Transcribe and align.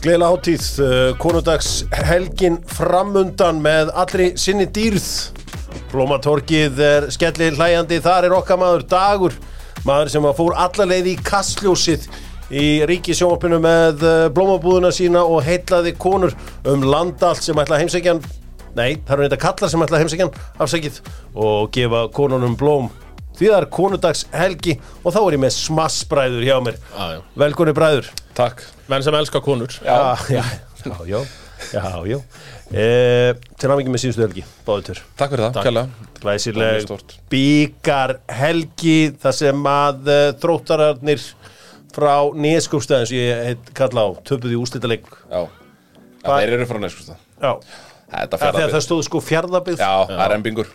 Gleila 0.00 0.30
hátíð, 0.30 0.62
uh, 0.80 1.10
konundags 1.20 1.82
helgin 1.92 2.54
framundan 2.72 3.58
með 3.60 3.90
allri 4.00 4.30
sinni 4.40 4.64
dýrð. 4.64 5.04
Blómatorkið 5.90 6.80
er 6.80 7.06
skellir 7.12 7.58
hlæjandi, 7.58 7.98
þar 8.00 8.30
er 8.30 8.34
okkar 8.38 8.56
maður 8.62 8.86
Dagur, 8.88 9.36
maður 9.84 10.12
sem 10.14 10.24
að 10.24 10.38
fór 10.38 10.56
allarleið 10.64 11.10
í 11.12 11.14
kastljósið 11.20 12.08
í 12.48 12.64
ríkisjónvarpinu 12.88 13.60
með 13.60 14.06
uh, 14.08 14.14
blómabúðuna 14.32 14.88
sína 14.88 15.20
og 15.20 15.44
heitlaði 15.44 15.92
konur 16.00 16.32
um 16.64 16.88
landallt 16.88 17.44
sem 17.44 17.60
ætla 17.60 17.76
að 17.76 17.84
heimsækjan, 17.84 18.24
nei, 18.80 18.96
það 19.04 19.14
eru 19.18 19.28
þetta 19.28 19.42
kallar 19.44 19.74
sem 19.74 19.84
ætla 19.84 20.00
að 20.00 20.06
heimsækjan 20.06 20.34
afsækið 20.64 21.00
og 21.36 21.68
gefa 21.76 22.06
konunum 22.16 22.56
blóm. 22.56 22.88
Því 23.38 23.50
það 23.50 23.58
er 23.58 23.68
konundags 23.72 24.24
helgi 24.34 24.76
og 25.00 25.14
þá 25.14 25.20
er 25.22 25.36
ég 25.36 25.42
með 25.44 25.54
smassbræður 25.56 26.48
hjá 26.48 26.56
mér. 26.66 26.80
Já, 26.92 27.04
já. 27.16 27.20
Velkonni 27.44 27.76
bræður. 27.76 28.10
Takk. 28.36 28.64
Menn 28.90 29.04
sem 29.06 29.16
elskar 29.16 29.44
konur. 29.44 29.76
Já, 29.84 30.00
já, 30.28 30.42
já, 30.84 30.96
já, 31.08 31.22
já, 31.72 31.84
já. 32.10 32.18
E, 32.70 33.34
Til 33.58 33.66
námingi 33.66 33.90
með 33.90 34.04
síðustu 34.04 34.22
helgi, 34.22 34.42
báðu 34.62 34.84
tör 34.86 34.98
Takk 35.18 35.32
fyrir 35.32 35.42
það, 35.42 35.64
kjalla 35.66 35.82
Glæsileg 36.20 36.92
bíkar 37.32 38.12
helgi 38.30 38.98
þar 39.18 39.34
sem 39.34 39.66
að 39.72 40.10
uh, 40.12 40.26
þróttararnir 40.38 41.24
frá 41.90 42.14
neskupstæðin 42.38 43.10
sem 43.10 43.18
ég 43.18 43.42
heit 43.48 43.72
kalla 43.74 44.06
á, 44.06 44.08
töpuði 44.22 44.60
úslitaleg 44.60 45.02
Já, 45.26 45.40
Já 46.22 46.30
þeir 46.30 46.54
eru 46.60 46.68
frá 46.70 46.78
neskust 46.84 47.10
Já, 47.10 47.52
það 48.14 48.38
fjárðabið 48.44 48.86
stóð 48.86 49.02
sko 49.08 49.24
fjárðabið 49.32 49.82
Já, 49.82 49.92
það 50.12 50.24
er 50.28 50.36
embingur 50.38 50.70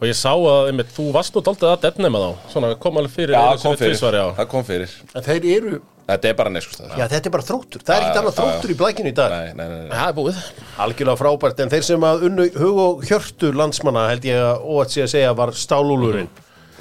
Og 0.00 0.08
ég 0.08 0.16
sá 0.18 0.32
að 0.34 0.68
einmitt, 0.72 0.92
þú 0.96 1.08
varst 1.14 1.36
nú 1.36 1.42
daldið 1.46 1.68
að 1.70 1.80
defnema 1.86 2.20
þá. 2.22 2.30
Svona 2.54 2.72
kom 2.82 3.00
alveg 3.00 3.14
fyrir 3.14 3.36
Já, 3.36 3.42
kom 3.62 3.76
fyrir 3.78 3.92
tvisvar, 3.94 4.18
já. 4.18 4.24
Það 4.40 4.48
kom 4.54 4.64
fyrir. 4.68 4.94
En 5.14 5.26
þeir 5.28 5.48
eru, 5.56 5.80
Þetta 6.02 6.28
er 6.28 6.34
bara 6.36 6.50
neskust 6.50 6.80
já 6.82 7.04
þetta 7.06 7.28
er 7.28 7.32
bara 7.32 7.44
þróttur. 7.46 7.82
Það 7.86 7.94
er 7.94 8.02
ekkert 8.02 8.18
annað 8.20 8.38
þróttur 8.40 8.72
í 8.72 8.76
blækinu 8.80 9.10
í 9.12 9.14
dag. 9.16 9.32
Nei, 9.32 9.52
nei, 9.54 9.66
nei, 9.70 9.82
nei. 9.86 9.92
Það 9.94 10.08
er 10.08 10.16
búið. 10.16 10.40
Algjörlega 10.84 11.20
frábært, 11.20 11.62
en 11.62 11.72
þeir 11.72 11.84
sem 11.86 12.06
að 12.08 12.24
unnu 12.28 12.46
hug 12.58 12.80
og 12.82 13.04
hjörtu 13.06 13.52
landsmanna 13.54 14.06
held 14.10 14.26
ég 14.26 14.40
að 14.42 14.66
óvægt 14.66 14.96
sé 14.96 15.04
að 15.06 15.12
segja 15.14 15.34
var 15.38 15.54
stálúlurinn 15.56 16.30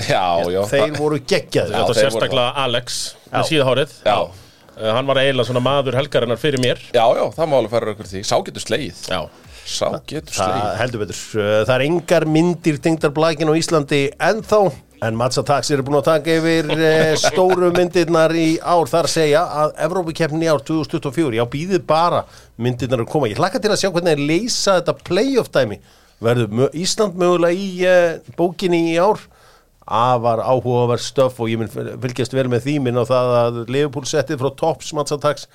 Já, 0.01 0.23
já. 0.49 0.61
Þeir 0.71 0.95
voru 0.97 1.19
geggjaðir. 1.21 1.77
Þetta 1.77 1.97
sérstaklega 1.99 2.65
Alex 2.65 3.01
með 3.29 3.51
síðahárið 3.51 3.99
Já, 4.09 4.17
Uh, 4.81 4.87
Hann 4.95 5.05
var 5.05 5.19
eiginlega 5.19 5.45
svona 5.45 5.61
maður 5.61 5.97
helgarinnar 5.99 6.39
fyrir 6.39 6.61
mér. 6.63 6.79
Já, 6.95 7.03
já, 7.13 7.25
það 7.35 7.49
má 7.51 7.55
alveg 7.59 7.73
fara 7.73 7.91
ykkur 7.91 8.07
því. 8.07 8.21
Sá 8.25 8.37
getur 8.47 8.63
slegið. 8.63 9.01
Já 9.11 9.19
Sá 9.65 9.87
getur 10.09 10.33
Það 10.35 10.53
slegið 10.53 10.79
heldur 10.81 11.03
betur. 11.03 11.19
Uh, 11.35 11.57
Það 11.67 11.75
er 11.75 11.83
engar 11.87 12.25
myndir 12.37 12.79
tengdar 12.83 13.13
blækin 13.15 13.51
á 13.51 13.53
Íslandi 13.57 14.01
ennþá 14.17 14.61
en 15.01 15.17
Matsatax 15.17 15.71
eru 15.73 15.85
búin 15.85 15.97
að 15.97 16.09
taka 16.11 16.33
yfir 16.37 16.67
eh, 16.75 17.15
stóru 17.17 17.71
myndirnar 17.73 18.35
í 18.37 18.59
ár 18.61 18.89
þar 18.89 19.09
segja 19.09 19.41
að 19.63 19.73
Evrópukeppnin 19.87 20.45
í 20.45 20.51
ár 20.51 20.61
2024, 20.67 21.39
já 21.39 21.45
býðið 21.49 21.87
bara 21.89 22.19
myndirnar 22.61 23.01
að 23.01 23.09
koma. 23.09 23.31
Ég 23.31 23.41
hlakka 23.41 23.61
til 23.63 23.71
að 23.73 23.81
sjá 23.81 23.89
hvernig 23.89 24.13
þeir 24.13 24.29
leysa 24.29 24.77
þetta 24.77 24.97
playoff 25.09 25.49
dæmi. 25.57 25.79
Verður 26.21 26.77
Ísland 26.77 27.17
mögulega 27.17 27.57
í 27.57 27.67
uh, 27.89 28.33
bókinni 28.37 28.83
í 28.91 28.95
ár? 29.01 29.25
Afar 29.91 30.45
áhugaverð 30.45 31.01
stöf 31.01 31.41
og 31.41 31.49
ég 31.49 31.57
mun 31.59 31.73
fylgjast 31.73 32.37
vel 32.37 32.45
með 32.53 32.67
því 32.67 32.79
minn 32.85 33.01
á 33.01 33.03
það 33.09 33.35
að 33.41 33.61
Liverpool 33.73 34.05
settið 34.05 34.43
frá 34.43 34.53
Tops 34.61 34.93
Matsatax 34.93 35.49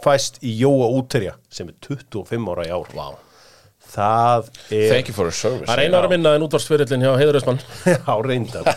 fæst 0.00 0.40
í 0.40 0.56
Jóa 0.64 0.88
Úterja 0.96 1.36
sem 1.52 1.68
er 1.68 1.76
25 1.84 2.54
ára 2.56 2.64
í 2.64 2.72
ár. 2.72 2.88
Vá 2.96 3.27
Það 3.88 4.50
er 4.74 4.90
Thank 4.92 5.08
you 5.10 5.16
for 5.16 5.28
your 5.28 5.36
service 5.36 5.68
Það 5.68 5.74
er 5.78 5.84
einu 5.86 5.98
ára 6.00 6.10
minna 6.12 6.34
en 6.36 6.44
útvarsferillin 6.44 7.04
hjá 7.06 7.14
Heiður 7.16 7.40
Ösmann 7.40 7.60
Já, 7.94 8.12
reyndar. 8.26 8.68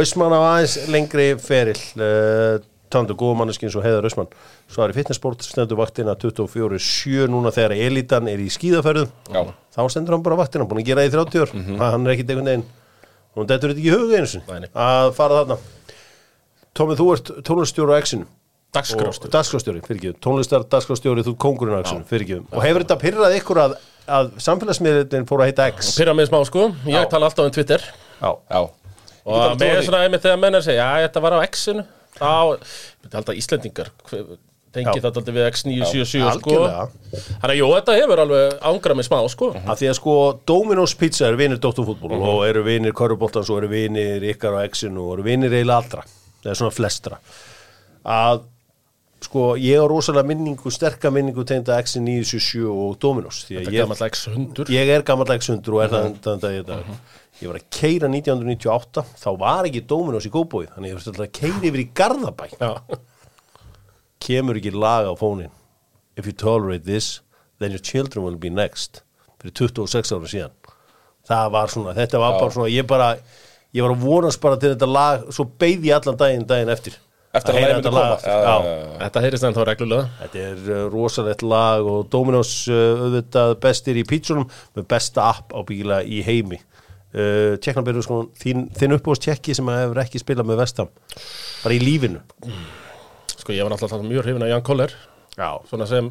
Ösmann 0.00 0.32
á 0.36 0.40
aðeins 0.40 0.76
lengri 0.92 1.28
ferill 1.42 1.82
uh, 2.00 2.56
Tandu 2.88 3.12
góða 3.20 3.42
manneskins 3.42 3.76
og 3.76 3.84
heiðar 3.84 4.08
Ösmann 4.08 4.30
Svo 4.68 4.84
er 4.84 4.94
í 4.94 4.96
fitnessport 4.96 5.44
stendur 5.44 5.80
vaktina 5.80 6.16
24-7 6.16 7.28
núna 7.32 7.52
þegar 7.52 7.76
elitan 7.76 8.28
er 8.28 8.40
í 8.44 8.48
skíðaferðum. 8.52 9.08
Já. 9.32 9.42
Þá 9.72 9.80
stendur 9.92 10.16
hann 10.16 10.24
bara 10.26 10.36
vaktina, 10.40 10.66
búin 10.68 10.82
að 10.82 10.90
gera 10.90 11.04
það 11.06 11.08
í 11.08 11.14
30 11.16 11.40
ár. 11.40 11.54
Mhm. 11.56 11.78
Hann 11.80 12.04
er 12.04 12.12
ekkit 12.12 12.32
einhvern 12.34 12.50
veginn 12.52 12.66
dettur 13.48 13.72
þetta 13.72 13.78
ekki 13.78 13.88
í 13.88 13.94
huga 13.94 14.20
Nei, 14.48 14.60
nei. 14.64 14.70
Að 14.74 15.12
fara 15.16 15.40
þarna. 15.40 15.56
Tómi, 16.76 16.96
þú 16.98 17.06
ert 17.14 17.30
tónlistjóru 17.46 17.94
á 17.96 18.00
X-inu 18.02 18.26
Dagskrástjóri, 18.74 19.80
fyrir 19.86 19.98
ekki 20.00 20.10
Tónlistar, 20.24 20.64
dagskrástjóri, 20.68 21.22
þú 21.26 21.32
ert 21.34 21.40
kóngurinn 21.40 21.78
á 21.78 21.82
X-inu, 21.86 22.04
fyrir 22.08 22.26
ekki 22.26 22.40
Og 22.52 22.64
hefur 22.66 22.84
þetta 22.84 22.96
pyrrað 23.00 23.36
ykkur 23.38 23.60
að, 23.62 23.76
að 24.18 24.28
samfélagsmiðlinn 24.44 25.28
fór 25.28 25.44
að 25.44 25.48
heita 25.52 25.68
X? 25.72 25.94
Pyrra 25.96 26.14
með 26.18 26.28
smá 26.30 26.40
sko. 26.48 26.66
Ég 26.84 26.98
Já. 26.98 27.06
tala 27.14 27.30
alltaf 27.30 27.48
um 27.48 27.54
Twitter. 27.54 27.84
Já, 28.20 28.30
Já, 28.52 28.60
Og 29.28 29.38
trúa 29.56 29.56
því. 29.60 29.86
svona 29.86 30.02
einmitt 30.04 30.24
þegar 30.24 30.42
menn 30.42 30.54
er 30.58 30.60
að 30.62 30.68
segja 30.68 30.84
Já, 30.84 31.06
þetta 31.08 31.22
var 31.24 31.36
á 31.36 31.38
X-inu. 31.48 31.86
Þá, 32.18 32.28
ég 32.28 32.68
myndi 33.06 33.18
halda 33.18 33.38
Íslendingar 33.40 33.90
hver- 34.10 34.36
Tengi 34.68 34.92
Já. 34.92 35.00
þetta 35.00 35.16
aldrei 35.22 35.32
við 35.32 35.46
X977 35.48 36.26
sko. 36.36 36.50
Algjörlega. 36.52 36.82
Þannig 37.40 37.52
að 37.54 37.56
jú, 37.56 37.68
þetta 37.72 37.94
hefur 37.96 38.20
alveg 38.20 38.58
ángrað 38.68 38.98
með 39.00 39.06
smá 39.08 39.18
sko. 39.32 39.46
Af 39.64 39.78
því 39.80 39.88
að 39.88 39.96
sko 39.96 40.16
Dominos 40.44 40.92
Pizza 41.00 41.24
eru 41.30 41.38
vinir 41.40 41.56
Dóttarfútból 41.62 42.12
og 42.20 42.42
eru 42.44 42.62
vinir 42.66 42.92
Köruboltans 42.92 43.48
og 43.48 43.62
eru 43.62 43.70
vinir 43.72 44.26
ykkar 44.28 44.58
á 44.60 44.68
X-inu 44.68 45.06
og 45.08 45.14
eru 45.16 45.24
vinir 45.24 45.56
eiginlega 45.56 45.80
allra 45.80 46.04
það 46.44 46.52
er 46.52 46.60
svona 46.60 46.76
flestra. 46.76 47.18
Að 48.04 48.42
sko 49.24 49.44
ég 49.58 49.80
á 49.82 49.84
rosalega 49.90 50.28
minningu 50.28 50.70
sterka 50.70 51.10
minningu 51.10 51.42
tegna 51.46 51.78
X-in 51.82 52.04
977 52.06 52.68
og 52.70 52.98
Dominos 53.02 53.42
því 53.48 53.58
að 53.58 53.70
ég, 53.74 53.80
gamall 53.82 54.02
X100 54.06 54.72
ég 54.72 54.92
er 54.94 55.04
gammal 55.06 55.32
X-hundur 55.34 55.78
og 55.78 55.82
er 55.84 55.92
það 55.94 56.06
endan 56.12 56.42
dag 56.44 56.58
í 56.58 56.62
dag. 56.68 56.92
Ég 57.38 57.50
var 57.50 57.58
að 57.58 57.66
keira 57.74 58.10
1998 58.10 59.04
þá 59.18 59.28
var 59.42 59.68
ekki 59.68 59.82
Dominos 59.90 60.28
í 60.28 60.32
góðbóið 60.34 60.70
þannig 60.74 60.92
ég 60.92 61.00
var 61.00 61.26
að 61.26 61.32
keira 61.40 61.66
yfir 61.70 61.82
í 61.82 61.88
Garðabæ. 61.98 62.46
Já, 62.54 62.70
kemur 64.28 64.60
ekki 64.60 64.74
lag 64.74 65.10
á 65.10 65.14
fónin 65.18 65.52
if 66.18 66.26
you 66.26 66.34
tolerate 66.34 66.86
this 66.86 67.20
then 67.58 67.74
your 67.74 67.82
children 67.82 68.24
will 68.24 68.38
be 68.38 68.50
next 68.50 69.02
fyrir 69.42 69.54
26 69.54 70.14
ára 70.14 70.30
síðan. 70.30 70.56
Það 71.28 71.52
var 71.54 71.74
svona, 71.74 71.92
þetta 71.98 72.22
var 72.22 72.38
bara 72.38 72.54
svona 72.54 72.70
ég 72.72 72.86
bara, 72.88 73.10
ég 73.74 73.84
var 73.84 73.92
að 73.94 74.06
vonast 74.06 74.40
bara 74.42 74.58
til 74.62 74.72
þetta 74.72 74.88
lag 74.88 75.28
svo 75.34 75.44
beigði 75.58 75.90
ég 75.90 75.98
allan 75.98 76.18
daginn 76.18 76.46
daginn 76.48 76.72
eftir 76.72 76.96
Eftir 77.38 77.54
að 77.54 77.62
lagið 77.62 77.76
myndi 77.78 77.92
koma. 77.92 78.72
þetta 79.02 79.22
heyrist 79.24 79.46
ennþá 79.48 79.66
reglulega. 79.68 80.08
Þetta 80.22 80.44
er 80.44 80.64
uh, 80.68 80.80
rosalegt 80.92 81.44
lag 81.46 81.88
og 81.88 82.08
Dominos 82.12 82.54
uh, 82.70 83.04
auðvitað 83.04 83.54
bestir 83.62 84.00
í 84.00 84.06
pítsunum 84.08 84.48
með 84.76 84.88
besta 84.90 85.28
app 85.32 85.54
á 85.54 85.60
bíla 85.68 86.00
í 86.04 86.22
heimi. 86.26 86.60
Uh, 87.08 87.54
tjekknabyrðu 87.64 88.04
sko 88.04 88.22
þín, 88.36 88.66
þinn 88.76 88.98
uppbúst 88.98 89.24
tjekki 89.24 89.56
sem 89.56 89.68
að 89.72 89.84
hefur 89.86 90.02
ekki 90.04 90.20
spilað 90.20 90.50
með 90.50 90.60
vestam 90.64 90.90
bara 91.62 91.76
í 91.76 91.80
lífinu. 91.80 92.20
Sko, 93.38 93.54
ég 93.54 93.64
var 93.64 93.72
náttúrulega 93.72 94.10
mjög 94.10 94.26
hrifin 94.26 94.44
að 94.44 94.52
Jan 94.52 94.66
Koller 94.66 94.92
já, 95.38 95.48
Svona 95.70 95.86
sem, 95.86 96.08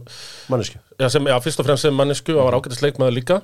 mannesku 0.50 0.80
já, 1.00 1.10
sem, 1.14 1.26
já, 1.30 1.36
fyrst 1.44 1.60
og 1.62 1.68
fremst 1.68 1.84
sem 1.86 1.94
mannesku 2.00 2.34
og 2.38 2.46
var 2.48 2.58
ágætis 2.62 2.80
leikmaður 2.86 3.16
líka. 3.18 3.38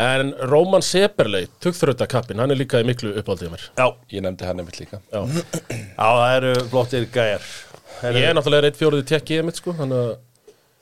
En 0.00 0.32
Róman 0.50 0.82
Seberley, 0.82 1.46
tugþröndakappin, 1.62 2.40
hann 2.40 2.50
er 2.54 2.58
líka 2.58 2.80
í 2.80 2.86
miklu 2.88 3.12
uppáldið 3.20 3.52
mér. 3.52 3.66
Já, 3.78 3.86
ég 4.16 4.24
nefndi 4.24 4.48
hann 4.48 4.62
einmitt 4.64 4.80
líka. 4.80 4.98
Já, 5.12 5.20
Já, 5.28 6.08
það 6.08 6.34
eru 6.40 6.54
flottir 6.72 7.06
gæjar. 7.14 7.44
Ég 8.00 8.24
er 8.30 8.34
náttúrulega 8.38 8.64
reitt 8.64 8.80
fjóruði 8.80 9.04
tekki 9.12 9.36
ég 9.36 9.44
mitt 9.44 9.58
sko 9.60 9.74
Þannig 9.76 10.00
að 10.00 10.10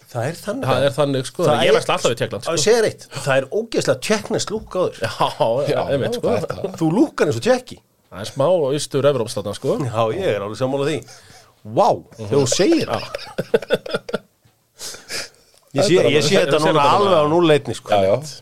Það 0.09 0.25
er 0.31 0.37
þannig. 0.41 0.65
Það 0.71 0.85
er 0.87 0.93
þannig 0.97 1.27
sko 1.29 1.45
Það 1.45 1.59
ég 1.61 1.69
er- 1.69 1.75
veist 1.77 1.91
alltaf 1.93 2.13
í 2.15 2.17
Tjekkland 2.17 2.45
sko. 2.47 2.53
ég 2.55 2.63
segja 2.63 2.85
reitt, 2.87 3.03
það 3.13 3.35
er 3.43 3.47
ógeðslega 3.59 4.01
tjekknest 4.07 4.53
lúk 4.55 4.77
á 4.79 4.81
þér. 4.87 5.01
Já, 5.03 5.49
já, 5.69 5.81
einmitt 5.93 6.15
sko. 6.17 6.29
það 6.31 6.37
er 6.39 6.47
það. 6.63 6.79
Þú 6.81 6.89
lúkar 6.95 7.29
eins 7.29 7.41
og 7.41 7.45
tjekki 7.45 7.77
Það 8.09 8.23
er 8.23 8.31
smá 8.31 8.45
austur 8.49 9.05
Evrópslatna 9.11 9.53
sko. 9.59 9.75
Já, 9.85 10.01
ég 10.17 10.31
er 10.33 10.41
alveg 10.47 10.57
sammála 10.63 10.87
því. 10.89 10.97
Vá, 11.77 11.89
þegar 12.17 12.33
þú 12.39 12.47
segir 12.55 12.89
það 12.89 14.23
Ég 15.77 15.85
sé, 15.85 15.97
ég 16.15 16.25
sé 16.25 16.39
þetta 16.43 16.61
núna 16.65 16.85
alveg 16.97 17.19
á 17.21 17.25
núleitni 17.29 17.75
sko. 17.77 17.93
Já, 17.93 18.09
já. 18.09 18.37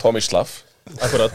Tommy 0.00 0.22
Slaff 0.24 0.60
Akkurat. 1.00 1.34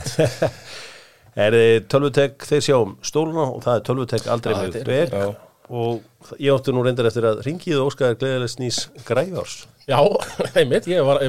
Er 1.46 1.52
þið 1.52 1.88
tölvutek 1.92 2.46
þeir 2.48 2.62
sjá 2.64 2.76
um 2.80 2.94
stóluna 3.04 3.50
og 3.52 3.64
það 3.66 3.78
er 3.82 3.82
tölvutek 3.90 4.28
aldrei 4.32 4.54
Já, 4.56 4.62
með 4.62 4.78
er- 4.80 4.92
beg 4.94 5.42
og 5.66 6.38
ég 6.38 6.54
átti 6.54 6.72
nú 6.76 6.84
reyndar 6.86 7.08
eftir 7.10 7.26
að 7.26 7.40
ringið 7.44 7.80
óskaðar 7.82 8.20
gleðileg 8.22 8.52
snís 8.54 8.78
græfjárs 9.08 9.56
Já, 9.90 9.98
einmitt, 10.60 10.88
ég 10.90 11.02
var 11.06 11.20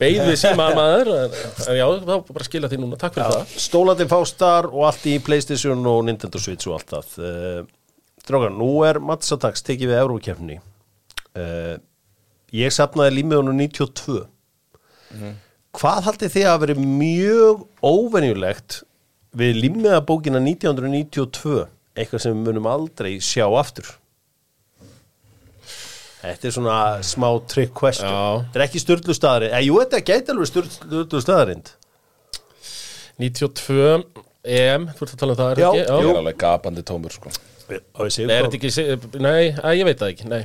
beigð 0.00 0.22
við 0.30 0.38
síma 0.42 0.66
maður. 0.76 1.10
En, 1.16 1.76
já, 1.78 1.84
þá 2.04 2.12
bara 2.32 2.44
skilja 2.48 2.68
því 2.72 2.78
núna, 2.82 2.98
takk 3.00 3.14
fyrir 3.16 3.32
það. 3.38 3.54
Stólandi 3.66 4.06
fástar 4.10 4.68
og 4.68 4.82
allt 4.90 5.06
í 5.08 5.14
Playstation 5.24 5.86
og 5.88 6.02
Nintendo 6.08 6.40
Switch 6.42 6.68
og 6.68 6.76
allt 6.76 6.92
það. 6.92 7.14
Uh, 7.16 8.18
Drágar, 8.26 8.52
nú 8.52 8.68
er 8.84 8.98
Matsatax 9.00 9.62
tekið 9.64 9.92
við 9.94 10.00
Eurókefni 10.02 10.58
uh, 10.58 11.76
Ég 12.56 12.72
sapnaði 12.72 13.18
límiðunum 13.18 13.58
92 13.58 14.24
Hvað 15.76 16.06
haldið 16.06 16.32
þið 16.32 16.46
að 16.48 16.60
veri 16.62 16.74
mjög 16.80 17.64
óvenjulegt 17.84 18.78
við 19.36 19.58
límiðabókina 19.60 20.40
1992 20.40 21.66
eitthvað 21.96 22.22
sem 22.24 22.32
við 22.32 22.46
munum 22.46 22.68
aldrei 22.70 23.16
sjá 23.24 23.44
aftur. 23.58 23.90
Þetta 26.22 26.48
er 26.48 26.54
svona 26.56 26.76
smá 27.06 27.28
trick 27.48 27.74
question. 27.76 28.08
Já. 28.08 28.46
Þetta 28.46 28.58
er 28.58 28.64
ekki 28.64 28.82
styrlu 28.82 29.16
staðarind 29.16 29.52
Eða, 29.52 29.64
jú, 29.66 29.76
þetta 29.82 30.00
gæti 30.08 30.32
alveg 30.32 30.50
styrlu 30.50 31.20
staðarind 31.22 31.72
92 33.20 34.00
EM, 34.46 34.88
þú 34.96 35.04
ert 35.06 35.12
að 35.12 35.20
tala 35.20 35.34
um 35.34 35.38
það, 35.40 35.52
er 35.52 35.60
Já, 35.60 35.68
ekki? 35.68 35.84
Ég 35.84 36.06
jú. 36.06 36.10
er 36.10 36.20
alveg 36.22 36.40
gapandi 36.40 36.84
tómur 36.86 37.14
sko. 37.14 37.32
Nei, 37.66 37.78
er 38.06 38.46
þetta 38.46 38.58
ekki, 38.58 38.72
nei, 39.22 39.40
ég 39.76 39.88
veit 39.88 40.00
það 40.00 40.12
ekki, 40.14 40.28
nei 40.30 40.42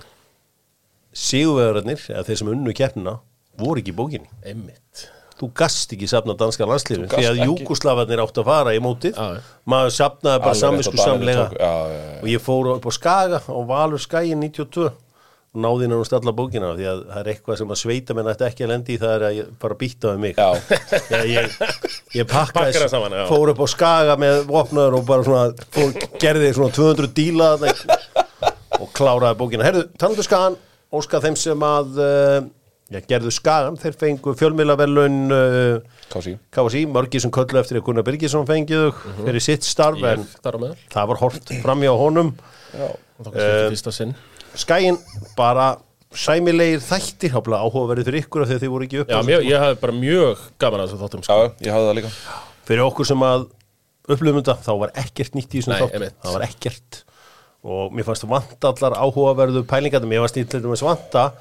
sigurvegararnir, 1.13 2.05
eða 2.11 2.23
þeir 2.27 2.39
sem 2.41 2.51
unnu 2.53 2.73
keppnina 2.77 3.17
voru 3.61 3.81
ekki 3.81 3.91
í 3.93 3.97
bókinni. 3.97 4.31
Einmitt. 4.47 5.07
Þú 5.41 5.47
gast 5.57 5.93
ekki 5.95 6.05
safna 6.05 6.35
danska 6.37 6.67
landslífin 6.69 7.07
Þú 7.09 7.17
því 7.17 7.25
að 7.25 7.39
ekki. 7.39 7.45
júkuslafarnir 7.49 8.21
áttu 8.21 8.43
að 8.43 8.49
fara 8.51 8.73
í 8.77 8.81
mótið. 8.83 9.15
Já, 9.17 9.39
maður 9.73 9.95
safnaði 9.95 10.43
bara 10.43 10.59
samvisku 10.59 10.99
samlega 11.01 11.47
og 12.21 12.27
ég 12.29 12.43
fór 12.45 12.75
upp 12.75 12.85
á 12.85 12.91
Skaga 12.93 13.39
og 13.49 13.65
Valur 13.71 14.03
Skagin 14.03 14.43
92 14.45 14.91
og 15.51 15.59
náði 15.65 15.87
inn 15.87 15.95
á 15.97 16.05
stalla 16.07 16.31
bókina 16.31 16.69
því 16.77 16.85
að 16.87 17.01
það 17.09 17.17
er 17.23 17.29
eitthvað 17.33 17.57
sem 17.59 17.73
að 17.73 17.79
sveita 17.81 18.15
menn 18.15 18.29
ætti 18.31 18.45
ekki 18.47 18.63
að 18.67 18.71
lendi 18.71 18.93
í 18.93 19.01
það 19.01 19.15
er 19.17 19.25
að 19.27 19.35
ég 19.39 19.49
bara 19.65 19.77
býtta 19.81 20.13
við 20.13 20.21
mig. 20.23 20.37
Ég, 21.27 21.57
ég 22.21 22.29
Pakkar 22.29 22.69
pakkaði, 22.69 22.87
saman, 22.93 23.17
fór 23.33 23.51
upp 23.51 23.65
á 23.65 23.67
Skaga 23.73 24.15
með 24.21 24.45
vopnaður 24.47 24.99
og 25.01 25.07
bara 25.09 25.25
svona, 25.27 25.67
fór, 25.73 25.91
gerði 26.21 26.53
svona 26.55 26.77
200 26.77 27.11
díla 27.17 27.49
og 28.77 28.93
kláraði 28.95 29.41
bókina. 29.41 29.65
Herðu, 29.67 29.89
talandu 29.99 30.23
Skagan, 30.29 30.55
óskað 30.95 31.27
þeim 31.27 31.38
sem 31.39 31.65
að, 31.67 31.99
uh, 32.01 32.39
já, 32.91 32.99
gerðu 33.09 33.31
Skagan, 33.35 33.77
þeir 33.81 33.95
fengu 34.01 34.33
fjölmiðlaverlun 34.39 35.19
uh, 35.35 36.01
kási 36.11 36.33
KSI, 36.51 36.81
mörgir 36.91 37.23
sem 37.23 37.31
köllu 37.33 37.61
eftir 37.61 37.79
að 37.79 37.85
Gunnar 37.88 38.03
Birgisson 38.07 38.47
fengið 38.49 38.89
þau 38.89 39.21
fyrir 39.25 39.45
sitt 39.45 39.63
starf 39.67 40.01
en 40.11 40.25
það 40.43 41.07
var 41.13 41.21
hort 41.21 41.53
framjá 41.63 41.93
honum. 42.01 42.33
Já, 42.75 42.89
það 43.23 43.39
fyrsta 43.71 43.93
sinn. 43.95 44.11
Skagin, 44.59 44.97
bara 45.38 45.69
sæmilegir 46.11 46.81
þættir, 46.83 47.31
háfla 47.37 47.61
áhugaverðið 47.63 48.09
fyrir 48.09 48.23
ykkur 48.25 48.44
af 48.44 48.49
því 48.49 48.55
að 48.57 48.63
þið 48.65 48.71
voru 48.73 48.87
ekki 48.89 48.99
upp 49.05 49.11
Já, 49.13 49.19
mjög, 49.23 49.45
ég 49.47 49.61
hafði 49.63 49.77
bara 49.85 49.94
mjög 49.95 50.41
gaman 50.59 50.81
að 50.83 50.89
þessu 50.89 50.99
þáttum 51.05 51.21
sko. 51.23 51.37
já, 51.39 51.51
ég 51.67 51.71
hafði 51.77 51.87
það 51.87 51.97
líka. 52.01 52.11
Fyrir 52.67 52.83
okkur 52.89 53.07
sem 53.07 53.23
að 53.29 53.45
upplifum 54.11 54.41
þetta, 54.41 54.55
þá 54.65 54.71
var 54.81 54.91
ekkert 55.05 55.37
nýtt 55.39 55.55
í 55.55 55.61
þessum 55.61 55.71
Nei, 55.71 55.79
þátt, 55.85 55.95
einmitt. 55.95 56.17
það 56.25 56.35
var 56.35 56.45
ekkert 56.49 56.99
og 57.63 57.91
mér 57.93 58.07
fannst 58.07 58.25
vanta 58.29 58.71
allar 58.73 58.95
áhugaverðu 58.97 59.65
pælingar, 59.69 60.01
mér 60.07 60.23
fannst 60.25 60.39
til 60.39 60.61
dæmis 60.63 60.81
vanta 60.85 61.31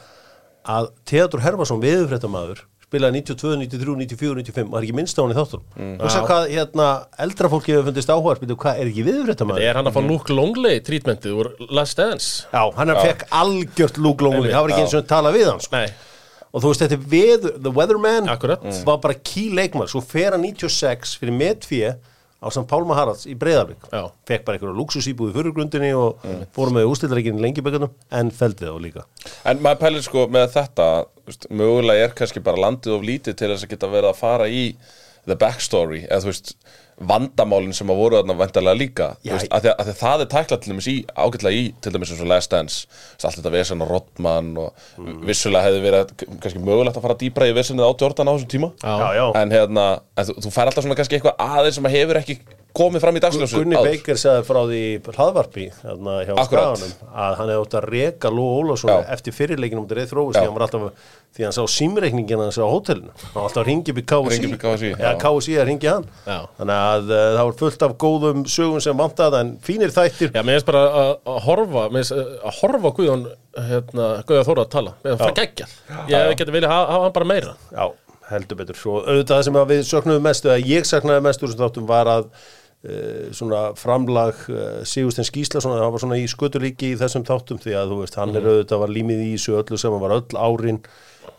að 0.69 0.91
Theodor 1.09 1.41
Herfarsson 1.41 1.81
viðurfréttamaður 1.81 2.67
spilaði 2.91 3.21
92, 3.23 3.55
93, 3.71 3.95
94, 4.03 4.35
95 4.51 4.71
var 4.75 4.83
ekki 4.83 4.95
minnst 4.99 5.15
á 5.17 5.23
hann 5.23 5.31
í 5.33 5.37
þáttur 5.39 5.61
Mm. 5.79 5.93
og 6.03 6.11
svo 6.11 6.23
hvað 6.27 6.49
hérna, 6.51 6.87
eldra 7.23 7.49
fólki 7.53 7.71
hefur 7.73 7.87
fundist 7.87 8.11
áhuga 8.11 8.35
hvað 8.59 8.81
er 8.83 8.91
ekki 8.91 9.05
viðurfréttamaður? 9.07 9.63
Er 9.63 9.75
hann 9.79 9.87
að 9.87 9.95
fá 9.95 10.03
Luke 10.09 10.35
Longley 10.35 10.81
trítmentið 10.83 11.37
úr 11.39 11.51
Last 11.71 11.97
Dance? 11.97 12.47
Já, 12.53 12.65
hann 12.77 12.91
er 12.91 12.99
fekk 13.01 13.25
algjört 13.31 13.97
lúglóngli, 14.03 14.51
Einmitt. 14.51 14.55
það 14.57 14.63
var 14.67 14.71
ekki 14.75 14.85
eins 14.85 14.95
og 14.99 15.07
tala 15.07 15.31
við 15.33 15.47
hann 15.53 15.61
sko. 15.63 15.77
Nei, 15.77 15.87
og 16.53 16.63
þú 16.65 16.73
veist 16.73 16.83
þetta 16.83 16.99
veður, 17.15 17.63
The 17.63 17.71
Weatherman 17.79 18.29
Akkurat. 18.29 18.67
var 18.85 18.99
bara 18.99 19.15
key 19.15 19.49
leikmar 19.55 19.87
svo 19.89 20.03
fer 20.03 20.33
hann 20.35 20.43
96 20.43 21.15
fyrir 21.23 21.33
metfíi 21.39 21.95
á 22.41 22.49
samt 22.49 22.69
Pálma 22.71 22.97
Haralds 22.97 23.27
í 23.29 23.35
Já. 23.93 24.09
fekk 24.27 24.45
bara 24.47 24.57
einhverju 24.57 24.77
luxusýbúð 24.79 25.33
í 25.33 25.37
fyrirgrundinni 25.37 25.91
og 25.97 26.25
fórum 26.57 26.79
með 26.79 26.89
ústildarreikinni 26.95 27.45
lengi 27.45 27.65
byggarnum 27.65 27.93
en 28.17 28.33
feldi 28.33 28.65
þá 28.65 28.81
líka. 28.81 29.05
En 29.45 29.61
maður 29.61 29.83
pælir 29.85 30.07
sko 30.07 30.27
með 30.33 30.49
þetta 30.57 30.89
mögulega 31.53 32.09
er 32.09 32.17
kannski 32.17 32.43
bara 32.45 32.65
landið 32.65 32.97
of 32.97 33.05
lítið 33.07 33.37
til 33.37 33.53
þess 33.53 33.67
að 33.69 33.75
geta 33.75 33.93
verið 33.93 34.13
að 34.15 34.21
fara 34.23 34.49
í 34.49 34.65
the 35.29 35.37
backstory, 35.39 36.05
eða 36.09 36.25
þú 36.25 36.33
veist 36.33 36.55
vandamálin 37.01 37.73
sem 37.73 37.89
að 37.89 38.01
voru 38.01 38.19
þarna 38.19 38.37
vantarlega 38.37 38.77
líka 38.77 39.07
Já, 39.25 39.33
veist, 39.33 39.49
að, 39.49 39.65
því 39.65 39.71
að, 39.71 39.75
að 39.75 39.87
því 39.87 39.93
að 39.93 40.01
það 40.01 40.23
er 40.25 40.31
tæklað 40.35 40.61
til 40.61 40.73
dæmis 40.73 40.89
í 40.91 40.95
ágætlega 41.17 41.57
í, 41.57 41.63
til 41.81 41.93
dæmis 41.95 42.13
eins 42.13 42.21
og 42.21 42.29
Last 42.29 42.53
Dance 42.53 43.01
allt 43.25 43.39
þetta 43.39 43.53
vesen 43.55 43.85
og 43.85 43.93
Rodman 43.95 44.51
og 44.61 44.99
vissulega 45.29 45.69
hefði 45.69 45.83
verið 45.87 46.15
kannski 46.29 46.61
mögulegt 46.61 47.01
að 47.01 47.07
fara 47.07 47.19
dýbra 47.23 47.49
í 47.49 47.55
vesenið 47.57 47.89
á 47.89 47.93
Jordan 48.05 48.29
á 48.29 48.33
þessum 48.35 48.53
tíma 48.53 48.73
já. 48.85 49.27
en 49.41 49.55
hérna, 49.57 49.87
en 50.13 50.29
þú, 50.29 50.37
þú 50.45 50.53
fær 50.57 50.69
alltaf 50.69 50.85
svona 50.85 50.99
kannski 51.01 51.19
eitthvað 51.19 51.41
aðeins 51.47 51.81
sem 51.81 51.89
að 51.89 51.97
hefur 51.97 52.21
ekki 52.21 52.37
komið 52.77 53.03
fram 53.05 53.19
í 53.19 53.23
dagsljósu 53.25 53.61
Gunni 53.63 53.81
Baker 53.81 54.19
sagði 54.21 54.45
frá 54.49 54.61
því 54.69 54.81
í 54.81 54.91
hlaðvarpi 55.17 55.67
hérna 55.81 56.19
hjá 56.27 56.35
Akkurat. 56.35 56.77
skaganum 56.81 57.11
að 57.11 57.35
hann 57.41 57.51
hefði 57.51 57.65
átt 57.65 57.77
að 57.81 57.89
reka 57.95 58.33
Ló 58.35 58.45
Ólafsson 58.61 58.93
Já. 58.93 59.01
eftir 59.17 59.37
fyrirleikinum 59.37 59.89
til 59.91 59.99
reyð 59.99 60.13
þrófus 60.13 60.37
Já. 60.37 60.41
því 60.41 60.47
hann 60.51 60.57
var 60.59 60.67
alltaf 60.67 61.11
því 61.31 61.47
hann 61.47 61.55
sá 61.55 61.63
símreikningin 61.71 62.43
hans 62.43 62.59
á 62.59 62.67
hótelinu. 62.67 63.13
Hann 63.23 63.35
var 63.37 63.47
alltaf 63.47 63.63
að 63.63 63.69
ringi 63.71 63.93
upp 63.93 64.01
í 64.01 64.05
KSI 64.11 64.49
í 64.51 64.59
KSI, 65.23 65.57
að 65.63 65.69
ringi 65.69 65.91
hann. 65.91 66.07
Já. 66.27 66.39
þannig 66.59 66.75
að 66.75 67.13
uh, 67.15 67.23
það 67.37 67.43
var 67.45 67.57
fullt 67.61 67.85
af 67.87 67.97
góðum 68.03 68.45
sögum 68.51 68.83
sem 68.83 68.99
vantaði 68.99 69.41
en 69.45 69.53
fínir 69.63 69.95
þættir. 69.95 70.33
Já, 70.35 70.43
mér 70.43 70.59
finnst 70.59 70.71
bara 70.71 70.83
að, 71.03 71.13
að 71.31 71.41
horfa 71.47 71.87
finnst, 71.95 72.15
uh, 72.17 72.37
að 72.51 72.61
horfa 72.61 72.95
Guðjón 72.99 73.27
hérna, 73.71 74.09
Guðjón 74.27 74.49
Þóra 74.51 74.67
að 74.67 74.73
tala, 74.75 74.95
það 75.07 75.35
geggjað. 75.39 75.77
Ég 76.11 76.39
geti 76.41 76.57
viljað 76.57 76.75
hafa, 76.75 76.95
hafa 76.97 77.07
hann 77.07 77.19
bara 77.21 77.31
meira. 77.31 77.55
Já, 77.71 77.85
heldur 78.31 78.61
betur. 78.61 78.79
Svo 78.83 78.97
auðvitað 79.05 79.37
það 79.37 79.45
sem 79.47 79.61
að 79.63 79.71
við 79.71 79.85
söknuðum 79.91 80.27
mestu 80.27 80.51
að 80.51 80.67
ég 80.71 80.91
saknaði 80.91 81.27
mestu 81.29 81.47
úr 81.47 81.53
þessum 81.53 81.67
þáttum 81.69 81.89
var 81.91 82.11
að 82.11 82.31
svona 83.37 83.75
framlag 83.77 84.39
uh, 84.49 84.81
Sigurstein 84.89 85.27
Skíslason, 85.29 85.77
það 85.77 85.91
var 85.93 86.01
svona 86.01 86.17
í 86.17 86.25
sköturíki 86.31 86.95
í 86.95 86.99
þessum 87.01 87.27
þáttum 87.29 87.61
því 87.61 87.75
að 87.77 87.93
þú 87.93 87.99
veist, 88.01 88.17
hann 88.17 88.33
er 88.33 88.47
auðvitað 88.49 88.81
var 88.81 88.95
límið 88.95 89.25
í 89.27 89.31
þessu 89.35 89.57
öllu 89.59 89.81
sem 89.83 89.97
var 90.01 90.15
öll 90.17 90.41
árin 90.41 90.81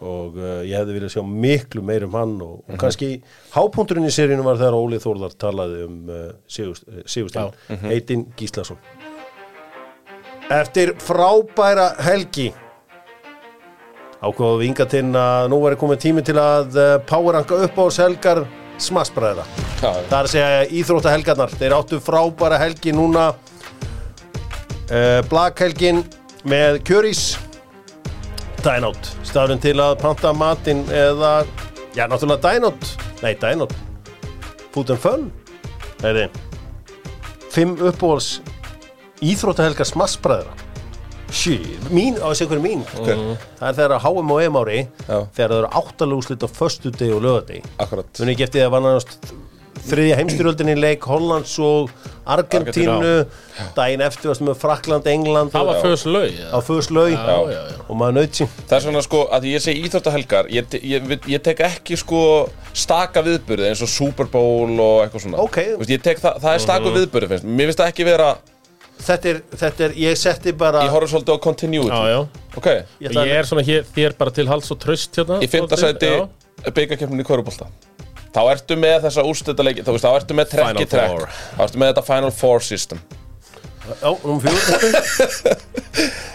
og 0.06 0.38
uh, 0.38 0.62
ég 0.62 0.78
hefði 0.78 0.98
viljað 1.00 1.16
sjá 1.16 1.24
miklu 1.26 1.82
meir 1.86 2.06
um 2.06 2.18
hann 2.20 2.38
og, 2.46 2.62
og 2.70 2.78
kannski 2.82 3.10
hápunkturinn 3.56 4.06
í 4.06 4.14
seríunum 4.14 4.46
var 4.46 4.62
þegar 4.62 4.78
Óli 4.78 5.02
Þórðar 5.02 5.34
talaði 5.42 5.84
um 5.88 6.00
uh, 6.14 6.24
Sigurst, 6.46 6.86
Sigurstein, 7.10 7.58
heitinn 7.88 8.28
Gíslason. 8.38 8.78
Eftir 10.52 10.94
frábæra 11.02 11.94
helgi 12.06 12.52
ynga 14.22 14.86
til 14.86 15.08
að 15.18 15.48
nú 15.50 15.58
er 15.66 15.80
komið 15.80 16.04
tími 16.06 16.22
til 16.22 16.38
að 16.38 16.76
uh, 16.78 16.98
powerranka 17.10 17.64
upp 17.66 17.80
á 17.82 17.86
selgar 17.90 18.46
smassbræðra. 18.84 19.46
Það 19.82 20.02
er 20.02 20.18
að 20.20 20.32
segja 20.34 20.66
íþróttahelgarnar. 20.80 21.54
Þeir 21.60 21.76
áttu 21.78 22.00
frábæra 22.04 22.60
helgi 22.62 22.94
núna 22.96 23.32
uh, 24.92 25.22
Blakhelgin 25.32 26.04
með 26.48 26.82
kjörís 26.88 27.24
Dynout. 28.62 29.14
Stafurinn 29.26 29.62
til 29.62 29.78
að 29.82 29.96
panta 30.02 30.34
matinn 30.38 30.84
eða, 30.94 31.42
já 31.98 32.06
náttúrulega 32.10 32.44
Dynout. 32.46 32.90
Nei, 33.24 33.34
Dynout. 33.42 33.74
Food 34.72 34.94
and 34.94 35.02
Fun. 35.02 35.30
Heiði. 36.02 36.28
Fimm 37.52 37.76
uppbóls 37.82 38.40
íþróttahelgar 39.22 39.90
smassbræðra. 39.90 40.54
Shí, 41.32 41.56
mín, 41.96 42.18
á 42.20 42.28
þessi 42.32 42.44
einhverju 42.46 42.64
mín. 42.66 42.82
Það 42.92 43.70
er 43.70 43.78
þegar 43.78 43.94
að 43.98 44.04
HM 44.08 44.34
og 44.36 44.42
EM 44.44 44.58
ári 44.62 44.80
Já. 45.08 45.18
þegar 45.38 45.54
það 45.54 45.58
eru 45.62 45.70
áttalúslit 45.82 46.44
á 46.44 46.50
föstu 46.52 46.92
degi 46.92 47.14
og 47.16 47.24
lögadegi. 47.24 47.64
akkurat. 47.80 48.12
Muni 48.20 48.36
ekki 48.36 48.44
eftir 48.50 48.62
því 48.62 48.66
að 48.68 48.74
var 48.76 48.84
nánast 48.88 49.32
þriðja 49.82 50.18
heimstyrjöldin 50.20 50.70
í 50.70 50.76
leik 50.78 51.06
Hollands 51.10 51.54
og 51.64 51.90
Argentínu. 52.30 53.14
Daginn 53.76 54.04
eftir 54.06 54.30
varstu 54.30 54.46
með 54.46 54.60
Frakland, 54.62 55.08
England. 55.10 55.52
Það 55.56 55.66
var 55.72 55.80
fyrst 55.82 56.06
lög 56.12 56.36
á 56.54 56.58
fyrst 56.68 56.92
laug. 56.94 57.10
Já, 57.16 57.38
já, 57.50 57.62
já. 57.72 57.80
Og 57.88 57.98
maður 57.98 58.18
sín. 58.20 58.52
Það 58.68 58.76
er 58.78 58.84
svona 58.86 59.02
sko 59.08 59.24
að 59.34 59.48
ég 59.50 59.64
segi 59.64 59.84
íþróttahelgar 59.88 60.52
ég, 60.54 60.68
te- 60.70 60.84
ég, 60.84 61.08
ég, 61.16 61.26
ég 61.34 61.42
tek 61.48 61.64
ekki 61.66 61.98
sko 61.98 62.22
staka 62.74 63.24
viðburði 63.26 63.72
eins 63.72 63.82
og 63.82 63.90
Super 63.90 64.30
Bowl 64.32 64.76
og 64.80 65.06
eitthvað 65.08 65.26
svona. 65.26 65.42
Ok. 65.48 65.58
Þú 65.74 65.82
veist, 65.82 65.96
ég 65.98 66.04
tek 66.06 66.22
það, 66.22 66.40
það 66.46 66.54
er 66.60 66.66
staku 66.68 66.94
viðburði 67.00 67.32
finnst 67.34 67.48
mér. 67.48 67.56
Mér 67.58 67.72
finnst 67.72 67.82
það 67.82 67.94
ekki 67.96 68.08
vera 68.12 68.30
þetta 69.06 69.30
er, 69.32 69.40
þetta 69.62 69.86
er, 69.88 69.96
ég 70.02 70.20
setti 70.20 70.54
bara 70.58 70.84
Ég 70.86 70.94
horfði 70.94 71.12
svolítið 71.16 71.38
á 71.38 71.40
continuity. 71.44 71.94
Já, 71.94 72.02
já. 72.12 72.20
Ok, 72.58 72.68
Ég 73.02 73.10
ætla 73.12 73.26
ég 73.28 73.40
er 73.42 73.50
svona 73.50 73.64
hér, 73.68 73.88
þér 73.96 74.18
bara 74.20 74.36
til 74.36 74.48
hals 74.52 74.72
og 74.74 74.82
tröst 74.84 75.22
hérna 75.22 75.40
í 75.42 75.50
fymta 75.52 75.80
svolítið, 75.80 76.18
sæti 76.18 76.66
já. 76.68 76.74
byggarkeppnin 76.80 77.24
í 77.24 77.28
Körubólta 77.28 77.70
Þá 78.32 78.42
ertu 78.54 78.78
með 78.80 78.98
þessa 79.08 79.26
úrstættarleiki 79.28 79.84
Þá 79.84 79.92
veist, 79.92 80.06
þá 80.06 80.12
ertu 80.22 80.38
með 80.40 80.52
trekk 80.54 80.68
í 80.68 80.72
Final 80.72 80.92
trekk 80.94 81.16
Four. 81.16 81.40
Þá 81.58 81.64
ertu 81.68 81.82
með 81.82 81.92
þetta 81.92 82.04
Final 82.08 82.32
Four 82.36 82.64
system. 82.64 83.02
Já, 83.92 84.10
númer 84.24 84.42
fjögur 84.46 85.80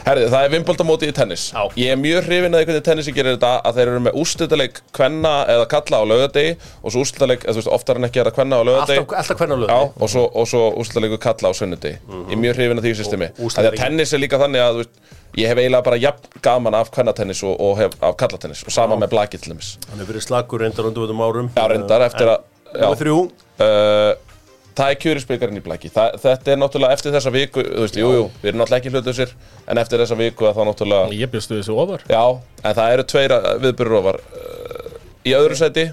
Herði, 0.06 0.26
það 0.30 0.44
er 0.46 0.52
vimbaldamóti 0.52 1.08
í 1.10 1.14
tennis. 1.16 1.48
Já. 1.50 1.62
Ég 1.82 1.88
er 1.90 1.98
mjög 1.98 2.28
hrifin 2.28 2.54
að 2.54 2.60
því 2.62 2.66
hvernig 2.68 2.84
tennissi 2.86 3.14
gerir 3.16 3.34
þetta 3.34 3.48
að 3.66 3.78
þeir 3.80 3.88
eru 3.90 4.02
með 4.04 4.18
úrstættarleik 4.20 4.76
kvenna 4.94 5.32
eða 5.50 5.64
kalla 5.72 5.98
á 5.98 6.04
laugardegi 6.06 6.52
og 6.86 6.94
svo 6.94 7.02
eða 7.42 7.56
þú 7.56 7.58
veist, 7.58 7.70
oftar 7.74 7.98
en 7.98 8.06
ekki 8.06 8.22
er 8.22 8.30
að 8.30 8.36
kvenna 8.38 8.60
á 8.60 8.62
laugardegi. 8.62 9.02
Alltaf, 9.02 9.18
alltaf 9.18 9.40
hvernig 9.42 9.64
lög 9.64 9.72
Já, 9.74 9.80
og 10.06 10.12
svo, 10.12 10.22
og 10.30 10.46
svo 10.52 10.62
úrslutaleikur 10.78 11.22
kalla 11.26 11.50
á 11.50 11.54
sunnudegi. 11.58 11.98
Ég 12.30 12.36
er 12.36 12.42
mjög 12.44 12.60
hrifin 12.60 12.78
af 12.78 12.86
því 12.86 12.94
systemi. 13.00 13.28
Og 13.34 13.34
Af 13.34 13.34
því 13.34 13.42
að 13.42 13.48
úrslitaleikur- 13.50 13.82
tennis 13.82 14.14
er 14.14 14.22
líka 14.22 14.40
þannig 14.44 14.62
að 14.62 14.78
þú 14.78 14.84
veist, 14.84 14.94
Ég 15.36 15.50
hef 15.50 15.58
eiginlega 15.60 15.84
bara 15.84 15.96
jafn 16.00 16.38
gaman 16.40 16.74
af 16.78 16.88
kvennatennis 16.94 17.42
og, 17.44 17.58
og 17.60 17.74
hef, 17.76 17.96
af 18.00 18.14
kallatennis 18.16 18.62
Og 18.64 18.72
sama 18.72 18.96
með 18.96 19.10
blakið 19.12 19.42
til 19.42 19.52
dæmis. 19.52 19.74
Hann 19.90 20.00
er 20.00 20.08
verið 20.08 20.24
slagur 20.24 20.62
reyndar 20.62 20.86
undir 20.88 21.02
árum. 21.20 21.50
Já, 21.52 21.66
reyndar 21.68 22.04
eftir 22.06 22.30
að 22.32 22.38
já, 22.72 22.86
Númer 22.86 23.00
þrjú. 23.02 23.18
Uh, 23.60 24.35
Það 24.76 24.92
er 24.92 24.98
kjörisbyggarinn 25.00 25.56
í 25.60 25.64
blaki. 25.64 25.88
Þa, 25.92 26.04
Þetta 26.20 26.52
er 26.52 26.58
náttúrulega 26.60 26.96
eftir 26.98 27.14
þessa 27.14 27.30
viku 27.32 27.62
Þú 27.64 27.80
veist, 27.86 27.96
jú, 27.96 28.10
jú, 28.12 28.24
við 28.42 28.50
erum 28.50 28.60
náttúrulega 28.60 28.82
ekki 28.82 28.92
hlutusir 28.92 29.30
En 29.72 29.80
eftir 29.80 30.02
þessa 30.02 30.18
viku 30.20 30.48
að 30.50 30.58
þá 30.58 30.62
náttúrulega 30.68 31.16
Ég 31.16 31.32
bjóstu 31.32 31.56
þessu 31.56 31.76
ofar. 31.80 32.04
Já, 32.12 32.22
en 32.62 32.76
það 32.76 32.94
eru 32.96 33.06
tveir 33.14 33.34
viðbyrður 33.64 33.98
ofar. 34.02 34.18
Uh, 34.36 34.96
Í 35.26 35.32
öðru 35.38 35.56
seti 35.58 35.86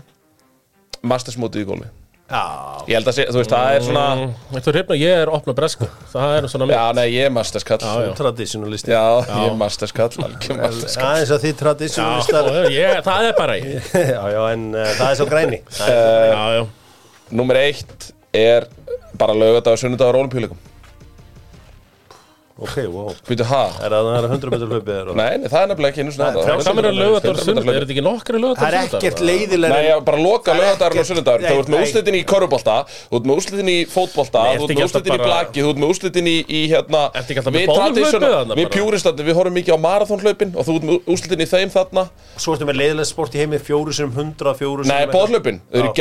Mastersmótið 1.04 1.64
í 1.64 1.68
gólfi 1.72 1.92
Já, 2.34 2.42
Ég 2.88 2.96
held 2.98 3.08
að 3.12 3.16
sé, 3.18 3.26
þú 3.30 3.40
veist, 3.42 3.52
það 3.54 3.76
er 3.78 3.84
svona 3.86 4.04
Þetta 4.54 4.72
er 4.72 4.78
hrifna, 4.78 4.96
ég 5.00 5.22
er 5.24 5.32
opna 5.38 5.54
bresku. 5.58 5.88
Það 6.14 6.36
er 6.38 6.48
svona 6.52 6.68
Já, 6.72 6.84
nei, 6.98 7.04
ég 7.14 7.28
er 7.28 7.34
masterskall. 7.36 7.80
Já, 7.84 8.08
já. 8.08 8.14
traditionalisti. 8.18 8.94
Já, 8.96 9.04
ég 9.28 9.50
er 9.52 9.58
masterskall, 9.60 10.10
algjör 10.24 10.60
masterskall. 10.62 11.04
Já, 11.12 11.20
eins 11.22 11.34
og 11.36 11.44
þið 11.44 11.56
traditionalistar 11.60 12.50
Já, 12.50 12.64
ég, 12.74 13.00
það 13.06 13.28
er 13.30 13.38
bara 13.38 13.58
ég. 13.60 13.92
Já, 14.16 14.22
já, 14.34 14.42
en 14.56 14.66
uh, 14.72 14.90
það 14.98 15.06
er 15.12 15.20
svo 15.20 15.28
græni. 15.30 15.62
Það 15.78 15.94
er 16.00 16.34
Já, 16.34 16.44
já. 16.58 16.64
Númer 17.44 17.60
eitt 17.62 18.10
er 18.34 18.68
bara 19.18 19.34
lögadagur, 19.38 19.78
sunnudagur, 19.84 20.22
olimpíuleikum 20.24 20.58
ok, 22.64 22.76
wow 22.94 23.10
Býtu, 23.28 23.44
ha? 23.50 23.64
Er 23.82 23.90
það 23.92 24.08
það 24.08 24.16
er 24.18 24.26
100 24.30 24.52
meter 24.54 24.70
hlaupið 24.70 24.94
er 24.94 25.08
Nei, 25.18 25.38
nei, 25.42 25.48
það 25.50 25.64
er 25.64 25.70
nefnilega 25.72 25.90
ekki 25.90 26.04
einu 26.04 26.12
sinni 26.14 26.22
Nei, 26.24 26.28
annað. 26.30 26.44
frjálsar 26.46 26.68
Hvað 26.70 26.78
með 26.78 26.88
að 26.90 27.00
lögadar 27.00 27.34
100 27.34 27.46
sund? 27.48 27.58
metra 27.58 27.74
Er 27.74 27.84
þetta 27.84 27.94
ekki 27.96 28.04
nokkri 28.06 28.42
lögadar 28.44 28.62
Það 28.62 28.78
er 28.78 28.98
ekkert 29.00 29.24
leiðilega 29.26 29.74
Nei, 29.74 29.88
já, 29.90 29.96
bara 30.10 30.20
loka 30.22 30.46
Það 30.46 30.54
er 30.54 30.62
lögadagurinn 30.62 31.02
og 31.02 31.42
Nei, 31.44 31.50
Þú 31.50 31.58
ert 31.64 31.72
með 31.74 31.80
nei. 31.80 31.88
úrslitin 31.88 32.18
í 32.20 32.22
korfbólta 32.30 32.76
Þú 32.94 33.18
ert 33.20 33.28
með 33.32 33.40
úrslitin 33.42 33.72
í 33.74 33.78
fótbolta 33.90 34.44
Nei, 34.46 34.54
Þú 34.54 34.68
ertu 34.68 34.70
ert 34.70 34.70
ekki 34.70 34.78
með 34.78 34.86
alltaf 34.86 35.02
úrslitin 35.02 35.14
í 35.14 35.18
bara- 35.18 35.30
blaki 35.34 35.64
Þú 35.66 35.72
ert 35.74 35.82
með 35.84 35.94
úrslitin 35.96 36.30
í, 36.30 36.36
í 36.46 36.62
hérna 36.72 37.02
Ertu 37.10 37.34
ekki 37.34 37.42
alltaf 37.42 37.54
með 37.54 37.60
Við 37.64 37.72
bólhlaupið 37.74 37.98
traditional- 37.98 38.34
þarna 38.38 38.54
Við 38.62 38.68
bara? 38.70 38.76
pjúristandi, 38.78 39.26
við 39.32 39.40
horfum 39.42 39.58
mikið 39.58 39.74
á 39.74 39.80
marathonhlaupin 39.90 40.54
Og 40.54 40.70
þú 40.70 40.78
ert 40.78 40.88
með 40.92 41.10
úrslitin 41.18 41.42
í 41.42 41.50
þeim 41.50 41.74
þarna 41.74 42.06
Svo 42.38 42.54
ertu 42.54 42.70
með 42.70 42.80
leiðilega 42.84 43.10
sport 43.10 43.34
í 43.34 43.42
heimi 43.42 43.58
fjóru 43.66 43.98
sem 43.98 44.14
100, 44.14 44.54
fjóru 44.62 44.86
sem 44.86 44.94
Nei, 44.94 45.10
bóðhlaupin, 45.10 45.60
þau 45.74 45.82
eru 45.82 45.90
Já. 45.90 45.98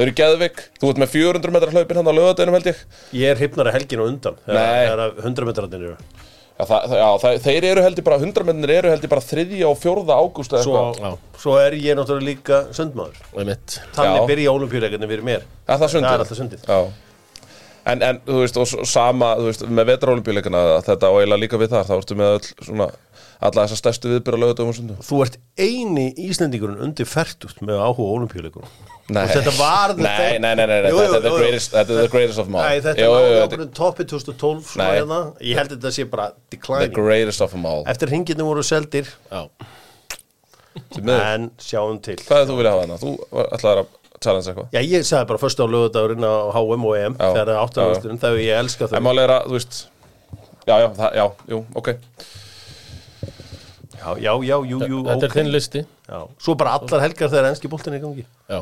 Þau 0.00 0.06
eru 0.06 0.16
geðvik 0.16 0.60
Þú 0.80 0.90
ert 0.90 1.00
með 1.02 1.10
400 1.12 1.52
metra 1.52 1.72
hlaupin 1.74 1.98
hann 2.00 2.08
á 2.08 2.14
lögadeginum 2.16 2.54
held 2.56 2.68
ég 2.70 2.78
Ég 3.20 3.32
er 3.34 3.40
hrypnari 3.40 3.72
helgin 3.74 4.00
og 4.00 4.08
undan. 4.08 4.38
Það 4.46 4.76
er 4.80 5.02
100 5.26 5.48
metrarnir 5.50 5.82
eru 5.90 5.96
Já, 6.60 6.64
það, 6.64 6.86
það, 6.86 6.94
já 7.00 7.08
það, 7.20 7.36
þeir 7.44 7.66
eru 7.70 7.82
held 7.84 8.00
ég 8.00 8.06
bara, 8.06 8.18
100 8.20 8.46
mennir 8.48 8.72
eru 8.78 8.92
held 8.92 9.04
ég 9.04 9.12
bara 9.12 9.24
3. 9.24 9.44
og 9.68 9.76
4. 9.80 10.16
ágúst 10.16 10.56
eða 10.56 10.64
Svo, 10.64 10.80
eitthvað 10.80 11.38
svo 11.44 11.54
er 11.60 11.76
ég 11.80 11.96
náttúrulega 12.00 12.28
líka 12.30 12.58
sundmaður 12.76 13.20
Einmitt. 13.32 13.76
Þannig 13.96 14.18
Já. 14.20 14.26
byrja 14.32 14.56
ólimpíuleikarnir 14.56 15.12
fyrir 15.12 15.24
mér 15.28 15.44
Ja, 15.44 15.76
það 15.76 15.86
er 15.86 15.92
sundið. 15.94 16.08
Það 16.08 16.16
er 16.16 16.24
alltaf 16.26 16.40
sundið 16.40 16.66
Já 16.68 16.80
En, 17.90 18.02
en 18.04 18.18
þú 18.26 18.42
veist, 18.42 18.58
og 18.60 18.88
sama, 18.88 19.30
þú 19.40 19.46
veist, 19.48 19.62
með 19.72 19.86
vetraolimpíuleikana 19.94 20.60
þetta 20.84 21.08
og 21.08 21.22
eiginlega 21.22 21.40
líka 21.46 21.60
við 21.62 21.72
þar, 21.72 21.86
þá 21.88 21.94
ertu 21.96 22.16
með 22.20 22.34
öll 22.34 22.50
svona, 22.66 22.88
alla 23.40 23.64
þessar 23.64 23.80
stærstu 23.80 24.10
viðbyrja 24.12 24.42
lögutum 24.42 24.68
og 24.68 24.76
sundum 24.76 25.00
Þú 25.06 25.22
ert 25.24 25.38
eini 25.56 26.10
Íslendingurinn 26.28 26.82
undir 26.84 27.08
færtust 27.08 27.64
með 27.64 27.80
áhuga 27.80 28.10
Og 28.12 28.99
þetta 29.14 29.52
var 29.58 29.92
the 29.96 30.02
nei, 30.04 30.16
thing. 30.18 30.40
nei, 30.44 30.54
nei, 30.54 30.66
nei, 30.70 30.80
nei 30.84 30.90
Jú, 30.90 30.96
jú, 31.00 31.06
þetta 31.10 31.16
er 31.16 31.22
the 31.22 31.28
jú, 31.28 31.34
jú. 31.34 31.40
greatest, 31.42 31.70
the 31.72 32.08
of 32.38 32.46
them 32.46 32.54
all 32.56 32.62
Nei, 32.66 32.80
þetta 32.80 33.00
Jú, 33.04 33.10
jú, 33.10 33.34
er 33.34 33.44
ákveðin 33.48 33.72
toppið 33.80 34.08
2012 34.14 34.64
svona 34.70 34.86
Nei. 34.86 34.96
hérna. 35.00 35.20
Ég 35.50 35.60
held 35.60 35.70
að 35.74 35.78
þetta 35.78 35.92
sé 35.96 36.04
bara 36.10 36.26
The 36.30 36.56
declining 36.56 36.94
greatest 36.96 37.40
of 37.46 37.50
them 37.56 37.66
all 37.66 37.84
Eftir 37.90 38.08
hringirni 38.12 38.46
voru 38.46 38.62
seldir. 38.66 39.08
En 41.00 41.50
sjáum 41.58 41.98
til 42.02 42.16
Hvað 42.22 42.44
er 42.44 42.50
þú 42.50 42.56
vilja 42.60 42.74
hafa 42.74 42.84
hana? 42.86 42.98
Þú 43.00 43.14
var- 43.34 43.48
ætlaðir 43.56 43.82
að 43.82 43.86
challenge 44.20 44.46
eitthvað 44.52 44.68
Já, 44.76 44.80
ég 44.84 45.06
sagði 45.08 45.26
bara 45.32 45.38
fyrst 45.42 45.60
á 45.60 45.66
lögudagurinn 45.66 46.24
á 46.28 46.34
HM 46.54 46.84
og 46.86 46.96
EM. 47.00 47.14
Þegar 47.20 47.48
er 47.48 47.60
áttaðarsturinn 47.64 48.20
Þegar 48.22 48.42
ég 48.44 48.58
elska 48.64 48.86
þau 48.90 48.96
En 49.00 49.02
málega 49.06 49.24
er 49.28 49.34
að, 49.38 49.46
þú 49.48 49.56
veist 49.58 49.80
Já, 50.68 50.74
já, 50.78 50.88
það, 51.00 51.14
já, 51.16 51.24
jú, 51.50 51.64
ok 51.74 51.88
Já, 54.00 54.14
já, 54.16 54.32
já, 54.44 54.56
jú, 54.64 54.78
jú, 54.80 54.98
Þetta 55.04 55.24
er 55.26 55.30
ok 55.30 55.34
þinn 55.36 55.50
listi 55.52 55.82
Já. 56.10 56.20
Svo 56.40 56.54
bara 56.58 56.76
allar 56.78 57.02
helgar 57.04 57.28
þegar 57.32 57.50
enski 57.50 57.68
boltin 57.70 57.94
er 57.94 57.98
í 58.00 58.04
gangi 58.04 58.24
Já. 58.48 58.60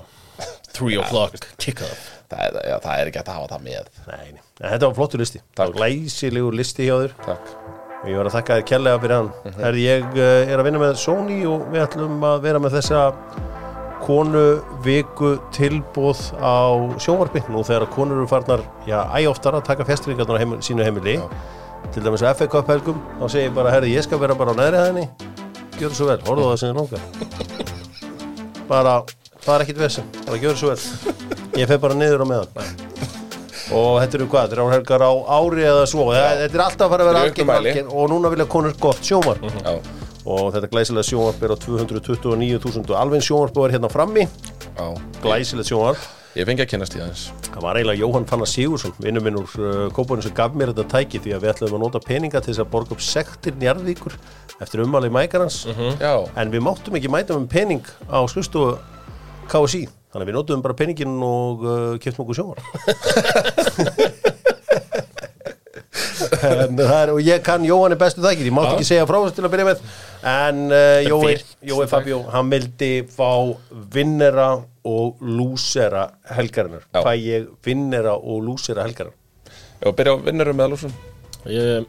Three 0.75 0.99
o'clock 1.01 1.39
kick-off. 1.59 2.15
Það 2.29 2.59
já, 2.61 2.77
það 2.85 2.93
er 3.01 3.11
ekki 3.11 3.21
að 3.23 3.33
hafa 3.33 3.51
það 3.55 3.65
með. 3.65 3.91
Nei, 4.07 4.25
nei, 4.37 4.43
En 4.61 4.73
þetta 4.75 4.89
var 4.91 4.97
flottur 4.99 5.23
listi. 5.23 5.41
Það 5.57 5.71
var 5.71 5.77
glæsilegur 5.79 6.57
listi 6.59 6.89
hjá 6.89 6.95
þér. 7.03 7.15
Takk. 7.25 7.53
Ég 8.07 8.15
var 8.15 8.29
að 8.29 8.35
þakka 8.37 8.57
þér 8.59 8.67
kærlega 8.69 8.99
fyrir 9.03 9.17
hann. 9.17 9.31
Herri, 9.59 9.85
ég 9.89 10.05
uh, 10.13 10.51
er 10.53 10.61
að 10.61 10.67
vinna 10.69 10.83
með 10.83 10.99
Sony 11.03 11.39
og 11.51 11.65
við 11.73 11.83
ætlum 11.83 12.27
að 12.29 12.43
vera 12.45 12.61
með 12.63 12.77
þessa 12.79 13.01
konu 14.05 14.45
viku 14.85 15.33
tilbúð 15.57 16.21
á 16.39 16.57
sjónvarpi. 17.03 17.43
Nú 17.51 17.65
þegar 17.67 17.89
konur 17.97 18.21
eru 18.21 18.31
farnar, 18.31 18.63
já, 18.87 19.01
æoftar 19.19 19.59
að 19.59 19.67
taka 19.73 19.89
festringarnar 19.89 20.39
á 20.39 20.43
heimil, 20.45 20.61
sínu 20.65 20.87
heimili. 20.87 21.19
Til 21.95 22.05
dæmis 22.05 22.23
á 22.23 22.31
FA 22.37 22.47
Cup 22.51 22.71
helgum. 22.71 23.01
Þá 23.19 23.27
segir 23.27 23.49
ég 23.49 23.57
bara, 23.57 23.73
herri, 23.75 23.95
ég 23.97 24.07
skal 24.07 24.21
vera 24.23 24.37
bara 24.39 24.55
á 24.55 24.59
neðri 24.61 24.85
hæðinni. 24.85 25.09
Gjör 25.79 25.95
svo 25.95 26.09
vel, 26.11 26.21
horfðu 26.27 26.47
á 26.47 26.51
það 26.53 26.61
sem 26.63 26.71
þið 26.71 26.79
langar. 26.83 27.03
Bara, 28.69 28.95
það 29.45 29.55
er 29.55 29.65
ekkit 29.67 29.81
vesen. 29.83 30.11
Bara 30.27 30.41
gjör 30.43 30.59
svo 30.59 30.73
vel. 30.73 31.15
Ég 31.59 31.71
fer 31.71 31.81
bara 31.83 31.97
niður 31.99 32.25
á 32.25 32.27
meðan. 32.31 32.89
Og 33.75 33.99
þetta 34.01 34.17
eru 34.17 34.27
hvað, 34.33 34.53
þrjár 34.55 34.71
helgar 34.73 35.05
á 35.05 35.13
ári 35.39 35.65
eða 35.69 35.87
svo, 35.91 36.07
þetta 36.15 36.47
er 36.49 36.63
alltaf 36.65 36.87
að 36.87 36.93
fara 36.95 37.05
að 37.05 37.11
vera 37.11 37.25
algjörn 37.27 37.51
algjörn 37.53 37.91
og 37.93 38.07
núna 38.13 38.31
vilja 38.33 38.47
konur 38.49 38.77
gott 38.81 39.03
sjónvarp. 39.05 39.45
Já, 39.61 39.75
og 40.25 40.47
þetta 40.55 40.71
glæsilega 40.73 41.09
sjónvarp 41.11 41.45
er 41.45 41.53
á 41.53 41.57
229.000 41.67 42.87
og 42.87 42.97
alveg 42.97 43.27
sjónvarp 43.27 43.61
er 43.67 43.77
hérna 43.77 43.91
frammi. 43.93 44.25
Já. 44.79 44.87
Glæsilegt 45.21 45.69
sjónvarp. 45.69 46.07
Ég 46.39 46.47
fengi 46.47 46.63
að 46.63 46.69
kynast 46.71 46.95
í 46.95 47.01
aðeins. 47.03 47.23
Það 47.49 47.65
var 47.65 47.79
eiginlega 47.81 48.03
Jóhann 48.05 48.27
Fannar 48.29 48.49
Sigursson 48.49 48.93
vinnu 49.03 49.21
minn 49.25 49.39
úr 49.41 49.55
uh, 49.59 49.79
Kópurinn 49.97 50.23
sem 50.23 50.35
gaf 50.37 50.53
mér 50.55 50.71
þetta 50.71 50.85
tæki 50.93 51.21
því 51.25 51.33
að 51.35 51.45
við 51.45 51.53
ætlum 51.55 51.79
að 51.79 51.83
nota 51.83 52.03
peninga 52.05 52.43
til 52.45 52.53
þess 52.53 52.63
að 52.63 52.69
borga 52.75 52.95
upp 52.95 53.03
sektir 53.03 53.57
njarðvíkur 53.59 54.15
eftir 54.63 54.85
ummali 54.85 55.11
mækarans. 55.11 55.65
Já, 55.99 56.13
en 56.39 56.53
við 56.53 56.63
máttum 56.69 56.99
ekki 57.01 57.11
mæta 57.11 57.35
með 57.41 57.49
pening 57.57 57.91
á 58.07 58.23
skrifstofu 58.31 58.77
KSI 59.51 59.83
þannig 60.13 60.25
að 60.25 60.31
við 60.31 60.37
notum 60.39 60.65
bara 60.65 60.77
peningin 60.79 61.19
og 61.25 61.65
uh, 61.67 61.99
keftum 62.03 62.25
okkur 62.25 62.39
sjónvarp. 62.39 62.65
En 66.39 66.77
það 66.79 66.95
er, 66.99 67.11
og 67.13 67.21
ég 67.23 67.43
kann 67.47 67.65
Jóhann 67.67 67.95
er 67.95 68.01
bestu 68.01 68.23
þakkir, 68.23 68.49
ég 68.49 68.55
mátt 68.55 68.73
ekki 68.73 68.87
segja 68.87 69.07
frá 69.09 69.19
þess 69.23 69.37
til 69.37 69.45
að 69.47 69.53
byrja 69.55 69.67
með. 69.69 69.83
En 70.29 70.61
uh, 70.71 70.99
Jói, 71.07 71.35
Jói 71.71 71.87
Fabjó 71.91 72.23
hann 72.33 72.51
vildi 72.53 72.91
fá 73.13 73.31
vinnera 73.95 74.49
og 74.89 75.23
lúsera 75.23 76.09
helgarinnar. 76.37 76.87
Fæ 76.95 77.13
ég 77.19 77.49
vinnera 77.65 78.17
og 78.19 78.43
lúsera 78.47 78.87
helgarinnar? 78.87 79.17
Já, 79.79 79.93
byrja 79.95 80.17
á 80.19 80.25
vinnurum 80.27 80.59
með 80.59 80.75
lúsum. 80.75 80.97
Ég, 81.49 81.87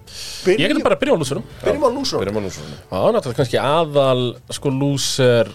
ég 0.54 0.60
getur 0.62 0.84
bara 0.86 0.96
að 0.96 1.01
byrja 1.01 1.16
á 1.18 1.20
lúsurum 1.20 1.46
byrjum 1.63 1.82
á 1.84 1.89
lúsum 1.89 2.22
Já, 2.22 3.00
náttúrulega 3.12 3.39
kannski 3.39 3.58
aðal 3.60 4.22
sko 4.56 4.72
lúser 4.72 5.50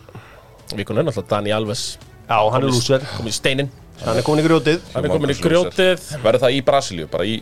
Vikun 0.79 0.99
er 1.01 1.07
náttúrulega 1.09 1.31
Dani 1.31 1.55
Alves. 1.55 1.85
Já, 2.29 2.39
hann 2.51 2.63
er 2.63 2.71
lúser, 2.73 3.03
Komin 3.17 3.33
í 3.33 3.37
steinin 3.37 3.71
hann 4.03 4.19
er 4.19 4.25
komin 4.27 4.43
í 4.43 4.47
grjótið. 4.49 4.81
Hann 4.95 5.07
er 5.07 5.13
komin 5.13 5.33
í 5.33 5.37
grjótið. 5.39 6.07
Verður 6.25 6.43
það 6.47 6.57
í 6.57 6.63
Brasilíu, 6.67 7.07
bara 7.13 7.27
í 7.29 7.37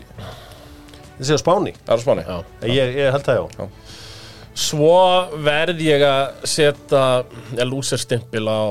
þessi 1.17 1.37
á 1.37 1.39
Spáni, 1.41 1.73
Það 1.85 1.93
er 1.95 1.97
á 1.97 2.03
Spáni. 2.03 2.25
Já. 2.27 2.37
ég, 2.69 2.95
ég 2.99 3.15
held 3.15 3.25
það 3.25 3.39
já. 3.39 3.67
Svo 4.63 4.93
verð 5.41 5.81
ég 5.81 6.03
að 6.05 6.45
setja 6.45 7.03
ja, 7.57 7.65
lúserstimpil 7.65 8.45
á 8.45 8.61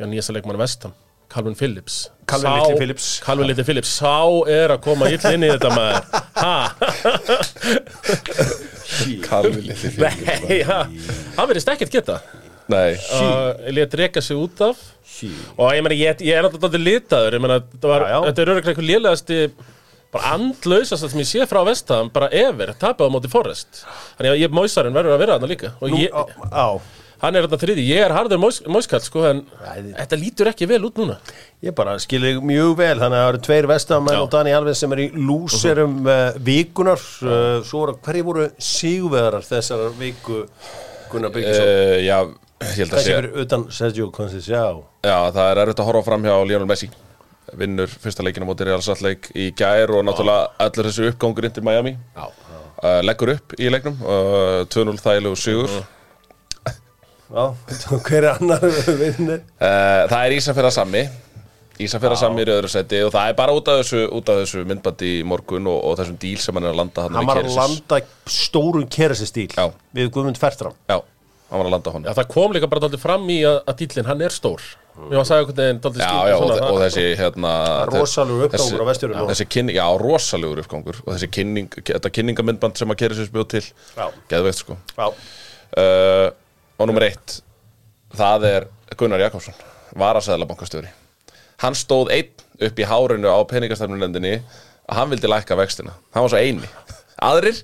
já, 0.00 0.06
nýjasta 0.08 0.32
leikmann 0.32 0.60
Vestam 0.60 0.94
Calvin 1.30 1.54
Phillips. 1.54 2.08
Calvin 2.26 2.50
Sá- 2.50 2.56
litli 2.64 2.78
Phillips. 2.80 3.08
Calvin 3.22 3.46
Little 3.46 3.64
Phillips. 3.64 3.92
Sá 4.00 4.16
er 4.50 4.72
að 4.74 4.80
koma 4.82 5.10
ill 5.12 5.20
inn 5.30 5.44
í 5.46 5.50
þetta 5.52 5.70
maður. 5.76 6.02
Ha? 6.40 6.54
Kalvi 9.28 9.60
litli 9.68 9.76
fyrir 9.78 10.22
Nei, 10.48 10.60
ha, 10.66 10.80
hann 11.36 11.50
verðist 11.50 11.70
ekkert 11.70 11.94
geta 11.94 12.18
Nei, 12.70 12.94
uh, 13.16 13.50
Lét 13.74 13.94
reka 13.98 14.22
sig 14.22 14.38
út 14.38 14.62
af. 14.68 14.80
Og 15.58 15.72
ég 15.74 15.82
meina, 15.84 15.96
ég, 15.98 16.22
ég 16.24 16.38
er 16.38 16.46
náttúrulega 16.46 16.80
litaður 16.80 17.34
Ég 17.36 17.42
meina, 17.44 17.58
þetta, 17.74 17.88
var, 17.90 18.04
Já, 18.06 18.12
já. 18.14 18.20
þetta 18.30 18.40
er 18.44 18.50
öruglega 18.54 18.72
einhver 18.72 18.86
lélegasti 18.88 19.40
bara 20.10 20.30
andlausast 20.34 21.04
sem 21.12 21.20
ég 21.22 21.28
sé 21.28 21.44
frá 21.50 21.60
Vestam 21.66 22.08
bara 22.14 22.28
ever, 22.34 22.72
tapað 22.80 23.10
á 23.10 23.14
móti 23.14 23.28
Forrest 23.30 23.82
Þannig 24.16 24.30
að 24.32 24.40
ég 24.40 24.54
mósarinn 24.56 24.96
verður 24.96 25.14
að 25.18 25.22
vera 25.22 25.36
þarna 25.36 25.50
líka. 25.52 25.72
Og 25.82 25.92
Nú, 25.92 26.00
ég, 26.00 26.14
á, 26.14 26.22
á, 26.50 26.66
hann 27.20 27.36
er 27.36 27.44
þarna 27.46 27.58
þriði, 27.62 27.84
ég 27.90 28.00
er 28.06 28.14
harður 28.16 28.40
mós, 28.42 28.58
móskall 28.66 29.02
sko, 29.04 29.22
en 29.28 29.42
Æði. 29.60 29.92
þetta 30.00 30.18
lítur 30.24 30.50
ekki 30.54 30.68
vel 30.70 30.80
út 30.88 30.98
núna. 31.02 31.18
Ég 31.68 31.76
bara 31.76 31.94
skilði 32.00 32.32
mjög 32.40 32.72
vel, 32.80 32.96
þannig 33.02 33.18
að 33.20 33.24
það 33.26 33.30
eru 33.34 33.42
tveir 33.50 33.68
vestamenn 33.74 34.16
Já. 34.16 34.22
og 34.24 34.30
Dani 34.32 34.54
Alves 34.56 34.80
sem 34.82 34.96
er 34.96 35.02
í 35.04 35.08
lúserum 35.20 35.98
uh, 36.08 36.30
vikunar 36.48 37.02
uh, 37.26 37.60
Svo 37.68 37.84
voru, 37.84 37.98
hverju 38.08 38.26
voru 38.30 38.48
sigurvegarar 38.56 39.44
þessar 39.46 39.90
viku 40.00 40.46
Gunnar 41.12 41.34
Byggisson? 41.34 41.68
uh, 41.68 41.98
já, 42.08 42.18
ég 42.60 42.80
held 42.82 42.92
að 42.92 42.98
Þessi 42.98 43.06
sé 43.06 43.14
fyrir 43.16 43.38
utan 43.44 43.62
Sergio 43.72 44.10
Conceição. 44.14 44.82
Já, 45.06 45.16
það 45.32 45.46
er 45.52 45.60
erfitt 45.64 45.80
að 45.82 45.88
horfa 45.90 46.02
fram 46.10 46.26
hjá 46.28 46.34
Lionel 46.48 46.68
Messi. 46.68 46.90
Vinnur 47.60 47.90
fyrsta 47.90 48.22
leikina 48.22 48.46
móti 48.46 48.66
Real 48.68 48.82
Salt 48.84 49.00
Lake 49.02 49.32
í 49.34 49.48
gær 49.58 49.90
og 49.96 50.04
náttúrulega 50.06 50.52
allur 50.66 50.86
þessi 50.90 51.08
uppgangur 51.10 51.48
inn 51.48 51.54
til 51.56 51.64
Miami. 51.66 51.96
Já. 52.14 52.26
uh, 52.84 53.00
Leggur 53.02 53.32
upp 53.34 53.56
í 53.58 53.70
leiknum 53.72 53.96
uh, 54.04 54.60
2-0 54.70 55.00
þægilegu 55.02 55.40
sigur. 55.40 55.72
Já, 57.30 57.44
hver 58.06 58.24
er 58.26 58.30
annar 58.36 58.62
vinnir? 59.00 59.42
Uh, 59.56 60.06
það 60.10 60.20
er 60.28 60.36
Ísafjörða 60.36 60.72
Sammi. 60.76 61.02
Ísafjörða 61.80 62.18
Sammi 62.20 62.42
í 62.44 62.50
öðru 62.52 62.68
seti 62.68 62.98
og 63.06 63.12
það 63.14 63.30
er 63.32 63.36
bara 63.38 63.52
út 63.56 63.68
af 63.72 63.78
þessu, 63.80 64.02
út 64.18 64.28
af 64.28 64.42
þessu 64.42 64.64
myndbandi 64.68 65.12
í 65.16 65.22
morgun 65.24 65.68
og, 65.70 65.78
og 65.88 65.94
þessum 66.02 66.18
díl 66.20 66.36
sem 66.42 66.58
hann 66.58 66.66
er 66.68 66.74
að 66.74 66.80
landa 66.82 67.04
hann 67.06 67.16
Hann 67.16 67.30
var 67.30 67.40
að 67.40 67.54
landa 67.56 68.00
stórum 68.28 68.84
kerasistíl 68.92 69.46
Já. 69.54 69.70
við 69.96 70.10
Guðmund 70.12 70.36
Fertram. 70.42 70.74
Já, 70.90 70.98
hann 71.50 71.58
var 71.60 71.66
að 71.66 71.74
landa 71.74 71.92
hann 71.94 72.04
Já, 72.08 72.12
það 72.20 72.28
kom 72.34 72.52
líka 72.56 72.68
bara 72.70 72.82
dálítið 72.86 73.02
fram 73.02 73.26
í 73.30 73.38
að, 73.48 73.58
að 73.70 73.76
dýllinn, 73.80 74.06
hann 74.10 74.22
er 74.26 74.34
stór. 74.34 74.62
Mér 75.00 75.16
var 75.16 75.22
að 75.22 75.28
sagði 75.30 75.42
einhvern 75.44 75.60
veginn 75.60 75.80
dálítið 75.84 76.02
Já, 76.04 76.28
já, 76.30 76.36
og, 76.36 76.50
þe- 76.50 76.68
og 76.70 76.78
þessi 76.84 77.04
hérna 77.20 77.52
Rosalegur 77.90 78.46
uppgangur 78.46 78.66
þessi- 78.66 78.80
á 78.82 78.88
Vestfjörðum 78.90 79.30
þessi 79.30 79.46
kynning, 79.54 79.76
Já, 79.80 79.86
rosalegur 80.02 80.62
uppgangur. 80.64 81.00
Og 81.06 81.12
þessi 81.14 81.30
kynning, 81.36 81.68
þetta 81.90 82.12
kynningamindband 82.18 82.76
sem 82.80 82.94
að 82.94 83.00
kera 83.02 83.18
sér 83.18 83.28
spjóð 83.30 83.48
til. 83.54 83.62
Já. 83.96 84.06
Geðveikt 84.32 84.60
sko. 84.62 84.76
Já, 84.98 85.06
uh, 85.78 86.30
Og 86.80 86.88
nummer 86.88 87.04
eitt 87.04 87.40
Það 88.16 88.44
er 88.48 88.64
Gunnar 88.98 89.20
Jakobsson 89.20 89.54
Varasæðlabankastjóri 90.00 90.88
Hann 91.60 91.76
stóð 91.76 92.08
einn 92.14 92.30
upp 92.60 92.78
í 92.80 92.86
hárinu 92.88 93.28
á 93.30 93.38
peningastefnulendinni 93.48 94.38
að 94.90 94.96
hann 94.98 95.10
vildi 95.12 95.28
lækka 95.30 95.56
vextina. 95.56 95.92
Hann 96.12 96.24
var 96.24 96.32
svo 96.32 96.40
eini. 96.40 96.68
Aðrir, 97.22 97.60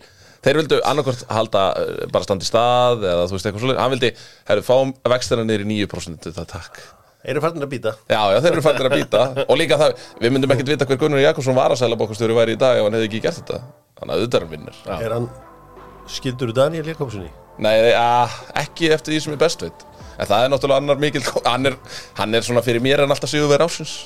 þeir 0.46 0.60
vildu 0.62 0.78
annarkvort 0.86 1.24
halda 1.32 1.62
uh, 1.76 2.04
bara 2.14 2.26
standa 2.26 2.46
í 2.46 2.48
stað 2.48 3.02
eða 3.06 3.24
þú 3.26 3.36
veist 3.36 3.48
eitthvað 3.48 3.64
svolítið 3.64 3.82
Hann 3.82 3.94
vildi, 3.96 4.10
herru, 4.50 4.64
fáum 4.66 4.92
vextina 5.12 5.44
niður 5.46 5.64
í 5.66 5.68
9% 5.84 6.28
þetta 6.30 6.46
takk. 6.54 6.78
Eru 7.26 7.42
færðin 7.42 7.66
að 7.66 7.72
býta 7.72 7.92
Já, 8.06 8.20
já, 8.30 8.38
þeir 8.44 8.52
eru 8.52 8.62
fættir 8.62 8.86
að 8.86 8.94
býta 9.00 9.22
Og 9.48 9.56
líka 9.58 9.78
það, 9.80 10.04
við 10.22 10.34
myndum 10.36 10.52
ekkert 10.54 10.70
vita 10.70 10.86
hver 10.86 11.00
Gunnar 11.00 11.24
Jakobsson 11.24 11.56
varasæðlabankastjóri 11.58 12.36
væri 12.38 12.54
í 12.54 12.60
dag 12.60 12.78
ef 12.78 12.86
hann 12.86 12.96
hefði 12.98 13.08
ekki 13.10 13.22
gert 13.24 13.40
þetta. 13.40 13.58
Þannig 13.98 14.12
að 14.14 14.20
auðvitað 14.22 14.44
hann 14.46 14.52
vinnur. 14.54 14.78
Er 15.00 15.14
hann 15.16 15.26
skildur 16.16 16.52
Daniel 16.54 16.86
Jakobssoni? 16.92 17.32
Nei, 17.66 17.72
ja, 17.90 18.06
ekki 18.62 18.92
eftir 18.94 19.16
því 19.16 19.20
sem 19.24 19.34
ég 19.34 19.40
best 19.42 19.64
veit. 19.64 19.86
En 20.20 20.28
það 20.28 20.44
er 20.44 20.52
náttúrulega 20.52 20.82
annar 20.84 21.00
mikil 21.00 21.24
Hann 21.44 21.68
er, 21.72 21.74
hann 22.20 22.36
er 22.36 22.44
svona 22.46 22.62
fyrir 22.64 22.84
mér 22.84 23.02
en 23.04 23.12
alltaf 23.12 23.32
sigur 23.32 23.50
verið 23.50 23.66
ásins 23.68 23.96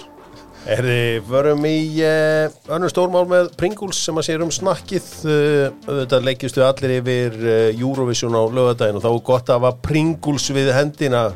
Er 0.68 0.84
þið, 0.84 1.22
förum 1.24 1.62
í 1.64 1.76
uh, 2.04 2.52
önnur 2.76 2.92
stórmál 2.92 3.24
með 3.28 3.46
Pringles 3.56 4.00
sem 4.04 4.18
að 4.20 4.26
sér 4.26 4.42
um 4.44 4.50
snakkið. 4.52 5.06
Uh, 5.24 5.78
auðvitað 5.88 6.26
leggjustu 6.26 6.64
allir 6.66 6.98
yfir 6.98 7.38
uh, 7.40 7.52
Eurovision 7.72 8.36
á 8.36 8.44
lögadaginn 8.44 8.98
og 9.00 9.04
þá 9.06 9.08
er 9.10 9.22
gott 9.30 9.48
að 9.48 9.56
hafa 9.62 9.70
Pringles 9.88 10.50
við 10.52 10.68
hendina. 10.76 11.30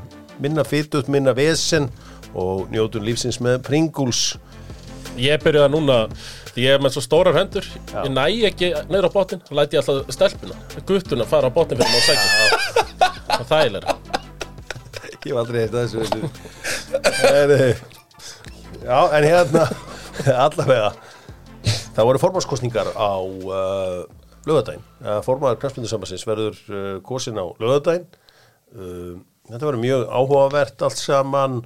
Minna 0.44 0.66
fytut, 0.66 1.08
minna 1.08 1.32
vesen 1.36 1.88
og 2.36 2.68
njótun 2.74 3.06
lífsins 3.06 3.40
með 3.40 3.62
Pringles. 3.64 4.34
Ég 5.16 5.40
byrjaði 5.40 5.72
núna, 5.72 5.98
ég 6.58 6.74
er 6.74 6.82
með 6.82 6.96
svo 6.96 7.04
stórar 7.04 7.36
hendur 7.38 7.66
Ég 7.92 8.10
næ 8.10 8.24
ekki 8.48 8.72
neyra 8.90 9.06
á 9.06 9.14
botnin 9.14 9.42
þá 9.46 9.52
læti 9.60 9.78
ég 9.78 9.86
alltaf 9.86 10.10
stelpuna, 10.16 10.58
guttuna 10.88 11.28
fara 11.30 11.50
á 11.50 11.54
botnin 11.54 11.78
fyrir 11.78 11.94
maður 11.94 12.02
að 12.02 12.08
segja 12.10 13.10
Það 13.30 13.38
er 13.38 13.48
þægilega 13.54 13.96
Ég 15.24 15.30
var 15.30 15.44
aldrei 15.44 15.60
eftir 15.62 15.78
þessu 15.86 16.02
Heri. 17.22 17.93
Já, 18.84 18.98
en 19.16 19.24
hérna 19.24 19.68
allavega 20.46 20.92
það 21.94 22.08
voru 22.08 22.20
formannskostningar 22.20 22.90
á 22.92 23.16
uh, 23.16 24.02
lögadaginn 24.44 24.84
uh, 25.00 25.20
formaður 25.24 25.62
knastmyndusambassins 25.62 26.26
verður 26.28 26.58
uh, 26.68 26.98
kosin 27.06 27.40
á 27.40 27.48
lögadaginn 27.62 28.04
uh, 28.76 29.14
þetta 29.48 29.68
verður 29.68 29.82
mjög 29.82 30.06
áhugavert 30.08 30.84
allt 30.86 31.00
saman. 31.00 31.58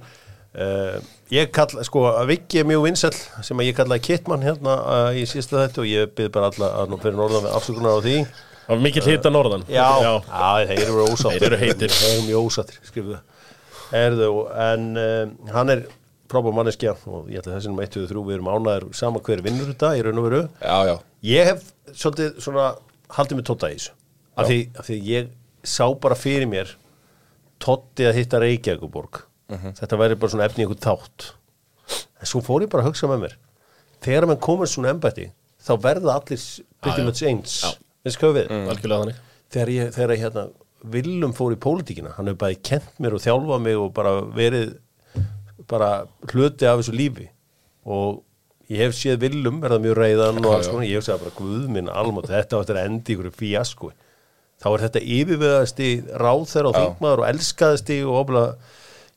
Uh, 0.49 0.97
ég 1.31 1.51
kalla, 1.53 1.83
sko, 1.85 2.07
að 2.09 2.31
Viki 2.31 2.61
er 2.61 2.67
mjög 2.67 2.87
vinsæll 2.87 3.15
sem 3.45 3.59
að 3.61 3.69
ég 3.69 3.77
kallaði 3.77 4.05
Kittmann 4.07 4.43
hérna 4.43 4.77
uh, 4.81 5.09
í 5.13 5.25
síðasta 5.29 5.61
þetta 5.61 5.83
og 5.83 5.89
ég 5.89 6.13
byrð 6.17 6.31
bara 6.35 6.49
alla 6.49 6.69
að 6.81 6.95
fyrir 7.03 7.19
norðan 7.19 7.45
með 7.45 7.57
afsökunar 7.59 7.99
á 7.99 8.05
því. 8.05 8.15
Það 8.63 8.73
var 8.73 8.81
mikill 8.85 9.05
hita 9.05 9.31
norðan. 9.33 9.67
Já, 9.69 9.87
já. 10.05 10.13
þeir 10.71 10.81
eru 10.87 11.05
ósáttir. 11.05 11.37
Þeir 11.37 11.47
eru 11.47 11.61
heitir. 11.61 11.93
Þeir 11.93 12.09
eru 12.15 12.25
mjög 12.25 12.49
ósáttir, 12.49 12.81
skrifuðu. 12.89 13.21
Erðu, 13.99 14.33
en 14.65 14.89
um, 15.01 15.31
hann 15.53 15.73
er 15.73 15.85
frábár 16.29 16.53
manneskja 16.57 16.93
og 17.09 17.29
ég 17.31 17.41
ætla 17.41 17.55
þessi 17.57 17.71
um 17.71 17.79
1-3 17.81 18.23
við 18.27 18.35
erum 18.37 18.49
ánæður 18.53 18.85
sama 18.97 19.21
hver 19.25 19.41
vinnur 19.45 19.71
þetta 19.71 19.93
í 19.97 20.03
raun 20.05 20.21
og 20.21 20.27
veru. 20.29 20.41
Já, 20.61 20.77
já, 20.89 20.95
Ég 21.29 21.49
hef 21.49 21.63
svolítið 21.91 22.37
svona 22.45 22.67
haldið 23.17 23.39
mig 23.39 23.47
tóta 23.49 23.71
í 23.71 23.75
þessu 23.79 23.95
af 24.39 24.47
því, 24.47 24.59
af 24.79 24.87
því 24.87 24.99
ég 25.09 25.31
sá 25.67 25.85
bara 25.99 26.15
fyrir 26.15 26.47
mér 26.47 26.75
Totti 27.59 28.05
að 28.07 28.15
hitta 28.21 28.39
Reykjavíkuborg 28.39 29.25
þetta 29.81 29.97
væri 29.99 30.15
bara 30.21 30.31
svona 30.31 30.45
efni 30.45 30.63
einhvern 30.63 30.79
þátt. 30.85 31.31
En 32.21 32.29
svo 32.29 32.39
fór 32.45 32.63
ég 32.63 32.69
bara 32.71 32.85
að 32.85 32.91
hugsa 32.93 33.09
með 33.09 33.23
mér 33.25 33.33
þegar 34.05 34.27
mann 34.29 34.39
komur 34.39 34.69
svona 34.69 34.93
embætti 34.93 35.25
þá 35.65 35.73
verða 35.83 36.13
allir 36.21 36.39
much 37.09 37.23
eins. 37.27 37.57
Veist 38.05 38.21
hvað 38.21 38.37
við? 38.37 38.51
Þannig. 39.09 39.17
Þegar 39.51 39.71
ég, 39.73 39.89
þegar 39.97 40.13
ég 40.15 40.21
hérna 40.23 40.45
Willum 40.93 41.33
fór 41.35 41.51
í 41.51 41.57
pólitíkina, 41.59 42.13
hann 42.15 42.29
hefur 42.29 42.39
bæði 42.45 42.59
kent 42.63 42.93
mér 43.03 43.17
og 43.17 43.19
þjálfað 43.25 43.59
mig 43.65 43.75
og 43.81 43.89
bara 43.97 44.13
verið 44.31 44.77
bara 45.69 45.91
hluti 46.33 46.67
af 46.67 46.81
þessu 46.81 46.97
lífi. 46.97 47.29
Og 47.89 48.19
ég 48.69 48.83
hef 48.83 48.97
séð 48.97 49.23
Willum 49.23 49.61
verða 49.63 49.79
mjög 49.81 49.97
reyðan 49.97 50.43
og 50.43 50.51
alls 50.57 50.69
konar, 50.69 50.85
ég 50.89 50.99
hef 50.99 51.07
segið 51.07 51.23
bara 51.25 51.37
guð 51.39 51.69
minn 51.73 51.89
almátt, 51.89 52.29
þetta 52.29 52.59
á 52.59 52.61
eftir 52.61 52.77
að 52.77 52.89
endi 52.91 53.15
ykkur 53.15 53.33
fíasko 53.39 53.93
þá 54.59 54.67
er 54.73 54.83
þetta 54.87 55.01
yfirveðasti 55.17 55.89
ráþer 56.19 56.67
og 56.69 56.75
Já. 56.75 56.79
þingmaður 56.83 57.23
og 57.23 57.29
elskaðasti 57.29 57.99
og 58.03 58.17
oflega, 58.23 58.73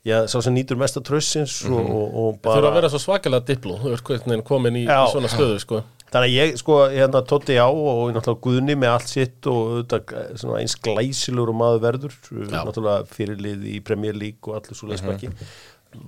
já, 0.07 0.17
sá 0.31 0.37
sem 0.45 0.55
nýtur 0.57 0.79
mesta 0.81 1.03
trössins 1.05 1.57
og, 1.69 1.81
og, 1.83 2.05
og 2.23 2.39
Það 2.39 2.47
þurfa 2.47 2.61
að 2.61 2.69
bara 2.69 2.77
vera 2.79 2.93
svo 2.93 3.01
svakalega 3.03 3.49
dipló 3.51 3.81
Þú 3.83 3.97
ert 3.97 4.07
hvernig 4.07 4.31
veginn 4.31 4.47
komin 4.53 4.79
í, 4.79 4.85
Já. 4.87 5.01
svona 5.11 5.31
stöðu 5.33 5.59
sko. 5.63 5.83
Þannig 6.13 6.29
að 6.29 6.35
ég, 6.37 6.57
sko, 6.61 6.79
hérna 6.93 7.23
Totti 7.25 7.55
á 7.57 7.67
og 7.73 8.03
náttúrulega 8.13 8.45
Guðni 8.45 8.75
með 8.77 8.91
allt 8.93 9.09
sitt 9.09 9.47
og 9.49 9.61
auðvitað 9.73 10.11
eh, 10.21 10.33
svona 10.43 10.59
eins 10.61 10.75
glæsilegur 10.85 11.53
og 11.55 11.57
maður 11.57 11.85
verður, 11.87 12.17
náttúrulega 12.53 13.07
fyrirlið 13.17 13.69
í 13.73 13.79
Premier 13.83 14.19
League 14.21 14.45
og 14.53 14.59
allir 14.61 14.77
svo 14.77 14.91
leisbæki 14.93 15.33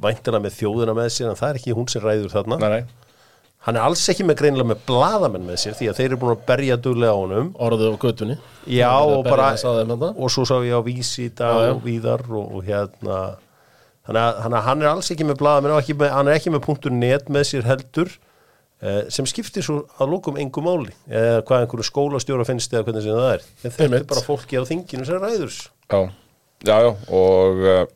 væntina 0.05 0.41
með 0.43 0.59
þjóðina 0.59 0.95
með 0.97 1.09
sér 1.15 1.31
en 1.31 1.41
það 1.41 1.51
er 1.51 1.61
ekki 1.61 1.77
hún 1.79 1.91
sem 1.93 2.05
ræður 2.05 2.35
þarna. 2.35 2.61
Nei, 2.63 2.71
nei. 2.75 3.05
Hann 3.65 3.79
er 3.79 3.87
alls 3.87 4.03
ekki 4.13 4.27
með 4.29 4.43
greinilega 4.43 4.69
með 4.75 4.81
bladamenn 4.85 5.47
með 5.47 5.63
sér 5.63 5.77
því 5.79 5.87
að 5.89 6.01
þeir 6.01 6.07
eru 6.11 6.19
búin 6.21 6.35
að 6.35 6.43
berja 6.51 6.77
duglega 6.85 7.15
á 7.17 7.21
honum. 7.23 7.47
Orðið 7.65 7.95
á 7.97 8.03
götunni. 8.03 8.37
Já 8.69 8.91
og 8.93 9.15
að 9.23 9.31
bara 9.31 9.47
þarna. 9.57 10.11
og 10.13 10.33
svo 10.35 10.45
sá 10.45 10.59
ég 10.67 10.77
á 10.77 10.81
vísi 10.85 11.31
í 11.31 11.33
dag 11.33 11.71
og 11.71 11.81
víðar 11.87 12.27
og, 12.29 12.45
og 12.59 12.69
hérna. 12.69 13.23
Þannig 14.05 14.21
að, 14.21 14.61
hann 14.67 14.85
er 14.85 14.91
alls 14.91 15.09
ekki 15.15 15.25
með 15.25 15.41
bladamenn 15.41 15.73
og 15.73 15.81
ekki 15.81 15.97
með, 15.97 16.13
hann 16.13 16.29
er 16.29 16.37
ekki 16.37 16.53
með 16.53 16.65
punktur 16.67 16.93
net 16.93 17.31
með 17.33 17.47
sér 17.49 17.65
heldur 17.65 18.11
eh, 18.85 19.07
sem 19.09 19.25
skiptir 19.25 19.65
svo 19.65 19.79
að 19.97 20.13
lókum 20.13 20.37
engu 20.43 20.61
máli. 20.65 20.93
Eða 21.09 21.41
hvað 21.49 21.65
einhverju 21.65 21.89
skólastjóra 21.89 22.45
finnst 22.45 22.77
eða 22.77 22.85
hvernig 22.91 23.07
sem 23.07 23.17
það 23.17 23.31
er. 23.31 23.47
Þetta 23.65 23.89
er 23.89 24.09
bara 24.13 24.27
fólki 24.29 24.61
á 24.61 24.63
þinginu 24.69 25.09
sem 25.09 25.25
ræður 25.25 25.49
þessu. 25.49 25.73
Já, 25.89 26.03
já, 26.69 26.77
já 26.85 26.91
og 26.93 27.65
uh, 27.65 27.87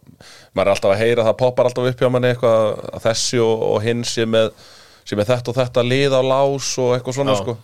maður 0.54 0.66
er 0.66 0.72
alltaf 0.74 0.92
að 0.94 1.00
heyra 1.02 1.24
það 1.28 1.36
poppar 1.42 1.68
alltaf 1.70 1.88
upp 1.92 2.02
hjá 2.04 2.10
manni 2.14 2.32
eitthvað 2.32 2.84
að 2.98 3.02
þessi 3.08 3.40
og, 3.44 3.64
og 3.72 3.82
hinn 3.86 4.04
sé 4.04 4.26
með, 4.26 4.50
sé 5.08 5.18
með 5.18 5.30
þetta 5.32 5.52
og 5.54 5.58
þetta 5.62 5.84
lið 5.88 6.16
á 6.18 6.22
lás 6.32 6.70
og 6.82 6.94
eitthvað 6.96 7.18
svona 7.20 7.34
Já. 7.36 7.42
sko. 7.42 7.56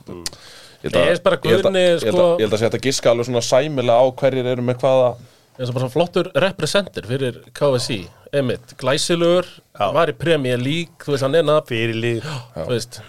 Ég 0.85 0.90
held 0.93 0.99
Ég 1.01 1.14
er 1.14 1.23
bara 1.25 1.38
ég 1.40 1.55
held 1.57 1.64
að- 1.71 1.79
ég 1.81 1.88
held 1.88 2.03
að- 2.05 2.12
sko- 2.12 2.33
Ég 2.38 2.45
held 2.45 2.53
að 2.55 2.61
sé 2.61 2.67
þetta 2.69 2.83
giska 2.88 3.11
alveg 3.14 3.27
svona 3.31 3.45
sæmilega 3.51 4.01
á 4.01 4.07
hverjir 4.21 4.47
eru 4.53 4.62
með 4.62 4.81
hvaða 4.83 5.07
eins 5.55 5.69
og 5.71 5.75
bara 5.77 5.85
svona 5.87 5.95
flottur 5.95 6.31
representir 6.35 7.07
fyrir 7.07 7.37
KSI 7.55 8.01
Emmitt, 8.35 8.75
glæsilegur 8.77 9.47
var 9.79 10.11
í 10.11 10.12
Premier 10.19 10.59
League, 10.59 10.99
þú 11.05 11.12
veist 11.14 11.23
hann 11.23 11.35
er 11.38 11.45
nafn 11.47 11.71
þú 11.71 12.69
veist, 12.69 13.01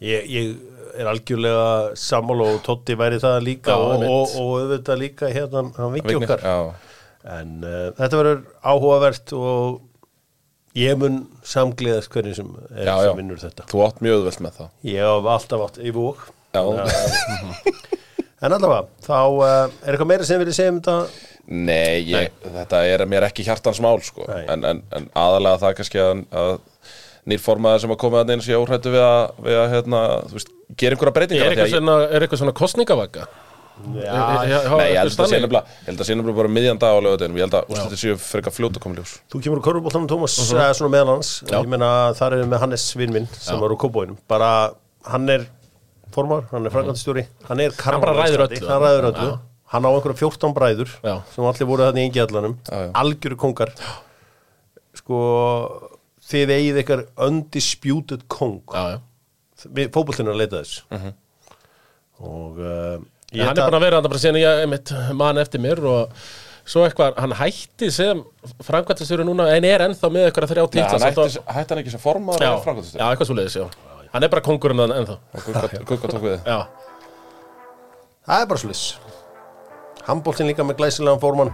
ég, 0.00 0.28
ég 0.30 0.56
er 0.96 1.08
algjörlega 1.10 1.96
sammála 1.98 2.46
og 2.54 2.62
Totti 2.64 2.94
væri 2.96 3.18
það 3.20 3.40
líka 3.44 3.74
Já, 3.74 3.76
og, 3.76 4.04
og, 4.06 4.36
og 4.40 4.52
auðvitað 4.60 5.00
líka 5.02 5.28
hérna 5.34 5.64
hann 5.76 5.96
Já, 5.98 6.74
en 7.26 7.58
uh, 7.64 7.90
þetta 7.98 8.20
verður 8.20 8.40
áhugavert 8.62 9.34
og 9.36 9.82
ég 10.76 10.98
mun 11.00 11.22
samgleðast 11.46 12.12
hvernig 12.12 12.36
sem 12.38 12.48
er 12.74 12.88
já, 12.88 12.94
sem 13.06 13.20
vinnur 13.20 13.40
þetta. 13.40 13.68
Þú 13.72 13.84
átt 13.86 14.02
mjög 14.04 14.18
öðvöld 14.20 14.42
með 14.44 14.58
það. 14.60 14.72
Ég 14.90 15.08
hef 15.08 15.30
alltaf 15.36 15.66
átt 15.68 15.80
í 15.80 15.94
vók 15.96 16.26
Já, 16.56 16.62
en 18.46 18.54
allavega, 18.54 18.84
þá 19.04 19.18
uh, 19.20 19.48
er 19.82 19.94
eitthvað 19.94 20.10
meira 20.12 20.28
sem 20.28 20.40
vilja 20.40 20.56
segja 20.56 20.72
um 20.72 20.78
þetta? 20.80 21.24
Nei, 21.46 22.02
ég, 22.08 22.38
þetta 22.42 22.80
er 22.90 23.04
mér 23.08 23.28
ekki 23.28 23.44
hjartans 23.46 23.78
mál 23.84 23.98
sko. 24.02 24.24
Nei. 24.26 24.46
en, 24.50 24.64
en, 24.66 24.82
en 24.96 25.08
aðalega 25.16 25.62
það 25.62 25.76
kannski 25.80 26.00
að, 26.02 26.22
að 26.34 26.54
nýr 27.30 27.42
formaður 27.42 27.84
sem 27.84 27.94
að 27.94 28.00
koma 28.02 28.22
að 28.22 28.32
neins 28.32 28.48
ég 28.50 28.62
óhrættu 28.62 28.92
við 28.94 29.04
að, 29.04 29.24
við 29.46 29.58
að 29.60 29.72
hérna, 29.74 30.02
þú 30.30 30.38
veist, 30.38 30.52
gera 30.78 30.96
einhverja 30.96 31.12
er 31.12 31.18
breytingar 31.18 31.52
eitthvað 31.52 31.72
svona, 31.74 31.96
er 32.06 32.26
eitthvað 32.26 32.42
svona 32.42 32.56
kostningavaka 32.60 33.26
já, 33.26 33.45
Nei, 33.76 34.02
ég 34.02 34.96
held 34.96 35.10
að 35.10 35.18
það 35.18 35.28
sé 35.30 35.38
nefnilega 35.42 35.64
ég 35.68 35.88
held 35.90 36.00
að 36.00 36.06
sé 36.08 36.14
nefnilega 36.16 36.38
bara 36.40 36.52
miðjan 36.56 36.78
dag 36.80 36.96
á 36.96 36.98
lögadeginum 37.04 37.36
ég 37.36 37.44
held 37.44 37.56
að 37.58 37.72
úrslutin 37.74 38.00
séu 38.00 38.14
fyrir 38.20 38.48
að 38.48 38.54
fljóta 38.56 38.80
koma 38.80 38.96
í 38.96 39.00
ljós. 39.02 39.12
Þú 39.32 39.40
kemur 39.44 39.60
á 39.60 39.66
korfubóltanum 39.66 40.08
Tómas 40.10 40.36
uh 40.40 40.46
svona 40.48 40.90
meðal 40.94 41.10
hans, 41.12 41.32
ég 41.50 41.68
meina 41.68 41.90
þar 42.16 42.38
er 42.38 42.46
með 42.48 42.62
Hannes 42.64 42.86
vinn 42.96 43.12
minn 43.12 43.28
sem 43.36 43.60
var 43.60 43.74
úr 43.74 43.80
kóbóinum 43.82 44.16
bara 44.30 44.48
hann 45.10 45.28
er 45.28 45.44
formar, 46.14 46.46
hann 46.54 46.64
er 46.66 46.72
frangandstjóri 46.72 47.26
hann 47.50 47.60
er 47.60 47.74
Hann 47.84 48.00
bara 48.00 48.14
ræður 48.16 48.46
karlmann, 48.46 48.56
öllu. 48.56 48.68
hann 48.70 48.82
ræður 48.86 49.08
öllu. 49.10 49.28
Já. 49.28 49.38
hann 49.74 49.84
á 49.84 49.90
einhverja 49.92 50.20
14 50.22 50.54
bræður 50.56 50.94
Já. 51.04 51.14
sem 51.34 51.44
allir 51.50 51.68
voru 51.68 51.84
þannig 51.90 52.00
í 52.00 52.08
engjallanum. 52.08 52.56
Algjöru 52.96 53.36
kongar 53.36 53.74
sko 54.96 55.18
þið 56.26 56.52
eigið 56.56 56.78
eitthvað 56.80 57.02
undisputed 57.28 58.24
kong 58.32 58.62
já, 58.72 58.96
já. 58.96 59.88
fótbollinu 59.92 60.32
að 60.32 60.40
leita 60.40 60.62
þess. 60.62 60.80
Og 62.24 62.56
uh, 62.64 62.96
ég 62.96 63.15
hann 63.44 63.58
er 63.58 63.62
búin 63.66 63.78
að 63.78 63.84
vera 63.86 64.00
hann 64.00 64.08
bara 64.10 64.22
síðan 64.22 64.38
ég 64.40 64.62
einmitt 64.64 64.92
man 65.20 65.38
eftir 65.42 65.60
mér 65.60 65.82
og 65.84 66.16
svo 66.66 66.82
eitthvað, 66.86 67.18
hann 67.22 67.34
hætti 67.38 67.90
sem 67.94 68.22
framkvæmtastjóri 68.66 69.26
núna 69.28 69.50
en 69.54 69.64
er 69.68 69.84
ennþá 69.86 70.08
með 70.10 70.24
eitthvað 70.30 70.50
þrjá 70.54 70.64
títla 70.72 70.86
hann 70.90 71.02
samt 71.04 71.10
hætti, 71.20 71.40
að- 71.42 71.54
hætti 71.58 71.74
hann 71.74 71.82
ekki 71.84 71.92
sem 71.94 72.02
formaður 72.02 72.42
já, 72.42 72.48
eða 72.50 72.64
framkvæmdastjóri? 72.64 73.02
já, 73.02 73.06
eitthvað 73.12 73.30
svo 73.30 73.36
leiðis, 73.38 73.56
já. 73.60 73.66
Hann 74.16 74.24
er 74.24 74.28
bara 74.32 74.42
kongurinn 74.46 74.80
hann 74.80 74.94
ennþá. 74.96 75.16
Gugga 75.84 76.08
tók 76.08 76.22
við. 76.24 76.36
Já, 76.46 76.58
það 78.26 78.42
er 78.42 78.46
bara 78.54 78.60
sliss 78.62 78.84
handbóltin 80.06 80.46
líka 80.48 80.64
með 80.64 80.78
glæsilegan 80.80 81.20
formann. 81.20 81.50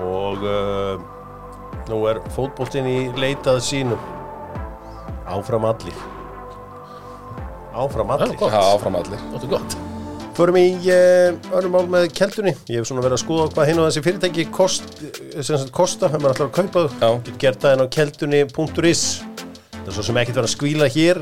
Og 0.00 0.44
uh, 0.46 1.02
nú 1.90 1.98
er 2.08 2.20
fótbóltin 2.34 2.86
í 2.88 2.98
leitað 3.18 3.58
sínum 3.66 3.98
áfram 5.30 5.66
allir. 5.68 5.94
Áfram 7.74 8.10
allir. 8.16 8.34
Já, 8.38 8.60
áfram 8.74 8.96
allir. 8.98 9.18
Þetta 9.34 9.46
er 9.46 9.52
gott 9.54 9.76
Förum 10.40 10.56
í 10.56 10.66
uh, 10.88 11.34
önnum 11.58 11.74
mál 11.74 11.88
með 11.92 12.06
keldunni 12.16 12.54
Ég 12.70 12.78
hef 12.80 12.88
svona 12.88 13.02
verið 13.04 13.18
að 13.18 13.22
skoða 13.26 13.48
hvað 13.52 13.66
hinn 13.68 13.80
og 13.82 13.88
þessi 13.90 14.02
fyrirtæki 14.06 14.44
kost, 14.54 14.86
sem 15.36 15.50
sagt 15.50 15.72
kosta, 15.76 16.08
ef 16.08 16.14
maður 16.16 16.32
ætlar 16.32 16.48
að 16.48 16.54
kaupa 16.56 16.84
Já. 16.88 17.10
þau 17.10 17.26
Get 17.26 17.40
gert 17.42 17.66
það 17.66 17.74
inn 17.76 17.84
á 17.84 17.88
keldunni.is 17.96 19.02
Það 19.74 19.90
er 19.90 19.98
svo 19.98 20.06
sem 20.06 20.20
ekkert 20.22 20.38
verið 20.40 20.48
að 20.48 20.54
skvíla 20.54 20.88
hér 20.96 21.20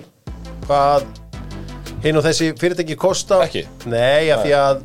hvað 0.69 1.09
hinn 2.05 2.21
og 2.21 2.27
þessi 2.29 2.53
fyrirtæki 2.63 2.99
kosta 3.01 3.41
Ekki? 3.49 3.65
Nei, 3.91 4.31
af 4.31 4.45
því 4.47 4.55
að 4.61 4.83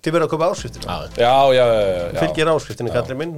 þið 0.00 0.16
verið 0.16 0.24
að 0.24 0.32
kaupa 0.32 0.48
áskriftina 0.54 0.84
já. 0.88 0.96
Já, 1.20 1.36
já, 1.58 1.64
já, 1.68 1.84
já, 1.84 2.04
já. 2.08 2.20
Fylgir 2.22 2.52
áskriftinni, 2.54 2.94
kallið 2.94 3.20
minn 3.20 3.36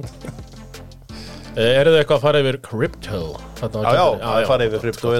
Eh, 1.57 1.73
eru 1.81 1.89
þið 1.89 2.03
eitthvað 2.03 2.19
að 2.19 2.25
fara 2.27 2.41
yfir 2.43 2.57
á 2.61 2.69
Já, 2.77 3.23
já, 3.57 3.69
keppninni? 3.73 4.21
það 4.21 4.35
er 4.37 4.47
farið 4.51 4.67
yfir 4.67 4.83
krypto. 4.83 5.13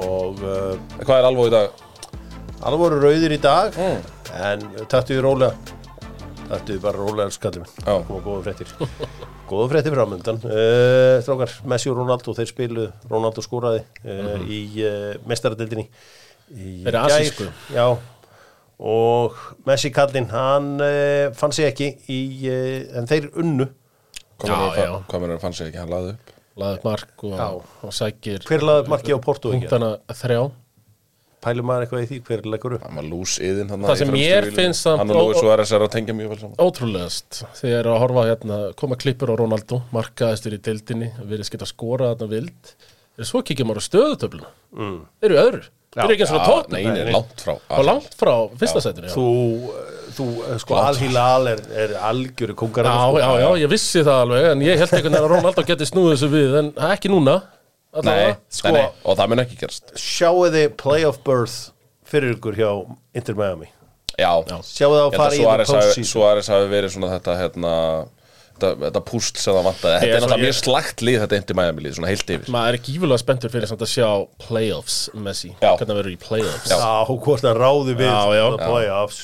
Og 0.00 0.38
uh, 0.40 1.02
Hvað 1.02 1.18
er 1.18 1.26
alveg 1.28 1.50
í 1.50 1.52
dag? 1.52 1.82
Það 2.60 2.76
voru 2.80 2.98
rauðir 3.02 3.32
í 3.36 3.40
dag 3.42 3.76
Mm. 3.80 4.00
En 4.40 4.60
taktu 4.88 5.16
við 5.16 5.22
rólega. 5.24 5.54
Taktu 6.50 6.76
við 6.76 6.82
bara 6.84 6.98
rólega 7.00 7.32
skallum. 7.34 7.64
Koma 7.84 8.20
góða 8.24 8.42
fréttir. 8.46 8.70
Góða 9.50 9.66
fréttir 9.72 9.90
framöndan 9.96 10.36
uh, 10.46 11.16
Strákar, 11.24 11.50
Messi 11.66 11.90
og 11.90 11.96
Ronaldo 11.98 12.30
Þeir 12.36 12.46
spilu, 12.52 12.84
Ronaldo 13.10 13.42
skóraði 13.42 13.80
uh, 14.06 14.44
Í 14.46 14.60
uh, 14.86 15.16
mestaradeldinni 15.26 15.88
Í 16.54 16.84
Fyrir 16.84 16.94
gær. 16.94 17.16
asísku. 17.16 17.48
Já. 17.74 17.88
Og 18.78 19.34
Messi 19.66 19.90
kallinn 19.90 20.28
Hann 20.30 20.68
uh, 20.78 21.32
fann 21.34 21.50
sig 21.56 21.66
ekki 21.72 21.88
í, 22.06 22.20
uh, 22.46 23.00
En 23.00 23.10
þeir 23.10 23.26
unnu. 23.42 23.66
Hvað 24.44 25.18
mennur 25.24 25.42
fann 25.42 25.52
sig 25.58 25.72
ekki, 25.72 25.82
hann 25.82 25.90
laði 25.90 26.14
upp. 26.14 26.30
Laðið 26.60 26.86
mark 26.86 27.26
og, 27.26 27.66
og 27.88 27.92
sækir 27.94 28.46
Hver 28.46 28.62
laði 28.68 28.84
upp 28.84 28.94
markið 28.94 29.18
á 29.18 29.20
Porto 29.26 29.50
ekki? 29.50 29.66
punktana 29.66 29.90
þrjá 30.14 30.40
Pælum 31.40 31.64
maður 31.70 31.86
eitthvað 31.86 32.02
í 32.04 32.08
því 32.10 32.18
Hver 32.28 32.42
leggur 32.52 32.74
upp? 32.76 32.84
Það 32.84 33.96
sem 34.02 34.10
mér 34.12 34.48
finnst 34.52 34.84
samt- 34.84 35.00
Hann 35.00 35.10
og 35.14 35.20
Lúi 35.30 35.38
Suárez 35.40 35.72
er 35.72 35.84
að 35.86 35.92
tengja 35.94 36.14
mjög 36.16 36.34
vel 36.34 36.38
saman. 36.42 36.56
Ótrúlegast 36.60 37.42
þegar 37.62 37.88
að 37.94 38.00
horfa 38.02 38.24
hérna 38.28 38.58
koma 38.76 38.98
klippur 39.00 39.32
á 39.32 39.34
Ronaldo, 39.40 39.80
markaðistur 39.96 40.56
í 40.58 40.60
deildinni 40.60 41.12
við 41.24 41.38
erum 41.38 41.48
skilt 41.48 41.64
að 41.64 41.72
skora 41.72 42.10
þarna 42.14 42.28
vild. 42.34 42.74
Þegar 43.16 43.30
svo 43.30 43.42
kíkjum 43.48 43.72
ára 43.72 43.84
stöðutöfluna. 43.84 44.50
Mm. 44.76 44.98
þeir 45.20 45.30
eru 45.30 45.34
í 45.34 45.40
öðru, 45.44 45.62
þeir 45.90 46.04
eru 46.04 46.14
ekki 46.14 46.26
eins 46.26 46.34
og 46.34 46.40
Já, 46.40 46.46
tótt 46.46 46.68
Nei, 46.70 46.84
nei, 46.86 47.12
langt 47.14 47.40
frá. 47.42 47.54
Og 47.74 47.84
langt 47.88 48.12
frá 48.20 48.34
fyrsta 48.60 48.82
sætinu 48.84 49.08
já. 49.08 49.14
Þú, 49.16 49.24
þú 50.14 50.26
uh, 50.44 50.58
sko, 50.62 50.76
Al-Hilal 50.78 51.48
er, 51.50 51.62
er 51.84 51.94
algjöru 52.10 52.54
kongar 52.54 52.86
Já, 52.86 53.00
já, 53.18 53.30
já, 53.42 53.48
ég 53.64 53.72
vissi 53.72 54.04
það 54.06 54.20
alveg 54.26 54.46
en 54.52 54.62
ég 54.68 54.78
held 54.84 54.94
veginn 54.94 55.18
að 55.18 55.26
Ronaldo 55.32 55.64
geti 55.66 55.88
snúið 55.88 56.12
þessu 56.14 56.30
við 56.36 56.54
en 56.60 56.70
ekki 56.92 57.10
núna 57.10 57.40
Nei, 58.06 58.36
sko- 58.54 58.70
nei, 58.70 58.82
nei, 58.84 58.90
og 59.04 59.16
það 59.18 59.28
mun 59.32 59.42
ekki 59.42 59.56
gerast. 59.58 59.90
Sjáu 59.98 60.44
þið 60.54 60.68
playoff 60.78 61.18
berth 61.26 61.56
fyrir 62.06 62.36
ykkur 62.36 62.54
hjá 62.58 62.70
Inter 63.18 63.34
Miami? 63.38 63.66
Já, 64.20 64.30
Sjáu 64.62 64.92
þið 64.94 65.02
að 65.08 65.16
fara 65.16 65.34
í 65.34 65.42
hafi, 65.42 65.66
postseason. 65.72 66.06
Suárez 66.12 66.50
hafi 66.52 66.68
verið 66.70 66.94
svona 66.94 67.10
þetta 67.16 67.34
hérna, 67.40 67.72
þetta, 68.54 68.70
þetta 68.84 69.02
púsl 69.10 69.40
sem 69.42 69.54
það 69.56 69.66
vantaði. 69.70 69.96
Þetta 70.04 70.06
er 70.06 70.20
svo- 70.20 70.28
náttúrulega 70.28 70.44
mjög 70.46 70.58
slagt 70.60 71.02
lið 71.08 71.18
þetta 71.24 71.40
Inter 71.40 71.58
Miami 71.58 71.82
lið, 71.86 71.94
svona 71.98 72.10
heilt 72.12 72.30
yfir. 72.36 72.52
Maður 72.54 72.78
er 72.78 72.84
gífulega 72.86 73.18
spenntur 73.24 73.50
fyrir 73.56 73.66
samt 73.72 73.82
að 73.86 73.92
sjá 73.96 74.08
playoffs 74.46 74.98
Messi, 75.14 75.50
hvernig 75.58 75.88
það 75.90 75.98
verður 76.00 76.14
í 76.14 76.20
playoffs? 76.28 76.70
Já, 76.70 77.04
hvort 77.10 77.42
það 77.42 77.56
ráði 77.58 77.96
við 77.98 78.10
Já, 78.10 78.22
já. 78.38 78.46
playoffs. 78.66 79.20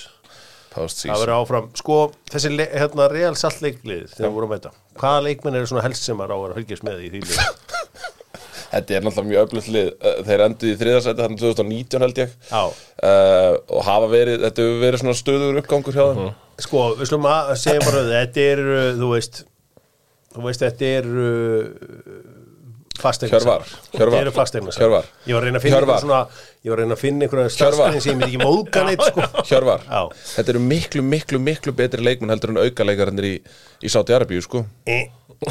Það 0.76 0.82
Post-season 0.82 1.22
verður 1.22 1.36
áfram. 1.40 1.68
Sko, 1.76 1.94
þessi 2.28 2.50
hérna, 2.68 3.06
real 3.10 3.34
salt 3.34 3.62
leiklið 3.64 4.10
þegar 4.12 4.28
við 4.28 4.34
vorum 4.36 4.50
að 4.52 4.58
þetta 4.60 4.72
Hvaða 5.00 5.22
leikmenn 5.24 5.54
eru 5.56 5.66
svona 5.70 5.82
helst 5.86 6.02
sem 6.04 6.18
að 6.20 6.28
ráður 6.34 6.52
að 6.52 6.58
fylgjast 6.60 6.84
með 6.84 7.00
í 7.06 7.08
því? 7.14 7.20
Þetta 8.72 8.96
er 8.98 9.04
náttúrulega 9.06 9.30
mjög 9.30 9.44
öflugt 9.46 9.68
lið 9.76 9.90
Uh, 9.96 10.16
Þeir 10.26 10.44
enduð 10.46 10.70
í 10.72 10.76
þriðasæti 10.80 11.22
þannig 11.24 11.42
2019 11.44 12.04
held 12.06 12.20
ég 12.22 12.32
uh, 12.52 13.52
Og 13.76 13.84
hafa 13.86 14.08
verið, 14.12 14.40
þetta 14.46 14.64
hefur 14.66 14.80
verið 14.86 15.02
svona 15.04 15.18
stöðugur 15.20 15.60
uppgangur 15.62 15.96
hjá 15.98 16.04
þeim 16.10 16.22
Mhm. 16.26 16.34
Sko, 16.66 16.82
við 16.96 17.10
slum 17.10 17.26
að 17.28 17.52
segja 17.60 17.82
bara 17.84 18.02
þetta 18.08 18.46
er, 18.52 18.64
uh, 18.64 18.88
þú 18.96 19.10
veist 19.12 19.42
þú 20.36 20.44
veist, 20.48 20.62
þetta 20.64 20.88
er 20.98 21.06
uh, 21.12 21.64
fasteigna 22.96 23.36
Hjörvar, 23.36 23.64
Hjörvar. 23.92 25.08
Ég 25.28 25.36
var 25.36 25.42
að 25.42 25.48
reyna 25.50 25.58
að 25.60 25.64
finna 25.66 25.76
Hjörvar. 25.76 25.98
einhver 25.98 26.00
svona 26.00 26.20
ég 26.64 26.70
var 26.72 26.78
að 26.78 26.80
reyna 26.80 26.96
að 26.96 27.02
finna 27.02 27.26
einhverja 27.26 27.50
Hjörvar. 27.50 27.56
starfskæðin 27.56 28.04
sem 28.06 28.12
ég 28.12 28.16
myndi 28.16 28.30
ekki 28.30 28.40
móðga 28.40 28.84
neitt 28.88 29.04
sko. 29.04 29.26
Hjörvar, 29.50 29.84
þetta 30.32 30.52
eru 30.54 30.62
miklu, 30.64 31.02
miklu, 31.04 31.40
miklu 31.44 31.74
betri 31.76 32.06
leikmenn 32.06 32.32
heldur 32.32 32.54
en 32.54 32.60
aukaleikarinnir 32.64 33.28
í, 33.28 33.34
í 33.84 33.92
Sáti-Arabíu, 33.92 34.40
sko 34.48 34.64
Eh, 34.88 35.04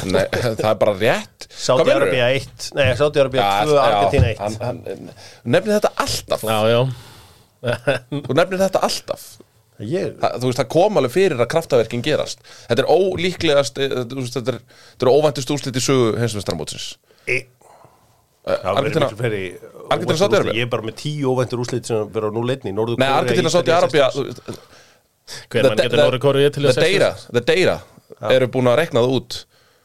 Nei, 0.06 0.22
það 0.60 0.68
er 0.70 0.78
bara 0.80 0.94
rétt. 0.98 1.46
Meinarðu? 1.46 1.62
Sáti-Arabía 1.66 2.28
1 2.36 2.68
Nei, 2.76 2.86
Sáti-Arabía 2.98 3.42
Já, 3.46 3.70
2, 3.70 3.80
Argentina 3.82 4.30
1 4.34 4.40
hann, 4.42 4.56
hann, 4.62 5.10
Þú 5.44 5.54
nefnir 5.56 5.76
þetta 5.78 5.92
alltaf. 6.04 6.46
Já, 6.46 6.58
já. 6.72 6.80
Þú 8.26 8.38
nefnir 8.40 8.62
þetta 8.66 8.84
alltaf. 8.88 9.26
Ég, 9.82 10.14
það, 10.22 10.38
Þú 10.40 10.50
veist, 10.50 10.60
það 10.62 10.70
kom 10.72 11.00
alveg 11.02 11.12
fyrir 11.16 11.42
að 11.44 11.50
kraftaverkin 11.52 12.04
gerast. 12.06 12.40
Þetta 12.70 12.84
er 12.84 12.88
ólíklegast 12.96 13.82
eh, 13.84 13.92
Þetta 14.06 14.40
er, 14.54 14.62
þetta 14.94 15.06
er 15.08 15.12
óvæntist 15.12 15.52
úrslit 15.52 15.76
í 15.76 15.84
sögu 15.84 16.14
heimsveistramótsins 16.20 16.94
e, 17.26 17.42
Uh, 18.46 18.54
það 18.62 18.76
verður 18.76 19.02
miklu 19.02 19.16
fleiri 19.18 19.38
Argentina, 19.90 20.16
Sádi-Arabía? 20.20 20.52
úrslit. 20.52 20.58
Ég 20.60 20.66
er 20.68 20.70
bara 20.70 20.84
með 20.86 20.94
tíu 21.00 21.30
óvæntur 21.32 21.62
úrslit 21.64 21.88
sem 21.90 22.04
verður 22.14 22.30
á 22.30 22.34
núleitni 22.36 22.70
Norður 22.76 23.00
Nei, 23.02 23.08
Argentina, 23.10 23.50
Sáti 23.50 23.72
Arabia 23.74 24.06
Hver 25.50 25.66
mann 25.66 25.80
getur 25.80 25.98
Nóri 25.98 26.20
Kóru 26.22 26.44
til 26.54 26.62
The 26.68 26.70
að 26.70 26.78
data, 26.84 27.08
the 27.34 27.42
data 27.42 27.74
eru 28.36 28.46
búin 28.54 28.70
að 28.70 28.78
rekna 28.84 29.02
það 29.02 29.16
út 29.16 29.38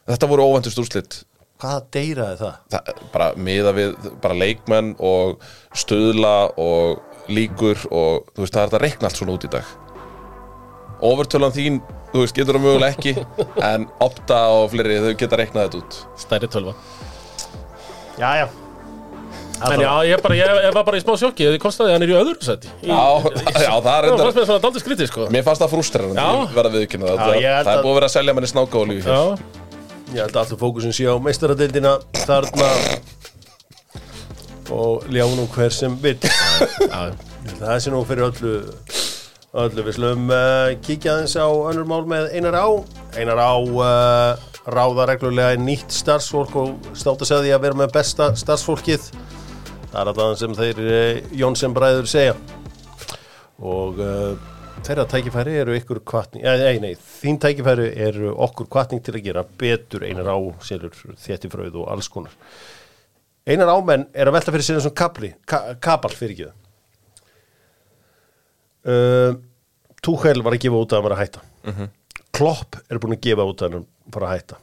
Þetta 0.10 0.30
voru 0.32 0.48
óvæntist 0.50 0.80
úrslit. 0.82 1.20
Hvaða 1.62 1.82
deyraði 1.94 2.38
það? 2.40 2.54
það, 2.74 2.88
bara 3.14 3.28
miða 3.38 3.72
við 3.78 3.92
bara 4.24 4.34
leikmenn 4.34 4.96
og 4.98 5.44
stöðla 5.78 6.32
og 6.58 7.30
líkur 7.30 7.84
og 7.94 8.32
þú 8.34 8.42
veist 8.46 8.56
það 8.56 8.64
er 8.64 8.72
þetta 8.72 8.80
að 8.80 8.86
reikna 8.88 9.10
allt 9.12 9.20
svona 9.22 9.36
út 9.38 9.46
í 9.46 9.52
dag. 9.54 9.76
Overtölan 11.06 11.54
þín, 11.54 11.78
þú 12.12 12.24
veist, 12.24 12.36
getur 12.38 12.58
það 12.58 12.66
mögulega 12.66 12.96
ekki 12.96 13.14
en 13.72 13.86
opta 14.02 14.42
og 14.58 14.68
fleiri 14.74 14.98
þau 15.06 15.14
geta 15.22 15.40
reiknað 15.42 15.68
þetta 15.70 15.84
út. 15.84 16.02
Stærri 16.26 16.50
tölva. 16.52 16.74
Jæja 18.22 18.50
En 19.62 19.78
já, 19.78 19.92
ég, 20.10 20.18
bara, 20.26 20.34
ég, 20.34 20.52
ég 20.66 20.72
var 20.74 20.86
bara 20.88 20.98
í 20.98 21.02
smá 21.04 21.12
sjokki 21.22 21.46
Þið 21.46 21.60
konstaði 21.62 21.92
að 21.92 21.94
hann 21.94 22.04
er 22.08 22.12
í 22.12 22.16
öðru 22.18 22.46
sæti. 22.46 22.70
Í- 22.82 22.88
Já, 22.90 22.98
já, 23.62 23.74
það 23.78 23.90
er 23.94 24.08
Það 24.10 24.10
fannst 24.10 24.10
reyndar 24.10 24.32
mér 24.34 24.48
svona 24.50 24.62
daldið 24.64 24.82
skrítið, 24.84 25.10
sko. 25.12 25.26
Mér 25.36 25.44
fannst 25.46 25.62
það 25.62 25.74
frústrarandi, 25.76 26.18
Já. 26.18 26.40
ég 26.42 26.56
verða 26.58 26.72
viðkynna 26.80 27.10
það 27.12 27.20
það, 27.22 27.36
ég 27.44 27.60
það 27.68 27.74
er 27.76 27.84
búið 27.86 27.92
að 27.92 27.98
vera 28.00 28.10
að 28.10 28.14
selja 28.16 28.34
manni 28.40 28.50
snáka 28.50 28.80
og 28.82 28.90
lífi 28.90 29.06
Já, 29.06 29.22
Ég 30.12 30.20
held 30.20 30.36
að 30.36 30.42
allur 30.42 30.60
fókusin 30.60 30.92
sé 30.92 31.06
á 31.08 31.16
meistaradeildina 31.24 31.94
þarna. 32.26 32.70
Og 34.72 35.06
ljá 35.08 35.24
nú 35.38 35.46
hver 35.54 35.72
sem 35.72 35.96
vill. 36.04 36.20
Já, 36.84 37.14
Það 37.62 37.78
sé 37.80 37.94
nú 37.94 38.02
fyrir 38.10 38.28
öllu 38.28 38.52
öllu 39.62 39.84
við 39.84 39.96
slum 39.98 40.30
uh, 40.32 40.72
kíkja 40.84 41.16
aðeins 41.16 41.34
á 41.40 41.48
önnur 41.48 41.88
mál 41.88 42.04
með 42.08 42.30
Einar 42.36 42.56
Á. 42.60 42.68
Einar 43.16 43.40
Á 43.40 43.52
uh, 43.56 44.44
ráða 44.68 45.08
reglulega 45.14 45.60
nýtt 45.60 45.96
starfsfólk 45.96 46.56
og 46.60 46.92
státa 46.92 47.28
sig 47.28 47.38
að 47.38 47.48
því 47.48 47.56
að 47.56 47.66
vera 47.66 47.80
með 47.82 47.96
besta 47.96 48.30
starfsfólkið. 48.40 49.10
Það 49.92 50.00
er 50.04 50.12
alltaf 50.12 50.40
sem 50.44 50.56
þeir 50.60 50.84
uh, 50.86 51.36
Jónsson 51.40 51.76
bræður 51.76 52.12
segja. 52.12 52.36
Og 53.64 54.00
uh, 54.04 54.51
þeirra 54.82 55.06
tækifæri 55.10 55.56
eru 55.62 55.76
ykkur 55.78 56.02
kvartning, 56.08 56.46
nei, 56.46 56.80
nei, 56.82 56.94
þín 56.98 57.38
tækifæri 57.42 57.90
eru 58.08 58.32
okkur 58.46 58.70
kvartning 58.72 59.04
til 59.06 59.16
að 59.18 59.26
gera 59.28 59.44
betur 59.46 60.06
einar 60.08 60.32
á 60.34 60.38
selur 60.66 60.96
þéttifröð 61.22 61.78
og 61.84 61.92
alls 61.94 62.10
konar. 62.12 62.34
Einar 63.46 63.72
ámenn 63.74 64.08
er 64.14 64.30
að 64.30 64.38
velta 64.38 64.54
fyrir 64.54 64.66
sér 64.66 64.80
eins 64.80 64.90
og 64.90 64.98
kapli, 64.98 65.32
ka, 65.50 65.62
kapal 65.82 66.14
fyrir 66.14 66.36
ekki 66.36 66.50
uh, 68.90 69.38
Túchel 70.02 70.42
var 70.42 70.58
að 70.58 70.64
gefa 70.66 70.82
út 70.82 70.94
að 70.94 70.98
hann 70.98 71.06
var 71.06 71.16
að 71.16 71.22
hætta. 71.22 71.42
Klopp 72.34 72.78
er 72.90 73.00
búin 73.02 73.18
að 73.18 73.24
gefa 73.28 73.46
út 73.46 73.62
að 73.62 73.76
hann 73.76 73.88
var 74.14 74.26
að 74.26 74.32
hætta. 74.34 74.62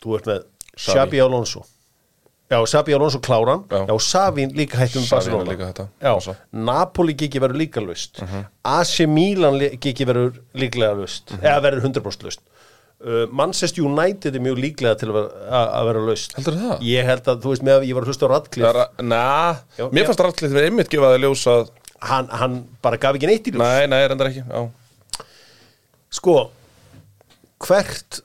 Þú 0.00 0.18
ert 0.18 0.28
með. 0.30 0.46
Xabi 0.74 1.20
Alonso 1.20 1.66
já, 2.50 2.58
Xabi 2.66 2.92
Alonso 2.94 3.18
kláran 3.24 3.64
já, 3.70 3.86
Já. 3.88 3.98
Savín 3.98 4.50
líka 4.56 4.78
hættum 4.78 5.02
Xavi 5.02 5.10
er 5.28 5.32
Barcelona. 5.32 5.50
líka 5.52 5.66
hætta, 5.70 5.86
já, 6.02 6.14
passa. 6.14 6.34
Napoli 6.52 7.14
gigi 7.14 7.40
verður 7.40 7.58
líka 7.62 7.80
lust 7.84 8.20
AC 8.64 9.06
Milan 9.08 9.56
li- 9.58 9.76
gigi 9.80 10.04
verður 10.06 10.40
líklega 10.54 10.94
lust 10.98 11.32
eða 11.40 11.60
verður 11.64 11.86
100% 11.88 12.26
lust 12.28 12.40
uh, 13.04 13.24
Manchester 13.32 13.82
United 13.84 14.34
er 14.36 14.44
mjög 14.44 14.60
líklega 14.60 14.94
til 15.00 15.08
að 15.10 15.16
vera, 15.18 15.46
að, 15.48 15.72
að 15.80 15.88
vera 15.90 16.04
lust 16.10 16.36
Heldurðu 16.38 16.68
það? 16.68 16.84
ég 16.90 17.08
held 17.10 17.32
að, 17.32 17.40
þú 17.44 17.54
veist, 17.54 17.64
með 17.70 17.78
að 17.80 17.88
ég 17.88 17.94
var 17.98 18.04
að 18.06 18.12
hlusta 18.12 18.28
á 18.28 18.32
Radcliffe. 18.34 18.70
Er- 18.84 19.04
Na, 19.04 19.22
Já, 19.78 19.84
mér 19.90 20.02
já. 20.04 20.06
fannst 20.10 20.24
rættlið 20.28 20.54
við 20.58 20.68
einmitt 20.68 20.92
gefa 20.92 21.10
það 21.14 21.24
ljós 21.24 21.46
að 21.54 21.64
hann, 22.04 22.28
hann 22.28 22.56
bara 22.84 22.96
gaf 23.00 23.16
ekki 23.18 23.26
neitt 23.30 23.48
í 23.48 23.52
ljós. 23.54 23.64
Nei, 23.64 23.86
nei, 23.88 24.02
reyndar 24.08 24.28
ekki 24.30 24.44
já. 24.44 24.68
sko 26.14 26.36
hvert 27.64 28.20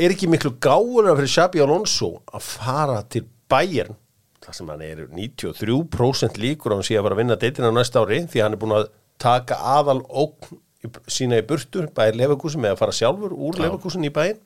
er 0.00 0.12
ekki 0.14 0.28
miklu 0.30 0.52
gáðulega 0.62 1.16
fyrir 1.20 1.32
Xabi 1.34 1.62
Alonso 1.64 2.08
að 2.34 2.42
fara 2.46 3.00
til 3.12 3.24
Bayern 3.50 3.96
þar 4.40 4.56
sem 4.56 4.70
hann 4.72 4.82
er 4.86 5.02
93% 5.12 6.38
líkur 6.40 6.72
á 6.72 6.76
hann 6.78 6.86
sé 6.86 6.96
að 6.96 7.04
fara 7.06 7.16
að 7.18 7.22
vinna 7.24 7.36
deitina 7.40 7.68
á 7.68 7.76
næsta 7.76 8.00
ári 8.04 8.22
því 8.30 8.42
hann 8.44 8.56
er 8.56 8.60
búin 8.62 8.76
að 8.78 8.88
taka 9.20 9.58
aðal 9.76 10.00
ógn 10.08 10.56
í- 10.86 10.92
sína 11.12 11.40
í 11.42 11.44
burtu 11.46 11.84
bæir 11.96 12.16
Leverkusen 12.16 12.62
með 12.64 12.74
að 12.76 12.80
fara 12.84 12.96
sjálfur 12.96 13.34
úr 13.36 13.60
Leverkusen 13.60 14.06
í 14.08 14.12
bæinn 14.16 14.40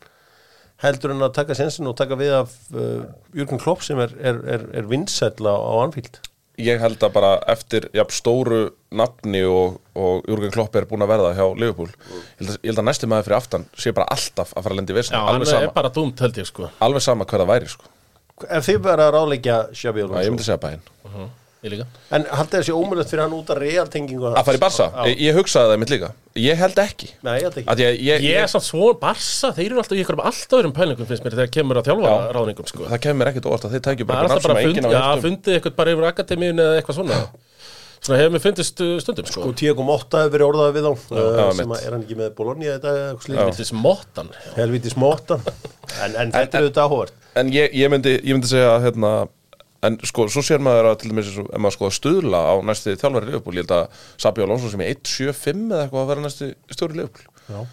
heldur 0.83 1.13
en 1.15 1.23
að 1.23 1.35
taka 1.37 1.55
sensin 1.55 1.87
og 1.87 1.95
taka 2.01 2.17
við 2.19 2.33
af 2.41 2.55
uh, 2.75 3.05
Jürgen 3.39 3.61
Klopp 3.63 3.85
sem 3.87 4.01
er, 4.03 4.11
er, 4.19 4.41
er, 4.57 4.65
er 4.81 4.89
vinsætla 4.91 5.53
á 5.55 5.73
Anfield. 5.85 6.19
Ég 6.59 6.79
held 6.83 7.03
að 7.03 7.13
bara 7.15 7.31
eftir 7.51 7.87
jafn 7.95 8.15
stóru 8.15 8.59
nafni 8.95 9.41
og, 9.47 9.79
og 9.99 10.27
Jürgen 10.31 10.53
Klopp 10.55 10.75
er 10.79 10.85
búin 10.91 11.03
að 11.07 11.13
verða 11.15 11.31
hjá 11.39 11.47
Liverpool 11.55 11.89
ég 11.95 12.43
held, 12.43 12.51
að, 12.51 12.59
ég 12.59 12.69
held 12.73 12.83
að 12.83 12.89
næsti 12.91 13.09
maður 13.11 13.29
fyrir 13.29 13.39
aftan 13.39 13.65
sé 13.79 13.95
bara 13.95 14.11
alltaf 14.15 14.53
að 14.59 14.67
fara 14.67 14.75
að 14.75 14.81
lendi 14.83 14.99
já 14.99 15.07
hann 15.15 15.31
alveg, 15.37 15.47
er 15.49 15.55
sama, 15.55 15.73
bara 15.79 15.95
dúmt 15.95 16.23
held 16.27 16.43
ég, 16.43 16.51
sko. 16.51 16.69
Alveg 16.87 17.07
sama 17.07 17.27
hver 17.31 17.43
það 17.45 17.53
væri 17.55 17.71
sko. 17.77 17.91
Ef 18.51 18.69
þið 18.69 18.83
verða 18.85 19.09
að 19.09 19.17
ráleikja 19.19 19.57
Xabi 19.73 20.01
Já, 20.01 20.05
ég 20.05 20.11
Alonso 20.11 20.35
myndi 20.35 20.47
segja 20.51 20.63
bæinn 20.67 21.33
Ég 21.65 21.73
líka. 21.73 21.85
En 22.13 22.27
haldið 22.29 22.59
þessi 22.61 22.73
ómulegt 22.77 23.09
fyrir 23.09 23.23
hann 23.25 23.33
út 23.39 23.49
að 23.55 23.61
realtengingu 23.63 24.27
Að 24.37 24.43
fara 24.45 24.59
í 24.59 24.61
Barsa, 24.61 24.89
ég, 25.09 25.15
ég 25.25 25.39
hugsaði 25.39 25.71
það 25.71 25.79
mitt 25.81 25.93
líka. 25.95 26.11
Ég 26.37 26.59
held 26.61 26.81
ekki. 26.83 27.09
Nei, 27.25 27.31
ég 27.39 27.47
held 27.47 27.57
ekki. 27.63 27.69
Að 27.73 27.81
ég, 27.81 27.95
ég, 28.05 28.27
Ég 28.27 28.41
er 28.43 28.51
samt 28.53 28.67
svo 28.67 28.91
Barsa, 29.01 29.49
þeir 29.57 29.71
eru 29.71 29.81
alltaf 29.81 29.97
í 29.97 30.03
ykkur 30.03 30.19
um 30.19 30.25
allt 30.29 30.57
öðrum 30.59 30.75
pælingum 30.77 31.09
finnst 31.09 31.25
mér 31.25 31.39
þegar 31.39 31.53
kemur 31.57 31.81
að 31.81 31.89
þjálfa 31.89 32.11
Já. 32.13 32.29
ráðningum 32.37 32.69
Það 32.69 32.75
sko. 32.75 32.99
kemur 33.07 33.31
ekkert 33.33 33.49
óvart 33.49 33.65
að 33.65 33.77
þeir 33.79 33.85
tækju 33.89 34.05
Það 34.05 34.13
bara 34.13 34.19
er 34.19 34.29
einhvern 34.29 34.37
alltaf 34.37 34.51
bara 34.53 35.15
um. 35.17 35.25
fundið 35.25 35.57
eitthvað 35.57 35.77
bara 35.81 35.95
yfir 35.97 36.09
akademíun 36.11 36.63
eða 36.67 36.77
eitthvað 36.83 36.99
svona 37.01 37.23
Svona 38.05 38.19
hefur 38.21 38.35
mér 38.35 38.43
fyndist 38.45 38.81
uh, 38.85 38.97
stundum 39.01 39.29
sko. 39.31 39.47
Og 39.49 39.55
10.8 39.57 40.19
hefur 40.21 40.35
verið 40.35 40.47
orðað 40.51 40.75
við 40.77 40.85
þá 40.85 40.91
uh, 40.93 41.23
já, 41.25 41.45
sem 41.57 41.71
mitt. 41.71 41.79
að 41.79 41.87
er 41.87 41.95
hann 41.97 42.03
ekki 42.05 42.19
með 42.19 42.35
Bologna 42.37 42.75
þetta 42.75 42.91
eða 42.91 43.07
eitthvað 43.07 43.29
slíkt? 43.29 43.61
Þessi 43.61 43.79
mottan. 43.81 44.35
Helvítið 44.59 44.95
smóttan 44.97 45.47
en, 45.49 46.19
en 46.21 46.35
þetta 46.35 46.61
er 46.61 46.67
auðvitað 46.67 46.85
áhugavert. 46.85 47.25
En 47.41 47.55
ég, 47.55 47.73
ég, 47.73 47.91
myndi, 47.91 48.13
ég 48.21 48.37
myndi 48.37 48.51
segja 48.51 48.77
hérna, 48.85 49.15
En 49.85 49.99
sko, 50.07 50.25
svo 50.33 50.41
sér 50.45 50.63
maður 50.65 50.91
að 50.93 51.01
til 51.03 51.11
dæmis 51.13 51.31
ef 51.37 51.49
maður 51.61 51.75
sko 51.77 51.89
að 51.91 51.97
stuðla 51.99 52.39
á 52.41 52.55
næsti 52.65 52.95
þjálfari 52.97 53.29
Liverpool 53.29 53.59
Ég 53.59 53.67
held 53.67 53.75
að 53.77 54.05
Sabi 54.25 54.45
Alonso 54.45 54.71
sem 54.73 54.81
er 54.85 54.95
1.75 54.95 55.65
eða 55.67 55.81
eitthvað 55.83 56.05
að 56.05 56.13
vera 56.13 56.25
næsti 56.25 56.49
stjóri 56.73 57.01
Liverpool. 57.01 57.67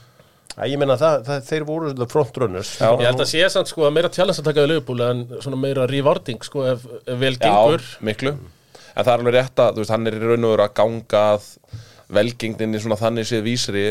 Æ, 0.57 0.63
ég 0.67 0.75
meina 0.81 0.97
það, 0.99 1.21
það, 1.29 1.45
þeir 1.47 1.65
voru 1.69 1.91
the 1.95 2.07
frontrunners 2.11 2.73
Já. 2.81 2.89
Ég 2.99 3.05
held 3.07 3.23
að 3.23 3.29
sé 3.31 3.45
samt 3.53 3.71
sko 3.71 3.85
að 3.87 3.93
meira 3.95 4.11
challenge 4.11 4.43
að 4.43 4.49
taka 4.49 4.65
við 4.65 4.73
Liverpool 4.73 5.05
en 5.05 5.21
svona 5.37 5.61
meira 5.61 5.85
rewarding 5.87 6.43
sko 6.43 6.65
ef, 6.73 6.83
ef 7.05 7.21
vel 7.21 7.37
gengur. 7.39 7.85
Já, 7.85 8.03
miklu 8.11 8.35
En 8.95 9.05
það 9.05 9.13
er 9.13 9.21
alveg 9.21 9.37
rétt 9.37 9.63
að, 9.63 9.79
veist, 9.81 9.93
hann 9.93 10.09
er 10.09 10.17
í 10.17 10.21
raun 10.21 10.47
og 10.47 10.53
veru 10.55 10.65
að 10.65 10.75
ganga 10.81 11.23
að 11.35 11.49
velgengninni 12.11 12.81
svona 12.83 12.99
þannig 12.99 13.29
séð 13.29 13.45
vísri 13.47 13.85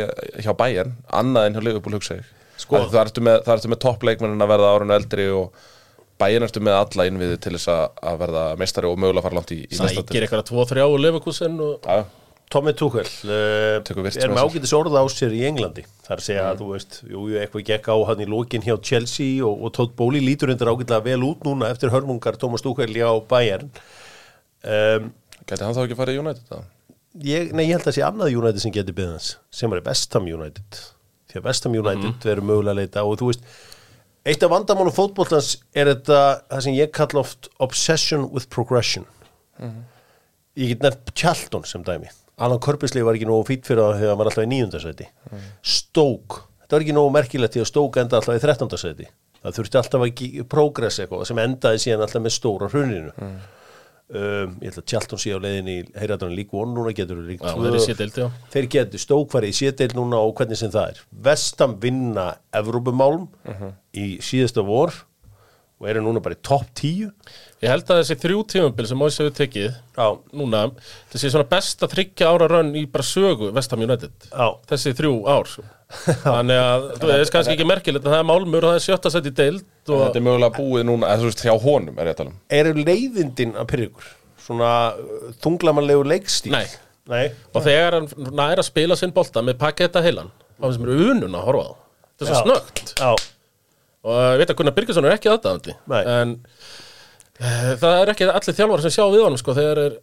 hjá 0.45 0.53
Bayern 0.57 0.95
annað 1.09 1.49
en 1.49 1.57
hjá 1.57 1.65
Liverpool 1.65 1.97
hugsa 1.97 2.19
ég. 2.21 2.37
Sko. 2.61 2.83
það 2.93 3.03
ertu 3.07 3.25
með, 3.25 3.43
það 3.47 3.55
ertu 3.55 3.73
með 3.73 3.83
toppleikmennin 3.87 4.45
að 4.45 4.51
verða 4.53 4.73
árinu 4.77 4.97
eldri 4.99 5.29
og 5.33 5.69
Bayern 6.21 6.45
ertu 6.45 6.61
með 6.61 6.77
alla 6.77 7.07
innviði 7.09 7.39
til 7.41 7.55
þess 7.57 7.71
að, 7.73 7.85
að 8.11 8.19
verða 8.21 8.47
meistari 8.61 8.91
og 8.91 8.99
mögulega 9.01 9.25
fara 9.25 9.39
langt 9.39 9.53
í, 9.57 9.63
í 9.65 9.71
Sækir 9.73 9.87
mestardeild. 9.87 10.25
eitthvað 10.27 10.49
tvo, 10.51 10.67
þrjá 10.69 10.85
og 10.85 10.99
Leverkusen 11.01 11.63
og 11.65 11.87
Já, 11.89 12.03
Tommy 12.51 12.75
Tuchel 12.75 13.07
uh, 13.07 13.79
er 13.79 14.33
með 14.35 14.43
ágætis 14.43 14.75
orða 14.75 15.01
á 15.01 15.07
sér 15.09 15.33
í 15.39 15.45
Englandi. 15.47 15.85
Það 16.03 16.13
er 16.13 16.21
að 16.21 16.27
segja 16.27 16.47
að 16.49 16.61
þú 16.61 16.71
veist, 16.75 16.97
jú, 17.07 17.25
eitthvað 17.39 17.67
gekk 17.69 17.89
á 17.89 17.97
hann 18.11 18.25
í 18.25 18.27
lokin 18.29 18.65
hjá 18.67 18.75
Chelsea 18.83 19.39
og, 19.47 19.65
og 19.65 19.73
Todd 19.77 19.95
Bowley 19.97 20.21
lítur 20.25 20.51
endur 20.51 20.73
ágætlega 20.75 21.07
vel 21.07 21.23
út 21.29 21.47
núna 21.47 21.71
eftir 21.71 21.95
hörmungar 21.95 22.37
Thomas 22.43 22.67
Tuchel 22.67 22.91
hjá 22.91 23.07
Bayern 23.31 23.71
um, 24.65 25.11
Gæti 25.49 25.65
hann 25.67 25.75
þá 25.77 25.83
ekki 25.87 25.99
farið 25.99 26.19
í 26.19 26.23
United? 26.23 26.45
þá? 26.51 26.61
ég, 27.27 27.51
nei, 27.57 27.65
ég 27.67 27.75
held 27.79 27.89
að 27.91 27.97
sé 27.97 28.05
annað 28.07 28.37
United 28.39 28.63
sem 28.63 28.75
getur 28.75 28.95
byggðans 28.95 29.33
sem 29.51 29.73
er 29.75 29.81
Vestham 29.87 30.29
United. 30.31 30.81
Því 31.31 31.41
að 31.41 31.47
Vestham 31.49 31.75
United 31.79 32.27
verður 32.29 32.47
mögulega 32.51 32.75
að 32.77 32.81
leita 32.83 33.05
og 33.07 33.17
þú 33.21 33.31
veist, 33.33 33.45
eitt 34.31 34.43
af 34.47 34.53
vandamálum 34.53 34.95
fótboltans 34.95 35.53
er 35.75 35.91
þetta, 35.95 36.21
það 36.53 36.65
sem 36.67 36.77
ég 36.79 36.93
kalla 36.95 37.23
oft 37.25 37.49
obsession 37.63 38.29
with 38.35 38.47
progression. 38.53 39.07
Ég 40.59 40.75
get 40.75 40.83
nefnt 40.85 41.13
Charlton 41.19 41.65
sem 41.69 41.83
dæmi. 41.87 42.11
Alan 42.41 42.61
Körpisli 42.63 43.03
var 43.05 43.17
ekki 43.19 43.27
nógu 43.29 43.45
fýtt 43.51 43.67
fyrir 43.69 43.83
það 43.85 43.99
þegar 44.01 44.11
hann 44.15 44.19
var 44.23 44.29
alltaf 44.31 44.47
í 44.47 44.49
nýjundasæti 44.49 45.07
mm. 45.29 45.41
Stoke, 45.77 46.39
þetta 46.63 46.77
var 46.79 46.85
ekki 46.87 46.95
nógu 46.97 47.11
merkilegt 47.13 47.53
því 47.57 47.61
að 47.61 47.69
Stoke 47.69 48.01
enda 48.01 48.17
alltaf 48.17 48.39
í 48.39 48.41
þrettandasæti 48.41 49.09
það 49.43 49.57
þurfti 49.59 49.79
alltaf 49.81 50.05
að 50.07 50.13
ge- 50.23 50.47
progress 50.55 50.97
eitthvað 51.03 51.27
sem 51.29 51.41
endaði 51.43 51.83
síðan 51.85 52.05
alltaf 52.07 52.25
með 52.25 52.35
stóra 52.39 52.71
hruninu 52.73 53.13
um, 54.15 54.57
ég 54.61 54.71
ætla 54.73 54.83
að 54.83 54.89
Charlton 54.93 55.21
sé 55.23 55.35
á 55.35 55.39
leiðin 55.43 55.69
í 55.71 55.77
heyraðan 55.99 56.35
lík 56.37 56.51
von 56.55 56.73
núna 56.77 56.93
getur 56.97 57.21
tvö. 58.15 58.27
þeir 58.55 58.69
getur 58.77 59.03
Stoke 59.03 59.31
farið 59.35 59.53
í 59.55 59.59
séteil 59.61 59.93
núna 59.97 60.19
og 60.23 60.35
hvernig 60.41 60.59
sem 60.61 60.73
það 60.73 60.95
er 60.95 61.05
Vestam 61.29 61.77
vinna 61.83 62.27
Evrópumálum 62.61 63.29
í 63.95 64.19
síðasta 64.25 64.65
vor 64.67 64.93
og 65.81 65.89
eru 65.89 66.03
núna 66.05 66.21
bara 66.21 66.37
í 66.37 66.43
topp 66.45 66.67
10 66.77 67.09
Ég 67.61 67.69
held 67.69 67.89
að 67.93 67.99
þessi 68.03 68.17
þrjú 68.21 68.43
tímabil 68.49 68.87
sem 68.89 68.99
Moise 69.01 69.21
hefur 69.23 69.35
tekið 69.37 69.67
Já. 69.97 70.07
núna, 70.37 70.63
þessi 71.13 71.31
svona 71.33 71.49
besta 71.49 71.89
þryggja 71.93 72.29
ára 72.33 72.49
rönn 72.49 72.75
í 72.77 72.87
bara 72.89 73.05
sögu 73.05 73.51
Vestham 73.53 73.83
United 73.85 74.13
Já. 74.31 74.47
þessi 74.71 74.95
þrjú 74.97 75.15
ár. 75.29 75.49
Þannig 76.23 76.61
að 76.61 76.85
þú 77.01 77.09
veist 77.11 77.33
kannski 77.35 77.55
ekki 77.57 77.67
merkilegt 77.67 78.05
en 78.07 78.13
það 78.15 78.21
er 78.23 78.29
málmur 78.29 78.67
og 78.67 78.73
það 78.73 78.79
er 78.79 78.85
sjötta 78.85 79.13
sett 79.13 79.27
í 79.27 79.33
deild 79.41 79.65
og 79.91 80.05
Þetta 80.05 80.21
er 80.21 80.25
mögulega 80.27 80.55
búið 80.57 80.87
núna, 80.87 81.11
þú 81.19 81.31
veist, 81.31 81.43
hjá 81.47 81.55
honum 81.65 81.99
er 81.99 82.11
ég 82.11 82.15
að 82.15 82.21
tala 82.21 82.33
um. 82.33 82.39
Eru 82.61 82.75
leiðindin 82.79 83.57
að 83.59 83.69
pyrra 83.73 83.89
ykkur? 83.89 84.13
Svona 84.45 84.71
uh, 84.95 85.27
þunglamanlegu 85.43 86.07
leikstíl 86.13 86.55
Nei. 86.55 86.65
Nei. 87.11 87.27
og 87.55 87.65
þegar 87.67 87.99
hann 87.99 88.09
næra 88.39 88.63
að 88.63 88.69
spila 88.69 88.99
sinn 88.99 89.15
bolta 89.17 89.43
með 89.43 89.59
paketta 89.61 90.03
heilan 90.05 90.31
þá 90.61 90.69
finnst 90.69 90.83
mér 90.85 91.05
unun 91.11 91.35
að 91.39 91.47
horfa 91.49 91.67
á. 91.67 91.73
Það 92.21 92.29
er 92.29 92.31
svo 92.31 92.45
snögt 92.47 92.95
og 94.01 94.17
ég 94.17 94.41
veit 94.41 94.53
að 94.53 94.57
Gunnar 94.61 94.77
Birgisson 94.77 95.09
er 95.09 95.17
ekki 95.17 95.29
aðdæðandi 95.33 95.75
en 96.01 96.39
það 97.41 97.95
er 98.03 98.11
ekki 98.13 98.27
allir 98.29 98.57
þjálfar 98.59 98.83
sem 98.85 98.93
sjá 98.93 99.05
við 99.09 99.23
honum 99.25 99.41
sko, 99.41 99.55
þegar 99.57 99.79
er, 99.81 99.95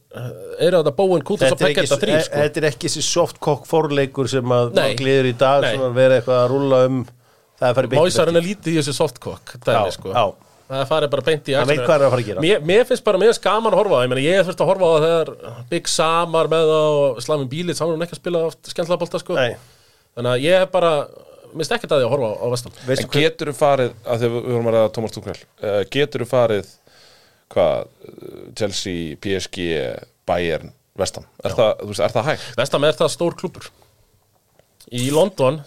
er 0.57 0.77
þetta 0.79 0.93
bóin 0.97 1.19
er, 1.21 1.27
ekki, 1.27 1.59
paketta 1.61 1.99
þrý 2.01 2.15
e- 2.15 2.23
sko. 2.25 2.41
þetta 2.41 2.61
er 2.61 2.67
ekki 2.71 2.89
þessi 2.89 3.03
softkokk 3.05 3.67
forleikur 3.69 4.29
sem 4.31 4.55
að 4.57 4.71
gliður 4.97 5.29
í 5.29 5.35
dag 5.37 5.65
Nei. 5.65 5.69
svona 5.75 5.91
vera 5.93 6.17
eitthvað 6.17 6.41
að 6.41 6.49
rúlla 6.53 6.79
um 6.87 7.03
það 7.57 7.69
er 7.69 7.77
farið 7.77 7.93
beint 7.93 8.01
verkið. 8.07 8.33
er 8.41 8.47
lítið 8.47 8.71
í 8.73 8.77
þessu 8.79 8.95
softkokk 8.97 9.53
dæmi, 9.67 9.93
sko. 9.93 10.15
já. 10.15 10.25
það 10.71 10.81
er 10.81 10.89
farið 10.89 11.13
bara 11.13 11.25
beint 11.29 11.51
í 11.51 11.57
Hann 11.57 11.69
veit 11.69 11.83
hvað 11.83 11.95
er 11.99 12.07
að 12.07 12.15
fara 12.15 12.23
að 12.23 12.31
gera. 12.31 12.45
mér, 12.47 12.65
mér 12.71 12.89
finnst 12.89 13.05
bara 13.05 13.21
mér 13.21 13.37
skaman 13.37 13.73
að 13.73 13.81
horfa 13.83 13.93
á 13.93 13.97
það. 13.97 14.07
ég, 14.07 14.11
meina, 14.15 14.25
ég 14.25 14.49
þurfti 14.49 14.65
að 14.65 14.71
horfa 14.71 14.89
á 14.89 14.93
það 14.95 15.05
þegar 15.05 15.63
Big 15.69 15.93
Samar 15.93 16.51
með 16.53 16.73
það 16.73 16.97
og 16.97 17.21
Slavin 17.27 17.51
Bílit 17.53 17.81
hann 17.83 17.93
er 17.93 18.07
ekki 18.07 18.17
að 18.17 18.21
spila 18.23 18.43
oft 18.49 18.73
skemmtilega 18.73 19.01
bolta 19.05 19.21
sko. 19.21 19.37
Nei. 19.37 19.55
þannig 20.17 20.33
að 20.33 20.43
ég 20.47 20.61
hef 20.63 20.73
bara 20.73 20.91
minnst 21.53 21.71
ekkert 21.71 21.93
að 21.95 22.01
því 22.01 22.09
að 22.09 22.13
horfa 22.15 22.27
á, 22.27 22.35
á 22.41 22.47
vestan 22.51 22.75
Veistu 22.85 23.07
En 23.07 23.13
getur 23.13 23.51
þú 23.53 23.55
farið, 23.61 23.93
að 24.03 24.19
því 24.19 24.27
að 24.27 24.35
við 24.35 24.51
vorum 24.51 24.67
að 24.67 24.75
ræða 24.77 24.91
Thomas 24.97 25.15
Tuchel 25.15 25.37
uh, 25.37 25.81
Getur 25.93 26.23
þú 26.23 26.27
farið 26.33 26.73
hvað, 27.53 27.87
Chelsea, 28.57 29.15
PSG 29.23 29.67
Bayern, 30.27 30.73
Vestam 30.97 31.25
er 31.45 31.53
er 31.53 32.11
það 32.13 32.23
hægt? 32.31 32.45
vestan 32.57 32.83
er 32.83 32.95
það 32.97 33.11
stór 33.13 33.35
klubur 33.37 33.67
í 34.91 35.09
London 35.13 35.59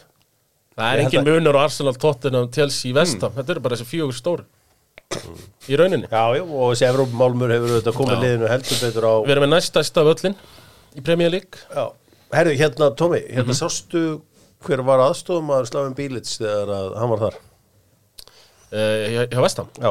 það 0.76 0.92
er 0.94 1.02
engin 1.04 1.24
munur 1.26 1.58
á 1.60 1.64
Arsenal, 1.68 1.94
Tottenham, 2.00 2.48
Chelsea, 2.54 2.92
Vestam 2.96 3.32
þetta 3.36 3.54
eru 3.56 3.60
bara 3.64 3.76
þessi 3.76 3.88
fjögur 3.90 4.16
stóru. 4.16 4.44
Í 5.66 5.74
rauninni. 5.76 6.06
Já, 6.06 6.22
já, 6.38 6.42
og 6.46 6.70
þessi 6.70 6.86
Evrópumálmur 6.86 7.50
hefur 7.50 7.72
auðvitað 7.74 7.96
komið 7.98 8.14
Já. 8.14 8.20
liðinu 8.24 8.48
heldur 8.52 8.78
betur 8.84 9.06
á 9.10 9.14
við 9.26 9.32
erum 9.34 9.44
með 9.44 9.50
næstæsta 9.56 10.04
völlin 10.06 10.36
í 10.96 11.02
Premier 11.04 11.32
League. 11.34 11.58
Já, 11.74 11.84
herðu, 12.38 12.52
hérna, 12.60 12.88
Tómi, 12.96 13.20
hérna 13.26 13.50
Mhm. 13.50 13.58
sástu 13.58 14.02
hver 14.64 14.82
var 14.86 15.02
aðstofum 15.08 15.50
að 15.50 15.66
Slavin 15.66 15.94
Bílits 15.98 16.38
þegar 16.38 16.70
að 16.76 16.96
hann 17.00 17.10
var 17.10 17.18
þar? 17.24 17.36
uh, 18.72 19.04
hjá, 19.10 19.26
hjá 19.34 19.40
Vestam 19.42 19.68
Já, 19.82 19.90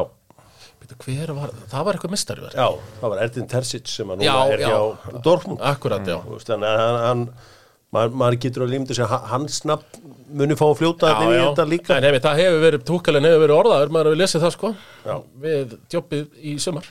hver 1.04 1.32
var, 1.36 1.50
það 1.70 1.84
var 1.86 1.96
eitthvað 1.98 2.12
mistari 2.16 2.44
verið 2.44 2.60
já, 2.60 2.68
það 3.00 3.12
var 3.14 3.22
Erdin 3.24 3.48
Terzic 3.50 3.88
sem 3.90 4.10
að 4.12 4.20
núna 4.20 4.28
Já, 4.28 4.52
er 4.54 4.62
já. 4.64 4.68
hjá 4.74 5.22
Dortmund. 5.26 5.60
Akkurat, 5.70 6.06
já 6.06 6.18
Þú 6.24 6.36
veist, 6.36 6.50
Þannig 6.50 6.70
að 6.70 6.80
hann, 6.84 7.00
hann 7.06 7.24
maður, 7.96 8.16
maður 8.22 8.38
getur 8.44 8.64
að 8.66 8.72
límdu 8.76 8.96
sem 8.98 9.10
hans 9.32 9.60
nafn 9.66 10.14
muni 10.40 10.54
fá 10.58 10.64
að 10.68 10.78
fljóta 10.78 11.10
Já, 11.10 11.18
já. 11.34 11.42
þetta 11.48 11.66
líka. 11.72 11.96
En 11.98 12.06
hefði, 12.06 12.22
það 12.28 12.40
hefur 12.44 12.64
verið, 12.66 12.84
túkalinn 12.90 13.26
hefur 13.30 13.44
verið 13.46 13.58
orðaður, 13.64 13.92
maður 13.96 14.10
hefur 14.12 14.20
lesið 14.22 14.44
það 14.46 14.56
sko 14.56 14.72
Já. 15.04 15.14
Við 15.46 15.76
djópið 15.94 16.26
í 16.40 16.56
sumar 16.62 16.90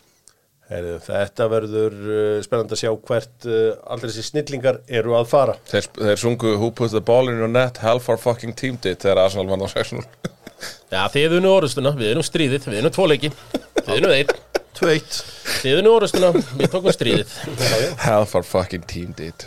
Herðu, 0.69 0.97
þetta 1.01 1.45
verður 1.49 1.93
uh, 2.13 2.41
spennandi 2.45 2.75
að 2.75 2.81
sjá 2.83 2.91
hvert 3.07 3.45
uh, 3.49 3.71
allir 3.89 4.11
þessi 4.11 4.25
snillingar 4.27 4.75
eru 4.99 5.15
að 5.17 5.23
fara. 5.31 5.55
Þeir, 5.65 5.87
þeir 5.97 6.19
sungu 6.21 6.51
Who 6.61 6.69
put 6.77 6.91
the 6.93 7.01
ball 7.01 7.31
in 7.31 7.39
your 7.41 7.49
net 7.49 7.79
Hell 7.81 7.97
for 8.03 8.21
fucking 8.21 8.53
team 8.53 8.77
did 8.83 8.99
þegar 9.01 9.23
Arsenal 9.23 9.47
vann 9.49 9.65
á 9.65 9.69
6-0 9.71 10.03
Já, 10.89 11.03
þið 11.13 11.35
unnu 11.37 11.49
orðustuna, 11.53 11.91
við 11.97 12.15
unum 12.15 12.25
stríðið, 12.25 12.63
við 12.71 12.79
unum 12.81 12.93
tvoleiki 12.95 13.29
Þið 13.85 13.91
unum 13.99 14.13
einn, 14.15 14.31
2-1. 14.79 15.19
þið 15.61 15.81
unum 15.83 15.97
orðustuna, 15.99 16.31
við 16.57 16.71
tókum 16.73 16.95
stríðið 16.95 17.35
Hell 18.01 18.25
for 18.29 18.47
fucking 18.47 18.87
team 18.89 19.13
did 19.17 19.45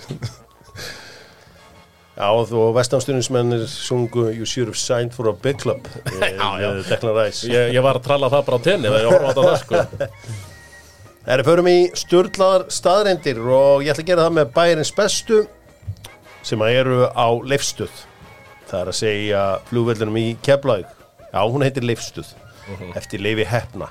Já, 2.13 2.29
og 2.29 2.45
þú 2.51 2.63
vestamstunismennir 2.77 3.65
sungu 3.73 4.29
You 4.37 4.47
should 4.47 4.69
have 4.69 4.77
signed 4.79 5.15
for 5.17 5.31
a 5.31 5.33
big 5.33 5.59
club. 5.59 5.87
Já, 6.21 6.61
já. 6.61 6.69
Deklan 6.91 7.17
Ræs. 7.17 7.43
ég, 7.49 7.73
ég 7.73 7.83
var 7.83 7.97
að 7.99 8.05
tralla 8.07 8.29
það 8.31 8.45
bara 8.51 8.61
á 8.61 8.65
tenni 8.69 8.93
ég 8.93 9.09
horfa 9.09 9.33
á 9.33 9.39
það 9.41 9.57
sko 9.63 9.81
Það 11.25 11.35
er 11.39 11.45
förum 11.49 11.71
í 11.73 11.77
sturlaðar 11.97 12.69
staðreindir 12.71 13.41
og 13.43 13.83
ég 13.83 13.95
ætla 13.95 14.05
að 14.05 14.11
gera 14.13 14.29
það 14.29 14.39
með 14.39 14.55
bæjarins 14.61 14.95
bestu 14.95 15.43
sem 16.43 16.63
að 16.63 16.79
eru 16.81 17.05
á 17.15 17.27
leifstuð. 17.47 17.93
Það 18.69 18.81
er 18.81 18.89
að 18.91 18.99
segja 18.99 19.43
flugvellinum 19.69 20.17
í 20.19 20.27
Keflavík. 20.43 21.02
Já, 21.33 21.41
hún 21.49 21.65
heitir 21.65 21.85
leifstuð. 21.85 22.29
Eftir 22.97 23.23
leifi 23.25 23.45
Heppna. 23.49 23.89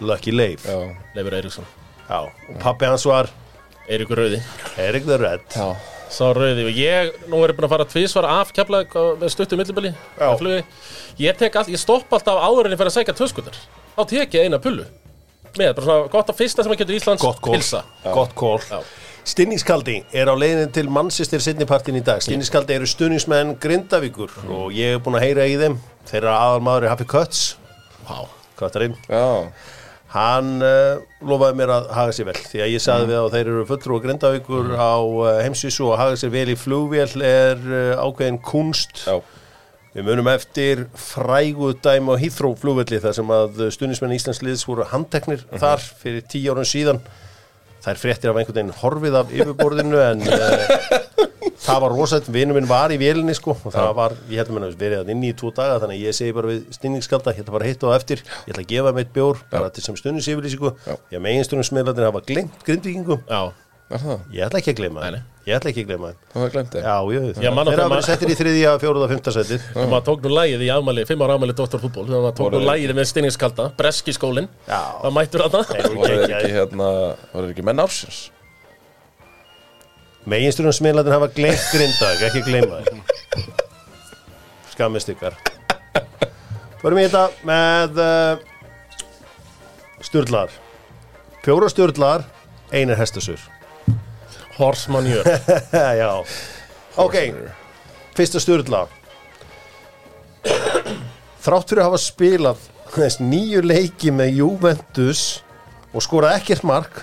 Lucky 0.00 0.32
Leif. 0.32 0.64
Já. 0.66 0.76
Já, 0.76 0.96
Leifur 1.14 1.34
Eiríksson, 1.34 1.66
og 2.08 2.58
pappi 2.60 2.84
hans 2.86 3.06
var 3.08 3.30
Eiríkur 3.88 4.18
Rauði 4.18 4.40
Erik 4.78 5.06
the 5.06 5.16
Red. 5.16 5.40
já 5.54 5.76
Sá 6.10 6.28
Rauði 6.36 6.66
og 6.68 6.76
ég, 6.78 7.14
nú 7.26 7.40
er 7.42 7.50
ég 7.50 7.56
búin 7.58 7.66
að 7.66 7.72
fara 7.72 7.86
tvísvar 7.90 8.28
af 8.30 8.52
keflaðið 8.54 9.18
með 9.22 9.32
stuttu 9.32 9.56
millibili 9.58 9.90
Já. 9.90 10.28
á 10.30 10.38
flugi. 10.38 10.60
Ég 11.18 11.38
tek 11.40 11.56
allt, 11.58 11.72
ég 11.72 11.80
stopp 11.82 12.12
alltaf 12.14 12.38
áður 12.38 12.68
en 12.68 12.76
ég 12.76 12.78
fer 12.78 12.90
að 12.90 12.94
segja 12.94 13.16
töskutar 13.16 13.58
Þá 13.96 14.02
tek 14.12 14.36
ég 14.36 14.46
eina 14.46 14.60
pullu 14.62 14.84
Með, 15.56 15.72
bara 15.74 15.86
svona 15.86 16.12
gott 16.12 16.30
að 16.30 16.38
fyrsta 16.38 16.62
sem 16.62 16.74
að 16.74 16.82
getur 16.82 16.98
Íslands 16.98 17.22
Gott 17.24 17.40
kól. 17.40 17.56
Pilsa 17.56 17.82
Gott 18.04 18.34
kól. 18.38 18.60
Já. 18.68 18.78
Stinningskaldi 19.26 19.96
er 20.14 20.28
á 20.30 20.34
leiðin 20.38 20.68
til 20.70 20.86
Manchester 20.86 21.42
Sydney-partin 21.42 21.96
í 21.98 22.02
dag. 22.06 22.20
Stinningskaldi 22.22 22.76
eru 22.76 22.86
stuðningsmenn 22.86 23.56
Grindavíkur 23.58 24.30
og 24.46 24.68
ég 24.76 24.94
hef 24.94 25.02
búin 25.02 25.18
að 25.18 25.24
heyra 25.24 25.46
í 25.50 25.56
þeim. 25.58 25.80
Þeirra 26.06 26.34
aðalmaður 26.44 26.86
er 26.86 26.92
Happy 26.92 27.06
Cuts. 27.10 27.40
Vá, 28.06 28.20
Köttarinn. 28.60 28.94
Já, 29.10 29.50
Hann 30.14 30.62
uh, 30.62 31.02
lofaði 31.26 31.58
mér 31.58 31.72
að 31.74 31.88
haga 31.96 32.14
sér 32.14 32.28
vel 32.28 32.36
því 32.38 32.62
að 32.62 32.70
ég 32.70 32.84
saði 32.84 33.08
við 33.10 33.18
að 33.18 33.32
þeir 33.34 33.50
eru 33.50 33.64
fulltrú 33.66 33.96
og 33.96 34.04
grindavíkur 34.06 34.70
á 34.78 34.94
uh, 35.02 35.26
heimsvísu 35.42 35.88
og 35.90 35.98
haga 35.98 36.20
sér 36.22 36.30
vel 36.32 36.46
í 36.54 36.56
flugvél 36.56 37.26
er 37.26 37.66
uh, 37.66 38.06
ákveðin 38.06 38.38
kunst 38.46 39.02
já 39.08 39.18
við 39.96 40.04
munum 40.04 40.26
eftir 40.28 40.82
frægu 41.00 41.70
dæmi 41.80 42.12
á 42.12 42.20
Heathrow 42.20 42.52
flugvelli 42.60 42.98
þar 43.00 43.14
sem 43.16 43.30
að 43.32 43.62
stuðnismenn 43.72 44.12
Íslands 44.12 44.42
liðs 44.44 44.64
voru 44.68 44.84
handteknir 44.90 45.46
þar 45.56 45.80
fyrir 45.80 46.26
tíu 46.28 46.52
árum 46.52 46.68
síðan 46.68 47.00
það 47.86 47.92
er 47.92 48.02
fréttir 48.02 48.32
af 48.32 48.40
einhvern 48.40 48.58
veginn 48.58 48.76
horfið 48.80 49.18
af 49.20 49.32
yfirborðinu 49.36 50.00
en 50.02 50.24
uh, 50.26 51.26
það 51.66 51.82
var 51.84 51.94
rosætt, 51.94 52.30
vinur 52.34 52.58
minn 52.58 52.68
var 52.70 52.90
í 52.90 52.98
vélinni 53.00 53.34
sko 53.38 53.54
og 53.54 53.74
það 53.74 53.92
var, 53.98 54.16
ég 54.30 54.42
held 54.42 54.50
að 54.50 54.56
mér 54.58 54.78
verið 54.80 55.02
að 55.04 55.12
inni 55.14 55.30
í 55.30 55.36
tvo 55.38 55.52
daga 55.54 55.78
þannig 55.82 56.00
að 56.00 56.08
ég 56.08 56.16
segi 56.18 56.34
bara 56.36 56.50
við 56.50 56.64
stinningskalda 56.76 57.36
ég 57.36 57.44
ætla 57.44 57.54
bara 57.56 57.68
að 57.68 57.72
hitta 57.72 57.90
á 57.90 57.96
eftir, 57.96 58.24
ég 58.46 58.54
ætla 58.54 58.64
að 58.64 58.72
gefa 58.74 58.94
meitt 58.96 59.12
bjór 59.14 59.44
bara 59.52 59.70
til 59.70 59.86
sem 59.86 59.98
stundins 59.98 60.28
yfirlýsingu. 60.32 60.74
Ég 61.14 61.22
megin 61.22 61.46
stundins 61.46 61.70
smiðlarnir 61.70 62.10
hafa 62.10 62.24
glemt 62.26 62.66
það? 63.30 63.54
Ég 63.86 64.42
ætla 64.42 64.58
ekki 64.58 64.72
að 64.74 64.78
gleyma 64.80 65.10
nei. 65.14 65.20
ég 65.46 65.54
ætla 65.60 65.70
ekki 65.70 65.82
að 65.84 65.90
gleyma 65.92 66.08
þeim 66.10 66.30
Það 66.32 66.42
var 66.42 66.52
glemt 66.56 66.72
þig 66.74 66.86
já, 66.86 66.94
ég, 67.14 67.26
Já, 67.44 67.50
man 67.54 67.66
á 67.66 67.70
þeir 67.70 67.82
hafa 67.82 67.86
að- 67.86 67.92
verið 67.94 68.08
settir 68.10 68.32
í 68.32 68.36
þriðja, 68.40 68.70
fjóruða, 68.82 69.08
fymta 69.12 69.34
setið 69.36 69.66
og 69.76 69.90
maður 69.92 70.06
tók 70.08 70.24
nú 70.26 70.32
lægið 70.34 70.64
í 70.66 70.70
afmæli, 70.74 71.04
fimm 71.06 71.22
ára 71.22 71.36
afmæli 71.38 71.54
Dóttarfútból, 71.60 72.06
þannig 72.08 72.18
að 72.18 72.24
maður 72.26 72.38
tók 72.40 72.56
nú 72.56 72.62
lægið 72.66 72.94
með 72.98 73.06
stinningskalda, 73.12 73.68
breski 73.78 74.14
skólinn 74.16 74.48
Já. 74.66 74.80
það 75.04 75.14
mættur 75.20 75.44
þarna 75.46 75.62
Þeir 75.70 75.94
voru 75.94 76.16
Var 76.16 76.34
ekki 76.40 76.50
hérna 76.56 76.88
Var 77.36 77.48
ekki 77.52 77.66
menn 77.70 77.84
ársins? 77.86 78.18
Meginstjórnum 80.26 80.74
smiðlarnir 80.74 81.14
hafa 81.14 81.28
glemt 81.30 81.66
grindaðeg, 81.70 82.22
ekki 82.26 82.40
gleyma 82.48 82.80
þeir. 82.82 82.96
Skammist 84.72 85.12
ykkar. 85.12 85.36
Förum 86.80 86.98
í 86.98 87.04
þetta 87.06 87.28
með 87.46 88.00
uh, 88.02 88.40
stjórnlar. 90.02 90.50
Fjóra 91.46 91.70
stjórnlar, 91.70 92.26
einar 92.74 92.98
hestasur. 92.98 93.38
Horsmanjör, 94.56 95.26
Já. 96.00 96.12
Ok, 96.96 97.16
fyrsta 98.16 98.40
stjórnla. 98.40 98.86
Þrátt 101.44 101.68
fyrir 101.70 101.82
að 101.82 101.88
hafa 101.90 102.00
spilað 102.00 102.62
þess 102.94 103.20
nýju 103.20 103.60
leiki 103.66 104.12
með 104.14 104.38
Juventus 104.40 105.24
og 105.92 106.04
skorað 106.04 106.38
ekkert 106.40 106.64
mark 106.66 107.02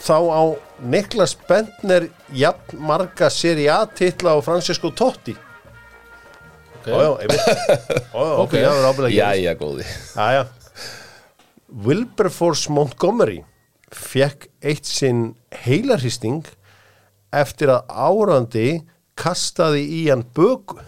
þá 0.00 0.16
á 0.32 0.42
Niklas 0.80 1.34
Bentner 1.48 2.08
jafn 2.32 2.80
marga 2.80 3.28
Serie 3.30 3.68
A 3.74 3.84
titla 3.84 4.32
á 4.32 4.38
Francesco 4.40 4.88
Totti. 4.96 5.34
Ok. 6.80 6.88
Ó, 6.88 6.96
já, 6.96 7.10
einmitt. 7.20 7.44
Ó, 8.16 8.20
já, 8.24 8.32
ok, 8.46 8.56
já, 8.56 8.68
það 8.70 8.80
er 8.80 8.88
ábyrðað 8.88 9.16
Jæja, 9.18 9.54
góði. 9.60 9.88
Jæja 10.16 10.46
Wilberforce 11.70 12.72
Montgomery 12.72 13.42
fekk 13.94 14.48
eitt 14.64 14.88
sinn 14.88 15.34
heilarhýsting 15.66 16.48
eftir 17.32 17.68
að 17.74 17.86
árandi 17.88 18.68
kastaði 19.20 19.82
í 20.00 20.00
hann 20.10 20.24
bögu 20.34 20.78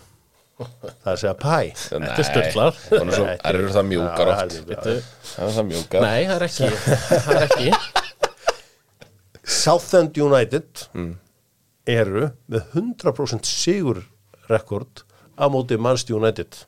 það 1.02 1.12
er 1.12 1.28
að 1.33 1.38
pæ. 1.42 1.59
Þetta 1.74 2.12
er 2.22 2.26
sturlað. 2.28 2.76
Það 2.92 3.31
eru 3.50 3.70
það 3.74 3.87
mjúkar 3.88 4.28
oft. 4.31 4.38
það 4.38 4.52
er- 4.52 4.66
Bíddu. 4.68 4.94
Það 5.33 5.64
mjúkar. 5.72 6.05
Nei, 6.07 6.20
það 6.28 6.37
er 6.37 6.44
ekki. 6.46 6.68
Það 7.09 7.33
er 7.35 7.46
ekki. 7.48 7.72
Southend 9.42 10.18
United 10.22 10.85
eru 11.90 12.28
með 12.52 12.68
100% 12.78 13.48
sigur 13.48 14.05
rekord 14.50 15.02
á 15.35 15.48
móti 15.50 15.78
Manchester 15.81 16.14
United. 16.20 16.61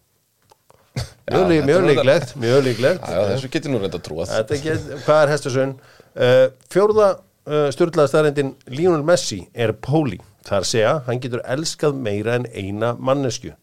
Mjög, 1.30 1.64
mjög 1.66 1.87
líklegt 1.88 2.34
mjög 2.38 2.60
líklegt. 2.66 3.06
Já, 3.06 3.20
þessu 3.32 3.48
getur 3.50 3.72
nú 3.72 3.78
reynda 3.82 3.98
trúað. 4.02 4.30
Þetta 4.30 4.54
er 4.54 4.58
ekki, 4.58 4.98
hvað 5.06 5.22
er 5.24 5.32
hestasön? 5.34 5.72
Uh, 6.14 6.44
fjórða 6.70 7.08
uh, 7.48 7.68
stjórnlega 7.74 8.11
staðrendin 8.11 8.54
Lionel 8.72 9.04
Messi 9.07 9.42
er 9.54 9.72
póli. 9.72 10.20
Það 10.44 10.57
er 10.59 10.64
að 10.66 10.70
segja, 10.70 10.94
hann 11.07 11.20
getur 11.24 11.42
elskað 11.48 11.94
meira 11.96 12.35
en 12.38 12.46
eina 12.52 12.92
mannesku. 13.00 13.54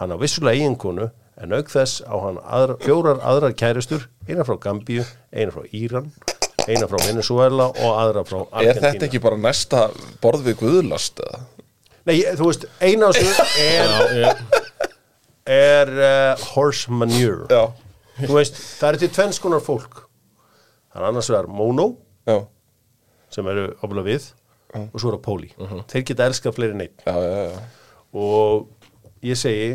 Hann 0.00 0.12
á 0.12 0.16
vissulega 0.20 0.58
eiginkonu, 0.58 1.10
en 1.40 1.52
auk 1.56 1.70
þess 1.70 2.00
á 2.04 2.14
hann 2.20 2.40
aðra, 2.42 2.76
fjórar 2.82 3.20
aðrar 3.24 3.54
kærustur, 3.56 4.08
eina 4.28 4.44
frá 4.44 4.56
Gambíu, 4.60 5.04
eina 5.32 5.54
frá 5.54 5.62
Íran, 5.76 6.10
eina 6.66 6.88
frá 6.90 6.98
Venezuela 7.06 7.68
og 7.70 7.92
aðra 8.00 8.24
frá 8.26 8.40
Er 8.40 8.48
Argentína. 8.72 8.90
þetta 8.90 9.06
ekki 9.08 9.20
bara 9.22 9.38
næsta 9.40 9.84
borð 10.24 10.48
við 10.50 10.58
guðlast 10.64 11.22
eða? 11.22 11.44
Nei, 12.06 12.16
þú 12.38 12.50
veist, 12.50 12.66
eina 12.82 13.08
á 13.08 13.10
þessu 13.14 13.46
er, 13.66 14.42
er 15.46 15.94
uh, 15.96 16.44
horse 16.54 16.90
manure. 16.92 17.46
Já, 17.50 17.64
Þú 18.16 18.32
veist, 18.38 18.56
það 18.80 18.88
er 18.94 18.96
til 19.02 19.08
tvenns 19.12 19.38
konar 19.44 19.60
fólk. 19.60 19.98
Það 20.88 21.02
er 21.02 21.08
annars 21.10 21.26
vegar 21.28 21.48
mono, 21.52 21.88
já, 22.24 22.38
sem 23.36 23.52
eru 23.52 23.68
ofla 23.84 24.04
við 24.06 24.30
og 24.76 24.96
svo 24.98 25.12
eru 25.12 25.20
póli. 25.22 25.52
Þeir 25.92 26.04
geta 26.10 26.26
elskað 26.30 26.56
fleiri 26.56 26.76
en 26.76 26.84
einn 26.86 27.04
já, 27.06 27.14
já, 27.22 27.44
já. 27.46 27.60
og 28.16 28.66
ég 29.24 29.38
segi 29.40 29.68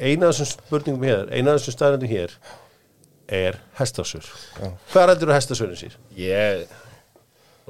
eina 0.00 0.28
af 0.28 0.36
þessum 0.36 0.50
spurningum 0.52 1.06
hér, 1.08 1.30
eina 1.32 1.54
af 1.54 1.60
þessum 1.62 1.76
staðrendum 1.78 2.12
hér 2.12 2.36
er 3.30 3.58
hestasur. 3.78 4.26
Hvað 4.92 5.10
rættur 5.12 5.34
hestasurinn 5.34 5.78
sér? 5.78 5.98
ég 6.18 6.64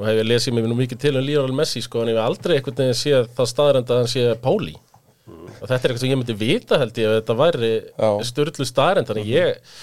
Nú 0.01 0.07
hef 0.09 0.17
ég 0.17 0.25
lesið 0.25 0.55
mér 0.57 0.69
nú 0.71 0.77
mikið 0.79 1.01
til 1.03 1.17
um 1.19 1.25
Lionel 1.27 1.53
Messi 1.53 1.83
sko, 1.85 2.01
en 2.01 2.09
ég 2.09 2.17
hef 2.17 2.25
aldrei 2.25 2.55
einhvern 2.57 2.79
veginn 2.79 2.97
séð 2.97 3.27
það 3.37 3.49
staðrend 3.51 3.91
að 3.93 3.99
hann 4.01 4.09
sé 4.09 4.23
Póli 4.41 4.77
og 5.61 5.67
þetta 5.69 5.77
er 5.77 5.91
eitthvað 5.91 6.03
sem 6.03 6.11
ég 6.11 6.21
myndi 6.21 6.37
vita 6.41 6.79
held 6.81 7.01
ég 7.01 7.11
ef 7.11 7.19
þetta 7.21 7.37
væri 7.39 7.73
Já. 7.85 8.09
styrlu 8.31 8.67
staðrend 8.69 9.11
þannig 9.11 9.29
ég 9.29 9.75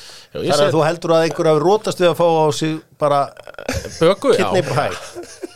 Þannig 0.44 0.66
að 0.68 0.76
þú 0.76 0.84
heldur 0.86 1.14
að 1.16 1.26
einhver 1.28 1.50
hafi 1.52 1.64
rótast 1.64 2.04
við 2.04 2.10
að 2.12 2.18
fá 2.20 2.26
á 2.28 2.46
sig 2.58 2.76
bara 3.02 3.20
böku, 3.98 4.34
já. 4.38 4.48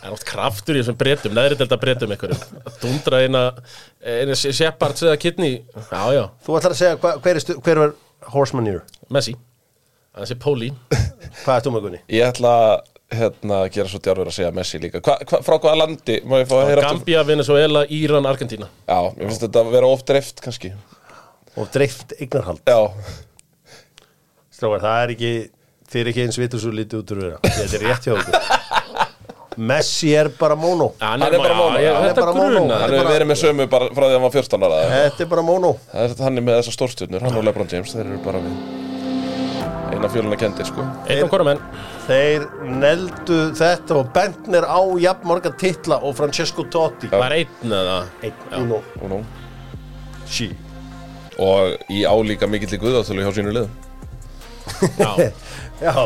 Það 0.02 0.08
er 0.08 0.14
oft 0.16 0.26
kraftur 0.26 0.78
í 0.78 0.82
þessum 0.82 0.98
breytum, 0.98 1.34
neðri 1.36 1.58
delta 1.60 1.78
breytum 1.78 2.14
einhverjum. 2.14 2.62
Dundra 2.82 3.22
eina, 3.22 3.42
eina 4.02 4.36
Shepard 4.38 4.98
eða 5.04 5.18
Kidney. 5.22 5.60
Já, 5.90 6.02
já, 6.16 6.24
Þú 6.42 6.58
ætlar 6.58 6.74
að 6.74 6.80
segja 6.80 6.98
hva, 6.98 7.14
hver, 7.22 7.38
er 7.38 7.44
stu, 7.44 7.58
hver 7.62 7.82
var 7.84 7.94
horse 8.34 8.58
manure? 8.58 8.82
Messi. 9.14 9.36
Það 10.12 10.28
sé 10.28 10.38
Póli. 10.42 10.72
Hvað 11.44 11.68
er 11.70 11.84
Gunni? 11.86 12.00
Ég 12.12 12.26
ætla 12.26 12.50
að 12.60 12.74
hérna, 13.16 13.58
gera 13.72 13.90
svo 13.90 14.00
djárfur 14.02 14.28
að 14.28 14.36
segja 14.36 14.52
Messi 14.56 14.80
líka 14.82 15.00
hva, 15.04 15.18
hva, 15.28 15.40
Frá 15.44 15.56
hvaða 15.56 15.78
landi? 15.82 16.18
Má 16.28 16.38
ég 16.42 16.48
fá 16.50 16.56
að 16.58 16.70
heyra 16.70 16.84
aftur? 16.84 16.98
Gambia, 16.98 17.24
Venezuela, 17.28 17.84
Íran, 17.92 18.28
Argentína. 18.28 18.68
Já, 18.88 18.98
ég 19.16 19.22
finnst 19.28 19.44
þetta 19.46 19.62
að 19.62 19.72
vera 19.76 19.92
oft 19.92 20.08
dreift 20.08 20.42
kannski 20.44 20.72
Og 21.60 21.68
dreift 21.72 22.14
eignarhald. 22.16 22.62
Já, 22.64 22.80
Strákar, 24.52 24.82
það 24.84 25.02
er 25.02 25.14
ekki, 25.14 25.32
þið 25.88 26.02
er 26.02 26.10
ekki 26.12 26.24
eins 26.26 26.38
vitur 26.40 26.60
svo 26.62 26.72
lítið 26.76 27.00
út 27.00 27.14
úr 27.14 27.22
vera. 27.24 27.38
Þetta 27.46 27.78
er 27.78 27.84
rétt 27.86 28.08
hjá 28.08 28.16
okkur. 28.18 28.60
Messi 29.56 30.12
er 30.16 30.30
bara 30.38 30.56
mono. 30.56 30.92
Hann 31.00 31.22
er 31.24 31.34
bara 31.36 31.56
er 31.80 31.98
Þetta 32.08 32.24
mono. 32.36 32.60
grunar. 32.60 32.84
hann 32.86 32.94
er 32.96 33.08
verið 33.10 33.28
með 33.28 33.40
sömu 33.42 33.66
bara 33.72 33.88
frá 33.92 34.06
því 34.06 34.08
að 34.08 34.16
hann 34.16 34.24
var 34.24 34.34
14 34.36 34.64
ára? 34.68 34.78
Þetta 34.92 35.24
er 35.24 35.30
bara 35.32 35.44
er 35.92 36.14
hann 36.24 36.40
er 36.40 36.46
með 36.46 36.58
þessar 36.60 36.76
stórstjörnur, 36.78 37.26
hann 37.26 37.36
og 37.36 37.44
Lebron 37.44 37.68
James 37.72 37.92
Þeir 37.92 38.06
eru 38.06 38.20
bara 38.24 38.40
við 38.44 38.56
eina 39.92 40.08
fjöluna 40.08 40.38
kendir 40.40 40.68
sko 40.68 40.84
Einn 41.06 41.22
og 41.26 41.32
hvora 41.32 41.46
menn. 41.46 41.62
Þeir 42.06 42.48
neldu 42.80 43.38
þetta 43.60 43.98
og 44.00 44.10
Bentner 44.16 44.66
á 44.68 44.80
jafn 45.04 45.28
marga 45.28 45.52
titla 45.60 46.00
og 46.00 46.16
Francesco 46.18 46.64
Totti. 46.64 47.12
Það 47.12 47.26
er 47.28 47.36
einn 47.42 47.78
eða. 47.78 48.00
Einn, 48.24 48.44
uno, 48.64 48.82
og, 49.00 49.08
nú. 49.12 49.22
sí. 50.26 50.50
og 51.40 51.92
í 51.92 52.04
álíka 52.08 52.48
mikill 52.48 52.76
í 52.76 52.80
guðátölu 52.80 53.24
hjá 53.24 53.32
sínu 53.36 53.52
liðum 53.56 53.91
Já. 55.02 55.32
Já, 55.82 55.96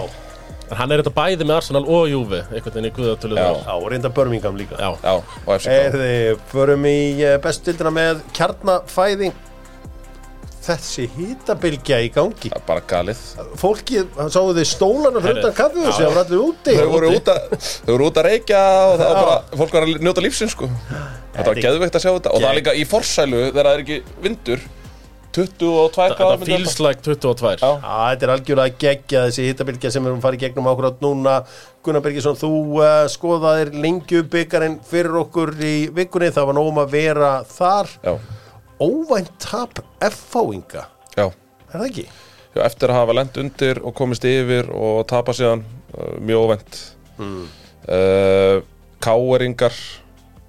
En 0.66 0.78
hann 0.80 0.90
er 0.90 0.98
þetta 0.98 1.14
bæði 1.14 1.46
með 1.46 1.58
Arsenal 1.60 1.84
og 1.86 2.08
Juve, 2.10 2.40
einhvern 2.50 2.74
veginn 2.74 2.88
í 2.88 2.94
guðatölu. 2.96 3.36
Já. 3.38 3.50
já, 3.62 3.72
og 3.76 3.84
reynda 3.92 4.10
Birmingham 4.10 4.56
líka. 4.58 4.78
Já. 4.80 4.96
Já, 4.98 5.12
og 5.44 5.50
FCK 5.60 5.74
Erði, 5.76 6.14
förum 6.50 6.86
í 6.90 6.96
eh, 7.22 7.36
bestu 7.42 7.70
dildina 7.70 7.92
með 7.94 8.24
kjarnafæðing. 8.34 9.36
Þessi 10.66 11.04
hýtabilgja 11.14 12.00
í 12.02 12.08
gangi. 12.10 12.48
Það 12.50 12.56
er 12.58 12.64
bara 12.66 12.82
galið 12.90 13.20
Fólkið, 13.60 14.16
sáu 14.34 14.48
þið 14.56 14.66
stólana 14.66 15.20
fyrir 15.22 15.36
Herri, 15.36 15.44
utan 15.44 15.54
kaffið 15.60 15.84
já. 15.86 15.92
það 15.94 16.08
var 16.08 16.18
allir 16.24 16.42
úti. 16.42 16.74
Þau 16.74 16.88
voru 16.90 17.10
út 17.14 17.30
að, 17.30 17.54
þau 17.60 17.92
voru 17.92 18.08
út 18.08 18.18
að 18.18 18.26
reykja 18.26 18.62
og 18.80 18.94
það 18.96 19.12
var 19.12 19.20
bara, 19.20 19.36
fólk 19.60 19.76
var 19.76 19.86
að 19.86 20.02
njóta 20.02 20.24
lífsins 20.26 20.56
sko 20.56 20.70
Þetta 21.36 21.46
var 21.52 21.60
geðveikt 21.62 22.00
að 22.00 22.02
sjá 22.02 22.10
þetta 22.10 22.32
og 22.32 22.42
það 22.42 22.48
er 22.50 22.58
líka 22.58 22.74
í 22.74 22.82
forsælu 22.90 23.44
þegar 23.44 23.68
það 23.68 23.76
er 23.76 23.84
ekki 23.84 24.00
vindur 24.26 24.66
22 25.36 25.70
Þetta 25.92 26.28
feels 26.40 26.78
like 26.80 27.02
22. 27.04 27.58
Já. 27.60 27.68
Já, 27.68 27.96
þetta 28.10 28.26
er 28.26 28.32
algjörlega 28.32 28.80
geggja 28.80 29.24
þessi 29.26 29.48
hittabilgja 29.50 29.90
sem 29.92 30.04
við 30.04 30.14
erum 30.14 30.22
farið 30.24 30.44
gegnum 30.46 30.68
ákvæmt 30.70 31.02
núna. 31.04 31.34
Gunnar 31.84 32.04
Bergesson, 32.04 32.38
þú 32.40 32.50
uh, 32.80 33.02
skoðaðir 33.12 33.74
lengjubyggarinn 33.76 34.78
fyrir 34.88 35.18
okkur 35.20 35.52
í 35.60 35.74
vikunni, 35.96 36.30
það 36.34 36.48
var 36.48 36.56
nógum 36.56 36.80
að 36.82 36.94
vera 36.96 37.32
þar. 37.50 37.92
Já, 38.06 38.14
óvænt 38.80 39.34
tap 39.42 39.82
F-fáinga, 40.08 40.86
já. 41.12 41.26
Er 41.28 41.74
það 41.74 41.86
ekki? 41.90 42.06
Já, 42.56 42.62
eftir 42.64 42.94
að 42.94 43.00
hafa 43.02 43.18
lent 43.18 43.36
undir 43.42 43.82
og 43.84 43.94
komist 43.98 44.24
yfir 44.28 44.72
og 44.72 45.02
tapa 45.10 45.36
síðan 45.36 45.66
uh, 45.92 46.16
mjög 46.16 46.46
óvænt. 46.46 46.80
Mm. 47.20 47.44
uh, 47.92 48.56
Káeringar 49.04 49.76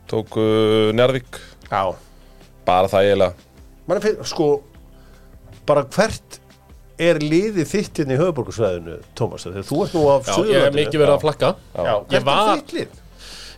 tóku 0.08 0.48
Njarðvík. 0.96 1.42
Já. 1.68 1.92
Bara 2.68 2.88
það 2.92 3.10
eiginlega 3.10 3.48
Man 3.88 4.00
er 4.00 4.04
fyrir, 4.04 4.24
sko 4.28 4.48
bara 5.68 5.84
hvert 5.96 6.40
er 6.98 7.20
liðið 7.22 7.68
þitt 7.70 8.00
hérna 8.02 8.16
í 8.16 8.22
höfuborgarsvæðinu, 8.22 8.96
Tómas, 9.18 9.44
þegar 9.46 9.66
þú 9.68 9.82
ert 9.86 9.98
nú 9.98 10.06
af 10.14 10.30
Já, 10.32 10.38
ég 10.50 10.64
hef 10.66 10.78
mikið 10.78 11.02
verið 11.04 11.14
að 11.18 11.26
flakka. 11.26 11.52
Já, 11.76 11.94
Ég 11.94 12.08
hvert 12.16 12.26
var- 12.26 12.48
er 12.56 12.64
þitt 12.64 12.74
lið? 12.78 13.04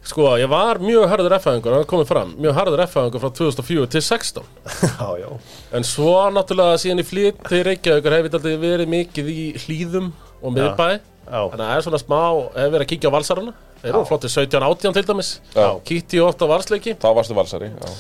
Sko, 0.10 0.26
ég 0.40 0.50
var 0.50 0.80
mjög 0.80 1.06
harður 1.12 1.36
F-fæðingur, 1.38 1.74
hann 1.76 1.84
er 1.84 1.90
komið 1.92 2.08
fram, 2.10 2.30
mjög 2.40 2.54
harður 2.58 2.82
F-fæðingur 2.88 3.22
frá 3.24 3.32
2004 3.40 3.88
til 3.96 4.02
16. 4.02 4.44
Já, 5.00 5.08
já 5.22 5.30
En 5.76 5.84
svo 5.86 6.14
náttúrulega 6.34 6.80
síðan 6.82 7.04
í 7.04 7.06
flýtt 7.08 7.42
til 7.48 7.64
Reykjavíkur 7.68 8.16
hefur 8.16 8.30
þetta 8.30 8.40
aldrei 8.40 8.58
verið 8.64 8.92
mikið 8.96 9.32
í 9.34 9.44
hlýðum 9.66 10.08
og 10.42 10.56
miðbæ. 10.56 10.88
Já. 11.30 11.42
Þannig 11.52 11.62
að 11.62 11.68
það 11.70 11.76
er 11.78 11.86
svona 11.86 12.02
smá, 12.02 12.22
hefur 12.56 12.74
verið 12.74 12.86
að 12.88 12.92
kíkja 12.94 13.12
á 13.12 13.16
valsarana. 13.20 13.54
Þeir 13.84 13.92
eru 13.94 14.06
flottir 14.10 14.32
17-18 14.34 14.96
til 14.98 15.06
dæmis 15.08 15.30
Já. 15.56 15.68
Kitty 15.88 16.20
og 16.20 16.34
8 16.34 16.48
varsleiki 16.50 16.96
Þá 17.00 17.08
varstu 17.16 17.36
valsari 17.38 17.70
já. 17.72 17.92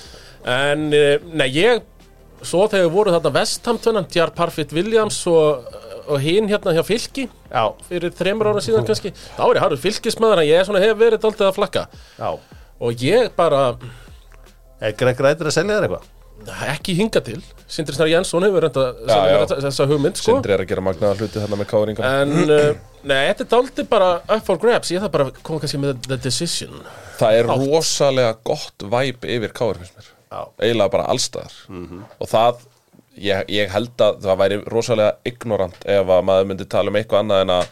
En, 0.50 0.88
eh, 0.96 1.20
nei, 1.40 1.48
ég 1.56 1.84
Svo 2.46 2.66
þegar 2.72 2.92
voru 2.94 3.14
þarna 3.16 3.34
Vestham-tönnan 3.36 4.08
Djar 4.12 4.32
Parfit 4.36 4.72
Williams 4.76 5.18
og, 5.28 5.66
og 6.08 6.22
hinn 6.24 6.48
hérna 6.52 6.76
hjá 6.78 6.84
Fylki 6.88 7.26
Já, 7.50 7.66
fyrir 7.90 8.14
þreymur 8.16 8.52
ára 8.54 8.64
síðan 8.64 8.88
kannski 8.88 9.12
þá 9.16 9.42
er 9.48 9.58
ég 9.58 9.66
harður 9.66 9.84
fylkismæður 9.84 10.44
en 10.44 10.50
ég 10.50 10.72
hef 10.86 11.02
verið 11.02 11.26
daldið 11.26 11.50
að 11.50 11.58
flakka. 11.58 11.88
Já. 12.20 12.30
Og 12.80 13.04
ég 13.04 13.34
bara 13.36 13.66
Er 14.80 14.96
Greg 14.96 15.20
Rættir 15.20 15.50
að 15.50 15.58
selja 15.58 15.76
þér 15.76 15.90
eitthvað? 15.90 16.08
ekki 16.70 16.96
hinga 16.96 17.22
til. 17.24 17.40
Sindri 17.70 17.96
Snar 17.96 18.10
Jensson 18.10 18.46
hefur 18.46 18.64
reynda 18.64 18.86
þessa 19.60 19.88
hugmynd 19.90 20.20
sko. 20.20 20.38
Sindri 20.38 20.56
er 20.56 20.64
að 20.64 20.70
gera 20.72 20.84
magnaða 20.86 21.18
hluti 21.20 21.42
þarna 21.42 21.60
með 21.60 21.70
káringar. 21.70 22.08
En 22.24 22.54
uh, 22.56 22.70
nei, 23.04 23.26
þetta 23.32 23.46
er 23.46 23.50
daldið 23.54 23.90
bara 23.92 24.10
up 24.24 24.46
for 24.48 24.62
grabs. 24.62 24.94
Ég 24.94 25.04
þarf 25.04 25.16
bara 25.18 25.28
að 25.30 25.42
koma 25.44 25.64
kannski 25.64 25.82
með 25.82 26.00
the 26.08 26.20
decision. 26.24 26.80
Það 27.20 27.42
er 27.42 27.52
rosalega 27.52 28.38
gott 28.48 28.88
væp 28.96 29.28
yfir 29.28 29.56
Já. 29.60 30.16
Eiginlega 30.30 30.94
bara 30.94 31.08
allstaðar 31.12 31.56
og 32.20 32.30
það, 32.30 32.66
ég, 33.18 33.46
ég 33.56 33.72
held 33.74 34.04
að 34.06 34.20
það 34.26 34.42
væri 34.44 34.60
rosalega 34.74 35.16
ignorant 35.32 35.80
ef 35.86 36.14
að 36.16 36.26
maður 36.30 36.50
myndi 36.52 36.68
tala 36.70 36.94
um 36.94 37.00
eitthvað 37.00 37.24
annað 37.24 37.44
en 37.46 37.54
að, 37.56 37.72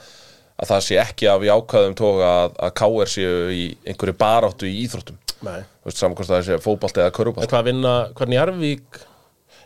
að 0.57 0.71
það 0.71 0.85
sé 0.87 0.99
ekki 1.03 1.29
af 1.31 1.47
jákvæðum 1.49 1.97
tóga 1.99 2.31
að, 2.43 2.57
að 2.67 2.75
káir 2.81 3.13
séu 3.13 3.35
í 3.53 3.63
einhverju 3.85 4.17
baráttu 4.17 4.69
í 4.69 4.77
íþróttum. 4.85 5.19
Saman 5.93 6.17
hvort 6.17 6.31
það 6.31 6.47
sé 6.47 6.57
fótbolti 6.63 7.03
eða 7.03 7.13
körubalt 7.13 7.51
hvað 7.51 7.67
vinna, 7.69 7.95
hvernig 8.17 8.39
Jarvík 8.39 9.03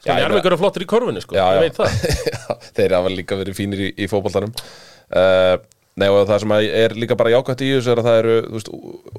Já, 0.02 0.16
ég 0.18 0.24
Jarvík 0.26 0.48
eru 0.50 0.58
flottir 0.58 0.84
í 0.84 0.88
korfunni 0.89 1.22
sko, 1.22 1.38
ég 1.38 1.62
veit 1.62 1.78
það. 1.78 1.94
Já, 2.34 2.72
þeir 2.76 2.96
hafa 2.98 3.12
líka 3.14 3.38
verið 3.38 3.56
fínir 3.56 3.84
í, 3.86 3.89
í 4.02 4.08
fótboltanum. 4.10 4.52
Uh, 5.14 5.62
Nei 6.00 6.08
og 6.08 6.24
það 6.30 6.39
sem 6.44 6.54
að 6.56 6.66
er 6.80 6.94
líka 6.96 7.18
bara 7.20 7.34
jákvæmt 7.34 7.62
í 7.66 7.70
þessu 7.74 7.92
er 7.92 8.00
að 8.00 8.08
það 8.08 8.18
eru 8.22 8.36
þú 8.46 8.54
veist, 8.56 8.70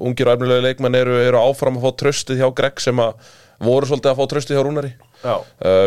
ungir 0.09 0.29
og 0.29 0.33
efnilega 0.33 0.65
leikmenn 0.65 0.97
eru, 0.97 1.17
eru 1.21 1.41
áfram 1.43 1.77
að 1.77 1.85
fá 1.85 1.99
tröstið 2.01 2.41
hjá 2.41 2.47
Greg 2.57 2.81
sem 2.81 3.01
að 3.03 3.27
voru 3.61 3.89
svolítið 3.89 4.11
að 4.11 4.19
fá 4.19 4.29
tröstið 4.31 4.57
hjá 4.57 4.63
Rúnari. 4.65 4.93
Uh, 5.23 5.37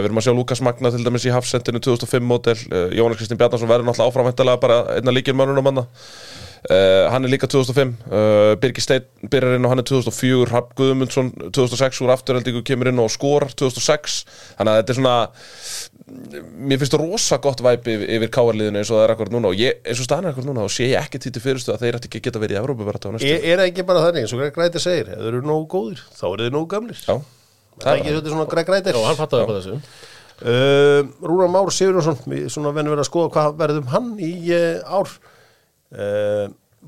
við 0.00 0.08
erum 0.08 0.20
að 0.20 0.26
sjá 0.28 0.34
Lukas 0.36 0.62
Magna 0.64 0.92
til 0.94 1.04
dæmis 1.04 1.26
í 1.28 1.34
Hafsendinu 1.34 1.82
2005 1.84 2.24
mótel, 2.24 2.56
uh, 2.70 2.88
Jónas 2.96 3.20
Kristinn 3.20 3.40
Bjarnason 3.40 3.68
verður 3.68 3.90
náttúrulega 3.90 4.12
áframhæntalega 4.14 4.62
bara 4.62 4.78
einna 4.96 5.12
líkil 5.12 5.36
mönnunum 5.36 5.66
manna 5.66 5.84
uh, 6.70 7.10
hann 7.12 7.26
er 7.26 7.32
líka 7.34 7.48
2005 7.50 7.92
uh, 8.08 8.54
Birgir 8.62 8.84
Steinn 8.84 9.28
byrjar 9.28 9.58
inn 9.58 9.66
og 9.66 9.74
hann 9.74 9.82
er 9.82 9.88
2004 9.90 10.48
Rapp 10.52 10.72
Guðmundsson 10.78 11.32
2006 11.50 12.00
úr 12.06 12.14
afturheldingu 12.16 12.64
kemur 12.66 12.90
inn 12.90 13.02
og 13.02 13.12
skorar 13.12 13.52
2006 13.52 14.22
þannig 14.56 14.72
að 14.72 14.80
þetta 14.80 14.94
er 14.94 15.00
svona 15.00 15.18
mér 16.06 16.78
finnst 16.78 16.94
það 16.94 17.02
rosa 17.02 17.38
gott 17.42 17.60
væp 17.64 17.88
yfir, 17.90 18.06
yfir 18.16 18.30
káarliðinu 18.34 18.80
eins 18.80 18.90
og 18.92 19.00
það 19.00 19.04
er 19.04 19.12
akkurat 19.16 19.32
núna. 19.34 19.50
Og 19.50 19.58
ég, 19.58 19.80
eins 19.82 20.02
og 20.02 20.06
staðan 20.06 20.28
er 20.28 20.34
akkurat 20.34 20.48
núna 20.48 20.66
og 20.66 20.72
sé 20.72 20.86
ekki 21.00 21.20
til 21.22 21.42
fyrirstu 21.42 21.74
að 21.74 21.82
þeir 21.82 21.98
ætti 21.98 22.10
ekki 22.10 22.22
geta 22.28 22.42
verið 22.42 22.58
í 22.58 22.60
Evrópu 22.60 22.86
bara 22.86 23.00
Er, 23.26 23.58
það 23.58 23.64
ekki 23.64 23.86
bara 23.88 24.04
þannig, 24.04 24.26
eins 24.26 24.34
og 24.36 24.42
Greg 24.42 24.60
Rættir 24.60 24.84
segir 24.84 25.10
Ef 25.10 25.24
þeir 25.24 25.32
eru 25.32 25.42
nógu 25.42 25.66
góðir, 25.72 26.04
þá 26.14 26.24
eru 26.28 26.46
þeir 26.46 26.54
nógu 26.54 26.68
gamlir. 26.70 27.02
Já, 27.02 27.16
Það 27.82 27.90
er 27.92 28.00
ekki 28.00 28.14
þetta 28.16 28.34
svona 28.34 28.50
Greg 28.52 28.70
Rættir 28.72 28.98
og 28.98 29.08
hann 29.08 29.18
fattaði 29.18 29.44
upp 29.46 29.52
á 29.52 29.56
þessu. 29.58 29.78
Uh, 30.36 31.08
Rúnar 31.24 31.48
Már 31.48 31.70
Sigurjónsson 31.72 32.18
Við 32.28 32.50
svona 32.52 32.68
venum 32.76 32.92
verið 32.92 33.06
að 33.06 33.08
skoða 33.08 33.30
hvað 33.32 33.54
verðum 33.62 33.86
hann 33.88 34.10
í 34.20 34.34
uh, 34.52 34.82
ár. 34.84 35.14
Uh, 35.96 36.42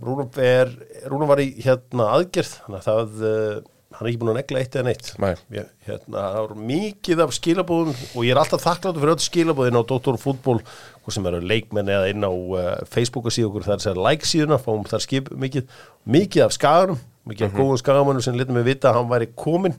Rúnar, 0.04 0.28
er, 0.44 0.72
Rúnar 1.08 1.30
var 1.30 1.40
í 1.40 1.48
hérna 1.64 2.10
aðgerð 2.18 2.50
Þannig 2.66 2.78
að 2.82 2.88
það 2.90 3.22
uh, 3.24 3.58
Hann 3.98 4.04
er 4.04 4.10
ekki 4.10 4.20
búin 4.20 4.30
að 4.30 4.36
negla 4.36 4.60
eitt 4.60 4.74
eða 4.76 4.84
neitt. 4.84 5.06
Nei. 5.18 5.62
hérna, 5.88 6.20
Það 6.20 6.36
voru 6.42 6.56
mikið 6.68 7.22
af 7.24 7.32
skilabóðum 7.38 7.94
Og 8.12 8.26
ég 8.26 8.34
er 8.34 8.40
alltaf 8.42 8.62
þakkláttur 8.66 9.00
fyrir 9.00 9.14
öll 9.14 9.24
skilabóðin 9.24 9.80
á 9.80 9.88
Dr. 9.88 10.18
Fútból 10.20 10.58
Hvað 10.60 11.16
sem 11.16 11.30
eru 11.32 11.40
leikmenn 11.40 11.88
eða 11.96 12.12
inn 12.12 12.28
á 12.28 12.30
uh, 12.30 12.68
Facebook 12.92 13.30
og 13.30 13.34
síðu 13.34 13.48
okkur 13.48 13.64
Það 13.70 13.78
er 13.78 13.84
sér 13.86 14.02
like 14.04 14.28
síðuna 14.28 14.60
Fáum 14.60 14.84
þar 14.92 15.06
skip 15.06 15.32
mikið 15.32 15.80
Mikið 16.04 16.44
af 16.44 16.54
skaganum 16.58 17.00
Mikið 17.32 17.48
af 17.48 17.56
góðum 17.56 17.80
skagamannum 17.80 18.24
sem 18.24 18.36
litum 18.36 18.60
við 18.60 18.70
vita 18.74 18.92
að 18.92 19.00
hann 19.00 19.10
væri 19.10 19.32
komin 19.40 19.74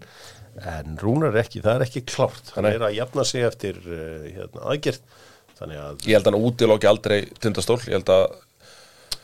En 0.68 0.98
Rúnar 1.00 1.32
er 1.34 1.44
ekki, 1.44 1.62
það 1.64 1.76
er 1.80 1.86
ekki 1.88 2.02
klárt. 2.10 2.54
Hann 2.56 2.68
er 2.68 2.84
að 2.90 2.98
jafna 2.98 3.24
sig 3.28 3.46
eftir 3.48 3.80
uh, 3.86 4.28
hérna, 4.36 4.94
Þannig 5.60 5.80
að 5.84 6.06
ég 6.08 6.16
held 6.16 6.28
að 6.30 6.36
hann 6.36 6.48
útilóki 6.48 6.88
aldrei 6.88 7.18
tindastól, 7.44 7.80
ég 7.84 7.98
held 7.98 8.10
að 8.14 8.22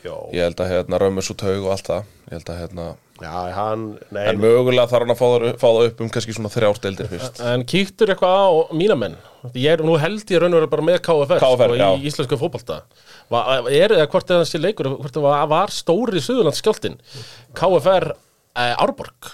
já, 0.04 0.16
ég 0.36 0.44
held 0.44 0.62
að 0.66 0.72
hérna 0.74 1.00
römmus 1.00 1.32
og 1.32 1.38
taug 1.40 1.62
og 1.64 1.72
allt 1.72 1.88
það. 1.88 2.10
Ég 2.26 2.34
held 2.36 2.52
að 2.52 2.60
hérna 2.60 2.88
já, 3.22 3.32
hann 3.56 3.86
nei, 4.12 4.26
En 4.34 4.42
mögulega 4.44 4.90
þarf 4.92 5.06
hann 5.06 5.14
að 5.16 5.22
fá 5.22 5.26
það, 5.30 5.46
fá 5.62 5.66
það 5.70 5.88
upp 5.88 6.04
um 6.04 6.12
kannski 6.12 6.36
svona 6.36 6.52
þrjárdeildir 6.52 7.10
fyrst. 7.14 7.40
En 7.54 7.64
kíktur 7.72 8.12
eitthvað 8.12 8.36
á 8.36 8.52
mína 8.76 9.00
menn? 9.00 9.16
Ég 9.56 9.78
er 9.78 9.86
nú 9.88 9.96
held 10.02 10.36
ég 10.36 10.44
raun 10.44 10.58
og 10.58 10.60
verið 10.60 10.74
bara 10.76 10.88
með 10.90 11.00
KFR, 11.08 11.40
KFR, 11.46 11.72
sko, 11.72 11.80
já. 11.80 11.88
í 11.96 12.12
íslensku 12.12 12.40
fótbolta. 12.42 12.82
Va- 13.32 13.46
Er 13.72 13.96
eða 13.96 14.10
hvort 14.12 14.36
eða 14.36 14.44
þessi 14.44 14.60
leikur 14.66 14.92
hvort 14.98 15.16
það 15.16 15.28
var, 15.30 15.48
var 15.56 15.74
stóri 15.74 16.20
Suðurlands 16.26 16.60
skjáltin 16.60 17.00
KFR 17.56 18.12
eh, 18.12 18.74
Árborg. 18.76 19.32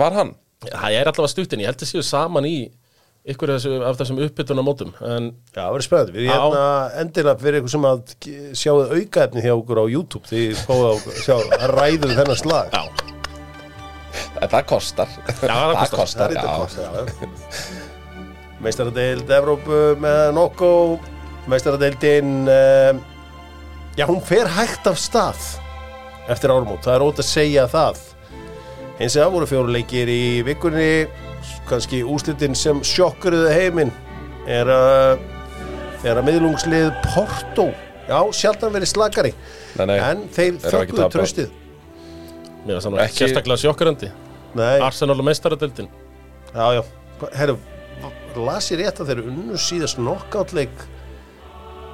Var 0.00 0.16
hann? 0.16 0.32
Það 0.60 0.92
er 1.00 1.08
allavega 1.08 1.28
stuttin, 1.32 1.60
ég 1.62 1.70
held 1.70 1.80
að 1.80 1.88
séu 1.94 2.02
saman 2.04 2.44
í 2.44 2.70
ykkur 3.30 3.50
af 3.54 3.60
þessu- 3.60 3.82
af 3.84 3.96
þessum 4.00 4.18
uppbytuna 4.24 4.62
mótum 4.64 4.90
En 5.04 5.30
Já, 5.54 5.60
það 5.62 5.72
verður 5.74 5.86
spennandi. 5.86 6.12
Við 6.16 6.26
Já. 6.26 6.32
hérna 6.36 6.64
endilega 7.00 7.40
fyrir 7.40 7.60
ykkur 7.60 7.70
sem 7.70 7.86
að 7.88 7.98
sjáu 8.60 8.76
aukaefni 8.96 9.42
hjá 9.44 9.52
okkur 9.56 9.80
á 9.80 9.84
YouTube 9.88 10.24
því 10.28 10.42
sjá 11.24 11.36
ræðum 11.72 12.14
þennan 12.16 12.36
slag. 12.40 12.70
já, 12.72 12.82
það 14.48 14.66
kostar. 14.66 15.08
Já, 15.08 15.54
það 15.54 15.74
kostar. 15.76 15.98
kostar, 15.98 16.28
Það 16.28 16.30
er 16.30 16.34
já. 16.34 16.42
þetta 16.42 16.58
kost, 16.60 16.78
já. 16.80 17.70
Meistaradeild 18.60 19.30
Evrópu 19.32 19.80
með 20.00 20.32
Nokko, 20.36 20.70
meistaradeildin, 21.48 22.32
um, 22.52 23.00
já 23.96 24.04
hún 24.06 24.20
fer 24.22 24.46
hægt 24.46 24.86
af 24.90 24.98
stað 25.00 25.40
eftir 26.28 26.52
ármót, 26.52 26.84
það 26.84 26.94
er 26.98 27.04
ótt 27.06 27.22
að 27.24 27.28
segja 27.30 27.64
það. 27.72 28.02
Hins 29.00 29.16
vegar 29.16 29.30
voru 29.32 29.46
fjóru 29.48 29.72
leikir 29.72 30.10
í 30.12 30.22
vikunni, 30.44 31.06
kannski 31.70 32.02
úslitin 32.04 32.52
sem 32.58 32.82
sjokkuruðu 32.84 33.48
heiminn 33.54 33.92
er 34.50 34.68
að 34.68 35.22
er 36.04 36.16
að 36.20 36.26
miðlungslið 36.28 36.90
Porto, 37.06 37.66
já 38.08 38.18
sjaldan 38.36 38.72
verið 38.74 38.90
slakari, 38.92 39.32
Nei, 39.78 39.86
nei. 39.88 39.96
en 40.04 40.22
þeir 40.32 40.58
tapað. 40.64 41.10
tröstið. 41.16 41.50
mér 42.66 42.76
er 42.76 42.80
saman 42.84 43.00
Ekki- 43.06 43.24
sérstaklega 43.24 43.60
sjokkurandi 43.64 44.10
Nei, 44.54 44.80
Arsenal 44.82 45.16
og 45.20 45.24
meistaradeildin. 45.24 45.88
Já, 46.54 46.66
já, 46.74 46.82
herru, 47.38 47.56
las 48.36 48.70
ég 48.72 48.80
rétt 48.82 49.00
að 49.00 49.12
þeir 49.12 49.20
unnu 49.28 49.56
síðast 49.60 49.96
knockoutleik 50.00 50.76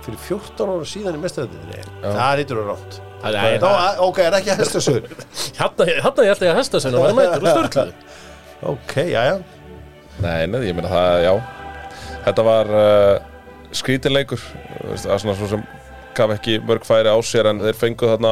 fyrir 0.07 0.19
14 0.27 0.71
ára 0.71 0.87
síðan 0.87 1.19
í 1.19 1.23
mestræðinni 1.23 1.83
Það 2.03 2.35
reytur 2.41 2.63
að 2.63 2.71
rátt 2.73 3.01
Er- 3.25 4.01
ok, 4.07 4.19
er 4.27 4.37
ekki 4.39 4.57
hestasögur 4.61 5.07
Hérna 5.59 5.87
hérna 5.89 6.27
ég 6.27 6.33
held 6.33 6.43
ég 6.47 6.53
að 6.53 6.59
hesta 6.61 6.81
sinna 6.83 7.01
og 7.01 7.07
vera 7.07 7.17
mættur 7.17 7.47
og 7.47 7.55
störtluðu 7.57 7.93
Ok, 8.73 8.95
já, 9.12 9.21
já 9.31 9.37
Nei, 10.23 10.47
nei, 10.49 10.62
ég 10.64 10.73
meina 10.77 10.89
það, 10.89 11.19
já. 11.27 11.33
Þetta 12.25 12.45
var 12.47 12.71
uh, 12.73 13.17
skrítinleikur. 13.77 14.41
Það 14.95 15.11
er 15.12 15.21
svona 15.21 15.35
svo 15.37 15.49
sem 15.51 15.64
gaf 16.17 16.33
ekki 16.39 16.55
mörg 16.64 16.87
færi 16.89 17.12
á 17.12 17.19
sér 17.21 17.51
en 17.51 17.61
þeir 17.61 17.77
fenguð 17.77 18.14
þarna 18.14 18.31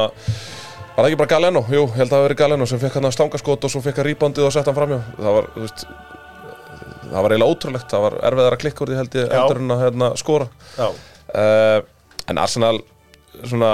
Var 0.95 1.03
það 1.03 1.09
ekki 1.11 1.19
bara 1.19 1.29
Galeno? 1.35 1.61
Jú, 1.69 1.83
ég 1.85 1.95
held 1.99 2.07
að 2.07 2.11
það 2.13 2.21
hafi 2.21 2.27
verið 2.29 2.39
Galeno 2.39 2.65
sem 2.71 2.79
fekk 2.81 2.97
hann 2.97 3.11
stangaskot 3.13 3.65
og 3.67 3.71
svo 3.73 3.81
fekk 3.83 3.97
hann 3.99 4.07
rýbandið 4.07 4.47
og 4.47 4.53
sett 4.55 4.69
hann 4.69 4.77
framjá. 4.77 4.99
Það 5.19 5.33
var, 5.37 5.47
þú 5.53 5.63
veist, 5.65 5.81
það 7.03 7.17
var 7.25 7.35
eiginlega 7.35 7.51
ótrúlegt. 7.51 7.87
Það 7.91 8.05
var 8.05 8.15
erfiðar 8.29 8.55
að 8.55 8.61
klikka 8.63 8.85
úr 8.85 8.91
því 8.93 8.99
held 9.01 9.17
ég 9.19 9.33
eldur 9.39 9.59
en 9.61 9.73
að 9.75 9.83
hérna, 9.83 10.09
skora. 10.21 10.47
Já, 10.79 10.85
uh, 11.35 11.79
en 12.31 12.39
Arsenal 12.41 12.77
svona 13.43 13.73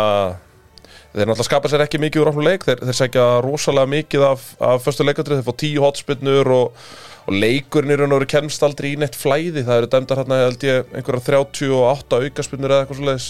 þeir 1.12 1.28
náttúrulega 1.28 1.48
skapa 1.50 1.72
sér 1.72 1.84
ekki 1.86 2.00
mikið 2.02 2.24
úr 2.24 2.32
opnum 2.32 2.48
leik. 2.48 2.66
Þeir, 2.68 2.82
þeir 2.88 2.98
segja 2.98 3.28
rosalega 3.44 3.92
mikið 3.92 4.26
af, 4.30 4.50
af 4.64 4.84
föstu 4.86 5.06
leikandrið, 5.08 5.42
þeir 5.42 5.48
fá 5.50 5.60
tíu 5.60 5.84
hotspinnur 5.84 6.52
og, 6.56 6.82
og 7.28 7.38
leikurinn 7.38 7.94
í 7.94 8.00
raun 8.00 8.16
og 8.16 8.22
veru 8.22 8.32
kemst 8.32 8.64
aldrei 8.66 8.94
í 8.94 9.00
neitt 9.00 9.18
flæði, 9.20 9.66
það 9.68 9.82
eru 9.82 9.92
dæmdar 9.92 10.22
hérna 10.24 10.44
held 10.46 10.68
ég 10.68 10.94
einhverja 10.96 11.42
38 11.44 12.22
aukaspinnur 12.22 12.76
eða 12.76 12.86
eitthvað 12.86 13.02
svo 13.02 13.10
leiðis 13.10 13.28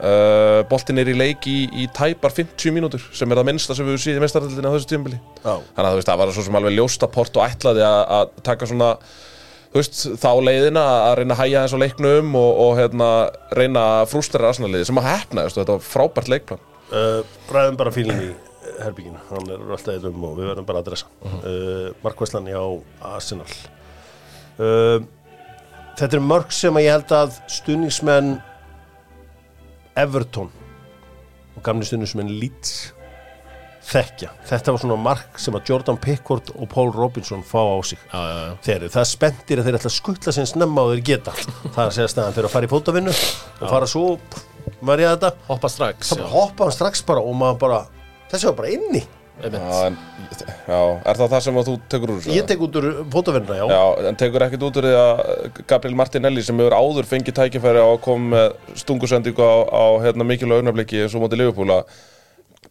uh, 0.00 0.62
boltin 0.70 1.02
er 1.02 1.12
í 1.12 1.18
leik 1.18 1.46
í, 1.50 1.58
í 1.84 1.86
tæpar 1.94 2.34
50 2.34 2.74
mínútur 2.74 3.04
sem 3.14 3.30
er 3.30 3.40
það 3.40 3.48
minnsta 3.50 3.76
sem 3.76 3.88
við 3.88 4.00
séð 4.06 4.18
í 4.18 4.24
mestaraldinni 4.24 4.72
á 4.72 4.74
þessu 4.74 4.90
tímabili. 4.94 5.20
Já, 5.44 5.54
þannig 5.76 5.84
að 5.84 5.92
þú 5.92 6.00
veist, 6.00 6.10
það 6.10 6.20
var 6.22 6.34
svo 6.34 6.48
sem 6.48 6.60
alveg 6.60 6.76
ljósta 6.78 7.12
port 7.12 7.38
og 7.38 7.46
ætlaði 7.46 7.86
að, 7.86 8.34
taka 8.46 8.68
svona 8.70 8.90
þú 9.74 9.80
veist, 9.80 10.04
þá 10.22 10.30
leiðina 10.48 10.84
að 11.08 11.16
reyna 11.20 11.36
að 11.36 11.42
hæja 11.42 11.64
eins 11.64 11.74
á 11.76 11.82
leiknum 11.84 12.36
og, 12.40 12.52
og 12.66 12.76
hérna, 12.80 13.10
reyna 13.58 13.88
að 14.00 14.12
frústera 14.14 14.50
Arsenal-liði 14.50 14.88
sem 14.88 15.02
að 15.02 15.10
hefna, 15.10 15.48
þetta 15.50 15.76
var 15.76 15.90
frábært 15.92 16.32
leikplan 16.32 16.70
uh, 16.92 17.20
ræðum 17.52 17.78
bara 17.80 17.94
fílinn 17.94 18.24
í 18.26 18.30
herbygginu, 18.80 19.20
hann 19.28 19.52
er 19.52 19.62
alltaf 19.76 19.92
eitthvað 19.94 20.24
og 20.28 20.38
við 20.38 20.50
verðum 20.50 20.68
bara 20.68 20.80
að 20.80 20.86
adressa 20.86 21.06
uh, 21.22 21.92
Markvæslan 22.04 22.50
hjá 22.50 22.62
Arsenal 23.14 23.48
Þetta 25.94 26.16
er 26.16 26.22
mörg 26.22 26.52
sem 26.54 26.74
að 26.74 26.84
ég 26.84 26.94
held 26.94 27.12
að 27.14 27.38
stuðningsmenn 27.50 28.34
Everton 29.98 30.50
og 31.54 31.62
gamli 31.66 31.86
stuðningsmenn 31.86 32.32
Leeds 32.40 32.92
þekkja. 33.84 34.30
Þetta 34.48 34.74
var 34.74 34.82
svona 34.82 34.96
mark 35.00 35.38
sem 35.40 35.56
að 35.56 35.70
Jordan 35.70 35.98
Pickford 36.00 36.50
og 36.56 36.68
Paul 36.72 36.90
Robinson 36.94 37.44
fá 37.46 37.60
á 37.60 37.78
sig. 37.86 38.00
Já, 38.08 38.18
já, 38.18 38.38
já 38.40 38.54
Þeir 38.66 38.88
það 38.94 39.06
spenntir 39.10 39.60
að 39.60 39.68
þeir 39.68 39.78
ætla 39.78 39.90
að 39.90 39.96
skuttla 39.98 40.34
sem 40.34 40.48
snemma 40.48 40.86
og 40.86 40.94
þeir 40.94 41.04
geta. 41.10 41.36
Það 41.74 41.82
er 41.82 41.84
að 41.84 41.94
segja 41.98 42.12
staðan 42.14 42.36
fyrir 42.38 42.48
að 42.48 42.54
fara 42.56 42.68
í 42.68 42.72
fótavinnu 42.72 43.14
og 43.14 43.64
fara 43.68 43.90
svo, 43.90 44.04
var 44.84 45.02
ég 45.02 45.10
að 45.10 45.18
þetta 45.18 45.50
Hoppa 45.50 45.70
strax 45.72 46.12
þá 46.12 46.16
bara 46.20 46.32
hoppa 46.34 46.66
hann 46.68 46.74
strax 46.78 47.04
bara 47.06 47.24
og 47.24 47.36
maður 47.38 47.60
bara 47.66 47.82
þessi 48.32 48.50
var 48.50 48.58
bara 48.62 48.72
inni. 48.74 49.04
Já, 49.34 49.88
en, 49.88 49.96
já, 50.38 50.78
er 51.10 51.18
það 51.18 51.32
það 51.32 51.40
sem 51.42 51.56
að 51.58 51.66
þú 51.66 51.72
tekur 51.90 52.10
úr 52.12 52.18
þessu? 52.22 52.34
Ég 52.36 52.44
tek 52.46 52.60
út 52.62 52.76
úr 52.78 52.84
fótaverna, 53.10 53.56
já. 53.58 53.64
Já, 53.66 54.06
en 54.06 54.18
tekur 54.20 54.44
ekkert 54.46 54.66
út 54.68 54.78
úr 54.78 54.86
því 54.86 54.92
að 55.00 55.22
Gabriel 55.72 55.98
Martinelli 55.98 56.44
sem 56.46 56.62
hefur 56.62 56.76
áður 56.78 57.08
fengið 57.10 57.36
tækifæri 57.40 57.82
á 57.82 57.88
að 57.88 57.98
koma 58.04 58.30
með 58.30 58.78
stungusendingu 58.84 59.42
á, 59.42 59.54
á 59.74 59.84
hérna, 60.06 60.26
mikilvæg 60.28 60.62
augnabliki 60.62 61.02
eins 61.02 61.18
og 61.18 61.24
móti 61.24 61.40
Liverpool 61.40 61.74
að 61.74 61.98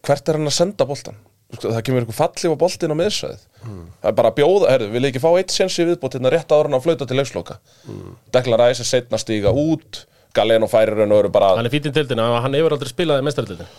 hvert 0.08 0.32
er 0.32 0.40
hann 0.40 0.48
að 0.48 0.56
senda 0.56 0.88
boltan? 0.88 1.20
Sko, 1.52 1.68
Það 1.68 1.84
kemur 1.84 2.02
eitthvað 2.06 2.20
fallið 2.22 2.56
á 2.56 2.62
boltin 2.64 2.96
á 2.96 3.00
miðsvæðið 3.02 3.44
Það 3.68 4.08
er 4.08 4.16
bara 4.22 4.32
að 4.32 4.38
bjóða, 4.40 4.72
herðu, 4.72 4.88
vil 4.96 5.06
ekki 5.10 5.22
fá 5.22 5.28
eitt 5.36 5.52
sensi 5.54 5.84
viðbót 5.84 6.16
hérna 6.16 6.32
rétt 6.32 6.56
ára 6.56 6.64
hann 6.64 6.78
að 6.80 6.86
flauta 6.88 7.06
til 7.10 7.20
leiksloka 7.20 7.60
mm. 7.84 8.16
Dekla 8.34 8.58
Ræs 8.58 8.80
er 8.80 8.88
setna 8.88 9.20
stíga 9.20 9.52
út 9.52 10.06
Galeno 10.34 10.68
færir 10.70 10.96
raun 10.98 11.12
og 11.14 11.24
eru 11.24 11.32
bara 11.34 11.52
Hann 11.58 11.68
er 11.68 11.74
fítinn 11.74 11.94
tildin, 11.94 12.22
hann 12.22 12.56
hefur 12.58 12.76
aldrei 12.76 12.90
spilað 12.90 13.22
í 13.22 13.26
mestaratildin 13.28 13.70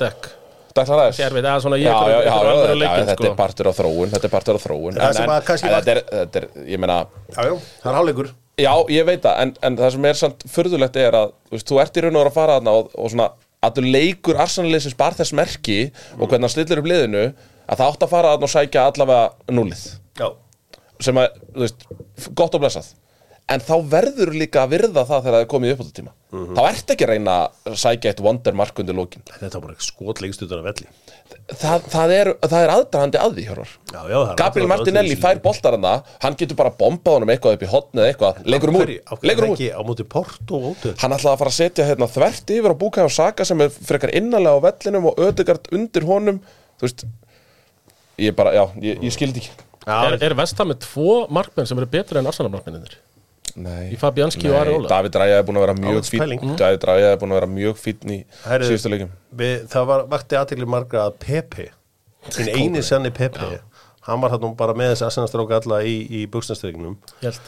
Dekk 0.00 0.32
Dekla 0.74 0.96
Ræs 0.98 1.18
Sérveit, 1.20 1.44
eða 1.46 1.60
svona 1.62 1.76
ég 1.78 1.86
Já, 1.86 1.94
já, 2.10 2.16
já, 2.26 2.32
já, 2.34 2.54
já, 2.66 2.74
leikin, 2.78 3.06
þetta 3.10 3.28
er 3.28 3.36
partur 3.38 3.68
á 3.70 3.72
þróun 3.76 4.14
Þetta 4.14 4.26
er 4.26 4.32
partur 4.32 4.58
á 4.58 4.60
þróun. 4.64 4.96
Það 4.98 5.06
En, 5.06 5.18
sem 5.18 5.34
að 5.34 5.44
kannski 5.50 5.70
þetta, 5.70 5.92
er, 5.94 6.00
þetta 6.10 6.40
er, 6.40 6.46
ég 6.72 6.82
meina 6.82 6.96
Já, 7.04 7.38
já, 7.46 7.52
það 7.84 7.90
er 7.92 7.98
hálfleikur. 7.98 8.30
Já, 8.64 8.72
ég 8.94 9.06
veit 9.06 9.22
það, 9.22 9.38
en, 9.44 9.52
en 9.68 9.78
það 9.78 9.92
sem 9.94 10.08
er 10.10 10.18
samt 10.18 10.44
furðulegt 10.50 10.98
er 11.02 11.18
að 11.18 11.32
þú, 11.34 11.54
veist, 11.54 11.70
þú 11.70 11.80
ert 11.82 11.96
í 11.98 12.04
raun 12.04 12.18
og 12.18 12.22
veru 12.24 12.32
að 12.32 12.38
fara 12.40 12.58
þarna 12.58 12.74
og, 12.80 12.90
og 12.98 13.12
svona 13.14 13.28
að 13.64 13.78
þú 13.78 13.86
leikur 13.94 14.40
Arsenal-liðsins 14.44 14.98
bara 14.98 15.18
þess 15.18 15.34
merki 15.38 15.78
og 16.18 16.26
hvernig 16.26 16.46
hann 16.46 16.54
stillir 16.54 16.82
upp 16.82 16.90
liðinu 16.90 17.24
að 17.24 17.80
það 17.80 17.86
átt 17.88 18.06
að 18.06 18.12
fara 18.12 18.34
þarna 18.34 18.48
og 18.48 18.54
sækja 18.54 18.84
allavega 18.90 19.22
Já. 20.20 20.28
sem 21.02 21.22
að, 21.22 21.40
þú 21.54 21.64
veist, 21.64 21.86
gott 22.38 22.54
og 22.58 22.62
blessað 22.62 22.92
en 23.44 23.60
þá 23.60 23.74
verður 23.92 24.32
líka 24.40 24.62
að 24.64 24.76
virða 24.78 25.02
það 25.04 25.26
þegar 25.26 25.34
það 25.36 25.42
er 25.44 25.50
komið 25.52 25.74
upp 25.74 25.80
á 25.80 25.84
þetta 25.84 25.98
tíma 26.00 26.14
þá 26.34 26.60
ert 26.66 26.92
ekki 26.94 27.04
að 27.06 27.10
reyna 27.12 27.34
að 27.68 27.74
sækja 27.78 28.10
eitt 28.10 28.20
wondermark 28.24 28.80
undir 28.82 28.96
lókin 28.96 29.22
Þetta 29.28 29.58
var 29.58 29.64
bara 29.68 29.84
skotleikst 29.84 30.44
utan 30.46 30.62
að 30.62 30.68
velli. 30.70 30.86
það, 31.60 31.84
það, 31.92 32.14
er, 32.16 32.30
það 32.42 32.64
er 32.64 32.72
aðdrahandi 32.74 33.20
að 33.20 33.36
því, 33.36 33.44
hjörvar. 33.48 33.74
Já, 33.92 33.98
já, 34.00 34.16
það 34.16 34.32
er 34.32 34.40
Gabriel 34.40 34.70
Martinelli 34.72 35.14
að 35.14 35.22
fær 35.26 35.42
boltar 35.44 35.76
hann 35.76 35.86
hann 36.24 36.38
getur 36.40 36.58
bara 36.58 36.72
bombað 36.78 37.18
honum 37.18 37.32
eitthvað 37.34 37.58
upp 37.58 37.66
í 37.66 37.70
hotn 37.70 38.00
eða 38.00 38.10
eitthvað. 38.10 38.40
Leikur 38.54 38.72
um 38.72 38.80
úr, 38.80 38.94
um 39.04 39.30
úr 39.30 39.46
ekki 39.50 39.70
á 39.70 39.80
móti 39.86 40.08
Porto 40.16 40.58
og 40.58 40.66
ótöð. 40.72 40.96
hann 41.04 41.16
ætlaði 41.18 41.34
að 41.34 41.42
fara 41.44 41.52
að 41.54 41.58
setja 41.60 41.88
hérna, 41.90 42.10
þvert 42.16 42.54
yfir 42.56 42.74
á 42.74 42.80
Búkæði 42.82 43.10
og 43.10 43.14
Saka 43.14 43.46
sem 43.46 43.64
er 43.64 43.74
frekar 43.74 44.14
innanlega 44.16 44.58
á 44.58 44.64
vellinum 44.64 45.10
og 45.12 45.22
ödegard 45.28 45.70
undir 45.74 46.08
honum. 46.08 46.40
Þú 46.80 46.88
veist 46.88 47.06
ég 48.24 48.34
bara, 48.34 48.56
já, 48.56 48.64
ég, 48.82 49.04
ég 49.04 49.14
skildi 49.14 49.44
ekki. 49.44 49.54
Er, 49.84 50.16
er 50.16 50.34
Vestham 50.38 50.70
með 50.72 50.86
tvo 50.86 51.24
markmenn 51.34 51.68
sem 51.68 51.78
eru 51.78 51.90
betri 51.92 52.18
en 52.18 52.30
Arsenal 52.30 52.52
markmenninir? 52.54 52.96
Nei, 53.54 53.92
Í 53.94 53.98
Fabianski 54.00 54.48
og 54.50 54.56
Ari 54.58 54.72
Óla? 54.74 54.88
David 54.90 55.18
Ræja 55.20 55.36
er 55.38 55.44
búin 55.46 55.60
að 55.60 55.66
vera 55.66 55.76
mjög 55.78 56.08
fín 56.08 56.22
pæling. 56.24 56.42
David 56.58 56.86
Ræja 56.88 57.12
er 57.12 57.20
búin 57.20 57.34
að 57.34 57.38
vera 57.40 57.50
mjög 57.52 57.78
fín 57.78 58.10
í 58.10 58.18
síðustu 58.64 58.90
leikum 58.90 59.12
það 59.70 59.86
var 59.90 60.08
vakti 60.10 60.38
aðtegli 60.40 60.66
margra 60.74 61.06
að 61.08 61.20
Pepe, 61.22 61.68
hinn 62.34 62.50
eini 62.50 62.82
sanni 62.82 63.12
Pepe, 63.14 63.60
hann 64.08 64.22
var 64.24 64.34
þarna 64.34 64.50
bara 64.58 64.74
með 64.78 64.94
þess 64.94 65.06
aðsennastráka 65.08 65.60
alla 65.62 65.80
í, 65.86 65.94
í 66.10 66.24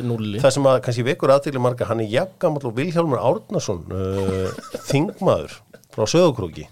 nulli 0.07 0.42
Það 0.42 0.54
sem 0.57 0.70
að 0.70 0.80
kannski 0.86 1.07
vekur 1.11 1.34
aðtegli 1.34 1.62
margra, 1.66 1.90
hann 1.90 2.04
er 2.04 2.12
jafngamall 2.14 2.70
og 2.70 2.76
Vilhjálmur 2.78 3.22
Árnason, 3.32 3.82
uh, 3.90 4.78
þingmaður 4.86 5.59
frá 5.97 6.05
Söðukrúki. 6.12 6.66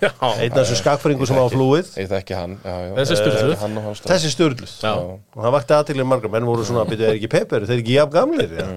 Já, 0.00 0.10
Einn 0.24 0.52
af 0.52 0.62
þessu 0.62 0.78
skakfæringu 0.80 1.26
sem 1.28 1.36
á 1.36 1.44
flúið. 1.52 1.90
Ég 2.00 2.08
þekki 2.10 2.36
hann 2.38 2.54
já, 2.64 2.74
já. 2.88 2.92
Þessi. 2.96 3.18
Eh, 3.20 3.56
Hann 3.60 3.76
og 5.36 5.42
það 5.44 5.54
vakti 5.58 5.76
aðtegli 5.76 6.06
margra, 6.08 6.30
menn 6.32 6.46
voru 6.48 6.64
svona, 6.66 6.86
byrjuð 6.88 7.10
er 7.10 7.18
ekki 7.18 7.30
Pepe, 7.32 7.58
eru 7.60 7.68
þeir 7.68 7.82
ekki 7.82 7.96
jafn 7.98 8.14
gamlir? 8.16 8.54
Ja. 8.56 8.68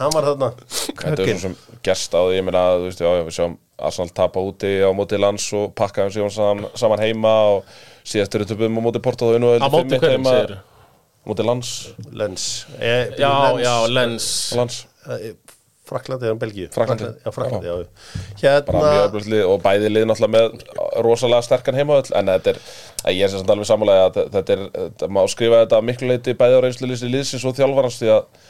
Hann 0.00 0.14
var 0.16 0.26
þarna, 0.30 0.48
Þetta 0.66 1.12
er 1.12 1.20
kökinn. 1.20 1.38
svo 1.40 1.50
sem 1.52 1.80
gerst 1.86 2.16
á 2.16 2.20
því, 2.24 2.38
ég 2.40 2.46
meina, 2.48 2.64
þú 2.80 2.88
veist, 2.88 3.02
já, 3.04 3.10
já, 3.12 3.22
við 3.28 3.36
sjáum 3.36 3.58
Arsenal 3.86 4.14
tapa 4.16 4.40
úti 4.40 4.72
á 4.80 4.90
móti 4.96 5.20
lands 5.20 5.46
og 5.56 5.74
pakka 5.76 6.06
þeim 6.06 6.14
síðan 6.16 6.32
saman, 6.32 6.70
saman 6.80 7.02
heima 7.04 7.34
og 7.58 7.68
síðast 8.08 8.34
eru 8.38 8.48
töpum 8.48 8.80
á 8.80 8.82
móti 8.88 9.02
Porto 9.04 9.28
á 9.36 9.68
móti 9.68 10.00
hverjum 10.00 10.24
segir 10.26 10.56
Á 10.56 11.26
móti 11.28 11.42
lands, 11.44 11.70
Lens. 12.14 12.44
Eh, 12.78 13.10
Já, 13.18 13.30
Lens. 13.52 13.62
já, 13.66 13.74
Lens 13.92 14.28
lands 14.56 14.86
Eh, 15.06 15.34
Fraklandi 15.86 16.26
eða 16.30 16.38
Belgíu? 16.42 16.66
Frakklandi. 16.74 17.08
Já, 17.24 17.30
Fraklandi, 17.34 17.68
já, 17.70 17.76
mjög 17.76 18.42
Hérna, 18.42 19.20
lið 19.32 19.44
og 19.52 19.60
bæði 19.64 19.92
lið 19.92 20.06
náttúrulega 20.10 20.34
með 20.34 21.00
rosalega 21.06 21.46
sterkan 21.46 21.78
heimavöll 21.78 22.10
en 22.18 22.32
þetta 22.32 22.52
er, 22.54 22.60
ég 23.14 23.22
er 23.26 23.32
sem 23.32 23.40
sagt 23.42 23.52
alveg 23.54 23.68
samanlega 23.70 24.08
að 24.10 24.18
þetta 24.34 24.56
er, 24.56 24.64
þetta 24.80 25.08
má 25.14 25.22
skrifa 25.30 25.62
þetta 25.64 25.80
miklu 25.86 26.10
leiti 26.10 26.34
bæði 26.40 26.58
á 26.58 26.64
reynslu 26.66 26.90
lýsi 26.90 27.10
liðsins 27.12 27.46
og 27.46 27.56
þjálfarans 27.60 27.98
því 28.02 28.10
að, 28.16 28.44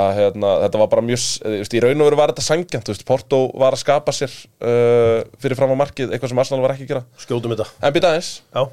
að 0.00 0.10
hérna, 0.18 0.54
þetta 0.64 0.82
var 0.82 0.92
bara 0.96 1.06
mjög, 1.10 1.24
veist, 1.60 1.76
í 1.76 1.82
raun 1.84 2.00
og 2.00 2.08
veru 2.10 2.20
var 2.22 2.32
þetta 2.34 2.46
sangjant, 2.48 2.92
Porto 3.06 3.42
var 3.60 3.76
að 3.76 3.82
skapa 3.84 4.14
sér 4.16 4.32
uh, 4.64 5.20
fyrir 5.42 5.58
fram 5.60 5.76
á 5.76 5.80
markið, 5.84 6.14
eitthvað 6.16 6.32
sem 6.32 6.42
Arsenal 6.42 6.64
var 6.64 6.74
ekki 6.74 6.88
að 6.88 6.94
gera. 6.94 7.04
Skjótum 7.22 7.54
þetta. 7.54 7.68
En 7.84 7.94
býta 7.94 8.10
aðeins, 8.14 8.32
Já, 8.56 8.64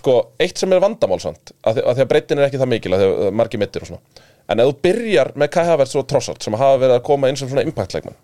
sko, 0.00 0.16
eitt 0.40 0.56
sem 0.58 0.72
er 0.72 0.80
vandamálsamt 0.82 1.52
að, 1.68 1.78
því- 1.78 1.88
að 1.92 2.04
breytin 2.10 2.40
er 2.40 2.48
ekki 2.48 2.60
það 2.62 2.70
mikil 2.72 2.94
að 2.96 3.06
margir 3.36 3.60
mittir 3.60 3.84
og 3.84 3.92
svona 3.92 4.30
en 4.48 4.62
ef 4.62 4.70
þú 4.70 4.74
byrjar 4.86 5.32
með 5.38 5.52
Kai 5.54 5.64
Havertz 5.68 5.94
og 5.98 6.08
Trossard 6.10 6.42
sem 6.42 6.56
hafa 6.58 6.80
verið 6.82 6.96
að 6.98 7.04
koma 7.06 7.28
inn 7.30 7.38
sem 7.38 7.48
svona 7.50 7.64
impactleikmann 7.68 8.16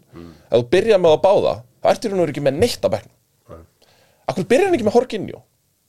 ef 0.50 0.56
þú 0.58 0.64
byrjar 0.72 1.02
með 1.04 1.14
að 1.16 1.22
báða 1.26 1.54
þá 1.82 1.90
ertu 1.92 2.08
í 2.08 2.10
raun 2.10 2.18
og 2.18 2.24
veru 2.26 2.34
ekki 2.34 2.46
með 2.48 2.58
neitt 2.58 2.82
að 2.84 2.94
bekknum. 2.96 3.14
Akkur 4.28 4.48
byrjar 4.50 4.66
hann 4.68 4.76
ekki 4.78 4.88
með 4.88 4.96
Horkinjó 4.98 5.42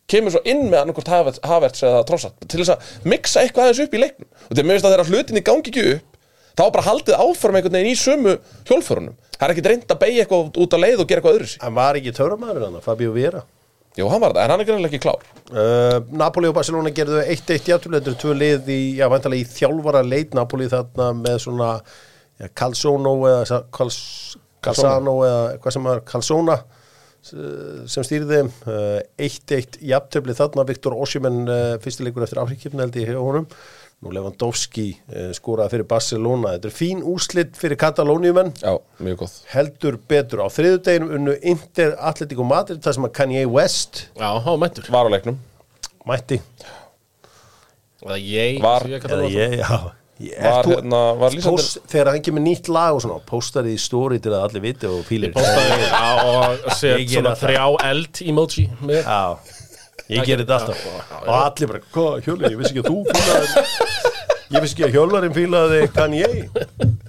kemur 0.09 0.33
svo 0.33 0.41
inn 0.49 0.63
með 0.69 0.79
annarkvort 0.83 1.09
Havertz, 1.45 1.83
eða 1.85 2.05
Trossard 2.07 2.47
til 2.49 2.63
þess 2.63 2.73
að 2.73 3.09
mixa 3.11 3.43
eitthvað 3.43 3.67
aðeins 3.67 3.83
upp 3.85 3.93
í 3.93 4.01
leiknum. 4.01 4.29
Og 4.49 4.53
þegar 4.55 4.65
mér 4.65 4.77
finnst 4.79 4.87
að 4.87 4.95
þeirra 4.95 5.09
hlutinni 5.09 5.43
gangi 5.45 5.69
ekki 5.69 5.83
upp 5.93 6.17
þá 6.57 6.63
er 6.65 6.73
bara 6.75 6.87
haldið 6.87 7.19
áfram 7.23 7.59
einhvern 7.59 7.77
veginn 7.77 7.93
í 7.93 7.99
sömu 7.99 8.33
hjólförunum. 8.67 9.15
Það 9.37 9.45
er 9.45 9.53
ekkit 9.53 9.69
reynd 9.69 9.93
að 9.93 10.01
beigja 10.01 10.25
eitthvað 10.25 10.59
út 10.65 10.75
á 10.75 10.77
leið 10.81 11.03
og 11.03 11.07
gera 11.11 11.21
eitthvað 11.21 11.37
öðru 11.37 11.51
Jú, 13.99 14.07
hann 14.07 14.21
var 14.23 14.31
það, 14.31 14.43
en 14.45 14.53
hann 14.53 14.61
er 14.63 14.67
greinlega 14.69 14.93
ekki 14.93 15.03
klár. 15.03 15.23
Uh, 15.51 15.97
Napoli 16.15 16.47
og 16.47 16.55
Barcelona 16.55 16.91
gerðu 16.95 17.19
1-1 17.25 17.67
játtulendur 17.67 18.15
tvö 18.21 18.35
lið 18.37 18.69
í, 18.71 18.79
já, 18.99 19.07
vantarlega 19.11 19.43
í 19.43 19.49
þjálfara 19.49 20.03
leit. 20.07 20.35
Napoli 20.37 20.69
þarna 20.71 21.09
með 21.19 21.39
svona 21.43 21.71
já, 22.39 22.47
Calzone 22.61 23.15
eða 23.33 23.61
Cals, 23.75 23.99
Calzano 24.63 25.17
eða 25.27 25.41
hvað 25.59 25.75
sem 25.75 25.89
var 25.89 26.03
Calzona 26.07 26.59
sem 27.29 28.05
stýrði 28.07 28.37
þeim. 28.37 28.53
Uh, 28.63 29.01
1-1 29.27 29.81
jafntöfli 29.89 30.37
þarna 30.37 30.67
Viktor 30.69 30.95
Osimhen 30.95 31.43
uh, 31.49 31.75
fyrstileikur 31.83 32.23
eftir 32.23 32.39
afrikkipni 32.45 32.85
held 32.85 32.95
ég 33.01 33.11
hjá 33.11 33.19
honum 33.19 33.49
nú 33.99 34.13
Lewandowski 34.15 34.85
uh, 35.11 35.29
skoraði 35.35 35.73
fyrir 35.73 35.87
Barcelona. 35.91 36.53
Þetta 36.55 36.69
er 36.69 36.75
fín 36.77 37.01
úslit 37.03 37.57
fyrir 37.59 37.75
Katalóniumenn 37.81 38.53
Já, 38.61 38.77
mjög 39.03 39.17
góð 39.25 39.33
heldur 39.51 39.97
betur. 40.07 40.43
Á 40.43 40.47
þriðudeginum 40.55 41.11
unnu 41.17 41.35
Inter 41.51 41.95
Atletico 41.99 42.45
Madrid 42.47 42.79
þar 42.85 42.95
sem 42.95 43.07
að 43.09 43.15
Kanye 43.19 43.45
West 43.51 44.05
Já, 44.15 44.29
há 44.39 44.51
mættur. 44.61 44.87
Var 44.93 45.07
á 45.07 45.13
leiknum. 45.17 45.39
Mætti. 46.07 46.39
Eða 47.99 48.17
ég, 48.23 48.59
Var- 48.63 48.85
ég 48.87 49.03
eða 49.03 49.17
það. 49.19 49.31
ég, 49.35 49.57
já. 49.59 49.79
Ég- 50.19 50.39
Var, 50.43 50.63
þú- 50.65 50.73
hérna, 50.75 50.97
var 51.19 51.31
lýsandi 51.31 51.55
Post, 51.59 51.77
þegar 51.87 52.09
hann 52.11 52.21
kemur 52.23 52.41
nýtt 52.43 52.67
lag 52.67 52.95
og 52.95 53.01
svona 53.03 53.19
postar 53.27 53.63
í 53.71 53.77
story 53.79 54.17
til 54.19 54.31
að 54.35 54.47
allir 54.49 54.61
viti 54.65 54.87
og 54.87 55.03
fílir 55.07 55.31
Postaði, 55.31 55.77
já, 55.87 56.01
og 56.27 56.71
set 56.79 56.97
Ég 56.99 57.05
geri 57.07 57.21
svona 57.21 57.35
það. 57.35 57.43
þrjá 57.45 57.89
eld 57.91 58.21
emoji 58.31 58.65
með. 58.83 59.03
Já, 59.03 59.37
ég 60.09 60.25
gerir 60.25 60.45
þetta 60.45 60.57
alltaf. 60.59 60.81
Og 61.19 61.35
allir 61.35 61.69
bara, 61.71 61.81
hvað, 61.93 62.17
Hjörli, 62.25 62.49
ég 62.53 62.59
vissi 62.59 62.73
ekki 62.73 62.83
að 62.83 62.89
þú 62.89 62.97
fílaði 63.09 63.47
ég 64.49 64.63
vissi 64.63 64.75
ekki 64.75 64.87
að 64.87 64.95
Hjörlarinn 64.97 65.35
fílaði 65.35 65.79
Kanye. 65.93 66.29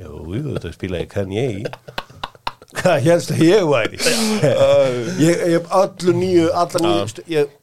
Jú, 0.01 0.12
jú, 0.36 0.42
þetta 0.53 0.72
fílaði 0.82 1.09
Kanye. 1.14 1.46
Hvað 2.80 3.07
helst 3.09 3.32
að 3.34 3.42
ég 3.46 3.64
væri? 3.66 3.98
Ég 5.20 5.40
ég 5.40 5.57
hef 5.57 5.72
öllu 5.80 6.14
nýju 6.20 6.53
allar 6.55 6.84
nýju, 6.84 7.24
ég 7.32 7.57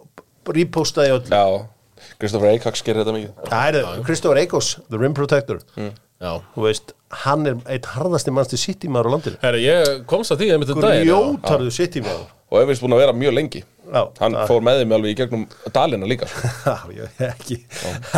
repostaði 0.58 1.14
öllu. 1.16 1.30
Já, 1.32 2.08
Kristoffer 2.18 2.52
Eikax 2.56 2.84
gerir 2.86 3.04
þetta 3.04 3.16
mikið. 3.16 3.48
Það 3.54 3.80
er 3.82 4.04
Kristofur 4.08 4.42
Eikos, 4.42 4.74
The 4.90 5.00
Rim 5.00 5.16
Protector. 5.18 5.62
Já. 5.78 6.32
Þú 6.56 6.64
veist, 6.66 6.96
hann 7.24 7.46
er 7.46 7.60
einn 7.70 7.90
harðasti 7.94 8.34
mannstu 8.34 8.58
City 8.58 8.90
maður 8.90 9.14
á 9.14 9.14
landinu. 9.14 9.40
Herra, 9.44 9.62
ég 9.62 10.04
komst 10.10 10.34
að 10.34 10.42
því 10.42 10.50
að 10.56 10.62
mitt 10.64 10.72
um 10.74 10.82
daginn. 10.82 11.06
Grjótarðu 11.06 11.74
City 11.76 12.02
maður. 12.02 12.26
Og 12.48 12.64
hefist 12.64 12.82
búin 12.84 12.96
að 12.96 13.04
vera 13.04 13.14
mjög 13.14 13.36
lengi 13.38 13.62
Já, 13.88 14.02
Hann 14.20 14.34
það- 14.36 14.48
fór 14.52 14.64
með 14.68 14.80
þeim 14.82 14.94
alveg 14.98 15.14
í 15.14 15.18
gegnum 15.22 15.44
dalina 15.76 16.08
líka. 16.10 16.28
Já, 16.68 16.76
ég 16.92 17.20
er 17.24 17.30
ekki, 17.34 17.58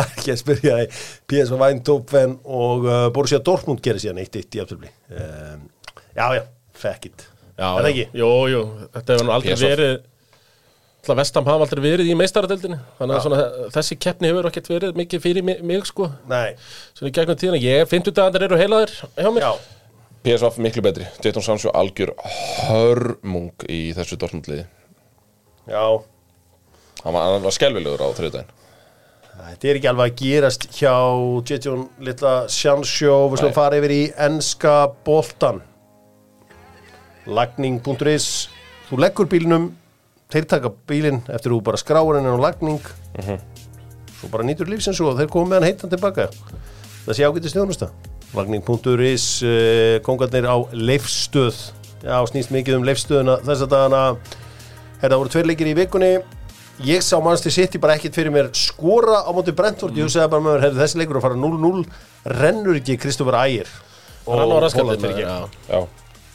ekki 0.04 0.32
að 0.34 0.38
spyrja 0.40 0.78
PSV 1.30 1.60
Eindhoven 1.68 2.36
og 2.44 2.86
uh, 2.88 3.04
Borussia 3.14 3.38
Dortmund 3.46 3.82
gerir 3.84 4.02
síðan 4.02 4.18
1-1 4.24 4.58
í 4.58 4.62
afturblí 4.64 4.90
um, 5.14 5.66
Já, 6.16 6.26
já, 6.34 6.42
fuck 6.74 7.06
it. 7.06 7.26
Já, 7.54 7.68
Er 7.68 7.84
það 7.84 7.86
já. 7.86 7.90
ekki? 7.92 8.06
Jú, 8.18 8.30
jú, 8.50 8.62
þetta 8.96 9.14
hefur 9.18 9.30
aldrei 9.36 9.54
PSV. 9.54 9.68
verið 9.70 9.98
Það 11.00 11.16
vestam 11.22 11.46
hafa 11.48 11.64
aldrei 11.64 11.80
verið 11.84 12.08
í 12.12 12.14
meistaradeldinni 12.18 12.76
Þannig 12.98 13.16
að 13.16 13.22
svona, 13.24 13.44
þessi 13.72 13.96
keppni 14.04 14.28
hefur 14.28 14.48
ekkert 14.50 14.66
verið 14.68 14.98
mikið 15.00 15.22
fyrir 15.24 15.46
mig, 15.46 15.62
mig 15.64 15.86
sko. 15.88 16.10
Nei, 16.28 16.50
Svona 16.98 17.08
í 17.08 17.14
gegnum 17.16 17.38
tíðina, 17.40 17.60
ég, 17.62 17.86
50 17.88 18.16
dagar 18.18 18.44
eru 18.44 18.58
heilaðir 18.60 18.92
hjá 19.16 19.30
mér. 19.32 19.46
Já, 19.46 19.54
PSV 20.26 20.58
miklu 20.60 20.84
betri. 20.84 21.06
Dayton 21.24 21.46
Sancho 21.46 21.72
algjör 21.72 22.12
hörmung 22.66 23.54
í 23.72 23.80
þessu 23.96 24.18
Dortmundliði 24.20 24.66
já. 25.70 25.84
Hann 27.00 27.14
var, 27.16 27.22
hann 27.30 27.46
var 27.46 27.56
skelvilegur 27.56 28.02
á 28.04 28.08
þriðdæðin 28.18 28.56
Þetta 29.40 29.68
er 29.70 29.78
ekki 29.78 29.88
alveg 29.88 30.10
að 30.10 30.18
gerast 30.20 30.66
hjá 30.76 30.94
Jetjón 31.48 31.86
litla 32.04 32.34
sjansjó 32.52 33.14
Við 33.32 33.40
slum 33.40 33.54
fara 33.56 33.78
yfir 33.80 33.94
í 33.94 34.02
enska 34.26 34.74
boltan 35.06 35.62
Lagning.is 37.30 38.26
Þú 38.90 38.98
leggur 39.00 39.30
bílnum 39.30 39.70
þeir 40.30 40.46
taka 40.50 40.70
bílinn 40.90 41.22
eftir 41.30 41.54
þú 41.54 41.60
bara 41.66 41.78
skráir 41.80 42.18
henni 42.18 42.30
á 42.30 42.38
lagning. 42.38 42.80
Svo 44.20 44.30
bara 44.32 44.46
nýtur 44.46 44.70
lífsins 44.70 45.00
og 45.02 45.18
þeir 45.18 45.30
koma 45.32 45.50
með 45.50 45.60
hann 45.60 45.68
heitan 45.70 45.92
tilbaka. 45.92 46.28
Það 47.06 47.16
sé 47.16 47.26
ágætist 47.26 47.56
þjónusta. 47.56 47.90
Lagning.is 48.36 49.26
uh, 49.42 49.96
kongarnir 50.06 50.46
á 50.46 50.56
leifstöð 50.70 51.58
já, 52.04 52.14
snýst 52.30 52.52
mikið 52.54 52.78
um 52.78 52.86
leifstöðuna 52.86 53.40
þess 53.42 53.66
að 53.66 53.96
dagana 55.00 55.08
þetta 55.08 55.18
voru 55.18 55.32
tveir 55.32 55.48
leikir 55.48 55.70
í 55.70 55.74
vikunni. 55.74 56.12
Ég 56.80 57.02
sá 57.04 57.18
mannstu 57.20 57.50
sitt 57.52 57.76
bara 57.80 57.96
ekkit 57.98 58.14
fyrir 58.16 58.32
mér 58.32 58.50
skora 58.56 59.20
á 59.24 59.30
móti 59.36 59.52
Brentford, 59.52 59.96
ég 59.96 60.06
hugsaði 60.06 60.30
bara 60.32 60.40
með 60.40 60.54
mér 60.54 60.62
hefði 60.64 60.80
þessi 60.80 60.98
leikur 61.00 61.18
að 61.18 61.24
fara 61.26 61.36
0-0 61.36 61.84
rennur 62.40 62.78
ekki 62.80 62.96
Kristoffer 62.96 63.36
Ægir 63.36 63.68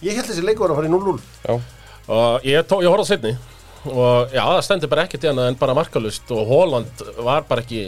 ég 0.05 0.20
held 0.20 0.30
þessi 0.30 0.45
leikur 0.45 0.68
var 0.68 0.76
að 0.76 0.80
fara 0.84 0.89
í 0.89 0.93
0-0 0.93 1.18
já. 1.47 1.55
Og 2.05 2.45
ég, 2.45 2.61
ég 2.61 2.93
horfði 2.93 3.01
á 3.01 3.09
setni 3.09 3.34
Og 3.89 4.34
já, 4.34 4.41
það 4.45 4.61
stendur 4.68 4.89
bara 4.91 5.03
ekkert 5.05 5.26
í 5.26 5.30
hana 5.32 5.47
en 5.49 5.57
bara 5.57 5.74
markalust 5.78 6.30
Og 6.34 6.45
Holland 6.45 7.03
var 7.26 7.45
bara 7.49 7.66
ekki 7.66 7.88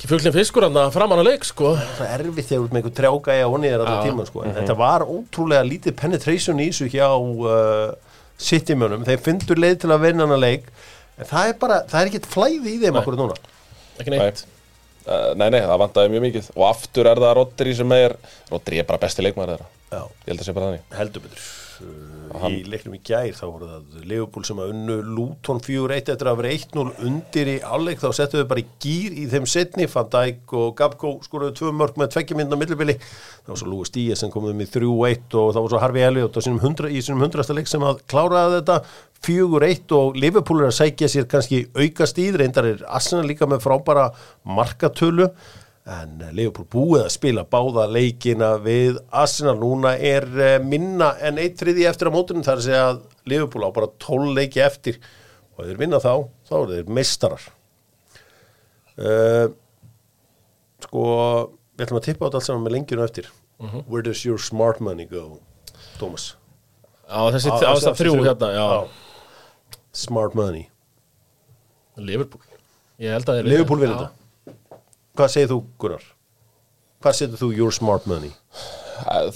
Ekki 0.00 0.08
fuglinn 0.08 0.32
fiskur 0.32 0.64
hann 0.64 0.80
að 0.80 0.94
framan 0.94 1.20
að 1.20 1.26
leik 1.28 1.42
sko. 1.44 1.74
Það 1.76 2.06
er 2.08 2.22
erfitt 2.24 2.46
þegar 2.48 2.62
út 2.64 2.70
með 2.72 2.78
einhver 2.80 2.92
trjáka 2.96 3.34
í 3.36 3.42
að 3.44 3.50
honni 3.52 3.68
er 3.68 3.82
alltaf 3.82 4.06
tíma 4.06 4.24
sko. 4.24 4.44
en 4.48 4.54
þetta 4.56 4.76
var 4.80 5.04
ótrúlega 5.04 5.66
lítið 5.68 5.92
penetration 5.98 6.62
í 6.64 6.70
þessu 6.70 6.88
hjá 6.88 7.08
uh, 7.20 8.09
City-mönum 8.40 9.04
þeir 9.08 9.22
fyndur 9.24 9.60
leið 9.60 9.76
til 9.84 9.92
að 9.94 10.06
vinna 10.06 10.26
hana 10.26 10.40
leik 10.40 10.68
en 11.20 11.28
það 11.28 11.52
er 11.52 11.58
bara, 11.60 11.80
það 11.90 12.00
er 12.00 12.10
ekkert 12.12 12.30
flæði 12.32 12.74
í 12.74 12.80
þeim 12.80 12.96
Nei. 12.96 13.00
okkur 13.02 13.18
núna. 13.20 13.38
Ekki 14.00 14.14
neitt. 14.14 14.44
Uh, 15.00 15.32
nei, 15.36 15.48
nei, 15.52 15.60
það 15.64 15.80
vantaði 15.80 16.12
mjög 16.12 16.26
mikið. 16.28 16.52
Og 16.56 16.66
aftur 16.68 17.08
er 17.10 17.20
það 17.20 17.34
Rodri 17.40 17.72
sem 17.76 17.96
er 17.96 18.16
Rodri 18.50 18.80
er 18.80 18.88
bara 18.88 19.00
besti 19.02 19.24
leikmaður 19.24 19.56
þeirra. 19.56 19.72
Já. 19.90 20.02
Ég 20.04 20.30
held 20.32 20.44
að 20.44 20.46
sé 20.48 20.56
bara 20.56 20.70
þannig. 20.70 20.86
Heldur 21.00 21.26
betur 21.26 21.48
uh, 21.84 22.44
í 22.50 22.60
leiknum 22.68 22.94
í 22.96 23.00
gær 23.04 23.32
þá 23.34 23.42
voru 23.46 23.68
það 23.68 24.06
Leopold 24.10 24.48
sem 24.48 24.60
að 24.62 24.72
unnu 24.74 24.96
Luton 25.16 25.60
4-1 25.64 26.12
eftir 26.14 26.30
að 26.30 26.38
vera 26.40 26.52
1-0 26.56 26.84
undir 27.08 27.50
í 27.50 27.56
áleik 27.60 28.02
þá 28.02 28.08
settu 28.16 28.40
við 28.40 28.48
bara 28.52 28.62
í 28.62 28.66
gýr 28.82 29.18
í 29.22 29.26
þeim 29.32 29.48
setni 29.50 29.88
Van 29.90 30.10
Dijk 30.14 30.54
og 30.60 30.74
Gabko 30.78 31.12
skoruðu 31.26 31.56
tvö 31.58 31.72
mörg 31.76 32.00
með 32.00 32.12
tveggjamindna 32.14 32.58
millibili. 32.60 32.96
Þá 33.00 33.52
var 33.52 33.62
svo 33.62 33.70
Lúi 33.72 33.88
Stíja 33.88 34.18
sem 34.18 34.32
komið 34.32 34.58
með 34.60 34.74
3-1 34.78 35.38
og 35.42 35.54
þá 35.54 35.60
var 35.60 35.70
svo 35.74 35.84
Harfi 35.84 36.04
Elliot 36.06 36.40
sínum 36.40 36.60
100, 36.62 36.92
í 36.94 37.04
sínum 37.04 37.24
100. 37.26 37.56
leik 37.58 37.70
sem 37.70 37.86
að 37.86 38.04
kláraði 38.10 38.60
þetta 38.60 38.80
4-1 39.26 39.96
og 39.98 40.20
Liverpool 40.20 40.62
er 40.62 40.70
að 40.70 40.78
sækja 40.78 41.10
sér 41.12 41.26
kannski 41.28 41.64
auka 41.76 42.06
stíð, 42.08 42.40
reyndar 42.40 42.70
er 42.70 42.84
Arsenal 42.88 43.26
líka 43.28 43.48
með 43.50 43.66
frábæra 43.66 44.10
markatölu 44.48 45.28
en 45.90 46.20
eh, 46.22 46.32
Liverpool 46.36 46.66
búið 46.70 47.04
að 47.06 47.12
spila 47.16 47.44
báða 47.50 47.86
leikina 47.90 48.52
við 48.62 49.00
Arsenal. 49.10 49.56
Núna 49.58 49.96
er 49.98 50.26
eh, 50.38 50.58
minna 50.62 51.12
en 51.26 51.40
eitt 51.42 51.58
þriði 51.60 51.88
eftir 51.90 52.10
á 52.10 52.14
mótunum 52.14 52.44
þar 52.46 52.62
segja 52.64 52.82
að 52.92 53.00
Liverpool 53.30 53.66
á 53.66 53.70
bara 53.74 53.90
12 54.02 54.34
leiki 54.38 54.62
eftir. 54.64 55.00
Og 55.56 55.64
ef 55.64 55.70
þeir 55.72 55.80
vinna 55.82 56.00
þá, 56.02 56.12
þá 56.48 56.54
eru 56.60 56.76
þeir 56.78 56.92
meistarar. 57.00 57.48
Uh, 59.00 59.46
sko 60.84 61.02
við 61.78 61.86
ætlum 61.86 61.98
að 62.00 62.06
tippa 62.10 62.24
á 62.24 62.26
þetta 62.28 62.40
allt 62.40 62.48
saman 62.50 62.64
með 62.66 62.74
lengjuna 62.76 63.06
eftir. 63.08 63.30
Where 63.88 64.04
does 64.04 64.22
your 64.24 64.40
smart 64.40 64.80
money 64.80 65.06
go 65.08 65.40
Thomas? 66.00 66.34
Á 67.08 67.28
þessi, 67.32 67.50
Á- 67.52 67.56
á 67.60 67.72
á 67.72 67.72
þess 67.76 67.86
þessi 67.88 68.02
þrjú 68.04 68.24
hérna, 68.24 68.50
já, 68.56 68.66
Smart 69.92 70.36
money. 70.38 70.68
Liverpool. 71.98 72.44
Ég 73.00 73.10
held 73.16 73.28
að 73.28 73.40
þeir 73.40 73.48
Liverpool 73.50 73.80
vinna. 73.82 73.96
Já. 73.96 74.04
þetta 74.06 74.19
Hvað 75.20 75.32
segir 75.34 75.50
þú 75.50 75.58
Gunnar? 75.82 76.04
Hvað 77.04 77.16
setur 77.18 77.40
þú 77.40 77.48
your 77.56 77.74
smart 77.76 78.06
money? 78.08 78.30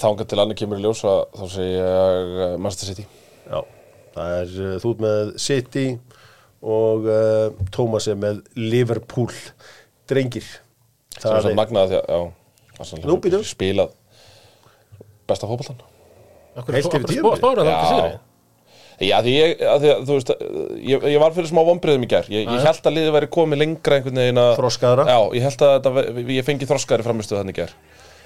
Þángar 0.00 0.28
til 0.28 0.38
annir 0.40 0.56
kemur 0.56 0.80
í 0.80 0.84
ljós 0.84 1.02
að 1.08 1.18
Þá 1.36 1.44
segi 1.54 1.74
ég 1.74 2.32
uh, 2.44 2.54
Manchester 2.60 2.90
City 2.90 3.04
Já, 3.44 3.58
það 4.16 4.36
er 4.38 4.54
uh, 4.64 4.74
þú 4.80 4.92
með 5.04 5.32
City 5.44 5.84
og 6.64 7.08
uh, 7.08 7.64
Thomas 7.72 8.08
er 8.08 8.16
með 8.20 8.40
Liverpool 8.56 9.32
drengir 10.08 10.44
er 10.48 11.20
Það 11.20 11.40
svo 11.44 11.52
er 11.52 11.58
magnað 11.60 11.92
því 11.92 12.00
að 12.00 12.24
Spilað 13.48 13.92
Besta 15.28 15.48
tímabilið. 17.12 17.40
spáir 17.42 17.60
það 17.60 17.72
ekki 17.74 18.00
Já. 18.00 18.18
Já, 19.02 19.16
því 19.24 19.32
ég, 19.34 19.54
að 19.66 19.80
því 19.82 19.88
að, 19.94 20.02
þú 20.06 20.16
veist, 20.18 20.30
ég, 20.86 21.04
ég 21.14 21.18
var 21.22 21.32
fyrir 21.34 21.48
smá 21.50 21.60
vombriðum 21.66 22.04
í 22.06 22.10
gær. 22.12 22.28
Ég, 22.30 22.44
ég 22.46 22.66
held 22.68 22.86
að 22.86 22.94
liðið 22.94 23.14
væri 23.16 23.28
komið 23.34 23.60
lengra 23.64 23.96
einhvern 23.98 24.20
veginn 24.22 24.38
að 24.44 24.52
Þroskaðra. 24.60 25.06
Já, 25.10 25.18
ég 25.34 25.46
held 25.48 25.64
að 25.66 25.88
ve- 25.96 26.24
ég 26.36 26.46
fengi 26.46 26.68
þroskaðri 26.70 27.06
framistuð 27.08 27.40
þannig 27.42 27.58
gær. 27.58 27.74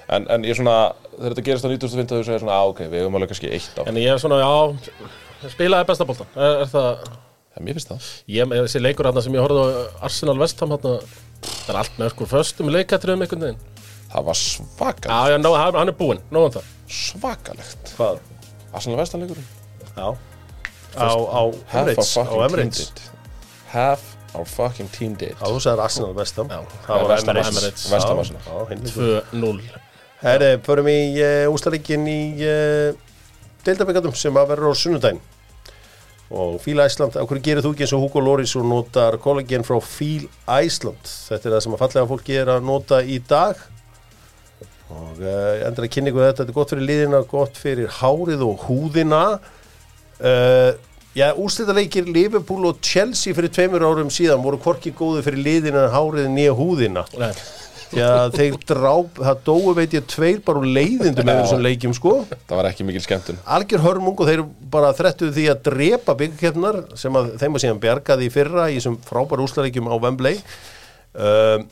En, 0.09 0.27
en 0.33 0.45
ég 0.45 0.57
svona, 0.57 0.75
þegar 1.15 1.33
þetta 1.35 1.45
gerist 1.47 1.65
á 1.65 1.69
90.50 1.69 2.13
þú 2.13 2.21
segir 2.25 2.43
svona, 2.43 2.55
á 2.57 2.63
ok, 2.69 2.79
við 2.89 3.01
hefum 3.03 3.17
alveg 3.19 3.29
kannski 3.29 3.49
eitt 3.53 3.75
á 3.77 3.81
En 3.85 3.97
ég 4.01 4.09
er 4.09 4.21
svona, 4.21 4.39
já 4.41 5.49
Spilaði 5.53 5.85
besta 5.85 6.07
boltan 6.09 6.31
Er, 6.33 6.55
er 6.63 6.71
það 6.71 6.87
Já, 7.53 7.59
mér 7.65 7.77
finnst 7.77 7.91
það. 7.91 8.07
Ég, 8.33 8.55
þessi 8.55 8.81
leikur 8.81 9.05
hérna 9.09 9.21
sem 9.25 9.37
ég 9.37 9.43
horfði 9.45 9.65
á 9.69 9.69
Arsenal 10.09 10.35
Vestham 10.41 10.73
hérna 10.73 10.95
Það 11.45 11.69
er 11.75 11.79
allt 11.83 12.01
með 12.01 12.09
sko 12.15 12.27
föstum 12.33 12.71
leikatriðum 12.73 13.21
einhvern 13.27 13.45
veginn. 13.45 13.61
Það 14.09 14.25
var 14.31 14.39
svakalegt, 14.41 15.07
Já, 15.13 15.35
já, 15.35 15.37
ná, 15.45 15.49
hann 15.77 15.93
er 15.93 15.97
búinn, 16.01 16.23
nóðan 16.33 16.55
það. 16.57 16.73
Svakalegt. 16.99 17.93
Hvað? 17.99 18.19
Arsenal 18.73 18.97
vestanleikurinn 19.03 19.45
Já 19.93 20.09
Á, 20.97 21.09
á 21.13 21.41
Emirates, 21.81 22.15
á 22.17 22.25
Emirates. 22.45 22.91
Half 23.69 24.01
our 24.33 24.45
fucking 24.45 24.89
team 24.93 25.13
did 25.13 25.35
Já, 25.37 25.45
þú 25.45 25.59
sagðir 25.61 25.83
Arsenal 25.85 26.15
vestam. 26.17 26.49
Það 26.49 27.05
var 27.05 27.45
Emirates. 27.45 27.85
Vestam 27.91 28.23
Arsenal. 28.23 28.41
já, 28.45 28.57
heimleikur. 28.71 29.21
2-0 29.33 29.85
Herri, 30.19 30.47
förum 30.65 30.87
í 30.91 30.99
uh, 31.23 31.47
úslaríkin 31.53 32.07
í 32.11 32.21
uh, 32.43 32.89
deildabekatum 33.63 34.15
sem 34.19 34.35
að 34.35 34.49
verður 34.53 34.73
á 34.73 34.81
sunnudaginn 34.81 35.21
og 36.29 36.59
Fíl 36.61 36.77
Æsland, 36.77 37.15
á 37.17 37.25
hverju 37.25 37.41
gerir 37.41 37.65
þú 37.65 37.71
ekki 37.73 37.85
eins 37.87 37.93
og 37.97 38.03
Hugo 38.03 38.21
Loris 38.21 38.51
og 38.59 38.67
notar 38.69 39.17
kollagen 39.21 39.63
frá 39.65 39.79
Fíl 39.81 40.27
Æsland 40.45 41.07
þetta 41.07 41.49
er 41.49 41.55
það 41.55 41.63
sem 41.65 41.75
að 41.77 41.81
fallega 41.81 42.09
fólki 42.11 42.35
er 42.37 42.51
að 42.53 42.67
nota 42.67 42.99
í 43.01 43.17
dag 43.31 43.63
og 44.93 45.23
uh, 45.23 45.65
endur 45.65 45.87
að 45.87 45.93
kynningu 45.95 46.21
þetta, 46.21 46.43
þetta 46.43 46.51
er 46.51 46.57
gott 46.59 46.73
fyrir 46.73 46.85
liðina 46.85 47.23
gott 47.31 47.57
fyrir 47.61 47.89
hárið 47.99 48.45
og 48.45 48.67
húðina 48.67 49.23
uh, 50.21 50.71
já, 51.17 51.27
úrslitaleikir 51.33 52.09
Liverpool 52.09 52.67
og 52.69 52.83
Chelsea 52.85 53.35
fyrir 53.37 53.53
tveimur 53.53 53.85
árum 53.85 54.11
síðan 54.13 54.43
voru 54.43 54.59
hvorki 54.61 54.93
góði 54.95 55.25
fyrir 55.25 55.43
liðina 55.47 55.87
hárið 55.93 56.29
nýja 56.33 56.53
húðina. 56.57 57.05
Nei, 57.19 57.33
Já, 57.89 58.29
þeir 58.29 58.57
dráp, 58.69 59.17
það 59.17 59.39
dóu 59.47 59.71
veit 59.73 59.93
ég 59.97 60.05
tveir 60.09 60.43
bara 60.45 60.61
úr 60.61 60.67
leiðindum 60.69 61.25
með 61.25 61.39
þessum 61.41 61.63
leikjum 61.65 61.95
sko. 61.97 62.11
Það 62.29 62.59
var 62.59 62.67
ekki 62.69 62.85
mikil 62.85 63.01
skemmtun. 63.01 63.39
Algjör 63.49 63.81
hörmung 63.81 64.21
og 64.21 64.29
þeir 64.29 64.43
bara 64.69 64.91
þrettuðu 64.93 65.33
því 65.33 65.45
að 65.49 65.63
drepa 65.65 66.15
byggkeppnar 66.19 66.79
sem 66.99 67.17
að 67.17 67.31
þeim 67.41 67.57
var 67.57 67.63
síðan 67.65 67.81
bjargaði 67.81 68.29
í 68.29 68.33
fyrra 68.33 68.67
í 68.69 68.77
þessum 68.77 68.99
frábæra 69.09 69.45
úslaríkjum 69.47 69.89
á 69.89 69.95
Wembley. 69.97 70.37
Um, 71.17 71.65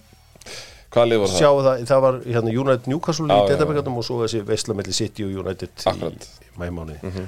Hvaða 0.88 1.10
lið 1.12 1.22
voru 1.22 1.34
það? 1.34 1.42
sjáu 1.44 1.58
það, 1.66 1.82
það 1.92 2.04
var 2.08 2.20
hérna 2.26 2.54
United 2.64 2.90
Newcastle 2.90 3.28
í 3.28 3.38
já, 3.38 3.50
detabyggjum 3.52 4.00
og 4.00 4.06
svo 4.08 4.22
þessi 4.24 4.42
Vestlamelli 4.48 4.96
City 4.96 5.26
og 5.28 5.42
United 5.44 5.86
Akkurat. 5.92 6.28
í 6.42 6.54
mæmáni 6.58 6.96
mm 7.02 7.12
-hmm. 7.12 7.28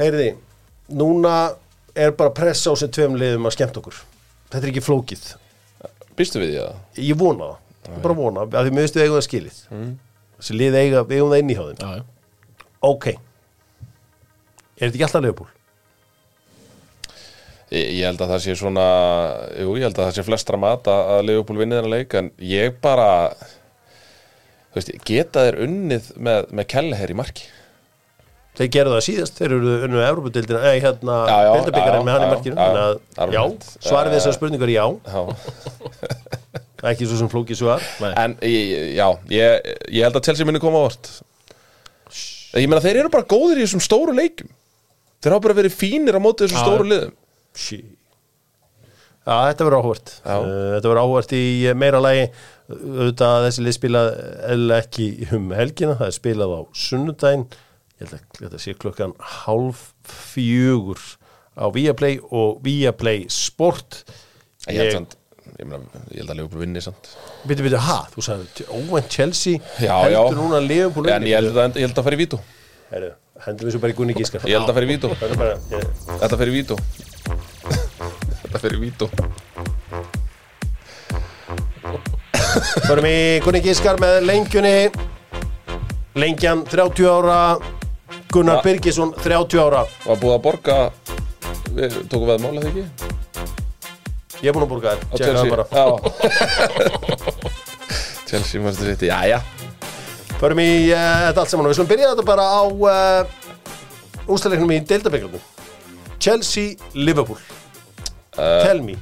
Heyriði, 0.00 0.30
núna 0.96 1.34
er 1.94 2.14
bara 2.16 2.32
press 2.34 2.64
á 2.64 2.72
sem 2.78 2.90
tveim 2.92 3.18
liðum 3.20 3.48
að 3.50 3.56
skemmt 3.58 3.80
okkur. 3.80 3.98
Þetta 4.50 4.62
er 4.64 4.70
ekki 4.72 4.84
flókið. 4.84 5.26
Býstu 6.18 6.40
við 6.42 6.54
því 6.54 6.62
að 6.64 7.02
ég 7.06 7.18
vona 7.20 7.50
það, 7.50 7.74
ég 7.90 8.02
bara 8.06 8.16
vona 8.18 8.46
að 8.48 8.68
því 8.68 8.76
minnstu 8.78 9.02
eigum 9.02 9.18
það 9.18 9.26
skilið. 9.28 9.60
Þessi 10.40 10.56
lið 10.56 10.78
eiga, 10.80 11.04
eigum 11.04 11.32
það 11.34 11.42
inn 11.44 11.52
í 11.52 11.58
hjá 11.58 11.64
þeim. 11.68 11.80
Já, 11.84 12.00
já. 12.00 12.56
Ok. 12.90 13.06
Er 14.80 14.88
þetta 14.88 14.96
ekki 14.96 15.04
alltaf 15.04 15.24
Leopold? 15.26 15.56
Ég, 17.70 17.86
ég 18.00 18.06
held 18.08 18.22
að 18.24 18.32
það 18.32 18.42
sé 18.42 18.54
svona 18.58 18.84
Jú, 19.60 19.74
ég 19.78 19.84
held 19.86 19.98
að 20.00 20.06
það 20.08 20.16
sé 20.16 20.22
flestra 20.26 20.58
mat 20.58 20.88
að, 20.90 21.00
að 21.14 21.20
Leopold 21.28 21.60
vinni 21.60 21.76
þennan 21.76 21.92
leik 21.92 22.16
En 22.18 22.30
ég 22.42 22.78
bara 22.82 23.10
veist, 24.74 24.90
geta 25.06 25.44
þeir 25.46 25.60
unnið 25.68 26.08
með, 26.18 26.48
með 26.50 26.68
Kelleher 26.72 27.12
í 27.12 27.18
marki 27.20 27.46
þeir 28.60 28.70
gerðu 28.76 28.94
það 28.96 29.04
síðast, 29.06 29.38
þeir 29.40 29.54
eru 29.56 29.74
unnu 29.88 30.02
Evropadildina, 30.04 30.60
eða 30.68 30.82
hérna 30.84 31.18
já, 31.26 31.50
með 32.04 32.12
hann 32.12 32.26
í 32.26 32.30
markinu. 32.34 32.58
þannig 32.60 32.82
að, 32.84 33.34
já, 33.34 33.42
svarið 33.88 34.12
Eh, 34.12 34.18
þessar 34.18 34.36
spurningar 34.36 34.68
er 34.68 34.76
já. 34.76 34.86
ekki 36.92 37.08
svo 37.08 37.18
sem 37.20 37.30
flókið 37.32 37.60
svar. 37.60 37.84
En 38.20 38.36
já, 38.44 39.08
ég, 39.32 39.74
ég 39.90 40.06
held 40.06 40.16
að 40.20 40.28
Chelsea 40.28 40.48
muni 40.48 40.62
koma 40.62 40.80
á 40.80 40.86
vort 40.88 41.12
Ég 42.58 42.66
meina 42.66 42.82
þeir 42.82 43.04
eru 43.04 43.12
bara 43.12 43.28
góðir 43.30 43.60
í 43.60 43.66
þessum 43.66 43.82
stóru 43.84 44.14
leikum 44.16 44.48
Þeir 45.20 45.34
hafa 45.36 45.44
bara 45.44 45.58
verið 45.60 45.74
fínir 45.76 46.16
á 46.16 46.20
móti 46.22 46.46
þessum 46.46 46.64
stóru 46.64 46.86
liðum. 46.88 47.12
Já, 49.20 49.34
þetta 49.50 49.66
verður 49.66 49.82
áhvert 49.84 50.12
uh, 50.24 50.46
Þetta 50.74 50.88
verður 50.88 51.02
áhvert 51.04 51.34
í 51.36 51.42
eh, 51.68 51.76
meira 51.76 52.00
lagi. 52.02 52.24
Auðvitað 52.70 53.34
að 53.34 53.44
þessi 53.48 53.64
lið 53.66 53.76
spila 53.76 54.02
eða 54.54 54.78
ekki 54.80 55.06
um 55.36 55.50
helgina, 55.58 55.96
það 55.98 56.08
er 56.08 56.16
spilað 56.16 56.54
á 56.56 56.60
sunnudaginn, 56.86 57.44
ég 58.00 58.44
held 58.46 58.54
að 58.54 58.62
sé 58.64 58.74
klukkan 58.80 59.12
hálf 59.44 59.90
fjögur 60.08 61.00
á 61.60 61.68
Viaplay 61.74 62.20
og 62.30 62.60
Viaplay 62.64 63.26
Sport. 63.28 64.04
Ég 64.68 64.78
held, 64.80 64.92
samt, 64.94 65.16
ég, 65.58 65.66
meina, 65.66 65.84
ég 66.12 66.22
held 66.22 66.32
að 66.32 66.40
Leopold 66.40 66.62
vinni 66.64 66.82
samt. 66.84 67.12
Bitu, 67.48 67.64
bitu, 67.66 67.80
ha, 67.80 67.98
þú 68.14 68.24
sagði 68.24 68.66
óvænt 68.68 69.12
Chelsea. 69.12 69.60
Já, 69.80 69.94
heldur 70.06 70.32
já. 70.32 70.38
núna 70.40 70.62
Leopold 70.64 71.12
En 71.12 71.28
ég 71.28 71.36
held 71.36 71.52
að, 71.56 71.80
ég 71.80 71.88
held 71.88 72.00
að 72.00 72.08
fara 72.08 72.16
í 72.16 72.28
Herru, 72.90 73.10
hendur 73.44 73.68
við 73.68 73.76
svo 73.76 73.80
bara 73.84 73.92
í 73.92 73.96
Gunni 74.00 74.14
Gískar 74.18 74.42
Ég 74.50 74.58
held 74.58 74.70
að 74.72 74.80
í 74.82 74.96
Það 74.98 75.26
er 75.28 75.36
bara, 75.38 75.58
ég, 75.70 75.84
Þetta 76.24 76.38
fer 76.40 76.50
í 76.50 76.54
vító. 76.56 76.78
Þetta 78.40 78.62
fyrir 78.64 78.80
vító. 78.82 79.06
Förum 82.88 83.06
í 83.06 83.18
Gunni 83.44 83.60
Gískar 83.62 84.00
með 84.02 84.16
lengjunni. 84.26 84.90
Lengjan 86.18 86.64
30 86.66 87.06
ára 87.06 87.79
Gunnar 88.30 88.62
Birgisson 88.64 89.14
30 89.16 89.58
ára. 89.62 89.84
Var 90.06 90.20
búið 90.20 90.36
að 90.36 90.44
borga 90.44 90.76
Við 91.70 91.96
tókum 92.10 92.26
veð 92.30 92.42
mála 92.42 92.62
þegar 92.64 92.70
ekki? 92.70 92.84
Ég 94.40 94.48
er 94.50 94.54
búin 94.56 94.64
að 94.64 94.72
borga 94.72 94.94
þér. 94.94 95.02
Tjekka 95.14 95.34
það 95.36 95.50
bara. 95.54 95.64
Já. 95.70 95.86
Chelsea 98.30 98.62
Manchester 98.62 98.88
City, 98.94 99.10
jæja. 99.10 99.40
Förum 100.40 100.62
í 100.62 100.70
uh, 100.94 101.26
þetta 101.28 101.44
allt 101.44 101.52
saman. 101.52 101.68
Og 101.68 101.72
við 101.72 101.78
skulum 101.78 101.90
byrja 101.92 102.10
þetta 102.14 102.26
bara 102.30 102.46
á 102.48 102.62
uh, 102.64 103.22
ústæðleiknum 104.30 104.74
í 104.74 104.80
deildabyggjum 104.90 105.38
Chelsea, 106.20 106.76
Liverpool. 106.94 107.38
Uh, 108.38 108.62
Tell 108.64 108.82
me. 108.86 108.96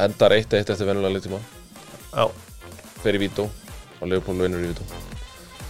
Endar 0.00 0.34
1-1 0.34 0.62
eftir 0.62 0.88
venjulega 0.88 1.18
litíma 1.18 1.38
Já, 2.16 2.28
Fyrir 3.02 3.20
vító. 3.20 3.50
Og 4.00 4.08
Leopold 4.10 4.40
vinnur 4.42 4.64
í 4.64 4.72
vító 4.72 5.11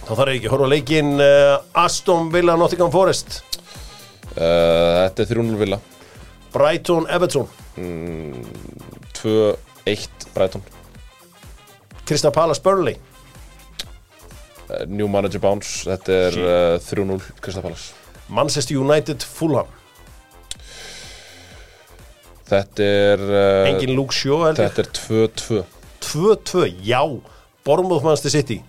þá 0.03 0.11
þarf 0.17 0.29
ég 0.33 0.37
ekki 0.39 0.47
að 0.49 0.53
horfa 0.55 0.67
á 0.67 0.73
leikinn 0.73 1.11
uh, 1.23 1.83
Aston 1.83 2.23
Villa, 2.33 2.53
Nottingham 2.59 2.91
Forest. 2.93 3.29
Uh, 4.33 5.07
Þetta 5.07 5.19
er 5.23 5.27
3-0 5.35 5.57
villa. 5.61 5.77
Brighton, 6.53 7.03
Everton. 7.09 7.47
2-1 7.77 10.09
Brighton. 10.35 10.61
Crystal 12.05 12.31
Palace, 12.35 12.61
Burnley. 12.61 12.95
Uh, 14.69 14.85
New 14.87 15.07
Manager 15.11 15.39
Bounce 15.43 15.83
Þetta 15.89 16.11
er 16.29 16.33
uh, 16.39 16.79
3-0 16.81 17.19
Crystal 17.43 17.63
Palace. 17.63 17.85
Manchester 18.33 18.75
United, 18.79 19.19
Fulham. 19.23 19.67
Þetta 22.49 22.83
er 22.83 23.19
uh, 23.23 23.69
Engin 23.71 23.95
Luke 23.95 24.13
Shaw 24.15 24.43
held 24.49 24.59
ég. 24.59 24.65
Þetta 24.75 24.83
er 24.83 24.89
2-2 25.31 25.63
2-2, 26.03 26.67
já. 26.83 26.99
Bournemouth 27.63 28.03
Manchester 28.03 28.31
City 28.33 28.59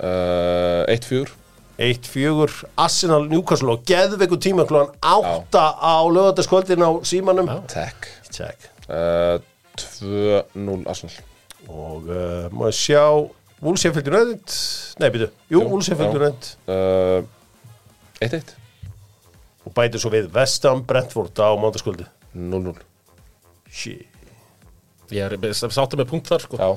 1-4 0.00 1.36
1-4, 1.80 2.64
Arsenal, 2.76 3.24
Newcastle 3.30 3.72
og 3.72 3.84
geðveiku 3.88 4.36
tíma 4.36 4.66
klúan 4.68 4.90
8 5.00 5.62
á 5.80 5.96
lögataskvöldin 6.12 6.84
á 6.84 6.90
símanum. 7.08 7.48
Tech 7.72 8.04
Check. 8.28 8.68
uh, 8.92 9.40
2-0 9.80 10.84
Arsenal. 10.84 11.16
Og 11.68 12.04
uh, 12.12 12.50
maður 12.52 12.76
sjá 12.76 13.04
Wolfsefeld 13.64 14.12
United? 14.12 14.56
Nei, 15.00 15.08
byrju, 15.08 15.30
jú. 15.52 15.64
United. 15.64 16.52
Uh, 16.68 17.24
1-1 18.20 18.56
og 19.64 19.74
bætir 19.76 20.00
svo 20.00 20.10
við 20.12 20.28
Vestam 20.32 20.84
Brentford 20.88 21.36
á 21.40 21.52
mándaskvöldi 21.60 22.06
0-0 22.36 22.76
Shit. 23.70 24.08
Ég 25.10 25.26
er 25.26 25.54
sáttu 25.54 25.98
með 25.98 26.08
punkt 26.10 26.28
þar 26.30 26.42
sko. 26.44 26.58
Já, 26.58 26.70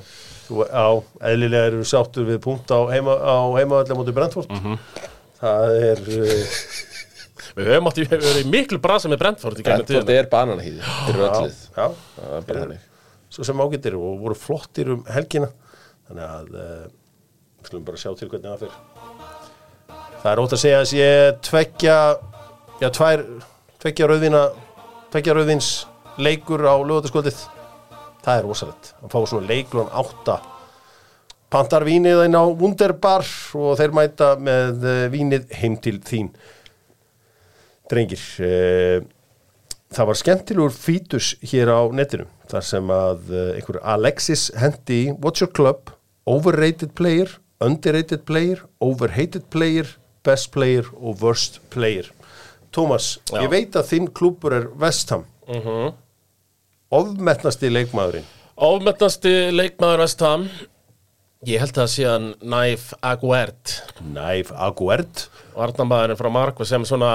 Þú, 0.44 0.64
á, 0.68 0.88
eðlilega 1.30 1.70
eru 1.72 1.86
sáttur 1.88 2.28
við 2.28 2.40
punkt 2.44 2.72
á 2.74 2.80
heima, 2.92 3.16
á 3.16 3.38
heimavalli 3.56 3.96
á 3.96 3.98
móti 4.00 4.16
Brentford. 4.16 4.52
Það 5.40 5.78
er 5.90 6.02
uh, 6.18 6.58
Við 7.54 7.70
höfum 7.70 7.90
átti, 7.90 8.04
við 8.04 8.16
höfum 8.16 8.26
verið 8.26 8.48
í 8.48 8.50
miklu 8.50 8.80
brasa 8.82 9.12
með 9.12 9.22
Brentford 9.22 9.60
í 9.62 9.66
gegnum 9.66 9.86
Brentford 9.86 10.12
er 10.16 10.30
bananahýði 10.32 10.82
er 12.72 12.76
svo 13.34 13.46
sem 13.46 13.62
ágættir 13.66 13.98
og 13.98 14.20
voru 14.22 14.38
flottir 14.38 14.92
um 14.94 15.06
helgina. 15.10 15.50
Þannig 16.08 16.26
að 16.28 16.52
uh, 16.54 16.84
við 17.60 17.70
skulum 17.70 17.88
bara 17.88 18.02
sjá 18.02 18.12
til 18.18 18.30
hvernig 18.32 18.50
það 18.52 18.66
fyrir 18.66 19.04
það 20.24 20.30
er 20.32 20.42
ótt 20.44 20.56
að 20.56 20.62
segja 20.62 20.80
að 20.80 20.90
sé 20.90 21.08
tveggja 21.44 21.96
já, 22.80 22.88
tvær, 22.96 23.24
tveggja 23.84 24.08
rauðina 24.08 24.44
tveggja 25.12 25.36
rauðins 25.36 25.70
leikur 26.24 26.64
á 26.64 26.76
lögataskvöldið 26.80 27.42
það 28.24 28.40
er 28.40 28.48
rosalegt 28.48 28.92
að 29.02 29.14
fá 29.14 29.20
svona 29.30 29.50
leiklun 29.50 29.94
átta 29.94 30.40
pantar 31.54 31.86
vínið 31.86 32.26
inn 32.26 32.38
á 32.38 32.44
Wunderbar 32.50 33.28
og 33.60 33.76
þeir 33.80 33.96
mæta 33.96 34.34
með 34.42 34.88
eh, 34.90 35.08
vínið 35.14 35.52
heim 35.60 35.78
til 35.84 36.00
þín 36.02 36.32
drengir 37.92 38.24
eh, 38.42 39.04
það 39.94 40.10
var 40.10 40.20
skemmtilegur 40.20 40.74
fítus 40.74 41.34
hér 41.46 41.70
á 41.70 41.82
netinu 41.94 42.26
þar 42.50 42.66
sem 42.68 42.92
að 42.94 43.32
uh, 43.32 43.42
einhver 43.58 43.80
Alexis 43.96 44.50
hendi 44.60 45.14
What's 45.14 45.44
your 45.44 45.52
club? 45.54 45.94
Overrated 46.30 46.94
player, 46.98 47.30
underrated 47.64 48.26
player, 48.28 48.64
overhated 48.84 49.50
player, 49.54 49.88
best 50.26 50.52
player 50.54 50.88
og 50.94 51.22
worst 51.24 51.60
player. 51.74 52.10
Tómas, 52.74 53.18
ég 53.36 53.50
veit 53.52 53.76
að 53.78 53.90
þinn 53.92 54.10
klúpur 54.16 54.56
er 54.56 54.70
Vestham. 54.80 55.28
Mm 55.48 55.94
Ofmetnasti 56.94 57.72
leikmaðurinn. 57.74 58.26
Ofmetnasti 58.64 59.34
leikmaður 59.56 60.04
Vestham 60.04 60.48
Ég 61.44 61.60
held 61.60 61.76
að 61.82 61.90
sé 61.92 62.06
hann 62.08 62.28
Naif 62.48 62.92
Aguert 63.04 63.74
Næf 64.16 64.52
Aguert. 64.56 65.26
Varnamaðurinn 65.58 66.20
frá 66.20 66.30
Markva 66.32 66.68
sem 66.68 66.86
svona 66.88 67.10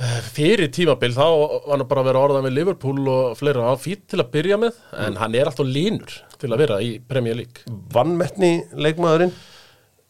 eh, 0.00 0.20
fyrir 0.32 0.70
tímabil 0.72 1.12
þá 1.12 1.26
var 1.26 1.74
hann 1.74 1.84
bara 1.90 2.04
að 2.04 2.08
vera 2.08 2.22
orðað 2.24 2.46
með 2.46 2.56
Liverpool 2.56 3.10
og 3.12 3.36
fleira 3.36 3.66
á 3.68 3.74
fýtt 3.80 4.06
til 4.14 4.22
að 4.22 4.32
byrja 4.38 4.56
með 4.62 4.78
en 5.04 5.18
hann 5.20 5.36
er 5.36 5.50
alltaf 5.50 5.68
línur 5.68 6.16
til 6.40 6.48
að 6.48 6.62
vera 6.62 6.80
í 6.80 6.94
Premier 7.10 7.36
League 7.42 7.76
Vannmetni 7.92 8.52
leikmaðurinn. 8.72 9.34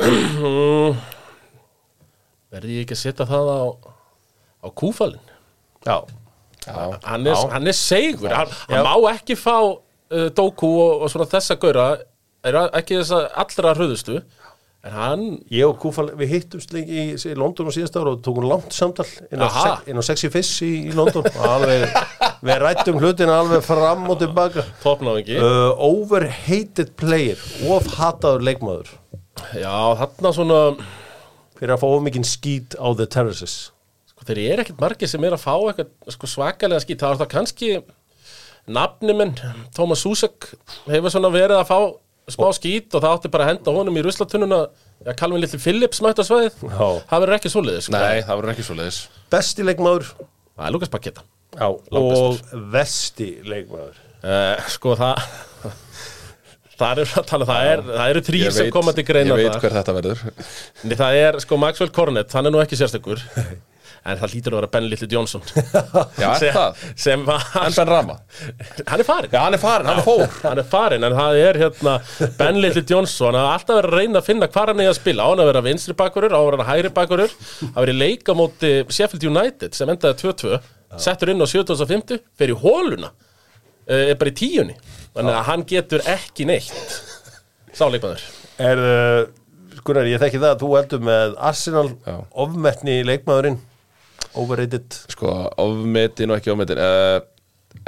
Verði 2.55 2.79
ég 2.79 2.87
ekki 2.87 2.97
að 2.97 3.03
setja 3.03 3.27
það 3.31 3.47
á, 3.51 3.61
á 4.63 4.69
kúfalinn 4.71 5.27
Já. 5.87 5.97
Hann 6.67 7.27
er, 7.27 7.39
hann 7.55 7.67
er 7.71 7.77
segur 7.77 8.33
hann, 8.35 8.51
hann 8.69 8.85
má 8.85 8.95
ekki 9.15 9.37
fá 9.39 9.57
uh, 9.61 10.29
Doku 10.37 10.69
og, 10.69 11.05
og 11.05 11.13
svona 11.13 11.29
þessa 11.31 11.57
gaura. 11.61 11.89
Er 12.47 12.57
ekki 12.73 13.01
þess 13.01 13.15
að 13.17 13.27
allra 13.43 13.75
hröðustu? 13.77 14.21
En 14.81 14.95
hann 14.97 15.25
Ég 15.53 15.67
og 15.69 15.75
Kúfal, 15.83 16.07
við 16.17 16.31
hittumst 16.33 16.71
lengi 16.73 17.03
í, 17.03 17.09
í 17.13 17.35
London 17.37 17.69
á 17.69 17.73
síðast 17.77 17.99
ára 18.01 18.15
og 18.15 18.23
tókum 18.25 18.47
langt 18.49 18.73
samtal 18.73 19.05
inn 19.29 19.43
á, 19.45 19.49
inn 19.85 20.01
á 20.01 20.05
Sexy 20.05 20.31
Fish 20.33 20.63
í, 20.65 20.71
í 20.89 20.95
London. 20.97 21.27
Og 21.29 21.45
alveg, 21.45 21.85
við 22.49 22.63
rættum 22.65 23.01
hlutina 23.03 23.37
alveg 23.43 23.67
fram 23.67 24.09
og 24.09 24.23
tilbaka. 24.23 24.65
Uh, 25.37 25.75
Overhated 25.85 26.95
player 27.01 27.41
of 27.69 27.93
hataður 27.99 28.47
leikmaður. 28.49 28.95
Já 29.61 29.77
þarna 30.01 30.33
svona 30.37 30.63
fyrir 31.61 31.77
að 31.77 31.85
fá 31.85 31.87
of 31.91 32.03
mikinn 32.07 32.25
skít 32.27 32.77
á 32.81 32.89
the 32.97 33.05
terraces 33.09 33.69
sko, 34.21 34.29
þeir 34.29 34.43
eru 34.45 34.65
ekkert 34.67 34.85
margir 34.85 35.11
sem 35.11 35.25
er 35.25 35.35
að 35.39 35.43
fá 35.47 35.55
eitthvað 35.57 36.15
sko, 36.15 36.31
svakalega 36.35 36.85
skýt. 36.85 37.01
Það 37.01 37.15
var 37.15 37.21
það 37.25 37.33
kannski 37.35 37.73
nafni 38.71 39.17
minn 39.17 39.35
Thomas 39.75 40.05
Susek 40.05 40.51
hefur 40.87 41.11
svona 41.17 41.33
verið 41.33 41.57
að 41.63 41.67
fá 41.73 41.79
smá 42.31 42.47
skít 42.55 42.93
og 42.95 43.03
það 43.03 43.17
átti 43.17 43.31
bara 43.33 43.47
að 43.49 43.53
henda 43.55 43.73
honum 43.75 43.97
í 43.99 44.03
ruslatununa. 44.07 44.61
Já, 45.01 45.15
Calvin 45.19 45.41
Little 45.43 45.59
Phillips 45.59 46.03
mætti 46.05 46.23
á 46.23 46.29
svæðið. 46.29 46.61
Já. 46.69 46.89
Það 47.09 47.23
verður 47.25 47.37
ekki 47.39 47.51
svoleiðis 47.51 47.87
sko. 47.89 47.97
Nei, 47.97 48.21
það 48.29 48.37
verður 48.43 48.53
ekki 48.53 48.67
svo 48.67 48.77
leiðis 48.77 48.99
Besti 49.33 49.65
leikmaður? 49.65 50.11
Það 50.61 50.67
er 50.69 50.75
Lukas 50.77 50.93
Paketa 50.93 51.25
Já, 51.57 51.67
og 51.97 52.37
vesti 52.75 53.31
leikmaður? 53.49 53.97
Uh, 54.21 54.69
Sko 54.71 54.93
það 55.01 55.23
Það 56.81 57.01
er 57.03 57.11
að 57.21 57.27
tala, 57.29 57.47
það, 57.49 57.67
er, 57.71 57.83
það 57.89 58.13
eru 58.13 58.23
þrýr 58.29 58.53
sem 58.57 58.71
koma 58.73 58.93
til 58.97 59.05
greina 59.09 59.35
Ég 59.37 59.51
veit 59.51 59.65
hver 59.65 59.75
þetta 59.81 59.95
verður. 59.97 60.23
Nei, 60.85 60.95
Það 61.01 61.19
er 61.25 61.39
sko 61.45 61.59
Maxwell 61.61 61.91
Cornet, 61.97 62.37
hann 62.37 62.49
er 62.49 62.55
nú 62.55 62.61
ekki 62.63 62.79
sérstakur 62.81 63.21
En 64.09 64.17
það 64.17 64.33
lítur 64.35 64.55
að 64.55 64.61
vera 64.63 64.71
Ben 64.73 64.87
Little 64.89 65.09
Johnson. 65.13 65.43
Já, 66.17 66.31
er 66.31 66.39
sem, 66.41 66.55
það? 66.55 66.85
sem 67.05 67.25
var 67.27 67.43
En 67.61 67.75
Ben 67.77 67.91
Rama? 67.91 68.15
Hann 68.89 69.03
er 69.03 69.05
farin 69.05 69.35
Já, 69.35 69.41
hann 69.45 69.57
er 69.59 69.61
farin, 69.61 69.91
hann 69.91 70.01
er 70.01 70.07
fór. 70.07 70.23
Hann 70.47 70.63
er 70.63 70.69
farin, 70.71 71.05
en 71.05 71.17
það 71.19 71.41
er 71.45 71.59
hérna 71.61 71.97
Ben 72.39 72.61
Little 72.65 72.85
Johnson, 72.89 73.35
hann 73.37 73.45
er 73.45 73.53
alltaf 73.59 73.77
verið 73.81 73.91
að 73.93 73.99
reyna 74.01 74.23
að 74.23 74.29
finna 74.31 74.49
hvað 74.49 74.73
hann 74.73 74.83
er 74.87 74.91
að 74.93 74.99
spila, 75.01 75.27
á 75.27 75.29
hann 75.31 75.43
að 75.45 75.51
vera 75.53 75.63
vinstri 75.69 75.97
bakurur 76.01 76.33
á 76.33 76.41
hann 76.41 76.63
að 76.65 76.71
hægri 76.71 76.93
bakurur, 76.97 77.35
það 77.61 77.81
verið 77.85 78.01
leika 78.01 78.37
móti 78.41 78.73
Sheffield 78.89 79.27
United 79.31 79.77
sem 79.77 79.93
endaði 79.93 80.19
2-2 80.25 80.61
settur 81.01 81.31
inn 81.35 81.45
á 81.45 81.47
750 81.47 82.23
fer 82.41 82.51
í 82.55 82.57
hóluna, 82.65 83.13
eh, 83.87 84.11
er 84.15 84.19
bara 84.21 84.33
í 84.33 84.37
tíunni. 84.41 84.75
Þannig 85.15 85.37
að 85.37 85.47
hann 85.51 85.67
getur 85.71 86.03
ekki 86.09 86.47
neitt 86.49 86.97
sáleikmaður 87.77 88.23
Er, 88.61 88.81
uh, 88.83 89.81
Gunnar, 89.87 90.09
ég 90.11 90.21
þekki 90.21 90.41
það 90.43 90.53
að 90.55 90.63
þú 90.65 90.71
heldur 90.77 91.03
með 91.07 91.37
Arsenal 91.51 91.87
Já. 92.05 92.17
ofmetni 92.45 92.99
leikmaðurinn 93.09 93.57
Overrated. 94.39 94.95
Sko, 95.11 95.33
ofmetin 95.59 96.31
og 96.31 96.39
ekki 96.39 96.53
ofmetin 96.53 96.79
uh, 96.79 97.19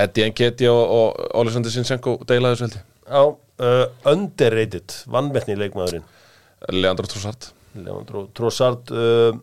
Eddie 0.01 0.29
Nketi 0.31 0.69
og, 0.71 1.21
Oleksandr 1.39 1.71
Sinchenko 1.71 2.17
deilaðu 2.27 2.57
þessu 2.57 2.67
heldi 2.67 2.83
Já, 3.13 3.23
uh, 3.63 3.85
underrated 4.11 4.95
vannmetni 5.11 5.57
leikmaðurinn. 5.59 6.05
Leandro 6.73 7.09
Trossard. 7.11 7.51
Leandro 7.79 8.25
Trossard 8.35 8.93
uh, 8.95 9.35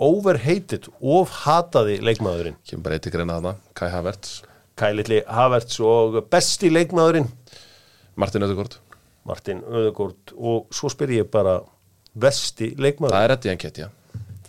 overhated 0.00 0.88
of 1.00 1.32
hataði 1.44 1.98
leikmaðurinn. 2.04 2.56
Kemur 2.68 2.86
bara 2.86 2.98
eitthvað 2.98 3.18
greina 3.18 3.38
þarna 3.38 3.54
Kai 3.76 3.88
Havertz. 3.92 4.38
Kælitli 4.80 5.20
Havertz 5.28 5.80
og 5.84 6.22
besti 6.32 6.70
leikmaðurinn. 6.72 7.28
Martin 8.20 8.44
Ödegård 8.46 8.78
Martin 9.28 9.60
Öðegård 9.68 10.32
og 10.36 10.70
svo 10.74 10.88
spyr 10.92 11.18
ég 11.20 11.28
bara 11.32 11.58
besti 12.16 12.72
leikmaður? 12.80 13.14
Það 13.16 13.26
er 13.26 13.34
Eddie 13.36 13.56
Nketi, 13.56 13.84
já. 13.84 13.90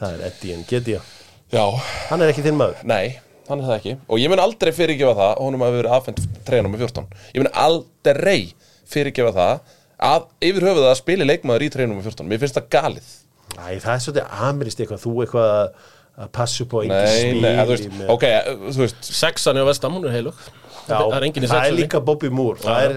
Það 0.01 0.15
er 0.15 0.23
Eddie 0.29 0.55
Ngedia 0.61 1.01
Já, 1.01 1.20
hann 1.51 2.21
er 2.23 2.31
ekki 2.31 2.43
þinn 2.45 2.57
maður. 2.59 2.81
Nei 2.87 3.19
hann 3.51 3.59
er 3.59 3.67
það 3.67 3.77
ekki. 3.81 3.93
Og 4.07 4.19
ég 4.21 4.29
mun 4.31 4.39
aldrei 4.39 4.71
fyrirgefa 4.71 5.11
það 5.17 5.29
að 5.33 5.39
honum 5.43 5.63
hafi 5.65 5.77
verið 5.81 5.95
afhengt 5.97 6.19
treyja 6.47 6.63
nummer 6.63 6.79
14 6.79 7.07
Ég 7.35 7.41
mun 7.43 7.49
aldrei 7.59 8.53
fyrirgefa 8.87 9.33
það 9.35 9.73
að 10.07 10.27
yfir 10.47 10.67
höfuð 10.69 10.85
að 10.87 10.95
spili 11.01 11.27
leikmaður 11.27 11.65
í 11.65 11.71
treyja 11.73 11.89
nummer 11.91 12.05
14 12.07 12.29
Mér 12.31 12.39
finnst 12.39 12.55
það 12.59 12.69
galið. 12.77 13.09
Æ, 13.57 13.65
það 13.83 13.91
er 13.91 14.03
svolítið 14.05 14.37
amirist 14.47 14.79
eitthvað, 14.85 15.01
þú 15.03 15.11
eitthvað 15.25 15.49
að- 15.57 15.89
að 16.21 16.31
passa 16.37 16.63
upp 16.63 16.71
á 16.71 16.77
engin 16.85 16.95
Nei, 16.95 17.41
nei, 17.41 17.51
að 17.59 17.65
þú 17.67 17.75
veist, 17.75 17.89
með- 17.99 18.09
ok, 18.15 18.25
þú 18.71 18.81
veist. 18.85 19.11
Sexan 19.19 19.55
hjá 19.59 19.65
Vestam, 19.67 19.93
hún 19.99 20.05
er 20.07 20.15
heilug. 20.15 20.35
Já, 20.87 20.95
Það 20.95 21.15
er 21.27 21.47
það 21.51 21.65
er 21.67 21.75
líka 21.81 21.99
Bobby 22.05 22.29
Moore. 22.29 22.59
Það 22.59 22.79
Já. 22.79 22.85
er, 22.87 22.95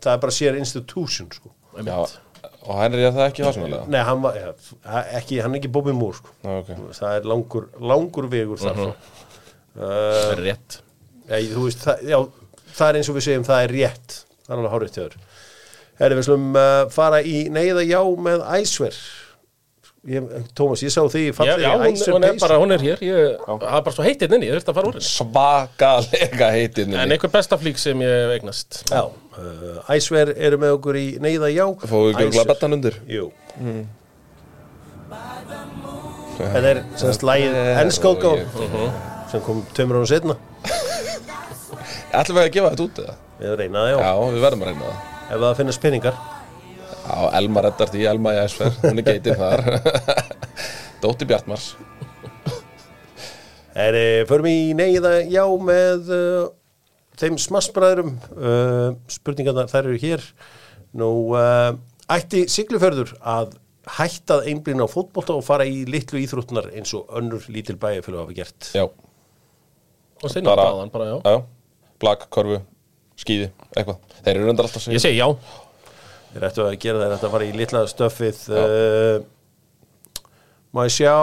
það 0.00 0.12
er 0.14 0.18
bara 0.22 0.32
sér 0.38 0.56
institution 0.58 1.28
sko. 1.32 1.50
Já, 1.78 1.98
og 2.68 2.82
Henry 2.82 3.04
er 3.08 3.14
það 3.16 3.30
ekki 3.30 3.44
farsmjölega 3.46 3.88
Nei, 3.94 4.00
hann, 4.04 4.20
var, 4.24 4.36
ja, 4.36 4.50
ekki, 5.18 5.40
hann 5.44 5.54
er 5.54 5.60
ekki 5.62 5.70
Bobby 5.72 5.94
Moore 5.96 6.18
sko. 6.20 6.34
Já, 6.44 6.50
ok. 6.60 6.72
það 6.98 7.14
er 7.16 7.28
langur, 7.32 7.68
langur 7.80 8.28
vegur 8.32 8.60
þar 8.60 8.82
frá 8.82 8.92
Það 9.78 10.32
er 10.32 10.40
rétt. 10.42 10.78
Ja, 11.28 11.38
þú 11.52 11.64
veist, 11.68 11.84
það, 11.86 12.04
já, 12.10 12.18
það 12.74 12.88
er 12.88 12.98
eins 12.98 13.10
og 13.12 13.16
við 13.18 13.26
segjum 13.28 13.46
það 13.46 13.64
er 13.64 13.74
rétt, 13.76 14.16
það 14.42 14.54
er 14.54 14.58
alveg 14.58 14.74
hárið 14.74 14.92
til 14.94 15.04
þér. 15.04 15.16
Herri, 15.98 16.16
við 16.18 16.26
slum 16.28 16.46
uh, 16.58 16.82
fara 16.94 17.20
í 17.22 17.36
neyða 17.54 17.84
já 17.86 18.00
með 18.26 18.44
æsver. 18.58 18.98
ég, 18.98 19.04
Tómas, 20.56 20.80
ég 20.86 20.92
sá 20.94 21.02
því 21.04 21.22
Já, 21.44 21.54
já 21.60 21.70
í 21.74 21.78
hún, 21.82 21.96
hún 22.14 22.24
er 22.28 22.36
bara, 22.40 22.56
hún 22.62 22.72
er 22.74 22.80
hér. 22.84 23.02
Ég, 23.04 23.34
Það 23.44 23.76
er 23.78 23.82
bara 23.88 23.94
svo 23.96 24.06
heitinn 24.06 24.34
inni, 24.38 24.48
ég 24.48 24.56
þurfti 24.58 24.72
að 24.72 24.78
fara 24.78 24.90
úr 24.90 24.96
henni. 24.98 25.08
Svakalega 25.10 26.48
heitin 26.54 26.94
En 26.96 27.12
einhver 27.16 27.32
besta 27.34 27.58
flík 27.60 27.78
sem 27.82 28.00
ég 28.06 28.32
eignast. 28.38 28.82
Já, 28.88 29.02
uh, 29.10 29.92
æsver 29.94 30.32
eru 30.36 30.58
með 30.62 30.76
okkur 30.78 30.98
í 31.00 31.06
neyða 31.22 31.50
já. 31.52 31.66
Fóðu 31.84 32.14
ekki 32.14 32.30
okkur 32.32 32.50
betan 32.54 32.78
undir? 32.78 32.96
Jú. 33.10 33.28
Þetta 36.38 36.68
er 36.70 36.82
semst 37.00 37.24
lægið 37.26 37.56
ennskóðgáð 37.82 38.42
sem 39.32 39.42
kom 39.44 39.64
tveimur 39.74 39.98
ára 40.00 40.08
setna 40.08 40.36
Ætlum 42.14 42.38
við 42.38 42.44
að 42.44 42.52
gefa 42.54 42.70
þetta 42.72 42.84
út 42.86 43.00
eða? 43.02 43.14
við 43.38 43.54
reynaði 43.60 43.90
já, 43.92 43.98
Já, 44.02 44.12
við 44.34 44.40
verðum 44.44 44.62
að 44.64 44.68
reyna 44.70 44.84
það. 44.86 45.00
Ef 45.28 45.42
það 45.42 45.56
finnast 45.58 45.82
penningar 45.82 46.20
Já, 47.08 47.28
Elma 47.38 47.62
reddar 47.64 47.88
því, 47.88 48.04
Elma 48.10 48.34
í 48.36 48.40
æsfer 48.42 48.74
Hún 48.82 49.00
er 49.00 49.06
geitin 49.06 49.38
þar. 49.38 49.62
Dótti 51.02 51.28
Bjartmars. 51.28 51.70
Er, 53.78 53.96
förum 54.28 54.48
í 54.50 54.74
neyða 54.76 55.20
já 55.30 55.44
með 55.62 56.10
uh, 56.12 56.48
þeim 57.20 57.38
smassbræðurum 57.40 58.16
uh, 58.34 58.96
spurningarna 59.08 59.68
þær 59.70 59.84
eru 59.92 60.00
hér. 60.02 60.24
Nú 60.98 61.10
uh, 61.38 61.76
ætti 62.10 62.44
Siglufjörður 62.50 63.14
að 63.22 63.54
hættað 63.98 64.50
einblinn 64.50 64.82
á 64.84 64.88
fótbolta 64.90 65.36
og 65.38 65.46
fara 65.46 65.64
í 65.64 65.86
litlu 65.88 66.20
íþróttunar 66.20 66.72
eins 66.74 66.92
og 66.98 67.08
önnur 67.16 67.46
lítil 67.48 67.78
bæjarfélag 67.80 68.26
hafa 68.26 68.36
gert? 68.36 68.72
Já, 68.76 68.84
Og 70.18 70.34
sinna 70.34 70.50
bara, 70.50 70.66
báðan, 70.66 70.92
bara 70.92 71.08
já. 71.08 71.16
Já 71.22 71.38
Blag, 72.02 72.26
korfu, 72.30 72.60
skíði, 73.18 73.48
eitthvað. 73.72 74.02
Þeir 74.18 74.34
eru 74.34 74.50
reyndar 74.50 74.68
alltaf 74.68 74.84
að 74.84 74.98
Ég 74.98 75.02
segja 75.02 75.14
segi 75.14 75.22
já 75.22 75.64
þeir 76.32 76.48
ættu 76.48 76.64
að 76.64 76.78
gera 76.82 77.04
þeir 77.04 77.14
ættu 77.16 77.28
að 77.28 77.36
fara 77.36 77.46
í 77.48 77.54
litla 77.56 77.84
stöffið 77.90 78.42
uh, 78.54 79.14
má 80.74 80.82
ég 80.86 80.96
sjá 80.98 81.14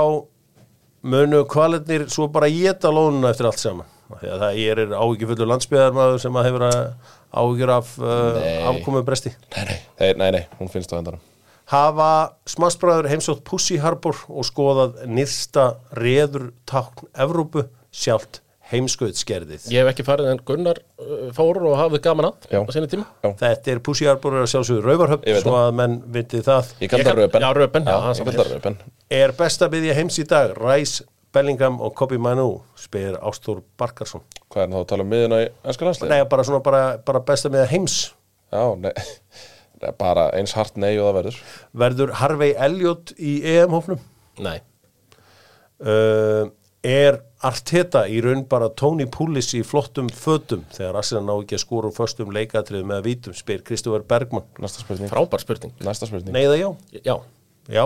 munu 1.05 1.43
kvaletnir 1.49 2.07
svo 2.13 2.29
bara 2.33 2.49
geta 2.49 2.93
lónuna 2.93 3.33
eftir 3.33 3.49
allt 3.49 3.61
saman? 3.61 3.91
Að 4.15 4.41
það 4.41 4.59
er 4.61 4.81
áhyggjufullur 4.93 5.49
landsbyðarmaður 5.49 6.19
sem 6.21 6.35
að 6.37 6.49
hefur 6.49 6.65
áhyggjur 6.69 7.71
af 7.73 7.95
uh, 8.01 8.35
Nei. 8.37 8.51
afkomu 8.69 9.01
bresti. 9.05 9.31
Nei, 9.55 9.63
nei, 9.71 9.79
Þeir, 10.01 10.19
nei, 10.21 10.27
nei, 10.37 10.43
hún 10.59 10.69
finnst 10.71 10.93
á 10.93 10.97
hendarum 10.99 11.23
hafa 11.71 12.37
smassbræður 12.49 13.09
heimsótt 13.09 13.43
Pussy 13.47 13.79
Harbor 13.81 14.17
og 14.29 14.45
skoðað 14.45 14.99
nýrsta 15.09 15.75
reður 15.97 16.51
tákn 16.69 17.09
Evrópu 17.17 17.65
sjálft 17.89 18.43
heimskautsgerðið. 18.71 19.65
Ég 19.73 19.83
hef 19.83 19.89
ekki 19.91 20.05
farið 20.07 20.29
en 20.31 20.39
Gunnar 20.47 20.79
uh, 20.81 21.27
fór 21.37 21.59
og 21.69 21.75
hafði 21.77 21.99
gaman 22.05 22.27
að 22.31 22.47
Já. 22.49 22.59
á 22.65 22.69
sinni 22.73 22.89
tíma 22.91 23.05
Þetta 23.21 23.73
er 23.75 23.81
er 24.39 24.45
að 24.45 24.51
sjálfsögðu 24.53 24.85
Rauvarhöfn 24.87 25.41
svo 25.43 25.53
að 25.59 25.73
menn 25.79 25.97
vitið 26.15 26.45
það. 26.47 26.71
Ég 26.81 26.89
kallar 26.93 27.05
kann- 27.11 27.19
röpen 27.21 27.45
Já, 27.45 27.49
Röpen, 27.59 27.85
já, 27.85 27.97
er 28.09 28.17
samt 28.19 28.31
kallar 28.31 28.49
hér. 28.49 28.55
röpen 28.57 28.77
Er 29.19 29.35
best 29.37 29.61
að 29.65 29.75
byggja 29.75 29.97
heims 29.99 30.17
í 30.17 30.25
dag 30.33 30.55
Rice, 30.57 31.05
Bellingham 31.35 31.77
og 31.83 31.93
Kobi 31.99 32.17
Manu 32.17 32.47
spyr 32.79 33.17
Ástór 33.21 33.61
Barkarsson. 33.77 34.23
Hvað 34.49 34.63
er 34.65 34.71
það 34.73 34.81
að 34.81 34.89
tala 34.93 35.05
um 35.05 35.11
miðuna 35.13 35.41
í 35.43 35.49
ennska 35.67 35.85
landsliði? 35.89 36.13
Nei, 36.15 36.29
bara 36.31 36.45
svona 36.47 36.61
bara, 36.65 36.83
bara 37.05 37.21
best 37.27 37.45
að 37.49 37.57
byggja 37.57 37.71
heims. 37.75 37.97
Já, 38.53 38.63
nei 38.79 38.93
Nei, 39.81 39.91
Bara 39.99 40.29
eins 40.39 40.53
hart 40.55 40.77
nei 40.79 40.93
og 40.95 41.09
það 41.09 41.15
verður 41.17 41.39
Verður 41.83 42.11
Harvey 42.21 42.53
Elliot 42.55 43.11
í 43.19 43.33
EM-hófnum? 43.57 43.99
Nei 44.39 44.55
uh, 45.83 46.47
er 46.85 47.17
Arteta 47.45 48.05
í 48.09 48.17
raun 48.25 48.43
bara 48.49 48.71
Tony 48.73 49.05
Pullis 49.11 49.51
í 49.57 49.61
flottum 49.67 50.09
fötum 50.09 50.63
þegar 50.73 50.99
Arsenal 51.01 51.25
ná 51.27 51.33
ekki 51.35 51.57
að 51.59 51.63
skora 51.65 51.91
úr 51.91 51.95
föstum 51.95 52.33
leikatrið 52.33 52.87
með 52.89 53.05
vítum, 53.05 53.35
spyr 53.37 53.61
Kristofur 53.65 54.05
Bergman 54.07 54.47
Næsta 54.61 54.81
spurning. 54.81 55.11
Frábær 55.11 55.43
spurning. 55.43 55.75
Næsta 55.85 56.09
spurning. 56.09 56.33
Neiða 56.35 56.57
já, 56.57 56.69
Já. 57.05 57.15
Já. 57.69 57.85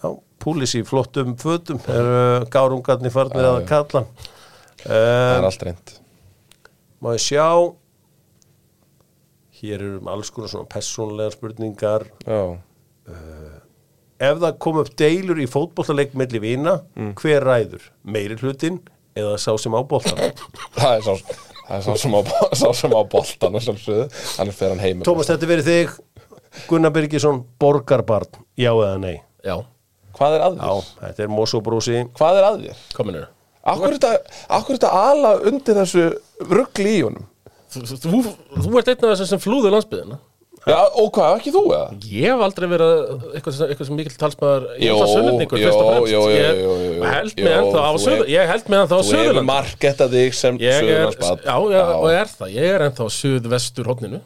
Já, 0.00 0.10
Pullis 0.40 0.74
í 0.74 0.82
flottum 0.88 1.36
fötum. 1.38 1.80
Er 1.92 2.10
uh, 2.10 2.48
gárungarnir 2.50 3.14
farnir 3.14 3.46
að 3.46 3.62
kalla. 3.70 4.06
Það 4.80 4.96
er 4.96 5.44
uh, 5.44 5.50
allt 5.50 5.66
reynd 5.68 6.00
má 7.00 7.14
ég 7.16 7.22
sjá? 7.24 7.48
Hér 9.60 9.80
eru 9.80 10.00
alls 10.12 10.30
konar 10.32 10.52
svona 10.52 10.68
persónlegar 10.68 11.36
spurningar. 11.36 12.04
Já 12.28 12.60
ef 14.20 14.40
það 14.42 14.58
kom 14.62 14.80
upp 14.82 14.90
deilur 15.00 15.40
í 15.40 15.48
fótbollaleik 15.50 16.16
milli 16.18 16.42
vina, 16.42 16.76
hver 17.20 17.46
ræður? 17.46 17.86
Meiri 18.04 18.36
hlutin 18.40 18.80
eða 19.18 19.38
sá 19.40 19.54
sem 19.60 19.74
á 19.74 19.80
boltan 19.82 20.20
Það 20.78 20.94
er 20.98 21.06
sá, 21.06 21.34
það 21.66 21.74
er 21.78 21.84
sá 21.88 21.90
sem 22.04 22.14
á, 22.14 22.20
sá 22.60 22.68
sem 22.82 22.94
á 22.94 23.00
boltan 23.16 23.58
og 23.58 23.66
sjálfsögðu, 23.66 24.06
hann 24.38 24.84
heim 24.84 25.04
Tómas, 25.08 25.30
þetta 25.32 25.46
er 25.46 25.52
verið 25.54 25.70
þig. 25.70 25.98
Gunnar 26.66 26.90
Birgisson, 26.90 27.44
borgarbarn. 27.62 28.40
Já 28.58 28.72
eða 28.72 28.96
nei? 29.02 29.20
Já. 29.46 29.60
Hvað 30.20 30.36
er 30.36 30.42
að 30.44 30.56
já, 30.58 30.72
þetta 31.00 31.22
er 31.24 31.30
Mosobrúsi 31.32 32.00
Hvað 32.18 32.38
er 32.40 32.46
að 32.48 32.64
þér? 32.64 32.80
Kominur 32.96 33.28
Akkur 33.70 33.92
er 33.94 33.98
þetta, 34.00 34.90
ala 34.96 35.34
undir 35.48 35.78
þessu 35.78 36.06
ruggli 36.48 36.96
í 36.98 37.04
honum? 37.06 37.28
Þú, 37.70 37.84
þú, 38.02 38.20
þú 38.66 38.80
ert 38.80 38.90
einn 38.90 39.04
af 39.06 39.12
þessum 39.14 39.30
sem 39.30 39.40
flúðu 39.40 39.70
landsbyðina 39.72 40.18
Já, 40.68 40.76
og 41.00 41.06
hvað, 41.16 41.34
ekki 41.38 41.50
þú 41.54 41.60
eða? 41.72 41.84
Ég 42.04 42.26
hef 42.34 42.42
aldrei 42.44 42.66
verið 42.68 42.90
eitthvað, 43.38 43.60
eitthvað 43.64 43.86
sem 43.88 43.96
mikill 43.96 44.16
talsmaður 44.20 44.64
Ég 44.76 44.90
held 44.90 45.00
það 45.00 45.12
sunnendingur 45.14 45.56
fyrst 45.62 45.78
og 45.80 45.86
fremst. 45.88 46.10
Ég 46.12 47.14
held 47.14 47.32
mig 47.40 47.54
ennþá 47.56 47.80
á 47.80 47.92
hef- 47.96 48.28
Ég 48.28 48.50
held 48.50 48.68
mig 48.68 48.76
ennþá 48.80 48.92
á 48.92 49.00
Þú 49.00 49.14
hefur 49.16 49.46
markettað 49.48 50.16
þig 50.18 50.36
sem 50.36 50.58
Ég 50.60 50.68
er, 50.68 50.82
Suðurlandsbad 50.84 51.40
já, 51.48 51.56
já, 51.72 51.80
og 51.96 52.08
er 52.12 52.28
það. 52.34 52.52
Ég 52.58 52.68
er 52.76 52.84
ennþá 52.90 53.02
á 53.08 53.10
suðvestur 53.16 53.88
hodninu. 53.88 54.20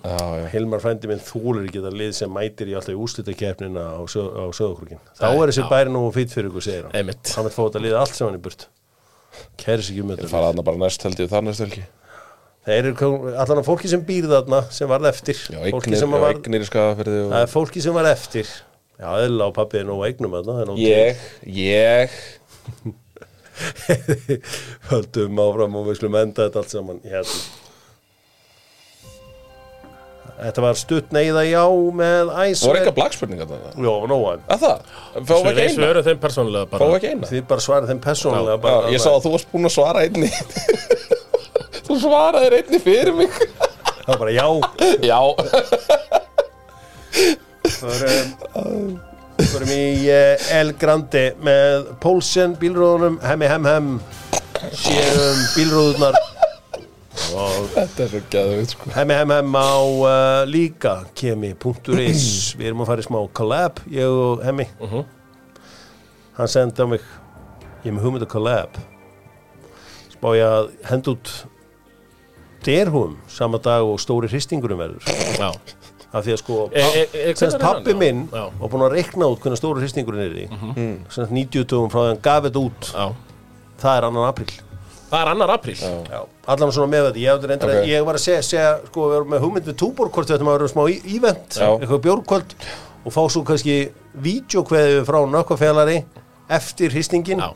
Hilmar 0.51 0.83
frændi 0.83 1.07
minn 1.13 1.23
þúlir 1.23 1.69
ekki 1.69 1.79
þetta 1.85 1.95
lið 2.03 2.13
sem 2.19 2.35
mætir 2.35 2.67
í 2.67 2.75
alltaf 2.75 2.95
í 2.95 2.99
úslitakeppnina 2.99 3.85
á, 3.95 4.03
söð, 4.11 4.27
á 4.35 4.45
söðukrúkin 4.59 4.99
þá 5.15 5.27
er 5.31 5.47
þessi 5.55 5.69
bæri 5.71 5.91
nú 5.95 6.03
fýtt 6.11 6.35
fyrir 6.35 6.51
ykkur 6.51 6.67
segir 6.67 6.89
hann. 6.91 7.15
Hann 7.39 7.47
vil 7.47 7.55
þetta 7.71 7.85
lið 7.87 7.95
allt 8.03 8.15
sem 8.19 8.27
hann 8.27 8.41
í 8.41 8.43
burt. 8.43 8.67
Kæri 9.55 9.83
sig 9.87 10.03
um 10.03 10.11
Ég 10.11 10.19
þetta 10.19 10.27
það 12.65 12.79
er 12.79 12.87
allan 13.43 13.61
að 13.61 13.67
fólki 13.67 13.91
sem 13.93 14.05
býr 14.07 14.29
þarna 14.31 14.61
sem 14.75 14.89
varð 14.91 15.11
eftir 15.11 15.37
Já, 15.37 15.59
fólki 15.59 15.91
eignir, 15.91 16.01
sem 16.01 16.15
já, 16.15 16.23
var, 16.23 16.39
það 16.45 17.19
og... 17.25 17.35
er 17.41 17.51
fólki 17.53 17.85
sem 17.85 17.97
var 17.97 18.09
eftir 18.13 18.47
já, 18.49 19.09
eðla 19.11 19.51
á 19.51 19.57
pappi 19.57 19.81
er 19.83 19.89
nú 19.89 19.99
á 20.01 20.07
eignum 20.09 20.39
þarna, 20.39 20.53
það 20.61 20.71
er. 20.71 20.79
Ég, 20.85 21.27
ég 21.59 22.09
höldum 24.91 25.45
áfram 25.45 25.77
og 25.79 25.91
við 25.91 26.01
skulum 26.01 26.19
enda 26.23 26.49
þetta 26.49 26.65
allt 26.65 26.73
saman 26.75 27.05
hérna. 27.05 27.43
Þetta 30.35 30.63
var 30.65 30.79
stutt 30.79 31.13
neyða 31.15 31.45
já 31.47 31.63
með 31.95 32.31
æs 32.43 32.65
voru 32.65 32.81
eitthvað 32.81 32.97
blagspurningar 32.97 33.47
þarna 33.53 33.85
Jó, 33.87 33.93
nóa 34.11 34.33
Að 34.51 34.65
það? 34.65 34.89
Við 35.15 35.29
Við 35.31 35.51
ekki 35.53 35.63
eina? 35.63 35.75
svörum 35.77 36.07
þeim 36.09 36.23
persónulega 36.25 36.71
bara 36.73 36.89
við 36.89 36.97
ekki 36.99 37.13
eina? 37.13 37.29
Þið 37.31 37.45
bara 37.53 37.65
svarið 37.69 37.93
þeim 37.93 38.01
persónulega 38.09 38.57
Já, 38.57 38.63
bara, 38.65 38.91
ég 38.91 39.05
sá 39.05 39.11
að 39.13 39.21
þú 39.23 39.35
varst 39.37 39.53
búin 39.53 39.69
að 39.71 39.75
svara 39.77 40.03
einni 40.09 40.31
Þú 41.85 41.97
svaraðir 42.03 42.59
einni 42.61 42.81
fyrir 42.83 43.15
mig. 43.17 43.33
Það 44.05 44.09
var 44.09 44.19
bara 44.21 44.35
já. 44.35 44.47
Já. 45.05 45.21
Förum, 47.75 48.99
förum 49.39 49.71
í 49.73 49.85
uh, 50.11 50.45
El 50.55 50.73
Grande 50.79 51.25
með 51.45 51.89
Pólsen 52.03 52.55
bílróðunum 52.61 53.17
Hemmi 53.25 53.49
hem 53.51 53.69
hem 53.69 53.89
Séum 54.77 55.41
bílróðunar 55.55 56.19
Þetta 57.15 58.05
er 58.05 58.11
svo 58.11 58.21
gæðugt 58.33 58.75
sko. 58.75 58.91
Hemmi 58.95 59.17
hem 59.17 59.33
hem 59.35 59.57
á 59.59 59.75
uh, 59.81 60.43
líka 60.51 60.97
kemi.is 61.19 62.27
Við 62.59 62.69
erum 62.71 62.85
að 62.85 62.91
fara 62.93 63.05
í 63.05 63.09
smá 63.09 63.21
collab 63.37 63.81
Ég 63.95 64.11
og 64.11 64.43
Hemmi. 64.45 64.67
Hann 66.39 66.51
sendi 66.51 66.85
á 66.85 66.87
mig 66.91 67.05
Ég 67.85 67.91
er 67.93 67.97
með 67.97 68.07
hugmynda 68.09 68.29
collab 68.31 68.77
Spá 70.25 70.31
ég 70.39 70.47
að 70.49 70.69
henda 70.89 71.13
út 71.13 71.31
derhúum 72.65 73.19
sama 73.29 73.59
dag 73.61 73.85
og 73.85 73.99
stóri 74.01 74.31
hristingurum 74.33 74.79
verður? 74.81 75.05
Já. 75.37 75.51
Af 76.15 76.25
því 76.25 76.33
að 76.33 76.39
sko 76.41 76.57
E- 76.73 76.81
e- 76.81 77.09
e- 77.29 77.59
pappi 77.61 77.91
hann? 77.93 77.99
minn 78.01 78.23
Já. 78.33 78.47
var 78.57 78.71
búin 78.73 78.85
að 78.87 78.95
reikna 78.97 79.29
út 79.29 79.43
hvernig 79.45 79.61
stóru 79.61 79.83
hristingurinn 79.83 80.25
er 80.25 80.39
í. 80.47 80.47
Semst 81.13 81.29
90 81.31 81.67
tugum 81.69 81.91
frá 81.93 82.01
því 82.01 82.07
að 82.07 82.13
hann 82.15 82.23
gaf 82.25 82.45
þetta 82.47 82.63
út. 82.65 82.89
Já. 82.95 83.13
Það 83.85 83.99
er 83.99 84.05
annan 84.09 84.25
april 84.31 84.49
Það 85.11 85.21
er 85.21 85.29
annar 85.31 85.51
apríl. 85.53 85.77
Já, 86.11 86.21
allan 86.49 86.73
svona 86.73 86.89
með 86.91 87.05
þetta, 87.13 87.21
ég, 87.21 87.29
átti 87.37 87.47
reyndar 87.47 87.69
að- 87.69 87.83
Ok. 87.83 87.87
ég 87.89 88.05
var 88.07 88.15
að 88.15 88.23
segja, 88.25 88.43
segja, 88.43 88.81
sko, 88.89 89.01
við 89.11 89.17
erum 89.21 89.29
með 89.29 89.41
hugmynd 89.45 89.67
við 89.69 89.77
túbor 89.77 90.09
hvort 90.11 90.27
við 90.27 90.39
ættum 90.39 90.49
að 90.49 90.57
vera 90.59 90.69
smá 90.73 90.85
ívent, 91.05 91.59
eitthvað 91.61 92.01
bjórkvöld 92.07 92.55
og 93.05 93.13
fá 93.13 93.23
svo 93.31 93.45
kannski 93.45 93.91
vídeokveðu 94.19 95.05
frá 95.05 95.21
nökkafélari 95.29 96.05
eftir 96.49 96.93
hristingin, 96.93 97.41
Já. 97.41 97.55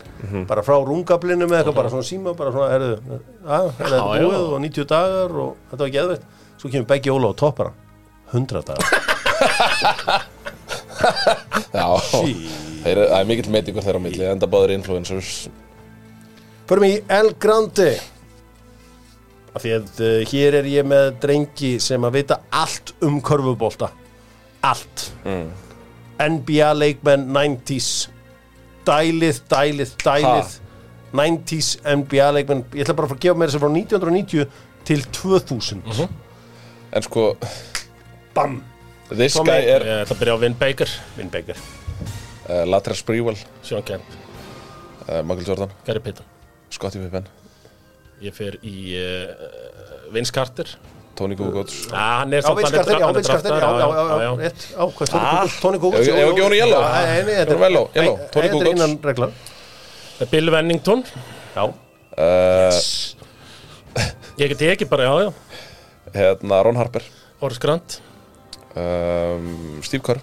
bara 0.49 0.63
frá 0.65 0.79
rungablinum 0.85 1.51
eða 1.51 1.61
eitthvað, 1.61 1.77
bara 1.77 1.91
svona 1.93 2.07
síma, 2.09 2.33
bara 2.37 2.53
svona, 2.55 2.69
er 2.73 2.81
þetta 3.77 4.01
búið 4.25 4.37
og 4.41 4.61
90 4.65 4.89
dagar 4.89 5.37
og 5.45 5.51
þetta 5.71 5.83
var 5.83 5.93
geðveitt, 5.97 6.25
svo 6.57 6.73
kemur 6.73 6.89
Beggi 6.89 7.13
Óla 7.13 7.33
og 7.33 7.39
toppara, 7.39 7.73
100 8.33 8.65
dagar. 8.71 8.87
Já, 11.79 11.87
þeir, 12.83 12.99
það 13.05 13.19
er 13.21 13.29
mikill 13.29 13.53
metingur 13.55 13.85
þeirra 13.85 14.01
á 14.01 14.07
milli 14.09 14.25
enda 14.29 14.49
báður 14.51 14.75
influencers. 14.79 15.33
Förum 16.69 16.89
í 16.89 16.95
El 17.13 17.33
Grande. 17.41 17.93
Af 19.57 19.65
því 19.65 19.71
að 19.77 20.03
uh, 20.05 20.19
hér 20.29 20.59
er 20.61 20.67
ég 20.69 20.85
með 20.87 21.15
drengi 21.23 21.77
sem 21.83 22.03
að 22.05 22.21
vita 22.21 22.43
allt 22.55 22.93
um 23.05 23.21
körfubólta 23.25 23.89
allt. 24.67 25.09
NBA 26.19 26.73
leikmenn 26.75 27.29
90s 27.31 28.09
dælið, 28.89 29.43
dælið, 29.53 29.93
dælið. 30.05 30.57
90s 31.13 31.69
NBA 31.89 32.31
leikmenn. 32.37 32.65
Ég 32.77 32.85
ætla 32.85 32.97
bara 32.97 33.09
að 33.09 33.15
fara 33.15 33.19
að 33.19 33.25
gefa 33.25 33.41
mér 33.41 33.53
þessi 33.53 33.61
frá 33.63 33.71
1990 33.73 34.65
til 34.89 35.05
2000 35.17 36.09
En 36.97 37.05
sko, 37.05 37.25
Bam, 38.37 38.59
this 39.11 39.37
Tommy, 39.37 39.53
guy 39.53 39.73
er 39.73 39.85
Ég 39.85 40.03
ætla 40.05 40.17
að 40.17 40.21
byrja 40.23 40.37
á 40.37 40.39
Vin 40.45 40.57
Baker. 40.61 40.93
Vin 41.17 41.33
Baker. 41.33 41.61
Uh, 42.49 42.65
Latrell 42.69 42.97
Sprewell. 42.97 43.41
Sean 43.63 43.85
Kemp, 43.85 44.05
uh, 45.09 45.21
Michael 45.23 45.49
Jordan, 45.49 45.73
Gary 45.85 46.01
Payton. 46.05 46.29
Scottie 46.73 47.03
Pippen. 47.03 47.29
Ég 48.25 48.35
fer 48.37 48.57
í 48.67 48.77
uh, 48.99 50.13
Vince 50.13 50.33
Carter 50.35 50.73
Tony 51.19 51.35
Kukoc. 51.39 51.71
Ah, 51.93 52.21
Hann 52.21 52.33
er 52.33 52.41
Já, 52.41 52.47
samt- 52.47 52.59
Vince 52.59 52.71
hann 52.71 52.75
er 52.75 52.79
Carter, 52.79 52.95
dra- 52.95 53.01
já, 53.01 53.07
hann 53.07 53.11
er 53.11 53.19
Vince 53.19 53.33
Carter, 53.33 53.51
já, 53.51 53.59
draftaður, 53.59 53.79
já, 53.79 53.99
já, 53.99 54.23
já, 54.23 54.33
rétt, 54.43 54.61
á, 54.79 54.85
hvað, 54.99 55.09
Tony 55.11 55.25
Ah, 55.25 55.43
Kukoc, 55.43 55.61
Tony 55.65 55.79
Kukoc 55.79 55.95
ef- 55.99 56.09
ef 56.09 56.15
ekki 56.29 56.43
honum 56.47 56.59
yellow? 56.59 56.83
Nei, 56.83 57.23
nei, 57.27 57.35
þetta 57.39 57.49
Honum 57.53 57.65
yellow, 57.67 57.85
yellow, 57.99 58.17
Nei, 58.17 58.29
Tony 58.33 58.47
er 58.47 58.51
Kukoc. 59.15 59.33
Bill 60.31 60.51
Wennington. 60.55 61.05
Já, 61.57 61.65
uh, 61.65 62.73
Ég 64.39 64.49
get 64.55 64.61
ekki 64.63 64.85
bara, 64.89 65.03
já, 65.05 65.15
já. 65.25 65.33
Hérna, 66.15 66.63
Ron 66.65 66.77
Harper. 66.77 67.03
Horace 67.41 67.59
Grant, 67.59 68.01
um, 68.77 69.81
Steve 69.83 70.03
Kerr. 70.03 70.21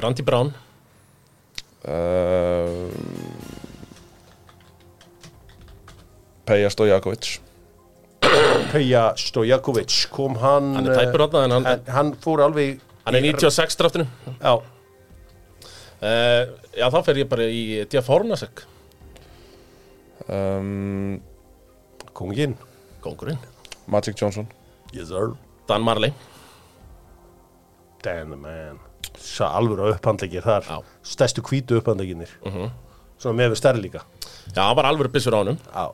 Randy 0.00 0.22
Brown. 0.22 0.54
Um, 1.84 2.90
Peja 6.44 6.68
Stojakovic 6.70 7.38
Peja 8.72 9.04
Stojakovic 9.18 9.94
kom 10.14 10.36
hann 10.42 10.74
Hann 10.76 10.86
er 10.90 10.94
tæpur 11.00 11.24
þarna, 11.26 11.44
en 11.44 11.50
hann- 11.56 11.66
en 11.72 11.80
hann 11.94 12.12
fór 12.22 12.42
alveg 12.44 12.80
Hann 13.06 13.14
er 13.16 13.22
96 13.24 13.76
draftinu. 13.80 14.06
Já, 14.40 14.52
uh, 14.54 14.62
Já, 16.76 16.86
þá 16.92 16.98
fer 17.04 17.14
ég 17.18 17.28
bara 17.28 17.42
í 17.50 17.84
Diaf 17.90 18.06
Hornasek 18.12 18.62
um, 20.28 21.20
kongin. 22.14 22.54
Kongurinn. 23.02 23.38
Magic 23.88 24.14
Johnson. 24.20 24.46
Yes 24.92 25.08
sir. 25.08 25.32
Dan 25.66 25.82
Marley. 25.82 26.12
Damn 28.04 28.30
the 28.30 28.36
man. 28.36 28.78
Sá 29.18 29.48
alveg 29.56 29.80
upphandlegir 29.96 30.44
þar. 30.44 30.62
Já. 30.68 30.78
stærstu 31.02 31.42
hvítu 31.42 31.80
upphandleginir 31.80 32.30
svona 33.20 33.36
með 33.36 33.50
við 33.52 33.58
stærri 33.60 33.82
líka. 33.82 34.04
Já, 34.54 34.62
hann 34.68 34.76
var 34.78 34.84
alveg 34.92 35.10
byssur 35.12 35.34
á 35.34 35.40
honum. 35.42 35.58
Já. 35.74 35.90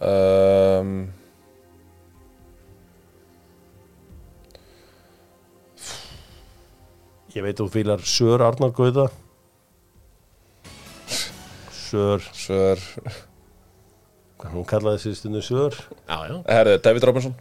Um, 0.00 0.92
ég 7.34 7.44
veit 7.44 7.58
þú 7.60 7.66
fílar 7.72 8.02
Sör 8.08 8.42
Arnar 8.46 8.72
Gauða 8.76 9.08
Sör. 11.88 12.20
Sör. 12.36 12.80
Hvað 14.38 14.52
hún 14.58 14.66
kallaði 14.68 15.14
stundu 15.16 15.40
Sör? 15.40 15.72
Já, 16.04 16.18
já. 16.28 16.34
Herðu, 16.44 16.74
David 16.84 17.06
Robinson 17.08 17.36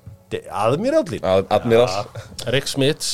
aðmýrallin 0.52 1.24
Ad- 1.28 1.50
Admiral 1.56 2.08
Rick 2.56 2.68
Smits. 2.72 3.10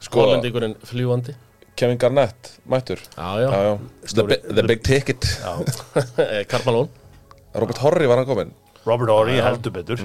Sko, 0.00 0.22
Hollendingurinn 0.24 0.78
fljúandi 0.88 1.34
Kevin 1.76 1.96
Garnett, 2.00 2.54
mættur. 2.68 3.00
Já, 3.16 3.28
já, 3.40 3.48
já, 3.52 3.60
já. 3.68 3.76
The, 4.16 4.36
the 4.52 4.62
Big 4.68 4.82
Ticket. 4.84 5.24
Karmalón 6.50 6.88
Robert 7.54 7.80
Horry 7.82 8.06
var 8.10 8.20
hann 8.20 8.28
komin 8.28 8.52
Robert 8.86 9.10
Horry 9.12 9.40
heldur 9.42 9.74
betur. 9.74 10.00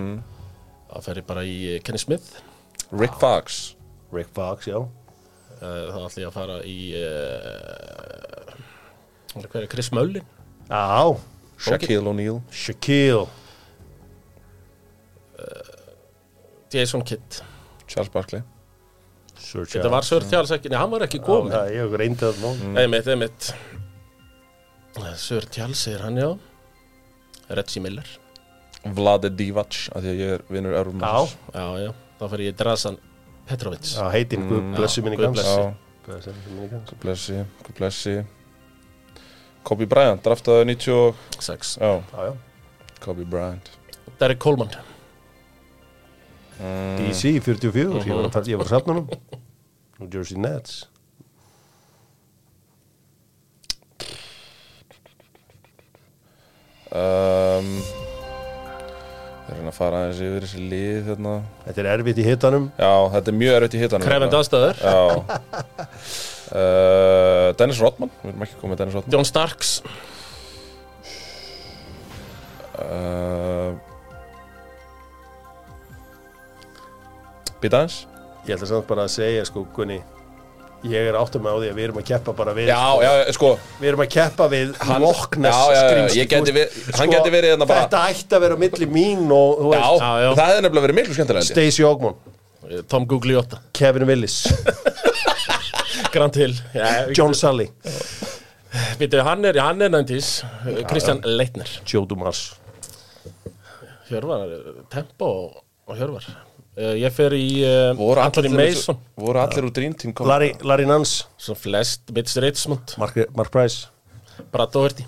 Þá 0.90 0.98
fer 1.06 1.20
ég 1.22 1.28
bara 1.28 1.44
í 1.48 1.56
eh, 1.76 1.82
Kenny 1.84 2.00
Smith. 2.02 2.42
Rick 2.92 3.16
Fox. 3.22 3.76
Rick 4.14 4.30
Fox, 4.36 4.68
já. 4.68 4.80
Uh, 5.56 5.88
þá 5.94 6.00
ætlum 6.02 6.22
ég 6.22 6.28
að 6.28 6.36
fara 6.36 6.58
í 6.68 6.80
uh, 7.00 8.58
hver 9.46 9.64
er 9.64 9.70
Chris 9.72 9.92
Mullin? 9.96 10.28
Já, 10.68 11.16
Shaquille 11.62 12.12
O'Neal. 12.12 12.42
Shaquille. 12.52 13.28
Jason 16.76 17.02
Kidd. 17.08 17.40
Charles 17.88 18.12
Barkley. 18.12 18.44
Sir 19.40 19.68
þetta 19.70 19.92
var 19.92 20.06
Sör 20.08 20.24
Tjáls 20.26 20.52
ekki, 20.56 20.72
nei 20.72 20.80
hann 20.80 20.92
var 20.92 21.06
ekki 21.06 21.20
það, 21.22 21.70
ég 21.74 21.82
hef 21.84 21.96
reyndið 22.02 22.26
það 22.26 22.38
nú 22.42 22.80
einmitt, 22.82 23.10
einmitt 23.12 23.50
Sör 25.20 25.48
Tjáls 25.52 25.82
er 25.92 26.06
hann 26.06 26.18
já 26.20 26.30
Reggie 27.50 27.82
Miller. 27.82 28.08
Vlade 28.86 29.30
Divac 29.36 29.90
af 29.96 30.02
því 30.04 30.10
að 30.14 30.20
ég 30.22 30.34
er 30.36 30.42
vinnur 30.50 30.74
Örfum 30.78 31.00
já, 31.02 31.28
já, 31.54 31.66
já, 31.86 31.92
þá 32.20 32.26
fer 32.30 32.40
ég 32.46 32.56
Drasan 32.60 32.98
Petrovic. 33.50 33.86
Já, 33.96 34.10
heitin 34.14 34.48
Guð 34.50 34.76
blessi 34.78 35.02
minni 35.02 35.18
Guð 35.18 35.26
gans. 35.26 35.42
blessi. 36.06 36.34
Minni 36.52 36.68
gans. 36.70 36.90
Guð 36.90 37.00
blessi, 37.02 37.40
Guð 37.66 37.76
blessi. 37.80 38.16
Kobe 39.66 39.88
Bryant, 39.90 40.22
draftaði 40.22 40.66
90 40.76 40.94
og- 40.94 41.16
6 41.42 41.78
Já, 41.82 42.04
já, 42.14 42.36
Kobe 43.02 43.26
Bryant. 43.26 43.70
Derek 44.20 44.38
Coleman. 44.40 44.70
DC 46.98 47.40
44, 47.42 48.00
ég 48.06 48.14
var 48.16 48.26
að 48.30 48.32
fara- 48.32 48.46
ég 48.48 48.58
var 48.58 48.66
að 48.66 48.70
safna 48.70 48.94
honum. 48.94 49.10
New 50.00 50.10
Jersey 50.12 50.38
Nets 50.38 50.86
um, 56.96 57.70
Það 59.46 59.52
er 59.54 59.60
hann 59.60 59.70
að 59.70 59.76
fara 59.78 59.98
aðeins 60.02 60.22
yfir 60.26 60.46
þessi 60.48 60.62
lið 60.72 61.10
hérna. 61.12 61.34
Þetta 61.68 61.82
er 61.84 61.90
erfitt 61.92 62.18
í 62.18 62.24
hitanum. 62.26 62.64
Já, 62.82 62.94
þetta 63.14 63.30
er 63.32 63.36
mjög 63.38 63.58
erfitt 63.60 63.76
í 63.78 63.82
hitanum 63.84 64.08
Krefend 64.08 64.38
aðstöður 64.40 64.80
Já. 64.82 64.96
Uh, 66.50 67.48
Dennis 67.60 67.82
Rodman 67.84 68.10
Við 68.24 68.32
erum 68.32 68.46
ekki 68.48 68.58
komið 68.62 68.74
með 68.74 68.82
Dennis 68.82 68.98
Rodman. 68.98 69.14
John 69.14 69.30
Starks. 69.30 69.76
Uh, 72.76 73.78
Býta 77.62 77.84
aðeins. 77.84 78.02
Ég 78.46 78.58
ætla 78.58 78.68
samt 78.70 78.90
bara 78.90 79.06
að 79.06 79.14
segja 79.20 79.46
sko 79.48 79.64
Gunni 79.78 80.02
Ég 80.86 81.08
er 81.10 81.16
áttum 81.18 81.42
með 81.42 81.56
á 81.56 81.58
því 81.62 81.70
að 81.72 81.78
við 81.80 81.84
erum 81.88 81.98
að 82.02 82.06
keppa 82.12 82.34
bara 82.38 82.52
við 82.54 82.68
Já, 82.70 82.82
já, 83.02 83.12
sko. 83.34 83.48
Við 83.82 83.88
erum 83.90 84.04
að 84.06 84.10
keppa 84.16 84.46
við 84.52 84.76
Hann- 84.86 85.02
Loch 85.02 85.24
Ness 85.42 85.56
Já, 85.56 85.64
já, 85.66 85.76
já, 85.76 85.86
skrímsli, 85.90 86.20
ég 86.22 86.28
gæti 86.30 86.52
þú 86.52 86.56
veist. 86.60 86.76
við- 86.86 87.00
hann 87.00 87.14
gæti 87.16 87.32
verið 87.34 87.50
hérna 87.56 87.68
bara- 87.72 87.86
Þetta 87.88 88.02
ætti 88.12 88.36
að 88.38 88.44
vera 88.46 88.54
á 88.54 88.60
milli 88.66 88.88
mín 88.98 89.24
og 89.34 89.60
þú 89.64 89.72
Já, 89.74 89.80
veist, 89.82 90.04
Já, 90.06 90.12
já. 90.22 90.30
það 90.36 90.46
hefði 90.52 90.62
nefnilega 90.68 90.86
verið 90.88 90.98
miklu 91.00 91.14
skemmtilega 91.18 91.42
held 91.42 91.50
ég. 91.50 91.56
Stacey 91.56 91.86
Ogmon, 91.86 92.16
Tom 92.88 93.06
Gugliotta. 93.06 93.60
Kevin 93.74 94.06
Willis. 94.08 94.38
Grant 96.14 96.36
Hill. 96.36 96.54
Já, 96.74 97.12
John 97.18 97.34
Sully, 97.34 97.70
Býtu, 99.00 99.22
hann 99.24 99.46
er, 99.46 99.58
hann 99.60 99.82
er 99.82 99.90
90s 99.90 100.44
Kristján 100.90 101.22
Leitner. 101.24 101.70
Joe 101.88 102.06
Dumas 102.06 102.54
Hjörvar, 104.10 104.46
Tempo 104.92 105.30
og, 105.88 105.96
Hjörvar 105.98 106.26
Ég 106.76 107.14
fer 107.16 107.32
í 107.38 107.46
uh, 107.64 107.94
Voru 107.96 108.20
Anthony 108.20 108.50
allir- 108.52 108.74
Mason. 108.76 108.98
Voru 109.16 109.40
allir 109.40 109.64
úr 109.70 109.72
Dream 109.72 109.94
Team? 109.96 110.12
Larry, 110.28 110.50
Larry 110.62 110.86
Nance, 110.90 111.24
Svo 111.40 111.56
flest, 111.56 112.10
Mitch 112.12 112.36
Richmond. 112.44 112.98
Mark, 113.00 113.16
Mark 113.38 113.52
Price. 113.54 113.88
Brad 114.52 114.74
Doherty. 114.76 115.06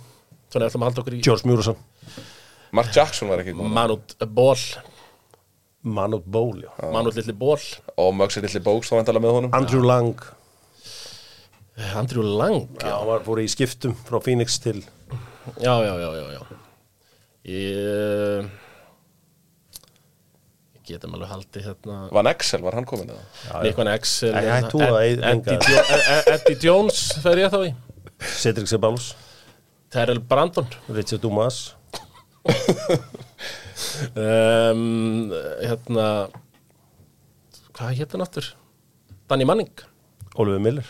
Svona 0.48 0.70
ætlum 0.70 0.86
að 0.86 0.92
halda 0.94 1.02
okkur 1.04 1.16
í 1.18 1.24
George 1.26 1.44
Murison, 1.50 1.76
Mark 2.72 2.94
Jackson 2.96 3.28
var 3.28 3.42
ekki 3.44 3.52
komið 3.58 3.74
Manút 3.76 4.14
Ból 4.32 4.56
Manut 5.98 6.24
Bowl 6.28 6.62
já. 6.64 6.70
Manút 6.92 7.16
Lilli 7.20 7.36
Ból 7.36 7.60
Og 8.00 8.14
Mögsi 8.16 8.40
Lilli 8.44 8.60
Bóks 8.64 8.88
þá 8.92 8.96
vandalega 9.02 9.24
með 9.26 9.36
honum. 9.38 9.52
Andrew 9.56 9.84
Lang. 9.84 10.24
Andrew 12.00 12.24
Lang 12.24 12.66
Já, 12.82 12.94
hann 12.98 13.08
var 13.12 13.26
fór 13.28 13.42
í 13.44 13.48
skiptum 13.52 13.94
frá 14.08 14.18
Phoenix 14.24 14.56
til 14.64 14.80
Já, 15.62 15.76
já, 15.84 15.94
já, 16.00 16.10
já, 16.16 16.26
já. 16.38 16.42
Ég 17.48 17.76
uh, 17.84 18.48
Ég 18.48 18.67
getum 20.88 21.16
alveg 21.18 21.30
haldið 21.34 21.68
hérna. 21.70 21.98
Van 22.16 22.30
Excel, 22.32 22.64
var 22.66 22.78
hann 22.78 22.88
komin 22.90 23.12
eða? 23.14 23.62
Nikon 23.66 23.90
Excel 23.92 24.36
hérna, 24.36 24.90
Eddie, 25.32 25.58
jo 25.60 25.82
Eddie 26.34 26.58
Jones 26.64 27.02
fer 27.24 27.42
ég 27.44 27.54
þá 27.54 27.60
í. 27.68 27.72
Cedric 28.38 28.70
Ceballos, 28.72 29.12
Terrell 29.94 30.22
Brandon. 30.24 30.68
Richard 30.90 31.22
Dumas. 31.26 31.66
Um, 34.18 35.30
Hérna 35.62 36.08
Hvað 37.78 37.92
hétt 38.00 38.14
hann 38.16 38.24
aftur? 38.26 38.48
Danny 39.30 39.46
Manning. 39.46 39.70
Oliver 40.42 40.62
Miller. 40.62 40.88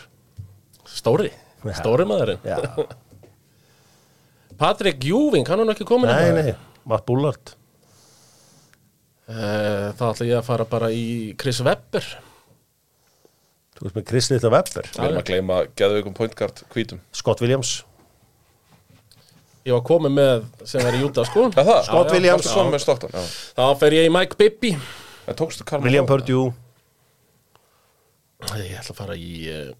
Stóri, 0.87 1.33
stóri 1.75 2.05
maðurinn. 2.07 2.39
Já, 2.47 2.61
Patrick 4.57 5.03
Júving, 5.03 5.43
hann 5.51 5.65
er 5.65 5.73
ekki 5.75 5.87
komin 5.87 6.07
nei, 6.09 6.21
hérna? 6.29 6.43
nei, 6.47 6.55
Matt 6.87 7.03
Bullard 7.09 7.56
Þá 9.27 10.03
ætla 10.07 10.25
ég 10.29 10.37
að 10.39 10.45
fara 10.47 10.65
bara 10.69 10.87
í 10.95 11.33
Chris 11.39 11.59
Webber. 11.65 12.05
Þú 13.77 13.85
veist 13.85 13.97
með 13.99 14.05
Chris 14.09 14.29
Little 14.31 14.51
Webber. 14.53 14.87
Við 14.93 15.03
erum 15.03 15.19
að 15.19 15.27
gleyma 15.27 15.57
geðveikum 15.77 16.15
pointguard 16.17 16.63
hvítum. 16.73 17.01
Scott 17.15 17.43
Williams. 17.43 17.73
Ég 19.67 19.75
var 19.75 19.83
komið 19.83 20.13
með 20.15 20.45
sem 20.71 20.85
er 20.87 20.95
í 20.95 21.01
Júta 21.03 21.25
sko. 21.27 21.49
Já, 21.51 21.59
það? 21.59 21.81
Scott 21.89 22.07
Já, 22.07 22.07
já, 22.07 22.15
Williams. 22.15 22.47
Með 22.71 22.83
Stockton, 22.85 23.11
já. 23.11 23.35
Þá 23.57 23.65
fer 23.81 23.97
ég 23.97 24.07
í 24.07 24.13
Mike 24.15 24.39
Bibby. 24.39 24.71
William? 25.83 26.07
Purdue. 26.07 26.53
Ég 28.55 28.77
ætla 28.79 28.93
að 28.93 28.99
fara 29.01 29.17
í 29.19 29.31
uh, 29.51 29.73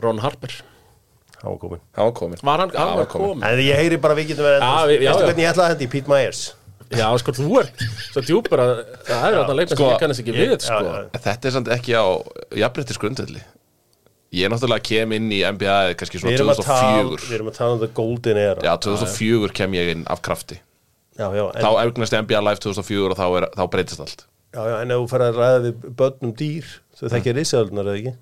Ron 0.00 0.22
Harper 0.22 0.54
Hann 1.42 1.50
var 1.54 1.58
komin 1.62 1.80
Hann 1.94 2.08
var 2.08 2.14
komin 2.18 2.40
Var 2.42 2.58
hann, 2.64 2.72
hann 2.74 2.96
var 2.98 3.08
komin 3.12 3.44
En 3.46 3.60
ég 3.62 3.76
heyri 3.78 3.98
bara 4.02 4.14
við 4.18 4.32
getum 4.32 4.46
verið 4.48 4.64
Já, 4.64 4.86
við- 4.90 5.02
já, 5.04 5.10
Veistu 5.12 5.22
já. 5.22 5.28
hvernig 5.28 5.44
ég 5.44 5.52
ætlaði 5.52 5.66
að 5.68 5.74
hendi? 5.74 5.88
Pete 5.92 6.10
Myers? 6.12 6.40
Já, 6.88 7.06
sko, 7.20 7.34
þú 7.36 7.58
ert 7.60 7.82
svo 8.14 8.22
djúpur 8.24 8.62
að 8.64 8.70
það 9.04 9.26
er 9.28 9.36
þarna 9.38 9.54
leikmenn 9.58 9.68
sem 9.74 9.76
Sko, 9.78 9.88
ég 9.92 10.00
kannast 10.02 10.22
ekki 10.24 10.34
við, 10.34 10.54
sko. 10.64 10.78
Já. 10.88 11.20
Þetta 11.28 11.48
er 11.50 11.54
samt 11.58 11.68
ekki 11.76 11.92
á 11.94 12.06
jafnbrettis 12.62 13.00
grundvelli 13.02 13.42
Ég 14.32 14.44
er 14.44 14.52
náttúrulega 14.52 14.84
kem 14.84 15.12
inn 15.16 15.28
í 15.32 15.40
NBA 15.44 15.76
kannski 16.00 16.18
Við 16.18 16.24
svona 16.24 16.34
erum 16.36 16.50
að 16.52 16.62
tala 16.64 17.02
2004 17.04 17.28
Við 17.28 17.36
erum 17.38 17.50
að 17.52 17.58
tala 17.60 17.76
um 17.76 17.82
the 17.84 17.90
golden 17.96 18.40
era. 18.40 18.64
Já, 18.64 18.72
2004 18.88 19.54
kem 19.56 19.76
ég 19.78 19.92
inn 19.94 20.02
af 20.12 20.20
krafti. 20.24 20.58
Já, 21.18 21.28
já, 21.32 21.44
en, 21.54 21.62
Þá 21.64 21.70
eignast 21.84 22.12
ég 22.16 22.24
NBA 22.26 22.42
Live 22.44 22.60
2004 22.64 23.14
og 23.14 23.16
þá, 23.20 23.24
er, 23.40 23.46
þá 23.56 23.62
breytist 23.72 24.02
allt. 24.04 24.24
Já, 24.52 24.60
já, 24.68 24.74
en 24.82 24.92
ef 24.92 25.00
þú 25.00 25.08
fer 25.12 25.24
að 25.28 25.38
ræða 25.42 25.62
við 25.64 25.86
börnum 26.02 26.34
dýr 26.40 26.68
Þau 26.98 27.08
þekkja 27.14 27.34
risaðlunar 27.38 27.88
eða 27.92 27.98
ekki 28.02 28.12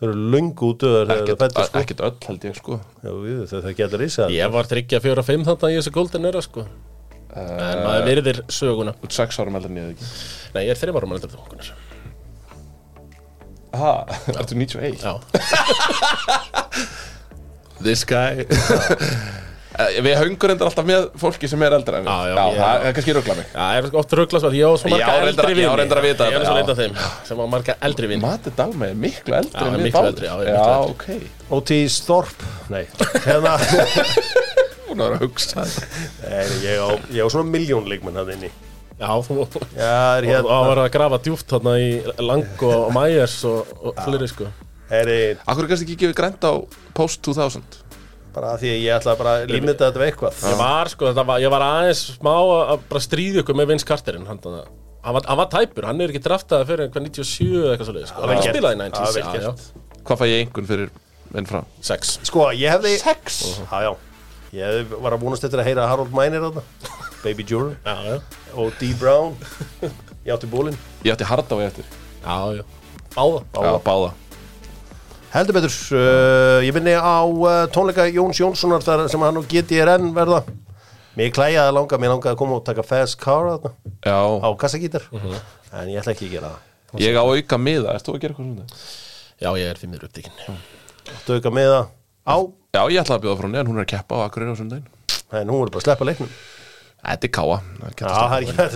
Þau 0.00 0.06
eru 0.08 0.16
löngu 0.32 0.64
útöðar 0.72 1.10
Ekkert 1.12 1.42
það 1.42 1.50
sko. 1.68 1.78
ekkert 1.82 2.00
öll 2.06 2.18
held 2.26 2.42
ég 2.48 2.54
sko. 2.56 2.74
Já, 3.04 3.10
við, 3.20 3.40
þau 3.50 3.60
þekkja 3.66 3.84
allir 3.88 4.00
risaðlunar 4.06 4.38
Ég 4.38 4.48
var 4.54 4.64
tryggja 4.70 4.98
fjóra 5.04 5.22
fimm 5.26 5.42
þarna 5.44 5.70
í 5.70 5.72
þessu 5.76 5.92
golden 5.92 6.28
era, 6.30 6.40
sko. 6.44 6.60
En 7.36 7.78
maður 7.84 8.04
virðir 8.08 8.38
söguna. 8.50 8.92
Út 9.04 9.12
sex 9.14 9.38
árum 9.38 9.54
heldur 9.58 9.70
en 9.70 9.76
ég 9.82 9.86
ekki? 9.92 10.04
Nei, 10.56 10.62
ég 10.64 10.70
er 10.72 10.78
þreim 10.80 10.96
árum 10.98 11.12
að 11.14 11.18
leta 11.20 11.34
það 11.36 11.42
Aha, 13.70 13.92
ertu 14.34 14.54
98? 14.58 14.98
Já, 15.04 15.12
This 17.84 18.04
guy. 18.04 18.44
Eh, 18.44 18.50
Við 20.06 20.16
höngur 20.20 20.52
endur 20.54 20.68
alltaf 20.70 20.86
með 20.88 21.06
fólki 21.20 21.48
sem 21.50 21.62
er 21.66 21.74
eldra 21.76 22.00
en 22.00 22.06
við. 22.06 22.10
Já, 22.10 22.30
já, 22.30 22.34
já 22.34 22.60
það 22.60 22.86
er 22.88 22.94
kannski 22.96 23.14
ruggla 23.16 23.36
mig. 23.40 23.48
Já, 23.54 23.64
ég 23.76 23.88
er 23.90 23.98
oft 24.00 24.14
rugglast 24.20 24.48
Ég 24.56 24.64
á 24.66 24.72
svo 24.80 24.92
marga 24.92 25.16
eldri 25.24 25.50
ég 25.50 25.68
á 25.68 25.72
vini. 25.72 25.80
reyndar 25.80 26.00
að 26.00 26.06
vita 26.08 26.28
Ég 26.30 26.38
er 26.38 26.46
svo 26.46 26.54
já. 26.54 26.60
leita 26.60 26.76
þeim 26.80 26.96
sem 27.28 27.42
á 27.42 27.46
marga 27.54 27.76
eldri 27.88 28.10
vini. 28.10 28.22
Mati 28.24 28.52
Dalma 28.56 28.88
er 28.90 28.96
miklu 29.04 29.36
eldri 29.40 29.60
Já, 29.60 29.66
en 29.66 29.76
við 29.76 29.84
miklu 29.88 30.06
eldri, 30.10 30.30
já, 30.30 30.34
ég 30.40 30.48
er 30.48 30.56
já 30.56 30.64
miklu 30.64 30.94
ok. 30.94 31.04
Otis 31.58 32.00
Thorpe 32.06 32.50
Nei, 32.70 32.84
hérna 33.26 33.56
Hún 34.90 35.04
er 35.06 35.14
að 35.14 35.22
hugsa. 35.22 35.62
Nei, 36.24 36.46
ég 36.64 36.80
á, 36.82 36.88
ég 37.14 37.22
á 37.22 37.28
svona 37.30 37.46
miljón 37.50 37.86
leikmenn 37.90 38.18
hann 38.18 38.32
inni. 38.34 38.50
Já, 39.00 39.12
þú 39.24 39.46
Já, 39.78 40.18
er 40.18 40.26
Og 40.26 40.32
hérna 40.32 40.56
að 40.60 40.80
að 40.84 40.90
grafa 40.96 41.20
djúpt 41.24 41.46
þarna 41.54 41.76
í 41.80 41.92
Lang 42.20 42.64
og 42.68 42.90
Myers 42.92 43.38
og, 43.48 43.70
og 43.80 44.00
fleiri, 44.04 44.28
sko. 44.28 44.50
Er 44.90 45.12
Akkur 45.46 45.68
kannski 45.70 45.86
ekki 45.86 46.00
gefið 46.02 46.16
grænt 46.18 46.42
á 46.42 46.52
post 46.98 47.22
2000 47.22 47.89
bara 48.34 48.52
því 48.60 48.70
að 48.74 48.78
ég 48.84 48.94
ætla 48.96 49.14
bara 49.20 49.32
að 49.40 49.50
limita 49.54 49.88
þetta 49.88 50.00
við 50.02 50.08
eitthvað 50.10 50.42
Ég 50.50 50.58
var, 50.60 50.90
sko, 50.92 51.08
þetta 51.10 51.24
var, 51.30 51.40
ég 51.44 51.52
var 51.54 51.64
aðeins 51.66 52.02
smá 52.16 52.32
að 52.36 52.84
bara 52.90 53.02
stríða 53.04 53.42
ykkur 53.44 53.58
með 53.60 53.70
Vince 53.72 53.88
Carterinn 53.88 54.26
hann, 54.30 54.40
hann, 54.44 54.58
hann, 55.04 55.14
var, 55.16 55.26
hann 55.30 55.40
var 55.42 55.50
tæpur, 55.54 55.86
hann 55.90 56.00
er 56.04 56.12
ekki 56.14 56.22
draftað 56.24 56.66
fyrir 56.70 56.86
einhver 56.86 57.04
97 57.06 57.48
eða 57.50 57.72
eitthvað 57.76 57.90
svo 57.90 58.04
sko. 58.10 58.20
hann 58.24 58.32
var 58.34 58.42
gert. 58.42 58.54
spilaði 58.56 58.76
í 58.76 58.80
Já, 58.80 58.90
90s 58.90 59.16
vel 59.16 59.24
já, 59.24 59.32
gert. 59.32 59.44
já. 59.46 59.96
Hvað 60.10 60.20
fæ 60.22 60.26
ég 60.30 60.38
einhvern 60.44 60.70
fyrir 60.70 60.92
minn 61.34 61.46
frá? 61.50 61.60
Sex 61.90 62.14
Sko, 62.26 62.46
ég 62.56 62.72
hefði 62.76 62.94
Sex? 63.02 63.40
Já, 63.70 63.82
já 63.88 63.92
Ég 64.50 64.66
hefði- 64.66 64.98
var 65.04 65.14
að 65.14 65.20
vonast 65.22 65.44
eftir 65.46 65.60
að 65.62 65.68
heyra 65.70 65.84
Harold 65.86 66.10
Miner 66.16 66.42
þarna 66.42 66.62
Baby 67.22 67.44
Jordan 67.46 67.76
Já, 67.86 67.94
já, 68.08 68.16
og 68.58 68.72
D. 68.80 68.88
Brown 68.98 69.36
Ég 70.26 70.32
átti 70.34 70.48
bólinn 70.50 70.78
Ég 71.06 71.12
átti 71.14 71.28
harda 71.28 71.54
á 71.54 71.58
eftir 71.68 71.84
já, 72.24 72.34
já 72.58 72.64
Báða 73.14 73.44
Já, 73.54 73.78
báða 73.86 74.10
Heldur 75.30 75.54
betur, 75.60 75.74
uh, 75.94 76.58
ég 76.66 76.74
minni 76.74 76.96
á 76.98 77.22
uh, 77.22 77.66
tónleika 77.70 78.08
Jóns 78.10 78.40
Jónssonar 78.40 78.82
þar 78.82 79.04
sem 79.10 79.22
hann 79.22 79.38
og 79.38 79.46
GTRN 79.50 80.10
verða. 80.16 80.40
Mér 81.18 81.30
klæjaði 81.34 81.60
að 81.68 81.76
langa, 81.76 81.98
mér 82.02 82.12
langaði 82.14 82.32
að 82.34 82.40
koma 82.40 82.58
og 82.58 82.64
taka 82.66 82.82
Fast 82.86 83.18
Car 83.22 83.46
þarna. 83.52 83.70
Á 84.06 84.18
Já, 84.42 84.50
kassagítar. 84.58 85.06
Mhm. 85.14 85.38
En 85.70 85.88
ég 85.92 86.02
ætla 86.02 86.16
ekki 86.16 86.26
að 86.26 86.34
gera 86.34 86.50
það. 86.50 86.66
Ég 86.98 87.14
á 87.14 87.22
auka 87.22 87.58
miða 87.60 87.94
Erst 87.94 88.08
þú 88.08 88.16
að 88.16 88.22
gera 88.24 88.34
eitthvað 88.34 88.48
svona? 88.50 88.64
Já, 89.40 89.50
ég 89.60 89.68
er 89.70 89.78
því 89.78 89.88
miður 89.92 90.06
upptíkin 90.08 90.32
Þú 91.26 91.36
auka 91.38 91.52
með 91.54 91.68
það 91.70 91.84
á? 92.26 92.36
Já, 92.74 92.82
ég 92.90 93.02
ætla 93.04 93.14
að 93.18 93.22
bjóða 93.24 93.36
frá 93.38 93.46
henni 93.46 93.60
en 93.60 93.70
hún 93.70 93.78
er 93.78 93.84
að 93.84 93.90
keppa 93.92 94.18
á 94.18 94.24
Akureyri 94.26 94.50
á 94.50 94.58
sundaginn 94.58 94.88
En 95.30 95.52
hún 95.52 95.60
voru 95.60 95.70
bara 95.70 95.78
að 95.80 95.86
sleppa 95.86 96.08
leiknum 96.08 96.32
Þetta 97.00 97.26
er 97.26 97.32
káa. 97.32 97.58
Það 97.80 97.86
er 97.86 97.92
ekki 97.94 98.56
hægt 98.56 98.74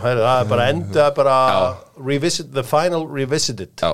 það 0.00 0.28
er 0.34 0.48
bara 0.50 0.68
enda 0.72 1.08
bara 1.16 1.36
the 2.54 2.64
final 2.64 3.04
revisited 3.08 3.74
Já, 3.80 3.92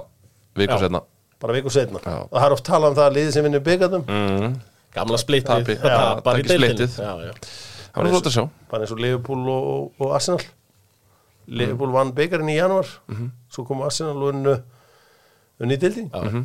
viku 0.56 0.76
Já. 0.76 0.84
setna 0.84 1.02
bara 1.40 1.56
viku 1.56 1.72
setna 1.72 2.02
Já. 2.04 2.18
og 2.28 2.36
það 2.36 2.46
er 2.46 2.54
oft 2.56 2.66
talað 2.68 2.92
um 2.92 2.98
það 3.00 3.08
að 3.08 3.16
liðið 3.18 3.32
sem 3.34 3.48
vinnur 3.48 3.64
byggandum 3.66 4.06
mm. 4.06 4.54
Gamla 4.90 5.18
splittið. 5.22 5.68
Tapar 5.84 6.40
í 6.40 6.46
splittið. 6.48 6.96
Það 6.98 8.00
var 8.00 8.08
flott 8.10 8.26
að 8.26 8.34
sjá. 8.34 8.42
Bara 8.70 8.86
eins 8.86 8.94
og 8.94 9.02
Liverpool 9.02 9.44
og, 9.46 9.68
og, 9.70 10.00
og 10.02 10.14
Arsenal. 10.16 10.42
Liverpool 11.50 11.92
vann 11.94 12.12
byggarinn 12.14 12.50
í 12.52 12.56
januar 12.56 12.88
svo 13.50 13.64
kom 13.66 13.82
Arsenal 13.86 14.18
og 14.18 14.32
unnu 14.34 14.54
unni 15.60 15.76
í 15.76 15.80
dildin 15.80 16.10
Já. 16.12 16.42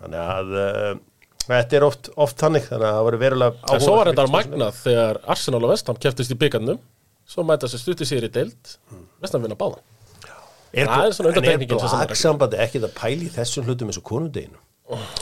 þannig 0.00 0.22
að 0.22 0.54
uh, 0.58 0.92
þetta 1.46 1.78
er 1.78 1.86
oft, 1.86 2.10
oft 2.16 2.42
þannig 2.42 2.66
þannig 2.68 2.86
að 2.88 2.96
það 2.96 3.06
var 3.08 3.18
verulega 3.22 3.72
En 3.76 3.84
svo 3.84 3.94
var 3.98 4.10
þetta 4.12 4.26
magnað 4.32 4.82
þegar 4.82 5.22
Arsenal 5.34 5.62
og 5.62 5.72
Vestham 5.72 6.00
keftist 6.02 6.34
í 6.34 6.38
byggarnum 6.38 6.82
Svo 7.32 7.44
mæta 7.46 7.70
sér 7.70 7.82
stutti 7.82 8.08
sér 8.08 8.26
í 8.28 8.32
deild 8.32 8.76
Vestham 9.22 9.44
vinna 9.44 9.58
báða 9.58 9.80
er, 10.72 10.88
það 10.88 11.06
er 11.06 11.16
svona 11.16 11.32
en 11.32 11.44
er 11.44 11.56
ekki. 11.56 11.72
blagsambandi 11.76 12.60
ekkert 12.64 12.86
að 12.88 12.94
pæli 12.96 13.28
í 13.28 13.32
þessum 13.34 13.66
hlutum 13.68 13.90
eins 13.92 14.00
og 14.00 14.06
konundeginu 14.08 14.60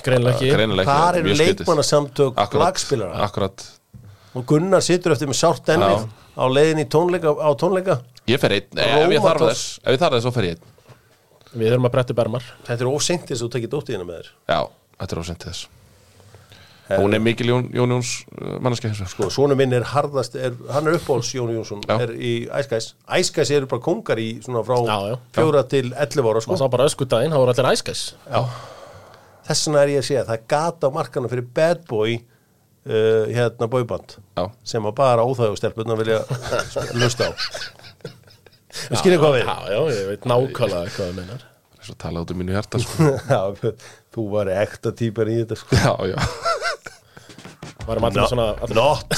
Greinlega 0.04 0.36
ekki. 0.36 0.50
Ekki, 0.54 0.86
Hvar 0.88 1.18
eru 1.20 1.34
leikmannasamtök 1.36 2.32
Akkurat, 2.34 2.56
blagspilara? 2.56 3.20
Akkurat. 3.26 3.64
Og 4.34 4.46
Gunnar 4.48 4.82
situr 4.82 5.14
eftir 5.14 5.30
með 5.30 5.38
sárt 5.40 5.70
ennið 5.74 6.06
á 6.38 6.44
leiðin 6.50 6.82
í 6.82 6.86
tónleika, 6.90 7.34
á 7.34 7.50
tónleika. 7.58 7.98
Ég 8.30 8.40
fer 8.42 8.54
einn, 8.56 8.68
Nei, 8.78 8.86
ef 8.86 9.14
ég 9.14 9.24
þarf 9.24 9.44
þess 9.48 9.66
Ef 9.82 9.94
ég 9.94 10.00
þarf 10.00 10.16
þess, 10.16 10.26
svo 10.26 10.32
fer 10.34 10.48
ég 10.48 10.56
einn. 10.56 10.96
Við 11.50 11.72
þurfum 11.72 11.90
að 11.90 11.94
bretti 11.96 12.16
bermar 12.16 12.48
þetta 12.66 12.86
er 12.86 12.90
óseint 12.90 13.26
þess 13.28 13.40
að 13.40 13.44
þú 13.46 13.52
tekir 13.56 13.72
dóttíðina 13.74 14.06
með 14.08 14.20
þér. 14.20 14.32
Já, 14.54 14.60
þetta 15.02 15.16
er 15.16 15.22
ásend 15.24 15.42
til 15.44 15.52
þess 15.52 15.79
Hún 16.90 17.14
er 17.14 17.22
mikil 17.22 17.46
Jón, 17.46 17.68
Jón 17.74 17.92
Jóns 17.94 18.10
uh, 18.40 18.56
hins 18.66 18.80
vegar 18.82 19.26
og 19.26 19.30
svona 19.34 19.54
minn 19.58 19.74
er 19.76 19.84
harðast 19.92 20.34
er, 20.34 20.56
hann 20.74 20.88
er 20.90 20.96
uppáhalds 20.98 21.30
Jón 21.36 21.52
Jónsson 21.54 21.84
Já. 21.86 21.94
er 22.02 22.12
í 22.18 22.32
Æskæs 22.50 22.94
Æskæs 23.06 23.52
eru 23.54 23.68
bara 23.70 23.84
kongar 23.84 24.18
í 24.18 24.32
svona 24.42 24.64
frá 24.66 24.80
Já, 24.88 24.96
já. 25.12 25.16
fjóra 25.36 25.62
til 25.70 25.92
11 25.92 26.30
ára 26.32 26.42
sko. 26.42 26.56
Og 26.56 26.58
sá 26.58 26.66
bara 26.72 26.88
öskudaginn, 26.90 27.30
það 27.30 27.44
voru 27.44 27.54
allir 27.54 27.70
æskæs 27.70 28.02
þess 29.46 29.66
vegna 29.68 29.84
er 29.84 29.92
ég 29.94 30.02
að 30.02 30.08
segja 30.08 30.24
það 30.26 30.36
er 30.38 30.48
gata 30.54 30.90
á 30.90 30.96
markana 30.96 31.30
fyrir 31.30 31.46
bad 31.60 31.84
boy 31.90 32.16
uh, 32.16 33.24
hérna 33.30 33.70
boyband 33.70 34.16
Já, 34.34 34.48
sem 34.74 34.90
að 34.90 34.96
bara 34.98 35.26
óþægu 35.26 35.60
stelpunna 35.60 35.98
vilja 36.00 36.24
lusta 37.00 37.30
á 37.30 37.32
við 38.90 38.98
skiljum 38.98 39.22
hvað 39.22 39.38
við 39.38 39.46
Já, 39.46 39.56
já, 39.70 39.80
ég 39.94 40.10
veit 40.14 40.26
nákvæmlega 40.26 40.90
hvað 40.96 41.06
það 41.06 41.16
meinar 41.20 41.46
þess 41.80 41.94
að 41.94 42.00
tala 42.02 42.22
út 42.24 42.32
um 42.34 42.40
mínu 42.40 42.52
hjarta 42.54 42.80
sko. 42.82 43.10
Já, 43.32 43.74
þú 44.12 44.24
var 44.34 44.50
ekta 44.52 44.92
típar 44.96 45.30
í 45.32 45.38
þetta 45.40 45.56
sko. 45.56 45.78
Já, 45.80 45.94
já 46.12 46.58
Varum 47.88 48.04
allir 48.06 48.20
með 48.22 48.30
svona 48.32 48.46
allir, 48.62 48.76
not. 48.76 49.08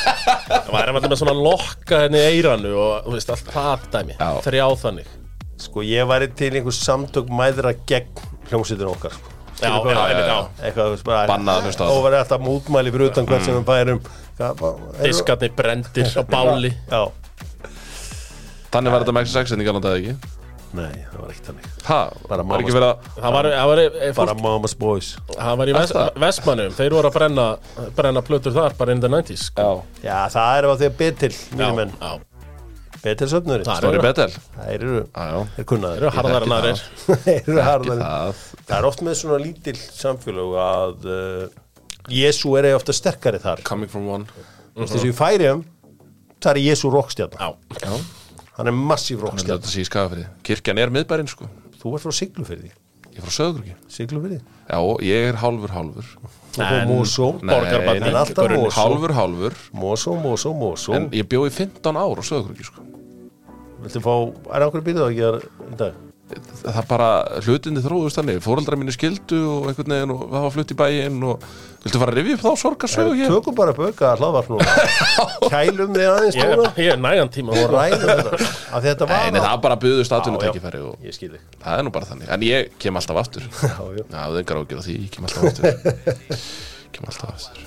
Varum 0.74 0.98
allir 0.98 1.10
með 1.12 1.20
svona 1.20 1.34
lokka 1.36 2.00
henni 2.06 2.20
í 2.20 2.28
eiranu 2.34 2.72
og 2.80 3.08
þú 3.08 3.14
veist, 3.16 3.32
allt 3.34 3.50
það 3.54 3.84
dæmi. 3.94 4.16
Já. 4.18 4.30
Þrjá 4.46 4.66
þannig. 4.84 5.10
Sko 5.60 5.84
ég 5.84 6.08
væri 6.08 6.30
til 6.40 6.50
einhver 6.56 6.76
samtök 6.76 7.28
mæðra 7.36 7.74
gegn 7.90 8.24
hljómsýttin 8.50 8.88
okkar 8.90 9.12
sko. 9.18 9.36
Já, 9.60 9.68
já, 9.68 9.92
já, 9.92 10.20
já. 10.24 10.36
eitthvað 10.64 10.86
þú 10.86 10.92
veist, 10.94 11.04
bara 11.04 11.36
það. 11.36 11.82
og 11.92 11.98
verið 12.06 12.18
alltaf 12.22 12.40
mútmæli 12.46 12.92
fyrir 12.94 13.10
utan 13.10 13.26
hvert 13.28 13.44
sem 13.44 13.58
við 13.58 13.66
bara- 13.68 13.82
eru- 13.84 14.00
Diskarnir 15.04 15.52
brendir 15.58 16.08
á 16.16 16.22
báli. 16.32 16.70
Já, 16.88 17.02
Þannig 18.70 18.94
var 18.94 19.02
þetta 19.04 19.12
með 19.18 19.26
X6 19.28 19.52
en 19.52 19.60
ég 19.60 19.66
gana 19.68 19.80
þetta 19.84 19.98
ekki 20.00 20.14
nei, 20.76 20.92
það 21.10 21.18
var 21.24 21.30
ekki 21.32 21.44
þannig. 21.48 21.68
Ha, 21.88 21.98
Bara 22.30 22.44
var 22.46 22.62
ekki 22.62 22.72
mamma- 22.72 22.80
verið 22.80 22.88
að 22.90 23.20
Það 23.20 23.32
var, 23.36 23.48
það 23.54 23.66
var, 23.70 23.78
eh, 23.80 24.12
bara 24.16 24.34
fólk, 24.34 24.42
mama's 24.44 24.74
boys. 24.78 25.08
Það 25.34 25.56
var 25.60 25.66
í 25.66 25.74
vest? 25.76 25.96
Vestmannum 26.24 26.74
Þeir 26.78 26.90
voru 26.96 27.10
að 27.10 27.16
brenna, 27.18 27.46
brenna 27.96 28.22
plötur 28.22 28.52
þar 28.54 28.76
bara 28.78 28.92
in 28.92 29.00
the 29.00 29.08
90s 29.08 29.46
sko. 29.50 29.62
Já, 30.02 30.08
já, 30.08 30.18
það 30.36 30.58
er 30.58 30.68
að 30.70 30.76
því 30.82 30.88
að 30.90 30.98
byrð 31.00 31.18
til 31.24 31.30
Já, 31.30 31.56
mínum 31.56 31.76
menn. 31.80 31.94
já. 32.00 32.12
Betur 33.00 33.30
söfnurinn 33.32 33.64
Það 33.64 33.78
Stóri 33.80 34.00
Betel 34.04 34.28
Það 34.30 34.70
eru, 34.74 34.94
Já, 35.16 35.24
já. 35.56 35.64
Kunnaður 35.64 35.96
Þeir 35.96 36.04
eru 36.04 36.10
harðar 36.18 36.42
en 36.46 36.54
aðrir. 36.58 36.82
Þeir 37.24 37.40
eru 37.48 37.62
harðari 37.64 38.04
það. 38.04 38.40
Það 38.68 38.76
er 38.78 38.88
oft 38.90 39.02
með 39.06 39.14
svona 39.22 39.38
lítil 39.40 39.76
samfélög 39.80 40.56
að 40.66 41.06
uh, 41.08 41.48
Jésu 42.12 42.52
er 42.60 42.68
ofta 42.76 42.92
sterkari 42.92 43.40
þar. 43.40 43.62
Coming 43.64 43.88
from 43.88 44.06
one. 44.08 44.26
Þú 44.76 44.84
veist 44.84 44.94
þessu 44.98 45.10
í 45.10 45.16
færiðum 45.16 45.64
það 46.40 46.50
er 46.56 46.60
Jésu 46.68 46.90
rockstjarn 46.92 47.36
Já, 47.40 47.48
Já 47.80 47.92
Hann 48.60 48.68
er 48.68 48.76
massíf 48.76 49.22
rockstjarn 49.24 49.56
þetta 49.56 49.72
sé 49.72 49.80
í 49.80 49.88
skafafrið 49.88 50.26
Kirkjan 50.44 50.80
er 50.82 50.92
miðbærin 50.92 51.30
sko. 51.30 51.48
Þú 51.80 51.94
ert 51.96 52.04
frá 52.04 52.12
Siglufyrði 52.18 52.68
Ég 53.10 53.16
er 53.16 53.24
frá 53.24 53.32
Söðurki 53.32 53.72
Siglufyrði 53.88 54.40
Já, 54.70 54.78
ég 55.02 55.30
er 55.30 55.38
hálfur 55.40 55.72
hálfur. 55.74 56.10
Og 56.60 56.90
Mosó? 56.90 57.30
Nei, 57.40 57.54
Borgarbarn 57.54 58.04
En 58.06 58.18
alltaf 58.20 58.52
Mosó. 58.52 58.76
Hálfur 58.76 59.14
hálfur. 59.16 59.56
Mosó, 59.72 60.14
Mosó, 60.20 60.52
Mosó. 60.54 60.94
En 60.94 61.08
ég 61.16 61.26
bjó 61.30 61.42
í 61.48 61.50
15 61.54 61.98
ár 61.98 62.20
á 62.20 62.24
Söðurki 62.26 62.68
sko. 62.68 62.84
Viltu 63.80 64.02
fá, 64.04 64.14
er 64.54 64.66
okkur 64.68 64.84
býrðu 64.84 65.06
að 65.08 65.16
gera 65.16 65.40
í 65.40 65.80
dag? 65.80 65.98
Það 66.60 66.84
bara, 66.86 67.08
hlutinni 67.42 67.82
þróðust 67.82 68.20
þannig. 68.20 68.38
Fóreldrar 68.44 68.78
mínu 68.78 68.94
skildu 68.94 69.40
og 69.50 69.70
einhvern 69.70 69.96
veginn 69.96 70.14
og 70.14 70.20
það 70.28 70.44
var 70.44 70.54
flutt 70.54 70.74
í 70.74 70.78
bæinn 70.78 71.24
og 71.26 71.48
Viltu 71.80 71.96
fara 72.02 72.12
að 72.12 72.18
rifja 72.18 72.34
upp 72.36 72.42
þá 72.44 72.50
sorgarsögu 72.60 73.12
hér? 73.16 73.30
Tökum 73.32 73.54
bara 73.56 73.72
upp 73.72 73.78
auka 73.86 74.10
hlaðvarp 74.20 74.50
núna. 74.52 74.66
Kælum 75.54 75.94
þig 75.96 76.08
aðeins 76.10 76.36
ég 76.36 76.50
núna 76.50 76.72
ég 76.76 76.90
er 76.92 77.00
nægan 77.00 77.30
tíma 77.32 77.54
og 77.56 77.70
ræðum 77.72 78.02
þetta 78.04 78.40
Af 78.40 78.82
því 78.82 78.90
þetta 78.90 79.08
var 79.08 79.14
Nei, 79.24 79.30
nei, 79.32 79.40
það 79.46 79.62
bara 79.64 79.78
buðust 79.86 80.12
Já, 80.12 80.16
atvinnutækifæri 80.18 80.82
og 80.90 81.06
Ég 81.08 81.16
skil 81.16 81.30
þig. 81.32 81.46
það 81.64 81.78
er 81.80 81.86
nú 81.88 81.92
bara 81.96 82.10
þannig. 82.10 82.28
En 82.36 82.44
ég 82.44 82.68
kem 82.84 83.00
alltaf 83.00 83.22
aftur. 83.22 83.48
Já, 83.64 83.72
Já, 83.72 83.88
já. 83.96 84.04
það 84.12 84.36
er 84.36 84.42
engar 84.44 84.60
ágjör 84.60 84.80
á 84.80 84.84
því, 84.84 84.98
ég 85.06 85.14
kem 85.16 85.30
alltaf 85.30 85.48
aftur. 85.48 85.64
Kem 86.98 87.08
alltaf 87.08 87.32
aftur. 87.32 87.66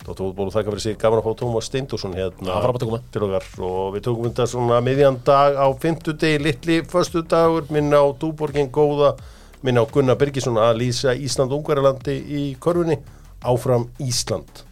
Dóttur 0.00 0.30
útbólu 0.30 0.48
þakka 0.54 0.72
fyrir 0.72 0.80
sig. 0.80 0.94
Gaman 0.96 1.20
að 1.20 1.26
fá 1.28 1.32
Tómas 1.42 1.66
Steindússon 1.68 2.14
hérna 2.16 2.48
Já, 2.54 2.60
frábært 2.64 2.86
að 2.86 2.88
koma. 2.88 3.00
til 3.12 3.24
okkar. 3.26 3.48
Og 3.68 3.90
við 3.98 4.04
tókum 4.06 4.30
þetta 4.30 4.46
svona 4.48 4.78
miðjan 4.86 5.18
dag 5.26 5.58
á 5.60 5.66
fimmtudegi, 5.82 6.38
litli 6.40 6.78
föstudagur. 6.88 7.66
Minna 7.74 8.00
á 8.00 8.08
Dúborgin 8.16 8.70
góða 8.72 9.10
minna 9.62 9.84
á 9.84 9.90
Gunnar 9.92 10.16
Birgisson 10.16 10.56
að 10.60 10.78
lýsa 10.80 11.12
Ísland 11.12 11.52
Ungverjalandi 11.52 12.16
í 12.16 12.42
korfunni 12.60 12.96
áfram 13.44 13.88
Ísland 14.00 14.64